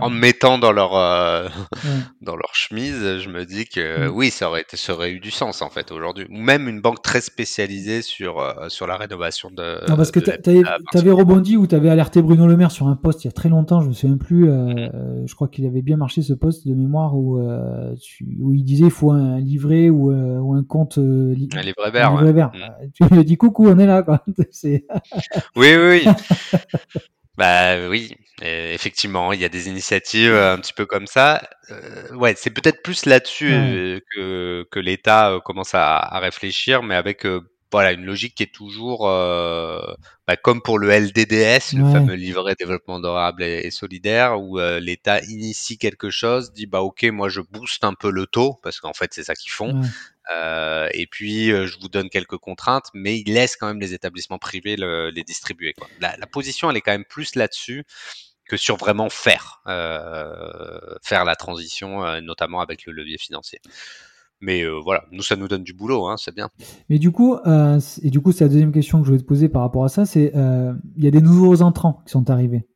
en 0.00 0.10
me 0.10 0.18
mettant 0.18 0.58
dans 0.58 0.72
leur 0.72 0.96
euh, 0.96 1.48
dans 2.22 2.36
leur 2.36 2.54
chemise, 2.54 3.18
je 3.18 3.28
me 3.28 3.44
dis 3.44 3.66
que 3.66 4.08
mm. 4.08 4.12
oui, 4.14 4.30
ça 4.30 4.48
aurait 4.48 4.62
été, 4.62 4.76
ça 4.76 4.94
aurait 4.94 5.12
eu 5.12 5.20
du 5.20 5.30
sens 5.30 5.62
en 5.62 5.70
fait 5.70 5.92
aujourd'hui. 5.92 6.26
Ou 6.30 6.38
même 6.38 6.68
une 6.68 6.80
banque 6.80 7.02
très 7.02 7.20
spécialisée 7.20 8.02
sur 8.02 8.42
sur 8.68 8.86
la 8.86 8.96
rénovation 8.96 9.50
de. 9.50 9.88
Non, 9.88 9.96
parce 9.96 10.10
que 10.10 10.20
tu 10.20 10.30
avais 10.98 11.10
rebondi 11.10 11.56
ou 11.56 11.66
tu 11.66 11.74
avais 11.74 11.90
alerté 11.90 12.22
Bruno 12.22 12.46
Le 12.46 12.56
Maire 12.56 12.70
sur 12.70 12.88
un 12.88 12.96
poste 12.96 13.24
il 13.24 13.28
y 13.28 13.30
a 13.30 13.32
très 13.32 13.48
longtemps, 13.48 13.80
je 13.80 13.88
me 13.88 13.92
souviens 13.92 14.16
plus. 14.16 14.48
Mm. 14.48 15.26
je 15.26 15.34
crois 15.34 15.48
qu'il 15.48 15.66
avait 15.66 15.82
bien 15.82 15.96
marché 15.96 16.22
ce 16.22 16.32
poste 16.32 16.66
de 16.66 16.74
mémoire 16.74 17.14
où 17.14 17.40
où 17.40 18.52
il 18.52 18.64
disait 18.64 18.86
il 18.86 18.90
faut 18.90 19.10
un 19.10 19.38
livret 19.38 19.90
ou, 19.90 20.12
ou 20.12 20.54
un 20.54 20.64
compte. 20.64 20.98
un 20.98 21.32
livret 21.34 21.90
vert. 21.92 22.12
Un 22.12 22.16
livret 22.16 22.32
vert. 22.32 22.50
Mm. 22.54 22.90
Tu 22.94 23.04
lui 23.04 23.20
as 23.20 23.24
dit 23.24 23.36
coucou, 23.50 23.68
on 23.68 23.78
est 23.78 23.86
là, 23.86 24.02
quoi. 24.02 24.24
oui, 25.56 25.76
oui, 25.76 26.04
bah 27.36 27.88
oui, 27.88 28.16
effectivement, 28.42 29.32
il 29.32 29.40
y 29.40 29.44
a 29.44 29.48
des 29.48 29.68
initiatives 29.68 30.34
un 30.34 30.58
petit 30.58 30.72
peu 30.72 30.86
comme 30.86 31.06
ça. 31.06 31.42
Euh, 31.70 32.14
ouais, 32.14 32.34
c'est 32.36 32.50
peut-être 32.50 32.82
plus 32.82 33.06
là-dessus 33.06 33.52
euh, 33.52 34.00
que, 34.14 34.66
que 34.70 34.80
l'État 34.80 35.30
euh, 35.30 35.40
commence 35.40 35.74
à, 35.74 35.96
à, 35.96 36.18
réfléchir, 36.20 36.82
mais 36.82 36.94
avec 36.94 37.26
voilà, 37.72 37.92
une 37.92 38.04
logique 38.04 38.34
qui 38.34 38.42
est 38.42 38.52
toujours, 38.52 39.08
euh, 39.08 39.80
bah, 40.26 40.36
comme 40.36 40.60
pour 40.60 40.78
le 40.78 40.90
LDDS, 40.90 41.76
le 41.76 41.90
fameux 41.92 42.14
livret 42.14 42.54
développement 42.58 42.98
durable 42.98 43.42
et, 43.42 43.70
solidaire, 43.70 44.40
où 44.40 44.58
euh, 44.58 44.80
l'État 44.80 45.20
initie 45.20 45.78
quelque 45.78 46.10
chose, 46.10 46.52
dit 46.52 46.66
bah 46.66 46.80
ok, 46.80 47.04
moi 47.04 47.28
je 47.28 47.40
booste 47.40 47.84
un 47.84 47.94
peu 47.94 48.10
le 48.10 48.26
taux, 48.26 48.58
parce 48.62 48.80
qu'en 48.80 48.92
fait 48.92 49.14
c'est 49.14 49.24
ça 49.24 49.34
qu'ils 49.34 49.52
font, 49.52 49.80
euh, 50.32 50.88
et 50.94 51.06
puis 51.06 51.46
je 51.48 51.78
vous 51.80 51.88
donne 51.88 52.08
quelques 52.08 52.38
contraintes, 52.38 52.88
mais 52.92 53.18
ils 53.18 53.32
laissent 53.32 53.56
quand 53.56 53.68
même 53.68 53.80
les 53.80 53.94
établissements 53.94 54.38
privés 54.38 54.76
les 54.76 55.24
distribuer. 55.24 55.72
Quoi. 55.72 55.86
La, 56.00 56.16
la, 56.16 56.26
position 56.26 56.70
elle 56.70 56.76
est 56.76 56.80
quand 56.82 56.92
même 56.92 57.04
plus 57.04 57.36
là-dessus 57.36 57.84
que 58.48 58.56
sur 58.56 58.76
vraiment 58.76 59.10
faire, 59.10 59.62
faire 61.04 61.24
la 61.24 61.36
transition, 61.36 62.20
notamment 62.20 62.60
avec 62.60 62.84
le 62.84 62.92
levier 62.92 63.16
financier. 63.16 63.60
Mais 64.40 64.62
euh, 64.62 64.80
voilà, 64.82 65.04
nous, 65.12 65.22
ça 65.22 65.36
nous 65.36 65.48
donne 65.48 65.62
du 65.62 65.74
boulot, 65.74 66.06
hein, 66.06 66.16
c'est 66.16 66.34
bien. 66.34 66.48
Mais 66.88 66.98
du 66.98 67.12
coup, 67.12 67.36
euh, 67.46 67.78
et 68.02 68.10
du 68.10 68.20
coup, 68.20 68.32
c'est 68.32 68.44
la 68.44 68.50
deuxième 68.50 68.72
question 68.72 68.98
que 68.98 69.04
je 69.04 69.10
voulais 69.10 69.22
te 69.22 69.26
poser 69.26 69.48
par 69.48 69.62
rapport 69.62 69.84
à 69.84 69.88
ça, 69.88 70.06
c'est 70.06 70.34
euh, 70.34 70.72
il 70.96 71.04
y 71.04 71.08
a 71.08 71.10
des 71.10 71.20
nouveaux 71.20 71.60
entrants 71.60 72.02
qui 72.06 72.12
sont 72.12 72.30
arrivés, 72.30 72.66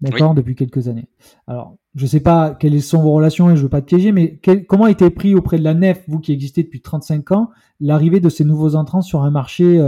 d'accord, 0.00 0.34
depuis 0.34 0.54
quelques 0.54 0.88
années. 0.88 1.08
Alors, 1.46 1.76
je 1.94 2.04
ne 2.04 2.08
sais 2.08 2.20
pas 2.20 2.54
quelles 2.54 2.82
sont 2.82 3.02
vos 3.02 3.12
relations 3.12 3.50
et 3.50 3.56
je 3.56 3.60
ne 3.60 3.64
veux 3.64 3.68
pas 3.68 3.82
te 3.82 3.86
piéger, 3.86 4.10
mais 4.12 4.40
comment 4.68 4.84
a 4.84 4.90
été 4.90 5.10
pris 5.10 5.34
auprès 5.34 5.58
de 5.58 5.64
la 5.64 5.74
nef, 5.74 6.02
vous 6.08 6.18
qui 6.18 6.32
existez 6.32 6.62
depuis 6.62 6.80
35 6.80 7.30
ans, 7.32 7.50
l'arrivée 7.78 8.20
de 8.20 8.30
ces 8.30 8.44
nouveaux 8.44 8.74
entrants 8.74 9.02
sur 9.02 9.22
un 9.22 9.30
marché 9.30 9.78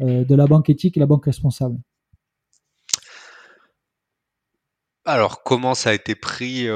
de 0.00 0.34
la 0.34 0.46
banque 0.46 0.70
éthique 0.70 0.96
et 0.96 1.00
la 1.00 1.06
banque 1.06 1.24
responsable? 1.24 1.78
Alors, 5.04 5.42
comment 5.42 5.74
ça 5.74 5.90
a 5.90 5.94
été 5.94 6.14
pris 6.14 6.68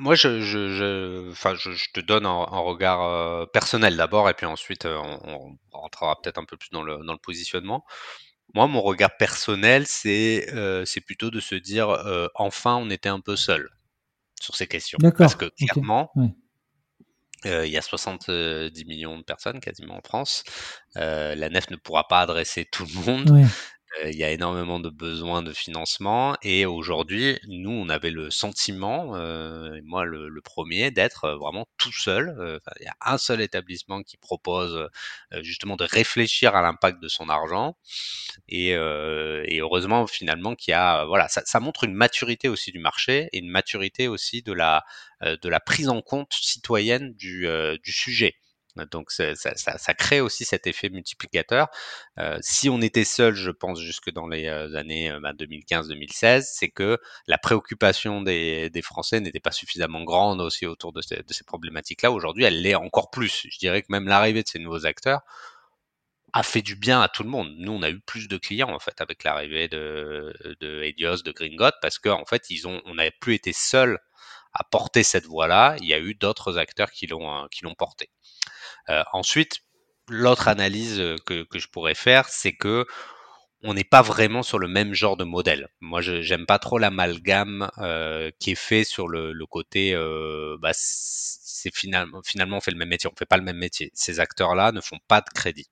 moi, 0.00 0.14
je, 0.14 0.40
je, 0.40 1.30
enfin, 1.30 1.54
je, 1.54 1.70
te 1.92 2.00
donne 2.00 2.24
un, 2.24 2.44
regard 2.44 3.02
euh, 3.02 3.44
personnel 3.46 3.96
d'abord, 3.96 4.30
et 4.30 4.34
puis 4.34 4.46
ensuite, 4.46 4.86
euh, 4.86 4.96
on, 4.96 5.58
rentrera 5.72 6.18
peut-être 6.20 6.38
un 6.38 6.44
peu 6.44 6.56
plus 6.56 6.70
dans 6.70 6.82
le, 6.82 7.04
dans 7.04 7.12
le 7.12 7.18
positionnement. 7.18 7.84
Moi, 8.54 8.66
mon 8.66 8.80
regard 8.80 9.14
personnel, 9.18 9.86
c'est 9.86 10.52
euh, 10.54 10.84
c'est 10.86 11.02
plutôt 11.02 11.30
de 11.30 11.38
se 11.38 11.54
dire, 11.54 11.88
enfin, 12.34 12.76
on 12.76 12.88
était 12.90 13.10
un 13.10 13.20
peu 13.20 13.36
seul 13.36 13.68
sur 14.40 14.56
ces 14.56 14.66
questions. 14.66 14.98
Parce 15.16 15.34
que 15.34 15.50
clairement, 15.58 16.10
il 17.44 17.66
y 17.66 17.76
a 17.76 17.82
70 17.82 18.84
millions 18.86 19.18
de 19.18 19.22
personnes 19.22 19.60
quasiment 19.60 19.98
en 19.98 20.02
France. 20.02 20.44
la 20.94 21.48
nef 21.50 21.70
ne 21.70 21.76
pourra 21.76 22.08
pas 22.08 22.20
adresser 22.20 22.64
tout 22.64 22.86
le 22.86 23.04
monde 23.04 23.46
il 24.06 24.16
y 24.16 24.24
a 24.24 24.30
énormément 24.30 24.80
de 24.80 24.88
besoins 24.88 25.42
de 25.42 25.52
financement 25.52 26.36
et 26.42 26.64
aujourd'hui, 26.66 27.38
nous, 27.48 27.70
on 27.70 27.88
avait 27.88 28.10
le 28.10 28.30
sentiment, 28.30 29.16
moi 29.84 30.04
le, 30.04 30.40
premier, 30.42 30.90
d'être 30.90 31.30
vraiment 31.30 31.66
tout 31.76 31.92
seul. 31.92 32.60
il 32.80 32.84
y 32.84 32.88
a 32.88 32.96
un 33.00 33.18
seul 33.18 33.40
établissement 33.40 34.02
qui 34.02 34.16
propose 34.16 34.88
justement 35.42 35.76
de 35.76 35.84
réfléchir 35.84 36.54
à 36.54 36.62
l'impact 36.62 37.02
de 37.02 37.08
son 37.08 37.28
argent 37.28 37.76
et, 38.48 38.74
heureusement 38.74 40.06
finalement 40.06 40.54
qu'il 40.54 40.72
y 40.72 40.74
a, 40.74 41.04
voilà, 41.04 41.28
ça, 41.28 41.60
montre 41.60 41.84
une 41.84 41.94
maturité 41.94 42.48
aussi 42.48 42.72
du 42.72 42.78
marché 42.78 43.28
et 43.32 43.38
une 43.38 43.50
maturité 43.50 44.08
aussi 44.08 44.42
de 44.42 44.52
la 44.52 44.84
de 45.22 45.48
la 45.48 45.60
prise 45.60 45.88
en 45.88 46.00
compte 46.00 46.32
citoyenne 46.32 47.12
du 47.14 47.46
sujet. 47.84 48.34
Donc 48.90 49.10
ça, 49.10 49.34
ça, 49.34 49.54
ça, 49.56 49.94
crée 49.94 50.20
aussi 50.20 50.44
cet 50.44 50.66
effet 50.66 50.88
multiplicateur. 50.90 51.68
Euh, 52.18 52.38
si 52.40 52.68
on 52.68 52.80
était 52.80 53.04
seul, 53.04 53.34
je 53.34 53.50
pense 53.50 53.80
jusque 53.80 54.10
dans 54.10 54.28
les 54.28 54.46
euh, 54.46 54.74
années 54.76 55.10
2015-2016, 55.10 56.24
euh, 56.24 56.38
bah, 56.38 56.42
c'est 56.42 56.68
que 56.68 56.98
la 57.26 57.38
préoccupation 57.38 58.22
des, 58.22 58.70
des 58.70 58.82
Français 58.82 59.20
n'était 59.20 59.40
pas 59.40 59.52
suffisamment 59.52 60.04
grande 60.04 60.40
aussi 60.40 60.66
autour 60.66 60.92
de 60.92 61.02
ces, 61.02 61.16
de 61.16 61.32
ces 61.32 61.44
problématiques-là. 61.44 62.12
Aujourd'hui, 62.12 62.44
elle 62.44 62.62
l'est 62.62 62.74
encore 62.74 63.10
plus. 63.10 63.46
Je 63.50 63.58
dirais 63.58 63.82
que 63.82 63.88
même 63.90 64.06
l'arrivée 64.06 64.42
de 64.42 64.48
ces 64.48 64.58
nouveaux 64.58 64.86
acteurs 64.86 65.22
a 66.32 66.42
fait 66.42 66.62
du 66.62 66.76
bien 66.76 67.00
à 67.00 67.08
tout 67.08 67.24
le 67.24 67.28
monde. 67.28 67.52
Nous, 67.58 67.72
on 67.72 67.82
a 67.82 67.90
eu 67.90 68.00
plus 68.00 68.28
de 68.28 68.36
clients 68.36 68.70
en 68.70 68.78
fait 68.78 69.00
avec 69.00 69.24
l'arrivée 69.24 69.68
de, 69.68 70.32
de 70.60 70.82
Helios, 70.82 71.22
de 71.22 71.32
Gringot, 71.32 71.72
parce 71.82 71.98
qu'en 71.98 72.20
en 72.20 72.24
fait, 72.24 72.50
ils 72.50 72.68
ont, 72.68 72.80
on 72.84 72.94
n'avait 72.94 73.12
plus 73.20 73.34
été 73.34 73.52
seuls 73.52 73.98
à 74.52 74.64
porter 74.64 75.02
cette 75.02 75.26
voie-là. 75.26 75.76
Il 75.80 75.86
y 75.86 75.94
a 75.94 75.98
eu 75.98 76.14
d'autres 76.14 76.58
acteurs 76.58 76.90
qui 76.90 77.06
l'ont, 77.06 77.46
qui 77.50 77.64
l'ont 77.64 77.74
porté. 77.74 78.10
Euh, 78.88 79.04
ensuite, 79.12 79.60
l'autre 80.08 80.48
analyse 80.48 81.00
euh, 81.00 81.16
que, 81.26 81.46
je 81.54 81.68
pourrais 81.68 81.94
faire, 81.94 82.28
c'est 82.28 82.52
que 82.52 82.86
on 83.62 83.74
n'est 83.74 83.84
pas 83.84 84.02
vraiment 84.02 84.42
sur 84.42 84.58
le 84.58 84.68
même 84.68 84.94
genre 84.94 85.18
de 85.18 85.24
modèle. 85.24 85.68
Moi, 85.80 86.00
j'aime 86.00 86.46
pas 86.46 86.58
trop 86.58 86.78
l'amalgame 86.78 87.70
euh, 87.78 88.30
qui 88.38 88.52
est 88.52 88.54
fait 88.54 88.84
sur 88.84 89.06
le, 89.06 89.34
côté, 89.46 89.94
bah, 90.60 90.70
c'est 90.72 91.74
finalement, 91.74 92.22
finalement 92.24 92.56
on 92.56 92.60
fait 92.60 92.70
le 92.70 92.78
même 92.78 92.88
métier, 92.88 93.10
on 93.12 93.16
fait 93.18 93.26
pas 93.26 93.36
le 93.36 93.42
même 93.42 93.58
métier. 93.58 93.90
Ces 93.94 94.18
acteurs-là 94.18 94.72
ne 94.72 94.80
font 94.80 94.98
pas 95.08 95.20
de 95.20 95.28
crédit. 95.34 95.68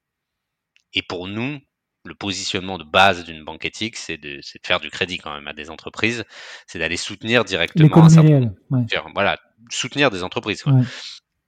Et 0.92 1.02
pour 1.02 1.28
nous, 1.28 1.58
le 2.08 2.14
positionnement 2.14 2.78
de 2.78 2.84
base 2.84 3.24
d'une 3.24 3.44
banque 3.44 3.64
éthique, 3.64 3.96
c'est 3.96 4.16
de, 4.16 4.40
faire 4.64 4.80
du 4.80 4.90
crédit 4.90 5.18
quand 5.18 5.34
même 5.34 5.46
à 5.46 5.52
des 5.52 5.70
entreprises, 5.70 6.24
c'est 6.66 6.78
d'aller 6.78 6.96
soutenir 6.96 7.44
directement. 7.44 7.86
Voilà, 9.14 9.38
soutenir 9.70 10.10
des 10.10 10.24
entreprises. 10.24 10.64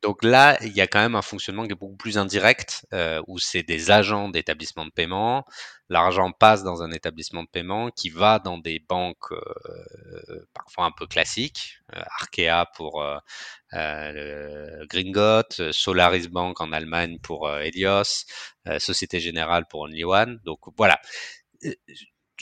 Donc 0.03 0.25
là, 0.25 0.57
il 0.63 0.73
y 0.73 0.81
a 0.81 0.87
quand 0.87 1.01
même 1.01 1.15
un 1.15 1.23
fonctionnement 1.23 1.67
qui 1.67 1.73
est 1.73 1.75
beaucoup 1.75 1.97
plus 1.97 2.17
indirect, 2.17 2.87
euh, 2.95 3.21
où 3.27 3.39
c'est 3.39 3.63
des 3.63 3.91
agents 3.91 4.31
d'établissement 4.31 4.87
de 4.87 4.91
paiement. 4.91 5.45
L'argent 5.91 6.31
passe 6.31 6.63
dans 6.63 6.85
un 6.85 6.93
établissement 6.93 7.43
de 7.43 7.49
paiement 7.49 7.91
qui 7.91 8.11
va 8.11 8.39
dans 8.39 8.59
des 8.59 8.79
banques 8.79 9.33
euh, 9.33 10.47
parfois 10.55 10.85
un 10.85 10.93
peu 10.93 11.09
classiques, 11.09 11.79
euh, 11.97 12.03
Arkea 12.21 12.71
pour 12.77 13.03
euh, 13.03 14.87
Gringot, 14.89 15.73
Solaris 15.73 16.29
Bank 16.29 16.61
en 16.61 16.73
Allemagne 16.73 17.19
pour 17.19 17.51
Helios, 17.51 18.25
Société 18.79 19.19
Générale 19.19 19.67
pour 19.69 19.81
Only 19.81 20.05
One. 20.05 20.41
Donc 20.45 20.61
voilà 20.77 21.01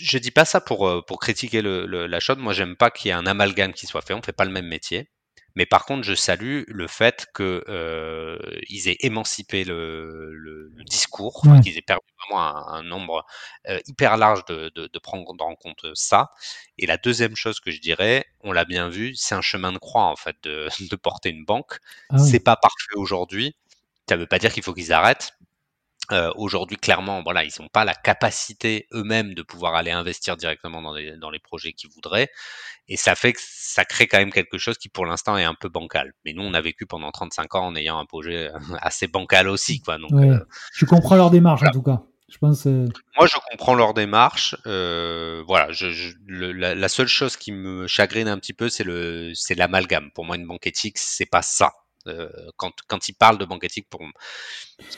je 0.01 0.19
dis 0.19 0.31
pas 0.31 0.45
ça 0.45 0.61
pour, 0.61 1.05
pour 1.07 1.19
critiquer 1.19 1.61
la 1.61 2.21
chose. 2.21 2.37
Moi, 2.39 2.53
j'aime 2.53 2.77
pas 2.77 2.91
qu'il 2.91 3.09
y 3.09 3.11
ait 3.11 3.15
un 3.15 3.27
amalgame 3.27 3.73
qui 3.73 3.87
soit 3.87 4.01
fait. 4.01 4.15
On 4.15 4.23
fait 4.23 4.33
pas 4.33 4.45
le 4.45 4.53
même 4.53 4.69
métier. 4.69 5.11
Mais 5.59 5.67
par 5.67 5.87
contre, 5.87 6.05
je 6.05 6.15
salue 6.15 6.63
le 6.69 6.87
fait 6.87 7.27
qu'ils 7.35 7.65
euh, 7.69 8.39
aient 8.87 8.97
émancipé 9.01 9.65
le, 9.65 10.33
le, 10.33 10.71
le 10.73 10.85
discours, 10.85 11.43
qu'ils 11.65 11.77
aient 11.77 11.83
permis 11.83 12.07
vraiment 12.17 12.47
un, 12.47 12.75
un 12.75 12.83
nombre 12.85 13.27
euh, 13.69 13.81
hyper 13.89 14.17
large 14.19 14.45
de, 14.45 14.71
de, 14.77 14.87
de, 14.87 14.99
prendre 15.01 15.35
en 15.41 15.57
compte 15.57 15.85
ça. 15.95 16.31
Et 16.79 16.87
la 16.87 16.97
deuxième 16.97 17.35
chose 17.35 17.59
que 17.59 17.73
je 17.73 17.81
dirais, 17.81 18.25
on 18.45 18.53
l'a 18.53 18.65
bien 18.65 18.89
vu, 18.89 19.17
c'est 19.17 19.35
un 19.35 19.41
chemin 19.41 19.73
de 19.73 19.79
croix 19.79 20.05
en 20.05 20.15
fait 20.15 20.37
de, 20.45 20.69
de 20.91 20.95
porter 20.95 21.31
une 21.31 21.45
banque. 21.45 21.81
Ah 22.11 22.19
c'est 22.19 22.39
pas 22.39 22.55
parfait 22.55 22.95
aujourd'hui. 22.95 23.57
Ça 24.09 24.15
veut 24.15 24.27
pas 24.29 24.39
dire 24.39 24.53
qu'il 24.53 24.63
faut 24.63 24.75
qu'ils 24.75 24.93
arrêtent. 24.93 25.33
Euh, 26.11 26.33
Aujourd'hui, 26.37 26.77
clairement, 26.77 27.23
voilà, 27.23 27.45
ils 27.45 27.53
n'ont 27.61 27.69
pas 27.69 27.85
la 27.85 27.95
capacité 27.95 28.87
eux-mêmes 28.93 29.35
de 29.35 29.43
pouvoir 29.43 29.75
aller 29.75 29.91
investir 29.91 30.37
directement 30.37 30.81
dans 30.81 30.95
les, 30.95 31.17
dans 31.17 31.31
les 31.31 31.39
projets 31.39 31.73
qu'ils 31.73 31.91
voudraient. 31.91 32.31
Et 32.89 32.97
ça 32.97 33.15
fait 33.15 33.35
que 33.35 33.41
ça 33.43 33.85
crée 33.85 34.07
quand 34.07 34.19
même 34.19 34.33
quelque 34.33 34.57
chose 34.57 34.79
qui, 34.79 34.89
pour 34.89 35.05
l'instant, 35.05 35.37
est 35.37 35.45
un 35.45 35.55
peu 35.55 35.69
bancal. 35.69 36.15
Mais 36.25 36.33
nous, 36.33 36.43
on 36.43 36.55
a 36.55 36.61
vécu 36.61 36.87
pendant 36.87 37.11
35 37.11 37.55
ans 37.57 37.67
en 37.67 37.77
ayant 37.77 37.99
un 37.99 38.07
projet 38.07 38.51
assez 38.81 39.07
bancal 39.07 39.49
aussi. 39.49 39.81
Quoi. 39.81 39.99
Donc, 39.99 40.11
ouais. 40.13 40.29
euh, 40.29 40.87
comprends 40.89 41.17
leur 41.17 41.31
démarche, 41.31 41.63
en 41.63 41.71
tout 41.71 41.83
cas. 41.83 42.03
Je 42.29 42.37
pense, 42.37 42.67
euh... 42.67 42.87
Moi, 43.17 43.27
je 43.27 43.37
comprends 43.51 43.75
leur 43.75 43.95
démarche. 43.95 44.55
Euh, 44.67 45.43
voilà, 45.47 45.73
je, 45.73 45.91
je, 45.91 46.13
le, 46.27 46.53
la, 46.53 46.75
la, 46.75 46.89
seule 46.89 47.09
chose 47.09 47.39
qui 47.39 47.53
me 47.53 47.87
chagrine 47.87 48.29
un 48.29 48.39
petit 48.39 48.53
peu, 48.53 48.69
c'est 48.69 48.85
le, 48.85 49.33
c'est 49.35 49.55
l'amalgame. 49.55 50.11
Pour 50.15 50.27
moi, 50.27 50.37
une 50.37 50.47
banque 50.47 50.67
éthique, 50.67 50.99
c'est 50.99 51.27
pas 51.27 51.41
ça. 51.41 51.73
Euh, 52.09 52.29
quand, 52.57 52.73
quand 52.87 53.09
ils 53.09 53.13
parlent 53.13 53.39
de 53.39 53.45
banque 53.45 53.65
éthique, 53.65 53.87
pour, 53.89 54.01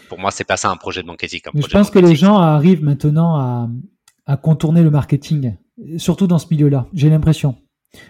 pour 0.09 0.19
moi, 0.19 0.31
c'est 0.31 0.45
pas 0.45 0.57
ça 0.57 0.71
un 0.71 0.77
projet 0.77 1.03
de 1.03 1.07
banque 1.07 1.25
éthique. 1.25 1.47
je 1.55 1.67
pense 1.67 1.91
que 1.91 1.99
les 1.99 2.15
gens 2.15 2.37
arrivent 2.39 2.85
maintenant 2.85 3.37
à, 3.37 3.69
à 4.27 4.37
contourner 4.37 4.83
le 4.83 4.91
marketing, 4.91 5.57
surtout 5.97 6.27
dans 6.27 6.39
ce 6.39 6.47
milieu-là. 6.51 6.87
J'ai 6.93 7.11
l'impression. 7.11 7.57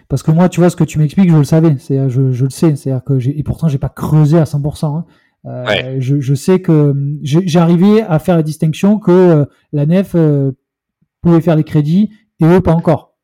Parce 0.07 0.21
que 0.23 0.31
moi, 0.31 0.49
tu 0.49 0.59
vois, 0.59 0.69
ce 0.69 0.75
que 0.75 0.83
tu 0.83 0.99
m'expliques, 0.99 1.31
je 1.31 1.37
le 1.37 1.43
savais. 1.43 1.75
C'est, 1.79 2.09
je, 2.09 2.31
je 2.31 2.43
le 2.43 2.49
sais. 2.49 2.75
C'est-à-dire 2.75 3.03
que 3.03 3.19
j'ai, 3.19 3.37
et 3.37 3.43
pourtant, 3.43 3.67
j'ai 3.67 3.79
pas 3.79 3.89
creusé 3.89 4.37
à 4.37 4.43
100%. 4.43 4.85
Hein. 4.85 5.05
Euh, 5.45 5.95
je, 5.99 6.19
je, 6.19 6.35
sais 6.35 6.61
que 6.61 6.93
j'ai 7.23 7.59
arrivé 7.59 8.03
à 8.03 8.19
faire 8.19 8.35
la 8.35 8.43
distinction 8.43 8.99
que 8.99 9.11
euh, 9.11 9.45
la 9.73 9.87
nef 9.87 10.11
euh, 10.13 10.51
pouvait 11.21 11.41
faire 11.41 11.55
les 11.55 11.63
crédits 11.63 12.11
et 12.39 12.45
eux 12.45 12.61
pas 12.61 12.73
encore. 12.73 13.15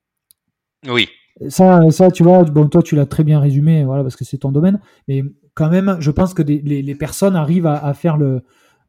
Oui. 0.87 1.09
Ça, 1.49 1.91
ça, 1.91 2.09
tu 2.09 2.23
vois, 2.23 2.43
bon, 2.43 2.67
toi, 2.67 2.81
tu 2.81 2.95
l'as 2.95 3.05
très 3.05 3.23
bien 3.23 3.39
résumé, 3.39 3.83
voilà, 3.83 4.01
parce 4.01 4.15
que 4.15 4.25
c'est 4.25 4.39
ton 4.39 4.51
domaine. 4.51 4.79
Mais 5.07 5.23
quand 5.57 5.69
même, 5.71 5.97
je 5.99 6.11
pense 6.11 6.35
que 6.35 6.43
les, 6.43 6.95
personnes 6.95 7.35
arrivent 7.35 7.65
à, 7.65 7.93
faire 7.95 8.15
le. 8.15 8.43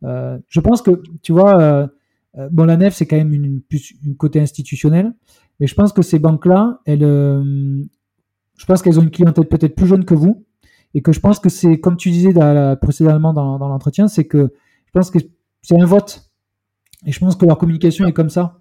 Euh, 0.05 0.39
je 0.49 0.61
pense 0.61 0.83
que, 0.83 1.03
tu 1.23 1.33
vois, 1.33 1.59
euh, 1.59 1.87
euh, 2.37 2.51
bon, 2.53 2.66
la 2.66 2.77
nef, 2.77 2.95
c'est 2.95 3.07
quand 3.07 3.16
même 3.16 3.33
une, 3.33 3.62
une, 4.05 4.16
côté 4.16 4.39
institutionnel, 4.39 5.14
mais 5.59 5.66
je 5.66 5.75
pense 5.75 5.95
que 5.95 6.03
ces 6.03 6.19
banques-là, 6.19 6.81
elles, 6.85 7.01
je 7.01 8.66
pense 8.66 8.83
qu'elles 8.83 9.01
ont 9.01 9.03
une 9.03 9.11
clientèle 9.11 9.47
peut-être 9.47 9.75
plus 9.75 9.87
jeune 9.87 10.05
que 10.05 10.12
vous, 10.12 10.45
et 10.93 11.01
que 11.01 11.11
je 11.11 11.21
pense 11.21 11.39
que 11.39 11.49
c'est, 11.49 11.81
comme 11.81 11.97
tu 11.97 12.11
disais 12.11 12.35
précédemment 12.83 13.33
dans 13.33 13.57
l'entretien, 13.57 14.07
c'est 14.07 14.27
que 14.27 14.53
je 14.85 14.93
pense 14.93 15.11
que 15.11 15.21
c'est 15.62 15.81
un 15.81 15.87
vote, 15.87 16.31
et 17.07 17.12
je 17.12 17.19
pense 17.19 17.35
que 17.35 17.47
leur 17.47 17.57
communication 17.57 18.07
est 18.07 18.12
comme 18.12 18.31
ça. 18.31 18.59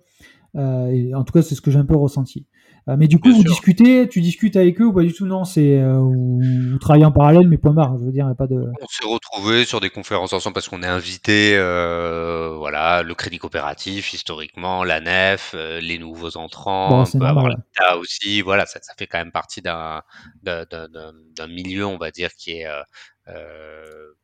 Et 0.58 1.14
en 1.14 1.24
tout 1.24 1.34
cas, 1.34 1.42
c'est 1.42 1.56
ce 1.56 1.62
que 1.62 1.72
j'ai 1.72 1.80
un 1.80 1.86
peu 1.86 1.96
ressenti. 1.96 2.46
mais 2.88 3.08
du 3.08 3.20
coup, 3.20 3.32
vous 3.32 3.44
discutez, 3.44 4.08
tu 4.10 4.22
discutes 4.22 4.56
avec 4.56 4.82
eux 4.82 4.86
ou 4.86 4.94
pas 4.94 5.04
du 5.04 5.14
tout? 5.14 5.26
Non, 5.26 5.44
c'est 5.44 5.82
vous, 5.84 6.40
vous, 6.72 6.78
travaillez 6.80 7.06
en 7.06 7.12
parallèle, 7.12 7.48
mais 7.48 7.58
point 7.58 7.74
barre. 7.74 7.98
Je 8.00 8.06
veux 8.06 8.12
dire, 8.12 8.24
il 8.24 8.28
n'y 8.28 8.32
a 8.32 8.36
pas 8.36 8.48
de. 8.48 8.56
On 8.82 8.88
s'est 8.88 9.08
retrouvés 9.08 9.66
sur 9.66 9.80
des 9.80 9.90
conférences 9.90 10.34
ensemble 10.34 10.54
parce 10.54 10.68
qu'on 10.68 10.84
est 10.84 10.88
invité. 10.88 11.58
voilà, 12.58 13.04
le 13.04 13.14
crédit 13.16 13.38
coopératif 13.38 14.14
historiquement, 14.14 14.84
la 14.84 15.00
nef, 15.02 15.56
les 15.82 16.00
nouveaux 16.00 16.38
entrants, 16.38 17.04
on 17.04 17.20
peut 17.20 17.26
avoir 17.26 17.50
l'État 17.50 17.98
aussi. 17.98 18.42
Voilà, 18.42 18.66
ça, 18.66 18.80
ça, 18.82 18.94
fait 18.98 19.08
quand 19.08 19.20
même 19.20 19.32
partie 19.32 19.62
d'un 19.62 20.02
d'un 21.38 21.48
milieu, 21.48 21.86
on 21.86 21.98
va 21.98 22.12
dire, 22.12 22.34
qui 22.36 22.52
est 22.52 22.68
euh, 22.68 22.82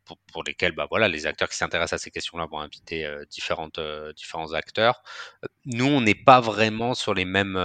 pour, 0.05 0.17
pour, 0.31 0.43
lesquels 0.43 0.73
bah, 0.73 0.87
voilà, 0.89 1.07
les 1.07 1.25
acteurs 1.25 1.49
qui 1.49 1.57
s'intéressent 1.57 2.01
à 2.01 2.03
ces 2.03 2.11
questions-là 2.11 2.47
vont 2.49 2.59
inviter 2.59 3.05
euh, 3.05 3.25
différentes, 3.29 3.79
euh, 3.79 4.13
différents 4.13 4.53
acteurs. 4.53 5.03
Nous, 5.65 5.85
on 5.85 6.01
n'est 6.01 6.15
pas 6.15 6.41
vraiment 6.41 6.93
sur 6.93 7.13
les 7.13 7.25
mêmes... 7.25 7.57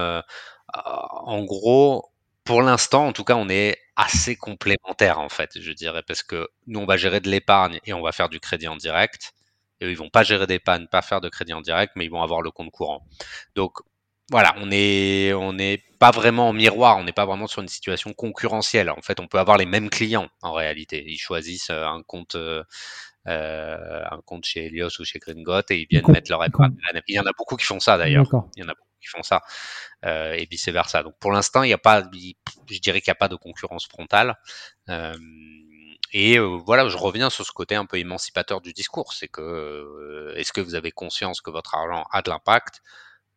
en 0.72 1.44
gros, 1.44 2.12
pour 2.44 2.62
l'instant, 2.62 3.08
en 3.08 3.12
tout 3.12 3.24
cas, 3.24 3.34
on 3.36 3.48
est 3.48 3.78
assez 3.96 4.36
complémentaires, 4.36 5.18
en 5.20 5.28
fait, 5.28 5.60
je 5.60 5.72
dirais, 5.72 6.02
parce 6.06 6.22
que 6.22 6.48
nous, 6.66 6.80
on 6.80 6.86
va 6.86 6.96
gérer 6.96 7.20
de 7.20 7.28
l'épargne 7.28 7.80
et 7.84 7.92
on 7.92 8.00
va 8.02 8.12
faire 8.12 8.28
du 8.28 8.40
crédit 8.40 8.68
en 8.68 8.76
direct. 8.76 9.32
Et 9.80 9.86
eux, 9.86 9.90
ils 9.90 9.96
vont 9.96 10.10
pas 10.10 10.22
gérer 10.22 10.46
d'épargne, 10.46 10.86
pas 10.86 11.02
faire 11.02 11.20
de 11.20 11.28
crédit 11.28 11.52
en 11.52 11.60
direct, 11.60 11.92
mais 11.96 12.04
ils 12.06 12.10
vont 12.10 12.22
avoir 12.22 12.40
le 12.42 12.50
compte 12.50 12.70
courant. 12.70 13.06
Donc, 13.54 13.78
voilà, 14.30 14.54
on 14.58 14.70
est 14.70 15.32
on 15.32 15.54
n'est 15.54 15.82
pas 15.98 16.10
vraiment 16.10 16.48
en 16.50 16.52
miroir, 16.52 16.98
on 16.98 17.04
n'est 17.04 17.12
pas 17.12 17.26
vraiment 17.26 17.46
sur 17.46 17.62
une 17.62 17.68
situation 17.68 18.12
concurrentielle. 18.12 18.90
En 18.90 19.00
fait, 19.02 19.20
on 19.20 19.26
peut 19.26 19.38
avoir 19.38 19.56
les 19.56 19.66
mêmes 19.66 19.90
clients 19.90 20.28
en 20.42 20.52
réalité. 20.52 21.04
Ils 21.06 21.18
choisissent 21.18 21.70
euh, 21.70 21.86
un 21.86 22.02
compte 22.02 22.34
euh, 22.34 22.62
euh, 23.26 24.02
un 24.10 24.20
compte 24.24 24.44
chez 24.44 24.66
Helios 24.66 25.00
ou 25.00 25.04
chez 25.04 25.18
Gringot 25.18 25.60
et 25.70 25.80
ils 25.80 25.86
viennent 25.90 26.10
mettre 26.10 26.30
leur 26.30 26.44
épargne. 26.44 26.74
Il 27.08 27.14
y 27.14 27.20
en 27.20 27.26
a 27.26 27.32
beaucoup 27.36 27.56
qui 27.56 27.66
font 27.66 27.80
ça 27.80 27.98
d'ailleurs. 27.98 28.26
Il 28.56 28.60
y 28.62 28.64
en 28.64 28.68
a 28.68 28.74
beaucoup 28.74 28.88
qui 29.00 29.08
font 29.08 29.22
ça 29.22 29.42
euh, 30.04 30.32
et 30.32 30.46
vice 30.50 30.68
versa. 30.68 31.02
Donc 31.02 31.14
pour 31.20 31.32
l'instant, 31.32 31.62
il 31.62 31.66
n'y 31.68 31.74
a 31.74 31.78
pas, 31.78 32.02
je 32.02 32.78
dirais 32.78 33.00
qu'il 33.00 33.10
n'y 33.10 33.16
a 33.16 33.16
pas 33.16 33.28
de 33.28 33.36
concurrence 33.36 33.86
frontale. 33.86 34.36
Euh, 34.88 35.14
et 36.12 36.38
voilà, 36.38 36.88
je 36.88 36.96
reviens 36.96 37.28
sur 37.28 37.44
ce 37.44 37.52
côté 37.52 37.74
un 37.74 37.84
peu 37.84 37.98
émancipateur 37.98 38.62
du 38.62 38.72
discours, 38.72 39.12
c'est 39.12 39.28
que 39.28 40.32
est-ce 40.36 40.54
que 40.54 40.62
vous 40.62 40.74
avez 40.74 40.90
conscience 40.90 41.42
que 41.42 41.50
votre 41.50 41.74
argent 41.74 42.06
a 42.10 42.22
de 42.22 42.30
l'impact? 42.30 42.80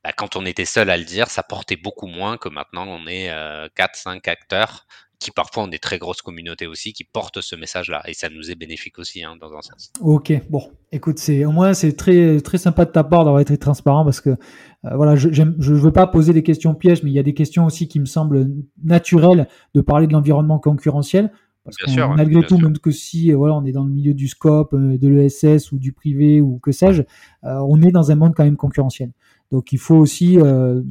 Bah, 0.04 0.12
quand 0.16 0.36
on 0.36 0.46
était 0.46 0.66
seul 0.66 0.90
à 0.90 0.98
le 0.98 1.04
dire, 1.04 1.30
ça 1.30 1.44
portait 1.44 1.78
beaucoup 1.78 2.08
moins 2.08 2.38
que 2.38 2.50
maintenant 2.50 2.86
on 2.88 3.08
est 3.08 3.30
euh, 3.30 3.68
4-5 3.78 4.30
acteurs 4.30 4.88
qui 5.22 5.32
parfois 5.32 5.64
ont 5.64 5.68
des 5.68 5.80
très 5.80 6.00
grosses 6.00 6.24
communautés 6.24 6.66
aussi 6.66 6.94
qui 6.94 7.04
portent 7.04 7.42
ce 7.42 7.56
message-là 7.56 8.02
et 8.08 8.14
ça 8.14 8.28
nous 8.30 8.50
est 8.50 8.56
bénéfique 8.56 8.98
aussi 8.98 9.24
hein, 9.24 9.38
dans 9.40 9.54
un 9.54 9.62
sens. 9.62 9.94
Ok, 10.02 10.34
bon, 10.50 10.72
écoute, 10.92 11.20
c'est 11.20 11.46
au 11.46 11.52
moins 11.52 11.74
c'est 11.74 11.94
très 11.94 12.42
très 12.42 12.58
sympa 12.58 12.86
de 12.86 12.92
ta 12.92 13.04
part 13.04 13.24
d'avoir 13.24 13.40
été 13.40 13.56
transparent 13.58 14.04
parce 14.04 14.20
que 14.20 14.32
euh, 14.32 14.96
voilà, 14.96 15.16
je 15.16 15.44
ne 15.44 15.76
veux 15.76 15.92
pas 15.92 16.08
poser 16.08 16.34
des 16.34 16.44
questions 16.44 16.74
pièges, 16.74 17.04
mais 17.04 17.12
il 17.12 17.14
y 17.14 17.20
a 17.20 17.24
des 17.24 17.36
questions 17.36 17.66
aussi 17.66 17.88
qui 17.88 18.00
me 18.00 18.06
semblent 18.06 18.50
naturelles 18.84 19.48
de 19.76 19.82
parler 19.82 20.08
de 20.08 20.14
l'environnement 20.14 20.60
concurrentiel. 20.60 21.32
Parce 21.64 21.78
que 21.78 22.16
malgré 22.16 22.42
tout, 22.42 22.58
même 22.58 22.80
que 22.80 22.90
si 22.90 23.32
euh, 23.32 23.38
voilà, 23.38 23.54
on 23.54 23.64
est 23.66 23.72
dans 23.72 23.84
le 23.84 23.92
milieu 23.92 24.16
du 24.16 24.28
scope, 24.28 24.74
euh, 24.74 24.98
de 24.98 25.08
l'ESS 25.08 25.72
ou 25.72 25.78
du 25.78 25.94
privé 25.94 26.42
ou 26.42 26.58
que 26.58 26.72
sais-je, 26.72 27.04
on 27.44 27.80
est 27.84 27.92
dans 27.92 28.10
un 28.10 28.16
monde 28.16 28.34
quand 28.36 28.44
même 28.44 28.58
concurrentiel. 28.58 29.12
Donc 29.52 29.74
il 29.74 29.80
faut 29.80 29.96
aussi 29.96 30.40
euh, 30.40 30.82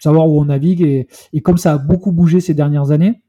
savoir 0.00 0.28
où 0.28 0.40
on 0.40 0.46
navigue 0.46 0.82
et, 0.82 1.08
et, 1.32 1.40
comme 1.40 1.58
ça 1.58 1.74
a 1.74 1.78
beaucoup 1.78 2.12
bougé 2.12 2.40
ces 2.40 2.54
dernières 2.54 2.90
années. 2.90 3.20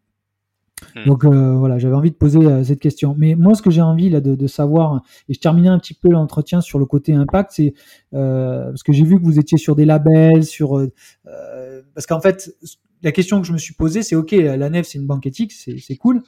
Hmm. 0.96 1.06
Donc 1.06 1.26
euh, 1.26 1.56
voilà, 1.56 1.80
j'avais 1.80 1.96
envie 1.96 2.12
de 2.12 2.16
poser 2.16 2.40
euh, 2.40 2.64
cette 2.64 2.80
question. 2.80 3.16
Mais 3.18 3.34
moi, 3.36 3.56
ce 3.56 3.62
que 3.62 3.72
j'ai 3.72 3.82
envie 3.82 4.10
là 4.10 4.22
de, 4.22 4.36
de, 4.36 4.48
savoir, 4.48 5.02
et 5.28 5.34
je 5.34 5.40
terminais 5.40 5.70
un 5.70 5.80
petit 5.80 5.96
peu 5.96 6.10
l'entretien 6.10 6.62
sur 6.62 6.78
le 6.78 6.86
côté 6.86 7.14
impact, 7.14 7.52
c'est 7.54 7.74
parce 8.12 8.84
que 8.84 8.94
j'ai 8.94 9.04
vu 9.04 9.20
que 9.20 9.24
vous 9.24 9.40
étiez 9.40 9.58
sur 9.58 9.76
des 9.76 9.86
labels, 9.86 10.46
sur 10.46 10.80
parce 11.94 12.06
qu'en 12.06 12.22
fait, 12.22 12.56
la 13.02 13.12
question 13.12 13.42
que 13.42 13.48
je 13.48 13.54
me 13.54 13.58
suis 13.58 13.74
posée, 13.74 14.04
c'est 14.04 14.16
ok, 14.16 14.32
la 14.32 14.70
nef 14.70 14.86
c'est 14.86 15.00
une 15.00 15.08
banque 15.08 15.26
éthique, 15.26 15.52
c'est 15.54 15.96
cool, 15.98 16.22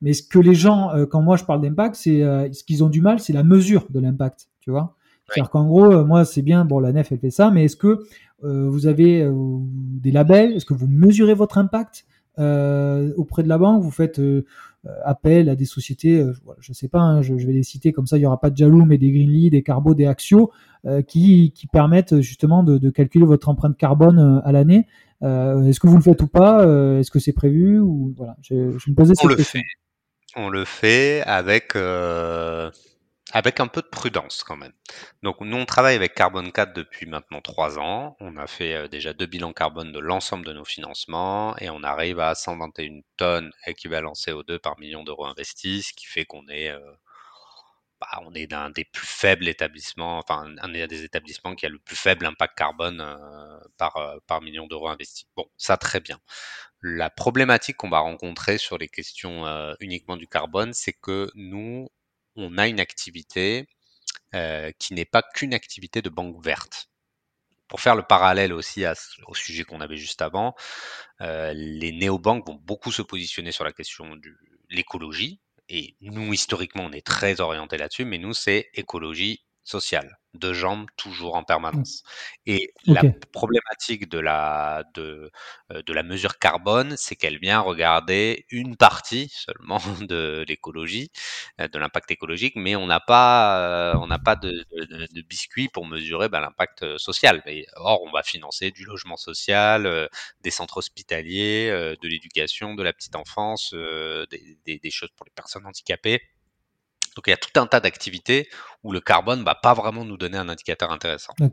mais 0.00 0.12
ce 0.14 0.22
que 0.22 0.38
les 0.38 0.54
gens, 0.54 0.90
quand 1.10 1.22
moi 1.22 1.36
je 1.36 1.44
parle 1.44 1.60
d'impact, 1.60 1.96
c'est 1.96 2.20
ce 2.52 2.64
qu'ils 2.64 2.82
ont 2.84 2.88
du 2.88 3.00
mal, 3.00 3.20
c'est 3.20 3.32
la 3.32 3.42
mesure 3.42 3.86
de 3.90 4.00
l'impact, 4.00 4.48
tu 4.60 4.70
vois. 4.70 4.96
C'est-à-dire 5.28 5.50
qu'en 5.50 5.66
gros, 5.66 5.84
euh, 5.84 6.04
moi, 6.04 6.24
c'est 6.24 6.42
bien, 6.42 6.64
bon, 6.64 6.78
la 6.78 6.92
nef, 6.92 7.12
elle 7.12 7.18
fait 7.18 7.30
ça, 7.30 7.50
mais 7.50 7.64
est-ce 7.64 7.76
que 7.76 8.04
euh, 8.44 8.68
vous 8.68 8.86
avez 8.86 9.22
euh, 9.22 9.32
des 9.32 10.10
labels? 10.10 10.52
Est-ce 10.52 10.64
que 10.64 10.74
vous 10.74 10.86
mesurez 10.86 11.34
votre 11.34 11.58
impact 11.58 12.04
auprès 13.16 13.42
de 13.42 13.48
la 13.48 13.58
banque? 13.58 13.82
Vous 13.82 13.90
faites 13.90 14.20
appel 15.04 15.48
à 15.48 15.56
des 15.56 15.64
sociétés, 15.64 16.24
je 16.60 16.70
ne 16.70 16.74
sais 16.74 16.86
pas, 16.86 17.00
hein, 17.00 17.20
je, 17.20 17.34
vais 17.34 17.52
les 17.52 17.64
citer 17.64 17.92
comme 17.92 18.06
ça, 18.06 18.16
il 18.16 18.20
n'y 18.20 18.26
aura 18.26 18.38
pas 18.38 18.50
de 18.50 18.56
Jalou, 18.56 18.84
mais 18.84 18.96
des 18.96 19.10
Greenly, 19.10 19.50
des 19.50 19.64
Carbo, 19.64 19.92
des 19.92 20.06
Axio, 20.06 20.52
qui, 21.08 21.52
qui, 21.52 21.66
permettent 21.66 22.20
justement 22.20 22.62
de, 22.62 22.78
de, 22.78 22.90
calculer 22.90 23.26
votre 23.26 23.48
empreinte 23.48 23.76
carbone 23.76 24.40
à 24.44 24.52
l'année. 24.52 24.86
Est-ce 25.20 25.80
que 25.80 25.88
vous 25.88 25.96
le 25.96 26.02
faites 26.02 26.22
ou 26.22 26.28
pas? 26.28 26.62
Est-ce 27.00 27.10
que 27.10 27.18
c'est 27.18 27.32
prévu? 27.32 27.80
Ou 27.80 28.14
voilà, 28.16 28.36
je, 28.40 28.78
je 28.78 28.90
me 28.90 28.94
posais 28.94 29.16
cette 29.16 29.24
On 29.24 29.34
le 29.34 29.42
fait. 29.42 29.62
On 30.36 30.48
le 30.48 30.64
fait 30.64 31.22
avec 31.22 31.74
avec 33.32 33.60
un 33.60 33.66
peu 33.66 33.82
de 33.82 33.86
prudence 33.88 34.42
quand 34.42 34.56
même. 34.56 34.72
Donc 35.22 35.40
nous, 35.40 35.56
on 35.56 35.66
travaille 35.66 35.96
avec 35.96 36.14
Carbon 36.14 36.50
4 36.50 36.72
depuis 36.72 37.06
maintenant 37.06 37.40
trois 37.42 37.78
ans. 37.78 38.16
On 38.20 38.36
a 38.36 38.46
fait 38.46 38.74
euh, 38.74 38.88
déjà 38.88 39.12
deux 39.12 39.26
bilans 39.26 39.52
carbone 39.52 39.92
de 39.92 39.98
l'ensemble 39.98 40.46
de 40.46 40.52
nos 40.52 40.64
financements 40.64 41.56
et 41.58 41.68
on 41.70 41.82
arrive 41.82 42.20
à 42.20 42.34
121 42.34 43.00
tonnes 43.16 43.52
équivalent 43.66 44.12
CO2 44.12 44.58
par 44.58 44.78
million 44.78 45.04
d'euros 45.04 45.26
investis, 45.26 45.88
ce 45.88 45.92
qui 45.92 46.06
fait 46.06 46.24
qu'on 46.24 46.48
est, 46.48 46.70
euh, 46.70 46.80
bah, 48.00 48.08
on 48.24 48.32
est 48.34 48.46
d'un 48.46 48.70
des 48.70 48.84
plus 48.84 49.06
faibles 49.06 49.48
établissements, 49.48 50.18
enfin 50.18 50.46
un 50.60 50.68
des 50.68 51.04
établissements 51.04 51.54
qui 51.54 51.66
a 51.66 51.68
le 51.68 51.78
plus 51.78 51.96
faible 51.96 52.24
impact 52.26 52.56
carbone 52.56 53.00
euh, 53.00 53.58
par, 53.76 53.98
par 54.26 54.40
million 54.40 54.66
d'euros 54.66 54.88
investis. 54.88 55.26
Bon, 55.36 55.46
ça 55.58 55.76
très 55.76 56.00
bien. 56.00 56.18
La 56.82 57.10
problématique 57.10 57.76
qu'on 57.76 57.90
va 57.90 57.98
rencontrer 57.98 58.56
sur 58.56 58.78
les 58.78 58.88
questions 58.88 59.44
uniquement 59.80 60.16
du 60.16 60.28
carbone, 60.28 60.72
c'est 60.72 60.92
que 60.92 61.28
nous, 61.34 61.88
on 62.38 62.56
a 62.56 62.68
une 62.68 62.80
activité 62.80 63.68
euh, 64.34 64.70
qui 64.78 64.94
n'est 64.94 65.04
pas 65.04 65.22
qu'une 65.22 65.54
activité 65.54 66.02
de 66.02 66.08
banque 66.08 66.42
verte. 66.44 66.88
Pour 67.66 67.80
faire 67.80 67.96
le 67.96 68.02
parallèle 68.02 68.52
aussi 68.52 68.84
au 69.26 69.34
sujet 69.34 69.64
qu'on 69.64 69.82
avait 69.82 69.98
juste 69.98 70.22
avant, 70.22 70.54
euh, 71.20 71.52
les 71.54 71.92
néobanques 71.92 72.46
vont 72.46 72.54
beaucoup 72.54 72.92
se 72.92 73.02
positionner 73.02 73.52
sur 73.52 73.64
la 73.64 73.72
question 73.72 74.16
de 74.16 74.30
l'écologie. 74.70 75.40
Et 75.68 75.96
nous, 76.00 76.32
historiquement, 76.32 76.84
on 76.84 76.92
est 76.92 77.04
très 77.04 77.40
orienté 77.40 77.76
là-dessus, 77.76 78.06
mais 78.06 78.16
nous, 78.16 78.32
c'est 78.32 78.70
écologie 78.72 79.44
sociale 79.68 80.18
de 80.34 80.52
jambes 80.52 80.86
toujours 80.96 81.36
en 81.36 81.42
permanence. 81.42 82.02
Mmh. 82.46 82.50
Et 82.50 82.72
la 82.86 83.02
problématique 83.32 84.08
de 84.08 84.18
la, 84.18 84.84
de, 84.94 85.30
euh, 85.72 85.82
de 85.82 85.92
la 85.92 86.02
mesure 86.02 86.38
carbone, 86.38 86.94
c'est 86.96 87.16
qu'elle 87.16 87.38
vient 87.38 87.60
regarder 87.60 88.46
une 88.50 88.76
partie 88.76 89.28
seulement 89.32 89.80
de 90.00 90.44
l'écologie, 90.46 91.10
euh, 91.60 91.68
de 91.68 91.78
l'impact 91.78 92.10
écologique, 92.10 92.54
mais 92.56 92.76
on 92.76 92.86
n'a 92.86 93.00
pas, 93.00 93.92
euh, 93.92 93.98
on 94.00 94.06
n'a 94.06 94.18
pas 94.18 94.36
de, 94.36 94.64
de, 94.72 95.22
biscuit 95.22 95.68
pour 95.68 95.86
mesurer 95.86 96.28
ben, 96.28 96.40
l'impact 96.40 96.98
social. 96.98 97.42
Et, 97.46 97.66
or, 97.76 98.02
on 98.02 98.10
va 98.10 98.22
financer 98.22 98.70
du 98.70 98.84
logement 98.84 99.16
social, 99.16 100.08
des 100.42 100.50
centres 100.50 100.78
hospitaliers, 100.78 101.70
de 101.70 102.08
l'éducation, 102.08 102.74
de 102.74 102.82
la 102.82 102.92
petite 102.92 103.16
enfance, 103.16 103.74
des, 103.74 104.78
des 104.78 104.90
choses 104.90 105.10
pour 105.16 105.26
les 105.26 105.32
personnes 105.34 105.66
handicapées. 105.66 106.22
Donc 107.18 107.26
il 107.26 107.30
y 107.30 107.34
a 107.34 107.36
tout 107.36 107.58
un 107.58 107.66
tas 107.66 107.80
d'activités 107.80 108.48
où 108.84 108.92
le 108.92 109.00
carbone 109.00 109.42
va 109.42 109.56
pas 109.56 109.74
vraiment 109.74 110.04
nous 110.04 110.16
donner 110.16 110.38
un 110.38 110.48
indicateur 110.48 110.92
intéressant. 110.92 111.34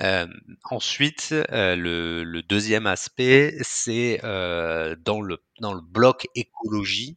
Euh, 0.00 0.28
ensuite, 0.70 1.34
euh, 1.50 1.74
le, 1.74 2.40
deuxième 2.42 2.86
aspect, 2.86 3.56
c'est 3.62 4.20
euh, 4.22 4.94
dans, 4.94 5.20
le, 5.20 5.42
dans 5.58 5.74
le 5.74 5.80
bloc 5.80 6.28
écologie, 6.36 7.16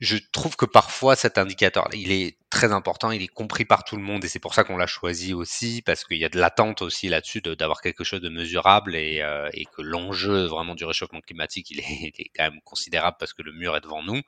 je 0.00 0.16
trouve 0.32 0.56
que 0.56 0.64
parfois 0.64 1.16
cet 1.16 1.38
indicateur, 1.38 1.88
il 1.92 2.10
est 2.12 2.36
très 2.50 2.72
important, 2.72 3.12
il 3.12 3.22
est 3.22 3.28
compris 3.28 3.64
par 3.64 3.84
tout 3.84 3.96
le 3.96 4.02
monde 4.02 4.24
et 4.24 4.28
c'est 4.28 4.40
pour 4.40 4.54
ça 4.54 4.64
qu'on 4.64 4.76
l'a 4.76 4.88
choisi 4.88 5.32
aussi 5.34 5.82
parce 5.82 6.04
qu'il 6.04 6.16
y 6.16 6.24
a 6.24 6.28
de 6.28 6.38
l'attente 6.38 6.82
aussi 6.82 7.08
là-dessus 7.08 7.40
d'avoir 7.42 7.80
quelque 7.80 8.02
chose 8.02 8.20
de 8.20 8.28
mesurable 8.28 8.96
et, 8.96 9.20
euh, 9.22 9.48
et 9.52 9.66
que 9.66 9.82
l'enjeu 9.82 10.46
vraiment 10.46 10.74
du 10.74 10.84
réchauffement 10.84 11.20
climatique 11.20 11.70
il 11.70 11.78
est, 11.78 11.84
il 12.18 12.20
est, 12.20 12.30
quand 12.34 12.44
même 12.50 12.60
considérable 12.64 13.18
parce 13.20 13.32
que 13.34 13.42
le 13.42 13.52
mur 13.52 13.76
est 13.76 13.80
devant 13.80 14.02
nous, 14.02 14.20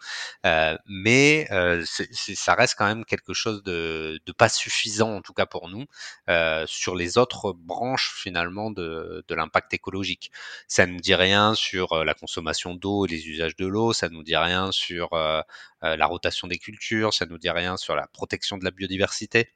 euh, 0.46 0.76
mais 0.86 1.48
euh, 1.50 1.84
ça 1.84 2.54
reste 2.54 2.76
quand 2.78 2.86
même 2.86 3.04
quelque 3.04 3.34
chose 3.34 3.64
de, 3.64 4.20
de, 4.24 4.32
pas 4.32 4.48
suffisant 4.48 5.16
en 5.16 5.20
tout 5.20 5.32
cas 5.32 5.46
pour 5.46 5.68
nous 5.68 5.86
euh, 6.28 6.64
sur 6.68 6.94
les 6.94 7.18
autres 7.18 7.52
branches 7.52 8.12
finalement 8.14 8.70
de, 8.70 9.24
de 9.26 9.34
l'impact 9.34 9.74
écologique. 9.74 10.30
Ça 10.68 10.86
ne 10.86 10.98
dit 10.98 11.14
rien 11.14 11.54
sur 11.54 11.92
euh, 11.92 12.04
la 12.04 12.14
consommation 12.14 12.74
d'eau 12.74 13.06
et 13.06 13.08
les 13.08 13.28
usages 13.28 13.56
de 13.56 13.66
l'eau, 13.66 13.92
ça 13.92 14.08
nous 14.08 14.22
dit 14.22 14.36
rien 14.36 14.70
sur 14.70 15.12
euh, 15.14 15.40
la 15.82 16.06
rotation 16.06 16.48
des 16.48 16.58
cultures, 16.58 17.12
ça 17.12 17.26
nous 17.26 17.38
dit 17.38 17.50
rien 17.50 17.76
sur 17.76 17.96
la 17.96 18.06
protection 18.06 18.56
de 18.56 18.64
la 18.64 18.70
biodiversité. 18.70 19.52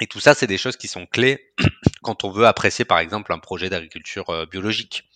Et 0.00 0.06
tout 0.06 0.20
ça, 0.20 0.34
c'est 0.34 0.46
des 0.46 0.58
choses 0.58 0.76
qui 0.76 0.88
sont 0.88 1.06
clés 1.06 1.52
quand 2.02 2.24
on 2.24 2.30
veut 2.30 2.46
apprécier, 2.46 2.84
par 2.84 2.98
exemple, 2.98 3.32
un 3.32 3.38
projet 3.38 3.68
d'agriculture 3.68 4.30
euh, 4.30 4.46
biologique. 4.46 5.08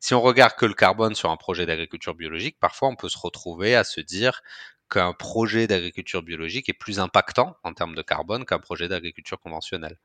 Si 0.00 0.14
on 0.14 0.20
regarde 0.20 0.54
que 0.56 0.66
le 0.66 0.74
carbone 0.74 1.14
sur 1.14 1.30
un 1.30 1.36
projet 1.36 1.64
d'agriculture 1.64 2.14
biologique, 2.14 2.58
parfois 2.60 2.88
on 2.88 2.96
peut 2.96 3.08
se 3.08 3.18
retrouver 3.18 3.74
à 3.74 3.84
se 3.84 4.00
dire 4.00 4.42
qu'un 4.90 5.12
projet 5.12 5.66
d'agriculture 5.66 6.22
biologique 6.22 6.68
est 6.68 6.74
plus 6.74 7.00
impactant 7.00 7.56
en 7.62 7.72
termes 7.72 7.94
de 7.94 8.02
carbone 8.02 8.44
qu'un 8.44 8.58
projet 8.58 8.88
d'agriculture 8.88 9.40
conventionnelle. 9.40 9.98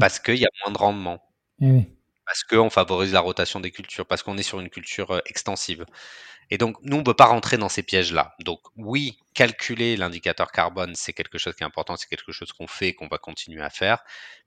parce 0.00 0.18
qu'il 0.18 0.36
y 0.36 0.46
a 0.46 0.50
moins 0.64 0.72
de 0.72 0.78
rendement. 0.78 1.22
Eh 1.60 1.84
parce 2.26 2.42
qu'on 2.44 2.70
favorise 2.70 3.12
la 3.12 3.20
rotation 3.20 3.60
des 3.60 3.70
cultures, 3.70 4.06
parce 4.06 4.22
qu'on 4.22 4.38
est 4.38 4.42
sur 4.42 4.60
une 4.60 4.70
culture 4.70 5.10
euh, 5.12 5.20
extensive. 5.26 5.84
Et 6.50 6.58
donc, 6.58 6.76
nous, 6.82 6.96
on 6.96 7.00
ne 7.00 7.04
peut 7.04 7.14
pas 7.14 7.26
rentrer 7.26 7.58
dans 7.58 7.68
ces 7.68 7.82
pièges-là. 7.82 8.34
Donc, 8.40 8.60
oui, 8.76 9.18
calculer 9.34 9.96
l'indicateur 9.96 10.52
carbone, 10.52 10.94
c'est 10.94 11.12
quelque 11.14 11.38
chose 11.38 11.54
qui 11.56 11.62
est 11.64 11.66
important, 11.66 11.96
c'est 11.96 12.08
quelque 12.08 12.32
chose 12.32 12.52
qu'on 12.52 12.66
fait 12.66 12.88
et 12.88 12.94
qu'on 12.94 13.08
va 13.08 13.18
continuer 13.18 13.62
à 13.62 13.70
faire. 13.70 14.04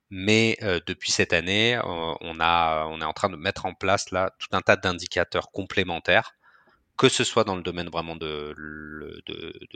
Mais 0.10 0.58
euh, 0.64 0.80
depuis 0.88 1.12
cette 1.12 1.34
année, 1.34 1.76
euh, 1.78 1.84
on, 1.86 2.40
a, 2.40 2.86
on 2.88 3.02
est 3.02 3.06
en 3.06 3.14
train 3.14 3.30
de 3.30 3.36
mettre 3.38 3.66
en 3.66 3.74
place 3.74 4.12
là 4.12 4.32
tout 4.40 4.48
un 4.54 4.62
tas 4.62 4.78
d'indicateurs 4.78 5.52
complémentaires 5.52 6.37
que 6.98 7.10
ce 7.10 7.24
soit 7.24 7.44
dans 7.44 7.56
le 7.56 7.62
domaine 7.62 7.90
vraiment 7.90 8.16
de, 8.16 8.56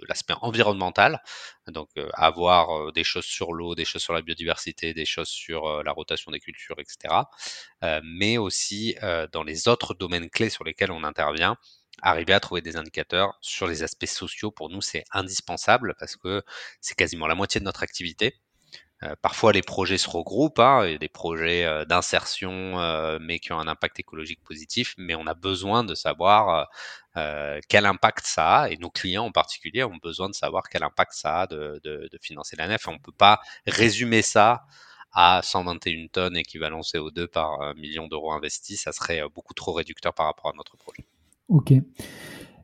l'aspect 0.07 0.33
environnemental, 0.41 1.21
donc 1.67 1.89
euh, 1.97 2.09
avoir 2.13 2.87
euh, 2.87 2.91
des 2.91 3.03
choses 3.03 3.25
sur 3.25 3.53
l'eau, 3.53 3.75
des 3.75 3.85
choses 3.85 4.01
sur 4.01 4.13
la 4.13 4.21
biodiversité, 4.21 4.93
des 4.93 5.05
choses 5.05 5.29
sur 5.29 5.67
euh, 5.67 5.83
la 5.83 5.91
rotation 5.91 6.31
des 6.31 6.39
cultures, 6.39 6.77
etc. 6.79 7.13
mais 8.03 8.37
aussi 8.37 8.95
dans 9.31 9.43
les 9.43 9.67
autres 9.67 9.93
domaines 9.93 10.29
clés 10.29 10.49
sur 10.49 10.63
lesquels 10.63 10.91
on 10.91 11.03
intervient, 11.03 11.57
arriver 12.01 12.33
à 12.33 12.39
trouver 12.39 12.61
des 12.61 12.77
indicateurs 12.77 13.37
sur 13.41 13.67
les 13.67 13.83
aspects 13.83 14.05
sociaux, 14.05 14.51
pour 14.51 14.69
nous, 14.69 14.81
c'est 14.81 15.03
indispensable 15.11 15.95
parce 15.99 16.15
que 16.15 16.43
c'est 16.79 16.95
quasiment 16.95 17.27
la 17.27 17.35
moitié 17.35 17.59
de 17.59 17.65
notre 17.65 17.83
activité. 17.83 18.35
Euh, 19.03 19.15
parfois, 19.21 19.51
les 19.51 19.63
projets 19.63 19.97
se 19.97 20.07
regroupent, 20.09 20.59
hein, 20.59 20.95
des 20.99 21.09
projets 21.09 21.65
euh, 21.65 21.85
d'insertion, 21.85 22.79
euh, 22.79 23.17
mais 23.19 23.39
qui 23.39 23.51
ont 23.51 23.59
un 23.59 23.67
impact 23.67 23.99
écologique 23.99 24.43
positif, 24.43 24.93
mais 24.97 25.15
on 25.15 25.25
a 25.25 25.33
besoin 25.33 25.83
de 25.83 25.95
savoir 25.95 26.67
quel 27.67 27.85
impact 27.85 28.25
ça 28.25 28.61
a, 28.61 28.69
et 28.69 28.77
nos 28.77 28.89
clients 28.89 29.25
en 29.25 29.31
particulier 29.31 29.83
ont 29.83 29.97
besoin 30.01 30.29
de 30.29 30.33
savoir 30.33 30.69
quel 30.69 30.81
impact 30.83 31.11
ça 31.13 31.41
a 31.41 31.47
de 31.47 32.09
financer 32.21 32.55
la 32.55 32.69
nef. 32.69 32.87
On 32.87 32.93
ne 32.93 32.99
peut 32.99 33.11
pas 33.11 33.41
résumer 33.67 34.21
ça 34.21 34.63
à 35.11 35.41
121 35.43 36.07
tonnes 36.07 36.37
équivalent 36.37 36.79
CO2 36.79 37.27
par 37.27 37.75
million 37.75 38.07
d'euros 38.07 38.31
investis, 38.31 38.81
ça 38.81 38.93
serait 38.93 39.21
beaucoup 39.35 39.53
trop 39.53 39.73
réducteur 39.73 40.13
par 40.13 40.27
rapport 40.27 40.51
à 40.51 40.53
notre 40.55 40.77
projet. 40.77 41.05
Ok. 41.49 41.73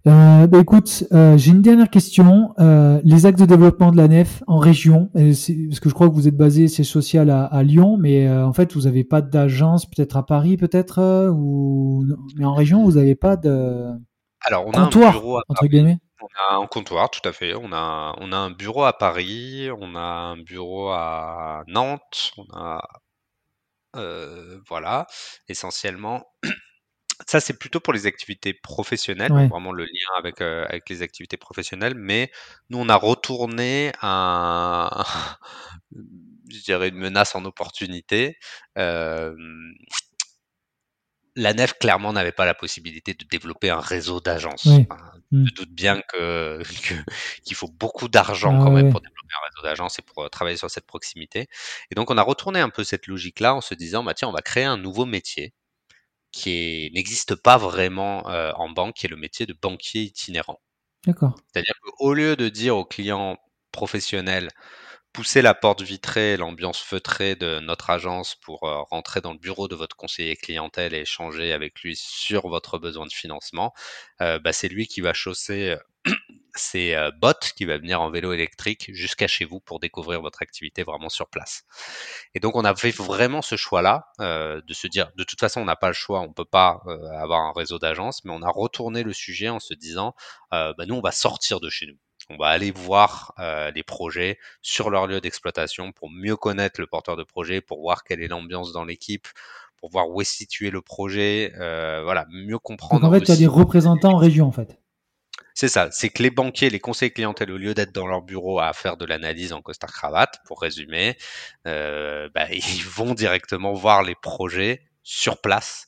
Euh, 0.07 0.47
bah, 0.47 0.59
écoute, 0.59 1.03
euh, 1.11 1.37
j'ai 1.37 1.51
une 1.51 1.61
dernière 1.61 1.89
question. 1.89 2.53
Euh, 2.59 3.01
les 3.03 3.25
axes 3.25 3.41
de 3.41 3.45
développement 3.45 3.91
de 3.91 3.97
la 3.97 4.07
nef 4.07 4.41
en 4.47 4.57
région, 4.57 5.09
parce 5.13 5.79
que 5.81 5.89
je 5.89 5.93
crois 5.93 6.07
que 6.07 6.13
vous 6.13 6.29
êtes 6.29 6.37
basé 6.37 6.69
c'est 6.69 6.85
social 6.85 7.29
à, 7.29 7.63
Lyon, 7.63 7.97
mais 7.97 8.29
en 8.29 8.53
fait 8.53 8.73
vous 8.73 8.81
n'avez 8.83 9.03
pas 9.03 9.21
d'agence, 9.21 9.85
peut-être 9.85 10.15
à 10.15 10.25
Paris, 10.25 10.55
peut-être, 10.55 11.29
ou 11.33 12.05
mais 12.37 12.45
en 12.45 12.53
région 12.53 12.83
vous 12.83 12.93
n'avez 12.93 13.15
pas 13.15 13.35
de 13.35 13.89
Alors 14.45 14.67
on 14.67 14.71
comptoir, 14.71 15.13
a 15.13 15.17
un 15.17 15.19
bureau 15.19 15.37
à 15.37 15.41
entre 15.49 15.67
guillemets. 15.67 15.97
On 16.21 16.55
a 16.55 16.61
un 16.61 16.67
comptoir, 16.67 17.09
tout 17.09 17.27
à 17.27 17.33
fait. 17.33 17.53
On 17.55 17.73
a 17.73 18.15
on 18.21 18.31
a 18.31 18.37
un 18.37 18.51
bureau 18.51 18.83
à 18.83 18.93
Paris, 18.93 19.69
on 19.77 19.95
a 19.95 19.99
un 19.99 20.37
bureau 20.37 20.89
à 20.89 21.63
Nantes, 21.67 22.31
on 22.37 22.45
a 22.53 22.81
voilà 24.69 25.05
essentiellement. 25.49 26.23
Ça, 27.25 27.39
c'est 27.39 27.57
plutôt 27.57 27.79
pour 27.79 27.93
les 27.93 28.05
activités 28.05 28.53
professionnelles, 28.53 29.31
vraiment 29.49 29.71
le 29.71 29.85
lien 29.85 30.09
avec, 30.19 30.39
euh, 30.41 30.65
avec 30.69 30.87
les 30.89 31.01
activités 31.01 31.37
professionnelles. 31.37 31.95
Mais 31.95 32.31
nous, 32.69 32.77
on 32.77 32.89
a 32.89 32.95
retourné 32.95 33.91
un, 34.01 35.03
je 36.49 36.59
dirais 36.63 36.89
une 36.89 36.97
menace 36.97 37.35
en 37.35 37.43
opportunité. 37.45 38.37
la 38.75 39.33
nef, 41.53 41.73
clairement, 41.79 42.13
n'avait 42.13 42.31
pas 42.31 42.45
la 42.45 42.53
possibilité 42.53 43.13
de 43.13 43.25
développer 43.25 43.69
un 43.69 43.79
réseau 43.79 44.19
d'agences. 44.19 44.65
Mmh. 45.31 45.45
Je 45.45 45.53
doute 45.53 45.71
bien 45.71 46.01
que, 46.13 46.61
qu'il 47.43 47.55
faut 47.55 47.67
beaucoup 47.67 48.07
d'argent 48.07 48.57
ah 48.59 48.63
quand 48.63 48.71
même 48.71 48.91
pour 48.91 49.01
développer 49.01 49.33
un 49.33 49.45
réseau 49.49 49.63
d'agences 49.63 49.99
et 49.99 50.01
pour 50.01 50.23
euh, 50.23 50.29
travailler 50.29 50.57
sur 50.57 50.69
cette 50.69 50.85
proximité. 50.85 51.47
Et 51.91 51.95
donc, 51.95 52.11
on 52.11 52.17
a 52.17 52.23
retourné 52.23 52.59
un 52.59 52.69
peu 52.69 52.83
cette 52.83 53.07
logique-là 53.07 53.55
en 53.55 53.61
se 53.61 53.73
disant, 53.73 54.03
bah, 54.03 54.13
tiens, 54.13 54.27
on 54.27 54.33
va 54.33 54.41
créer 54.41 54.65
un 54.65 54.77
nouveau 54.77 55.05
métier 55.05 55.53
qui 56.31 56.91
n'existe 56.93 57.35
pas 57.35 57.57
vraiment 57.57 58.27
euh, 58.29 58.51
en 58.55 58.69
banque, 58.69 58.95
qui 58.95 59.05
est 59.05 59.09
le 59.09 59.17
métier 59.17 59.45
de 59.45 59.53
banquier 59.53 60.01
itinérant. 60.01 60.59
D'accord. 61.05 61.35
C'est-à-dire 61.51 61.75
qu'au 61.81 62.13
lieu 62.13 62.35
de 62.35 62.49
dire 62.49 62.77
aux 62.77 62.85
clients 62.85 63.37
professionnels, 63.71 64.49
poussez 65.13 65.41
la 65.41 65.53
porte 65.53 65.81
vitrée, 65.81 66.37
l'ambiance 66.37 66.79
feutrée 66.79 67.35
de 67.35 67.59
notre 67.59 67.89
agence 67.89 68.35
pour 68.35 68.63
euh, 68.65 68.81
rentrer 68.91 69.21
dans 69.21 69.33
le 69.33 69.39
bureau 69.39 69.67
de 69.67 69.75
votre 69.75 69.95
conseiller 69.95 70.35
clientèle 70.35 70.93
et 70.93 71.01
échanger 71.01 71.53
avec 71.53 71.81
lui 71.81 71.95
sur 71.95 72.47
votre 72.49 72.77
besoin 72.77 73.05
de 73.05 73.13
financement, 73.13 73.73
euh, 74.21 74.39
bah, 74.39 74.53
c'est 74.53 74.67
lui 74.67 74.87
qui 74.87 75.01
va 75.01 75.13
chausser 75.13 75.75
c'est 76.59 76.95
euh, 76.95 77.11
Bot 77.11 77.33
qui 77.55 77.65
va 77.65 77.77
venir 77.77 78.01
en 78.01 78.09
vélo 78.09 78.33
électrique 78.33 78.89
jusqu'à 78.93 79.27
chez 79.27 79.45
vous 79.45 79.59
pour 79.59 79.79
découvrir 79.79 80.21
votre 80.21 80.41
activité 80.41 80.83
vraiment 80.83 81.09
sur 81.09 81.27
place. 81.27 81.63
Et 82.33 82.39
donc 82.39 82.55
on 82.55 82.65
a 82.65 82.75
fait 82.75 82.91
vraiment 82.91 83.41
ce 83.41 83.55
choix-là 83.55 84.07
euh, 84.19 84.61
de 84.65 84.73
se 84.73 84.87
dire 84.87 85.11
de 85.15 85.23
toute 85.23 85.39
façon 85.39 85.61
on 85.61 85.65
n'a 85.65 85.75
pas 85.75 85.87
le 85.87 85.93
choix, 85.93 86.21
on 86.21 86.33
peut 86.33 86.45
pas 86.45 86.81
euh, 86.87 87.09
avoir 87.11 87.41
un 87.41 87.53
réseau 87.53 87.79
d'agences, 87.79 88.23
mais 88.25 88.31
on 88.31 88.41
a 88.41 88.49
retourné 88.49 89.03
le 89.03 89.13
sujet 89.13 89.49
en 89.49 89.59
se 89.59 89.73
disant 89.73 90.13
bah, 90.51 90.73
nous 90.87 90.95
on 90.95 91.01
va 91.01 91.11
sortir 91.11 91.59
de 91.59 91.69
chez 91.69 91.87
nous. 91.87 91.97
On 92.29 92.37
va 92.37 92.47
aller 92.47 92.71
voir 92.71 93.33
les 93.73 93.83
projets 93.83 94.37
sur 94.61 94.89
leur 94.89 95.07
lieu 95.07 95.21
d'exploitation 95.21 95.93
pour 95.93 96.09
mieux 96.09 96.35
connaître 96.35 96.81
le 96.81 96.87
porteur 96.87 97.15
de 97.15 97.23
projet, 97.23 97.61
pour 97.61 97.79
voir 97.79 98.03
quelle 98.03 98.21
est 98.21 98.27
l'ambiance 98.27 98.73
dans 98.73 98.83
l'équipe, 98.83 99.27
pour 99.77 99.89
voir 99.91 100.09
où 100.09 100.19
est 100.19 100.25
situé 100.25 100.69
le 100.69 100.81
projet, 100.81 101.53
voilà, 101.55 102.25
mieux 102.29 102.59
comprendre. 102.59 103.01
Donc 103.01 103.11
en 103.11 103.13
fait, 103.13 103.25
il 103.25 103.29
y 103.29 103.31
a 103.31 103.37
des 103.37 103.47
représentants 103.47 104.13
en 104.13 104.17
région 104.17 104.47
en 104.47 104.51
fait. 104.51 104.77
C'est 105.59 105.69
ça, 105.69 105.89
c'est 105.89 106.09
que 106.09 106.21
les 106.21 106.29
banquiers, 106.29 106.69
les 106.69 106.79
conseils 106.79 107.11
clientèle, 107.11 107.49
au 107.51 107.57
lieu 107.57 107.73
d'être 107.73 107.91
dans 107.91 108.05
leur 108.05 108.21
bureau 108.21 108.59
à 108.59 108.73
faire 108.73 108.95
de 108.95 109.05
l'analyse 109.05 109.53
en 109.53 109.63
costard 109.63 109.91
cravate, 109.91 110.39
pour 110.45 110.61
résumer, 110.61 111.17
euh, 111.65 112.29
bah, 112.35 112.45
ils 112.51 112.85
vont 112.85 113.15
directement 113.15 113.73
voir 113.73 114.03
les 114.03 114.13
projets 114.13 114.83
sur 115.01 115.41
place, 115.41 115.87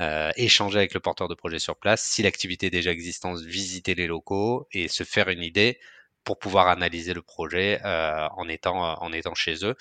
euh, 0.00 0.30
échanger 0.36 0.78
avec 0.78 0.94
le 0.94 1.00
porteur 1.00 1.28
de 1.28 1.34
projet 1.34 1.58
sur 1.58 1.76
place, 1.76 2.02
si 2.02 2.22
l'activité 2.22 2.68
est 2.68 2.70
déjà 2.70 2.92
existante, 2.92 3.40
visiter 3.40 3.94
les 3.94 4.06
locaux 4.06 4.66
et 4.72 4.88
se 4.88 5.04
faire 5.04 5.28
une 5.28 5.42
idée 5.42 5.78
pour 6.24 6.38
pouvoir 6.38 6.68
analyser 6.68 7.14
le 7.14 7.22
projet 7.22 7.80
euh, 7.84 8.28
en 8.36 8.48
étant 8.48 9.00
en 9.02 9.12
étant 9.12 9.34
chez 9.34 9.64
eux. 9.64 9.74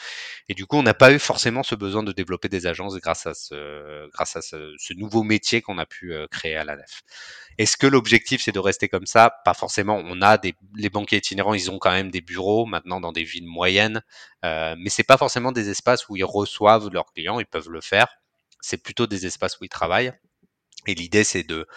Et 0.47 0.53
du 0.53 0.65
coup, 0.65 0.77
on 0.77 0.83
n'a 0.83 0.93
pas 0.93 1.11
eu 1.11 1.19
forcément 1.19 1.63
ce 1.63 1.75
besoin 1.75 2.03
de 2.03 2.11
développer 2.11 2.49
des 2.49 2.67
agences 2.67 2.95
grâce 2.97 3.27
à 3.27 3.33
ce 3.33 4.09
grâce 4.09 4.35
à 4.35 4.41
ce, 4.41 4.93
nouveau 4.93 5.23
métier 5.23 5.61
qu'on 5.61 5.77
a 5.77 5.85
pu 5.85 6.13
euh, 6.13 6.27
créer 6.27 6.55
à 6.55 6.63
la 6.63 6.75
nef. 6.75 7.01
Est-ce 7.57 7.77
que 7.77 7.87
l'objectif 7.87 8.41
c'est 8.41 8.51
de 8.51 8.59
rester 8.59 8.87
comme 8.89 9.05
ça? 9.05 9.31
Pas 9.45 9.53
forcément. 9.53 10.01
On 10.03 10.21
a 10.21 10.37
des 10.37 10.55
les 10.75 10.89
banquiers 10.89 11.17
itinérants, 11.17 11.53
ils 11.53 11.71
ont 11.71 11.79
quand 11.79 11.91
même 11.91 12.11
des 12.11 12.21
bureaux 12.21 12.65
maintenant 12.65 13.01
dans 13.01 13.11
des 13.11 13.23
villes 13.23 13.47
moyennes, 13.47 14.01
euh, 14.45 14.75
mais 14.79 14.89
c'est 14.89 15.03
pas 15.03 15.17
forcément 15.17 15.51
des 15.51 15.69
espaces 15.69 16.07
où 16.09 16.15
ils 16.15 16.23
reçoivent 16.25 16.89
leurs 16.91 17.11
clients. 17.13 17.39
Ils 17.39 17.45
peuvent 17.45 17.69
le 17.69 17.81
faire. 17.81 18.07
C'est 18.61 18.81
plutôt 18.83 19.07
des 19.07 19.25
espaces 19.25 19.59
où 19.59 19.65
ils 19.65 19.69
travaillent. 19.69 20.13
Et 20.87 20.95
l'idée 20.95 21.23
c'est 21.23 21.43
de 21.43 21.67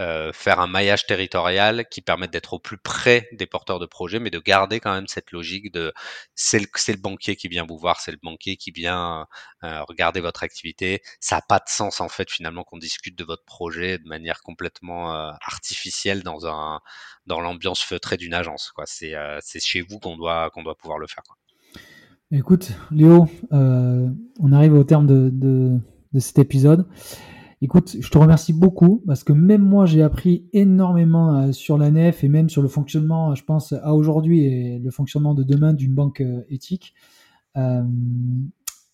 euh, 0.00 0.32
faire 0.32 0.58
un 0.58 0.66
maillage 0.66 1.04
territorial 1.04 1.86
qui 1.90 2.00
permette 2.00 2.30
d'être 2.30 2.54
au 2.54 2.58
plus 2.58 2.78
près 2.78 3.28
des 3.32 3.44
porteurs 3.44 3.78
de 3.78 3.84
projets, 3.84 4.20
mais 4.20 4.30
de 4.30 4.38
garder 4.38 4.80
quand 4.80 4.94
même 4.94 5.06
cette 5.06 5.32
logique 5.32 5.70
de 5.70 5.92
c'est 6.34 6.58
le, 6.58 6.66
le, 6.88 6.96
banquier 6.96 7.36
qui 7.36 7.48
vient 7.48 7.66
vous 7.68 7.76
voir, 7.76 8.00
c'est 8.00 8.10
le 8.10 8.18
banquier 8.22 8.56
qui 8.56 8.70
vient 8.70 9.26
euh, 9.64 9.82
regarder 9.84 10.20
votre 10.20 10.44
activité. 10.44 11.02
Ça 11.20 11.36
n'a 11.36 11.42
pas 11.42 11.58
de 11.58 11.68
sens 11.68 12.00
en 12.00 12.08
fait 12.08 12.30
finalement 12.30 12.64
qu'on 12.64 12.78
discute 12.78 13.18
de 13.18 13.22
votre 13.22 13.44
projet 13.44 13.98
de 13.98 14.08
manière 14.08 14.40
complètement 14.42 15.14
euh, 15.14 15.30
artificielle 15.46 16.22
dans 16.22 16.46
un 16.46 16.80
dans 17.26 17.40
l'ambiance 17.40 17.82
feutrée 17.82 18.16
d'une 18.16 18.32
agence. 18.32 18.72
C'est, 18.86 19.14
c'est 19.40 19.62
chez 19.62 19.82
vous 19.82 19.98
qu'on 19.98 20.16
doit 20.16 20.48
qu'on 20.50 20.62
doit 20.62 20.76
pouvoir 20.76 20.98
le 20.98 21.06
faire. 21.06 21.22
Quoi. 21.22 21.36
Écoute, 22.30 22.70
Léo, 22.90 23.28
on 23.50 24.52
arrive 24.52 24.72
au 24.72 24.84
terme 24.84 25.06
de, 25.06 25.28
de, 25.30 25.78
de 26.14 26.18
cet 26.18 26.38
épisode. 26.38 26.86
Écoute, 27.64 27.94
je 28.00 28.10
te 28.10 28.18
remercie 28.18 28.52
beaucoup 28.52 29.04
parce 29.06 29.22
que 29.22 29.32
même 29.32 29.62
moi 29.62 29.86
j'ai 29.86 30.02
appris 30.02 30.48
énormément 30.52 31.36
euh, 31.36 31.52
sur 31.52 31.78
la 31.78 31.92
nef 31.92 32.24
et 32.24 32.28
même 32.28 32.50
sur 32.50 32.60
le 32.60 32.66
fonctionnement, 32.66 33.36
je 33.36 33.44
pense, 33.44 33.72
à 33.72 33.94
aujourd'hui 33.94 34.44
et 34.44 34.78
le 34.80 34.90
fonctionnement 34.90 35.32
de 35.32 35.44
demain 35.44 35.72
d'une 35.72 35.94
banque 35.94 36.22
euh, 36.22 36.42
éthique. 36.50 36.92
Euh, 37.56 37.84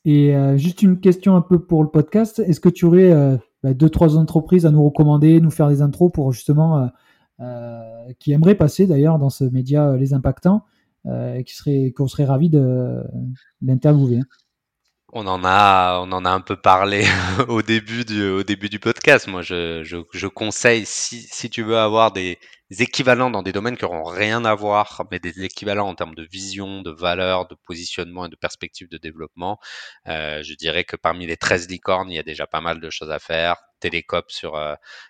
et 0.04 0.34
juste 0.56 0.82
une 0.82 1.00
question 1.00 1.36
un 1.36 1.42
peu 1.42 1.58
pour 1.58 1.82
le 1.82 1.90
podcast. 1.90 2.38
Est-ce 2.38 2.60
que 2.60 2.68
tu 2.70 2.86
aurais 2.86 3.38
bah, 3.62 3.74
deux, 3.74 3.90
trois 3.90 4.16
entreprises 4.16 4.64
à 4.64 4.70
nous 4.70 4.82
recommander, 4.82 5.38
nous 5.40 5.50
faire 5.50 5.68
des 5.68 5.82
intros 5.82 6.10
pour 6.10 6.32
justement 6.32 6.88
qui 8.18 8.32
aimeraient 8.32 8.54
passer 8.54 8.86
d'ailleurs 8.86 9.18
dans 9.18 9.28
ce 9.28 9.44
média 9.44 9.96
Les 9.98 10.14
Impactants 10.14 10.64
et 11.04 11.44
qui 11.44 11.54
serait 11.54 11.92
qu'on 11.94 12.06
serait 12.06 12.24
ravi 12.24 12.48
d'interviewer? 13.60 14.20
On 15.12 15.26
en 15.26 15.44
a, 15.44 16.00
on 16.00 16.12
en 16.12 16.24
a 16.24 16.30
un 16.30 16.40
peu 16.40 16.56
parlé 16.56 17.04
au 17.48 17.62
début 17.62 18.04
du, 18.04 18.28
au 18.28 18.42
début 18.42 18.68
du 18.68 18.78
podcast. 18.78 19.26
Moi, 19.26 19.42
je, 19.42 19.82
je, 19.84 20.26
conseille 20.26 20.84
si, 20.86 21.22
si 21.22 21.48
tu 21.48 21.62
veux 21.62 21.78
avoir 21.78 22.12
des, 22.12 22.38
équivalents 22.78 23.30
dans 23.30 23.42
des 23.42 23.52
domaines 23.52 23.76
qui 23.78 23.84
n'auront 23.84 24.04
rien 24.04 24.44
à 24.44 24.54
voir, 24.54 25.04
mais 25.10 25.18
des 25.18 25.42
équivalents 25.42 25.88
en 25.88 25.94
termes 25.94 26.14
de 26.14 26.24
vision, 26.24 26.82
de 26.82 26.90
valeur, 26.90 27.48
de 27.48 27.54
positionnement 27.54 28.26
et 28.26 28.28
de 28.28 28.36
perspective 28.36 28.88
de 28.90 28.98
développement. 28.98 29.58
Euh, 30.06 30.42
je 30.42 30.54
dirais 30.54 30.84
que 30.84 30.96
parmi 30.96 31.26
les 31.26 31.38
13 31.38 31.68
licornes, 31.68 32.10
il 32.10 32.16
y 32.16 32.18
a 32.18 32.22
déjà 32.22 32.46
pas 32.46 32.60
mal 32.60 32.80
de 32.80 32.90
choses 32.90 33.10
à 33.10 33.18
faire. 33.18 33.56
Télécop 33.80 34.30
sur, 34.30 34.60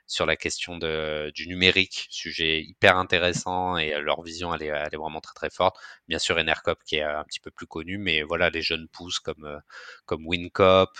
sur 0.07 0.27
la 0.27 0.37
question 0.37 0.77
de, 0.79 1.31
du 1.35 1.49
numérique, 1.49 2.07
sujet 2.11 2.63
hyper 2.63 2.97
intéressant 2.97 3.77
et 3.77 3.99
leur 4.01 4.23
vision, 4.23 4.55
elle 4.55 4.63
est, 4.63 4.67
elle 4.67 4.91
est 4.93 4.97
vraiment 4.97 5.21
très 5.21 5.35
très 5.35 5.51
forte. 5.51 5.77
Bien 6.09 6.19
sûr, 6.19 6.37
Enercop 6.39 6.79
qui 6.85 6.97
est 6.97 7.03
un 7.03 7.25
petit 7.25 7.41
peu 7.41 7.51
plus 7.51 7.67
connu, 7.67 7.99
mais 7.99 8.23
voilà, 8.23 8.51
les 8.51 8.63
jeunes 8.63 8.89
pousses 8.89 9.21
comme, 9.21 9.61
comme 10.07 10.27
Wincop, 10.27 10.99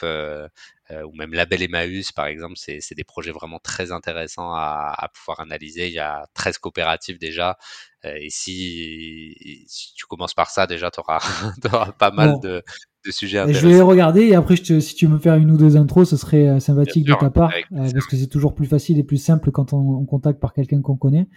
ou 0.91 1.13
même 1.15 1.35
Label 1.35 1.63
Emmaüs, 1.63 2.13
par 2.13 2.27
exemple, 2.27 2.55
c'est 2.57 2.95
des 2.95 3.05
projets 3.05 3.33
vraiment 3.33 3.59
très 3.59 3.93
intéressants 3.93 4.53
à, 4.55 4.95
à, 4.97 5.09
pouvoir 5.09 5.41
analyser. 5.41 5.89
Il 5.89 5.93
y 5.93 5.99
a 5.99 6.27
13 6.35 6.59
coopératives 6.59 7.19
déjà. 7.19 7.59
et 8.05 8.31
si, 8.31 9.65
si, 9.67 9.95
tu 9.95 10.07
commences 10.07 10.35
par 10.35 10.51
ça, 10.51 10.67
déjà, 10.67 10.91
tu 10.91 11.01
auras, 11.01 11.19
auras, 11.73 11.93
pas 11.93 12.11
mal 12.11 12.41
de, 12.41 12.63
de, 13.09 13.13
sujets 13.13 13.39
intéressants. 13.39 13.61
Je 13.61 13.67
vais 13.67 13.75
les 13.75 13.81
regarder 13.81 14.23
et 14.23 14.35
après, 14.35 14.57
je 14.57 14.63
te, 14.63 14.81
si 14.81 14.95
tu 14.95 15.07
veux 15.07 15.15
me 15.15 15.19
faire 15.19 15.35
une 15.35 15.51
ou 15.51 15.57
deux 15.57 15.77
intros, 15.77 16.09
ce 16.09 16.17
serait 16.17 16.61
sympathique 16.61 17.07
de 17.07 17.15
ta 17.15 17.31
part, 17.31 17.53
parce 17.71 18.07
que 18.07 18.17
c'est 18.17 18.29
toujours 18.29 18.55
plus 18.55 18.67
facile 18.67 18.99
et 18.99 19.05
plus 19.05 19.17
simple 19.17 19.51
quand 19.51 19.73
on, 19.73 19.79
on 19.79 20.05
contacte 20.05 20.41
par 20.41 20.53
quelqu'un 20.53 20.81
qu'on 20.81 20.97
connaît. 20.97 21.29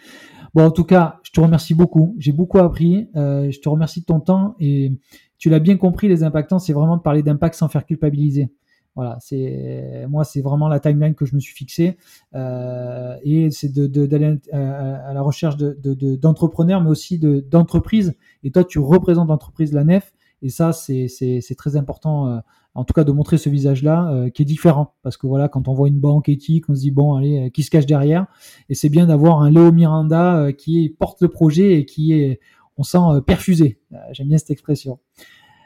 Bon, 0.53 0.65
en 0.65 0.71
tout 0.71 0.83
cas, 0.83 1.19
je 1.23 1.31
te 1.31 1.39
remercie 1.39 1.73
beaucoup. 1.73 2.15
J'ai 2.19 2.33
beaucoup 2.33 2.59
appris. 2.59 3.07
Euh, 3.15 3.49
je 3.51 3.59
te 3.59 3.69
remercie 3.69 4.01
de 4.01 4.05
ton 4.05 4.19
temps 4.19 4.55
et 4.59 4.91
tu 5.37 5.49
l'as 5.49 5.59
bien 5.59 5.77
compris, 5.77 6.07
les 6.07 6.23
impactants, 6.23 6.59
c'est 6.59 6.73
vraiment 6.73 6.97
de 6.97 7.01
parler 7.01 7.23
d'impact 7.23 7.55
sans 7.55 7.69
faire 7.69 7.85
culpabiliser. 7.85 8.51
Voilà, 8.93 9.17
c'est 9.21 10.05
moi, 10.09 10.25
c'est 10.25 10.41
vraiment 10.41 10.67
la 10.67 10.81
timeline 10.81 11.15
que 11.15 11.25
je 11.25 11.33
me 11.33 11.39
suis 11.39 11.55
fixée 11.55 11.97
euh, 12.35 13.15
et 13.23 13.49
c'est 13.49 13.71
d'aller 13.71 14.31
de, 14.35 14.53
à, 14.53 15.13
la 15.13 15.21
recherche 15.21 15.55
d'entrepreneurs, 15.55 16.81
de, 16.81 16.85
mais 16.85 16.91
aussi 16.91 17.17
d'entreprises. 17.17 18.17
et 18.43 18.51
toi, 18.51 18.65
tu 18.65 18.79
représentes 18.79 19.29
l'entreprise 19.29 19.71
La 19.71 19.85
Nef, 19.85 20.11
et 20.41 20.49
ça, 20.49 20.73
c'est 20.73 21.55
très 21.57 21.75
important. 21.75 22.27
Euh, 22.27 22.39
en 22.73 22.85
tout 22.85 22.93
cas, 22.93 23.03
de 23.03 23.11
montrer 23.11 23.37
ce 23.37 23.49
visage-là 23.49 24.11
euh, 24.11 24.29
qui 24.29 24.43
est 24.43 24.45
différent, 24.45 24.95
parce 25.03 25.17
que 25.17 25.27
voilà, 25.27 25.49
quand 25.49 25.67
on 25.67 25.73
voit 25.73 25.89
une 25.89 25.99
banque 25.99 26.29
éthique, 26.29 26.69
on 26.69 26.75
se 26.75 26.81
dit 26.81 26.91
bon, 26.91 27.15
allez, 27.15 27.47
euh, 27.47 27.49
qui 27.49 27.63
se 27.63 27.69
cache 27.69 27.85
derrière? 27.85 28.27
Et 28.69 28.75
c'est 28.75 28.89
bien 28.89 29.07
d'avoir 29.07 29.41
un 29.41 29.49
Léo 29.49 29.71
Miranda 29.71 30.53
qui 30.53 30.95
porte 30.97 31.21
le 31.21 31.27
projet 31.27 31.79
et 31.79 31.85
qui 31.85 32.13
est, 32.13 32.39
on 32.77 32.83
sent 32.83 33.21
perfusé. 33.27 33.79
J'aime 34.11 34.29
bien 34.29 34.37
cette 34.37 34.51
expression. 34.51 34.99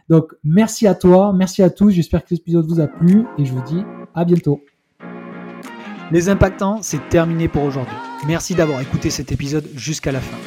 Donc, 0.09 0.33
merci 0.43 0.87
à 0.87 0.95
toi, 0.95 1.31
merci 1.33 1.63
à 1.63 1.69
tous. 1.69 1.91
J'espère 1.91 2.23
que 2.23 2.33
l'épisode 2.33 2.65
vous 2.65 2.79
a 2.79 2.87
plu 2.87 3.25
et 3.37 3.45
je 3.45 3.53
vous 3.53 3.63
dis 3.63 3.83
à 4.13 4.25
bientôt. 4.25 4.61
Les 6.11 6.29
impactants, 6.29 6.81
c'est 6.81 7.09
terminé 7.09 7.47
pour 7.47 7.63
aujourd'hui. 7.63 7.95
Merci 8.27 8.55
d'avoir 8.55 8.81
écouté 8.81 9.09
cet 9.09 9.31
épisode 9.31 9.65
jusqu'à 9.75 10.11
la 10.11 10.19
fin. 10.19 10.37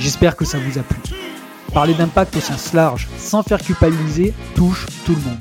J'espère 0.00 0.36
que 0.36 0.44
ça 0.44 0.58
vous 0.58 0.78
a 0.78 0.82
plu. 0.82 1.27
Parler 1.72 1.94
d'impact 1.94 2.36
au 2.36 2.40
sens 2.40 2.72
large, 2.72 3.08
sans 3.18 3.42
faire 3.42 3.60
culpabiliser, 3.60 4.34
touche 4.54 4.86
tout 5.04 5.14
le 5.14 5.20
monde. 5.20 5.38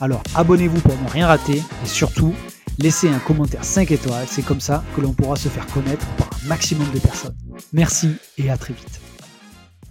Alors 0.00 0.22
abonnez-vous 0.34 0.80
pour 0.80 0.94
ne 1.02 1.08
rien 1.08 1.26
rater 1.26 1.58
et 1.58 1.86
surtout, 1.86 2.34
laissez 2.78 3.08
un 3.08 3.18
commentaire 3.18 3.64
5 3.64 3.90
étoiles. 3.90 4.26
C'est 4.28 4.44
comme 4.44 4.60
ça 4.60 4.84
que 4.94 5.00
l'on 5.00 5.12
pourra 5.12 5.36
se 5.36 5.48
faire 5.48 5.66
connaître 5.66 6.06
par 6.16 6.28
un 6.44 6.48
maximum 6.48 6.88
de 6.92 6.98
personnes. 6.98 7.36
Merci 7.72 8.16
et 8.36 8.50
à 8.50 8.56
très 8.56 8.74
vite. 8.74 9.00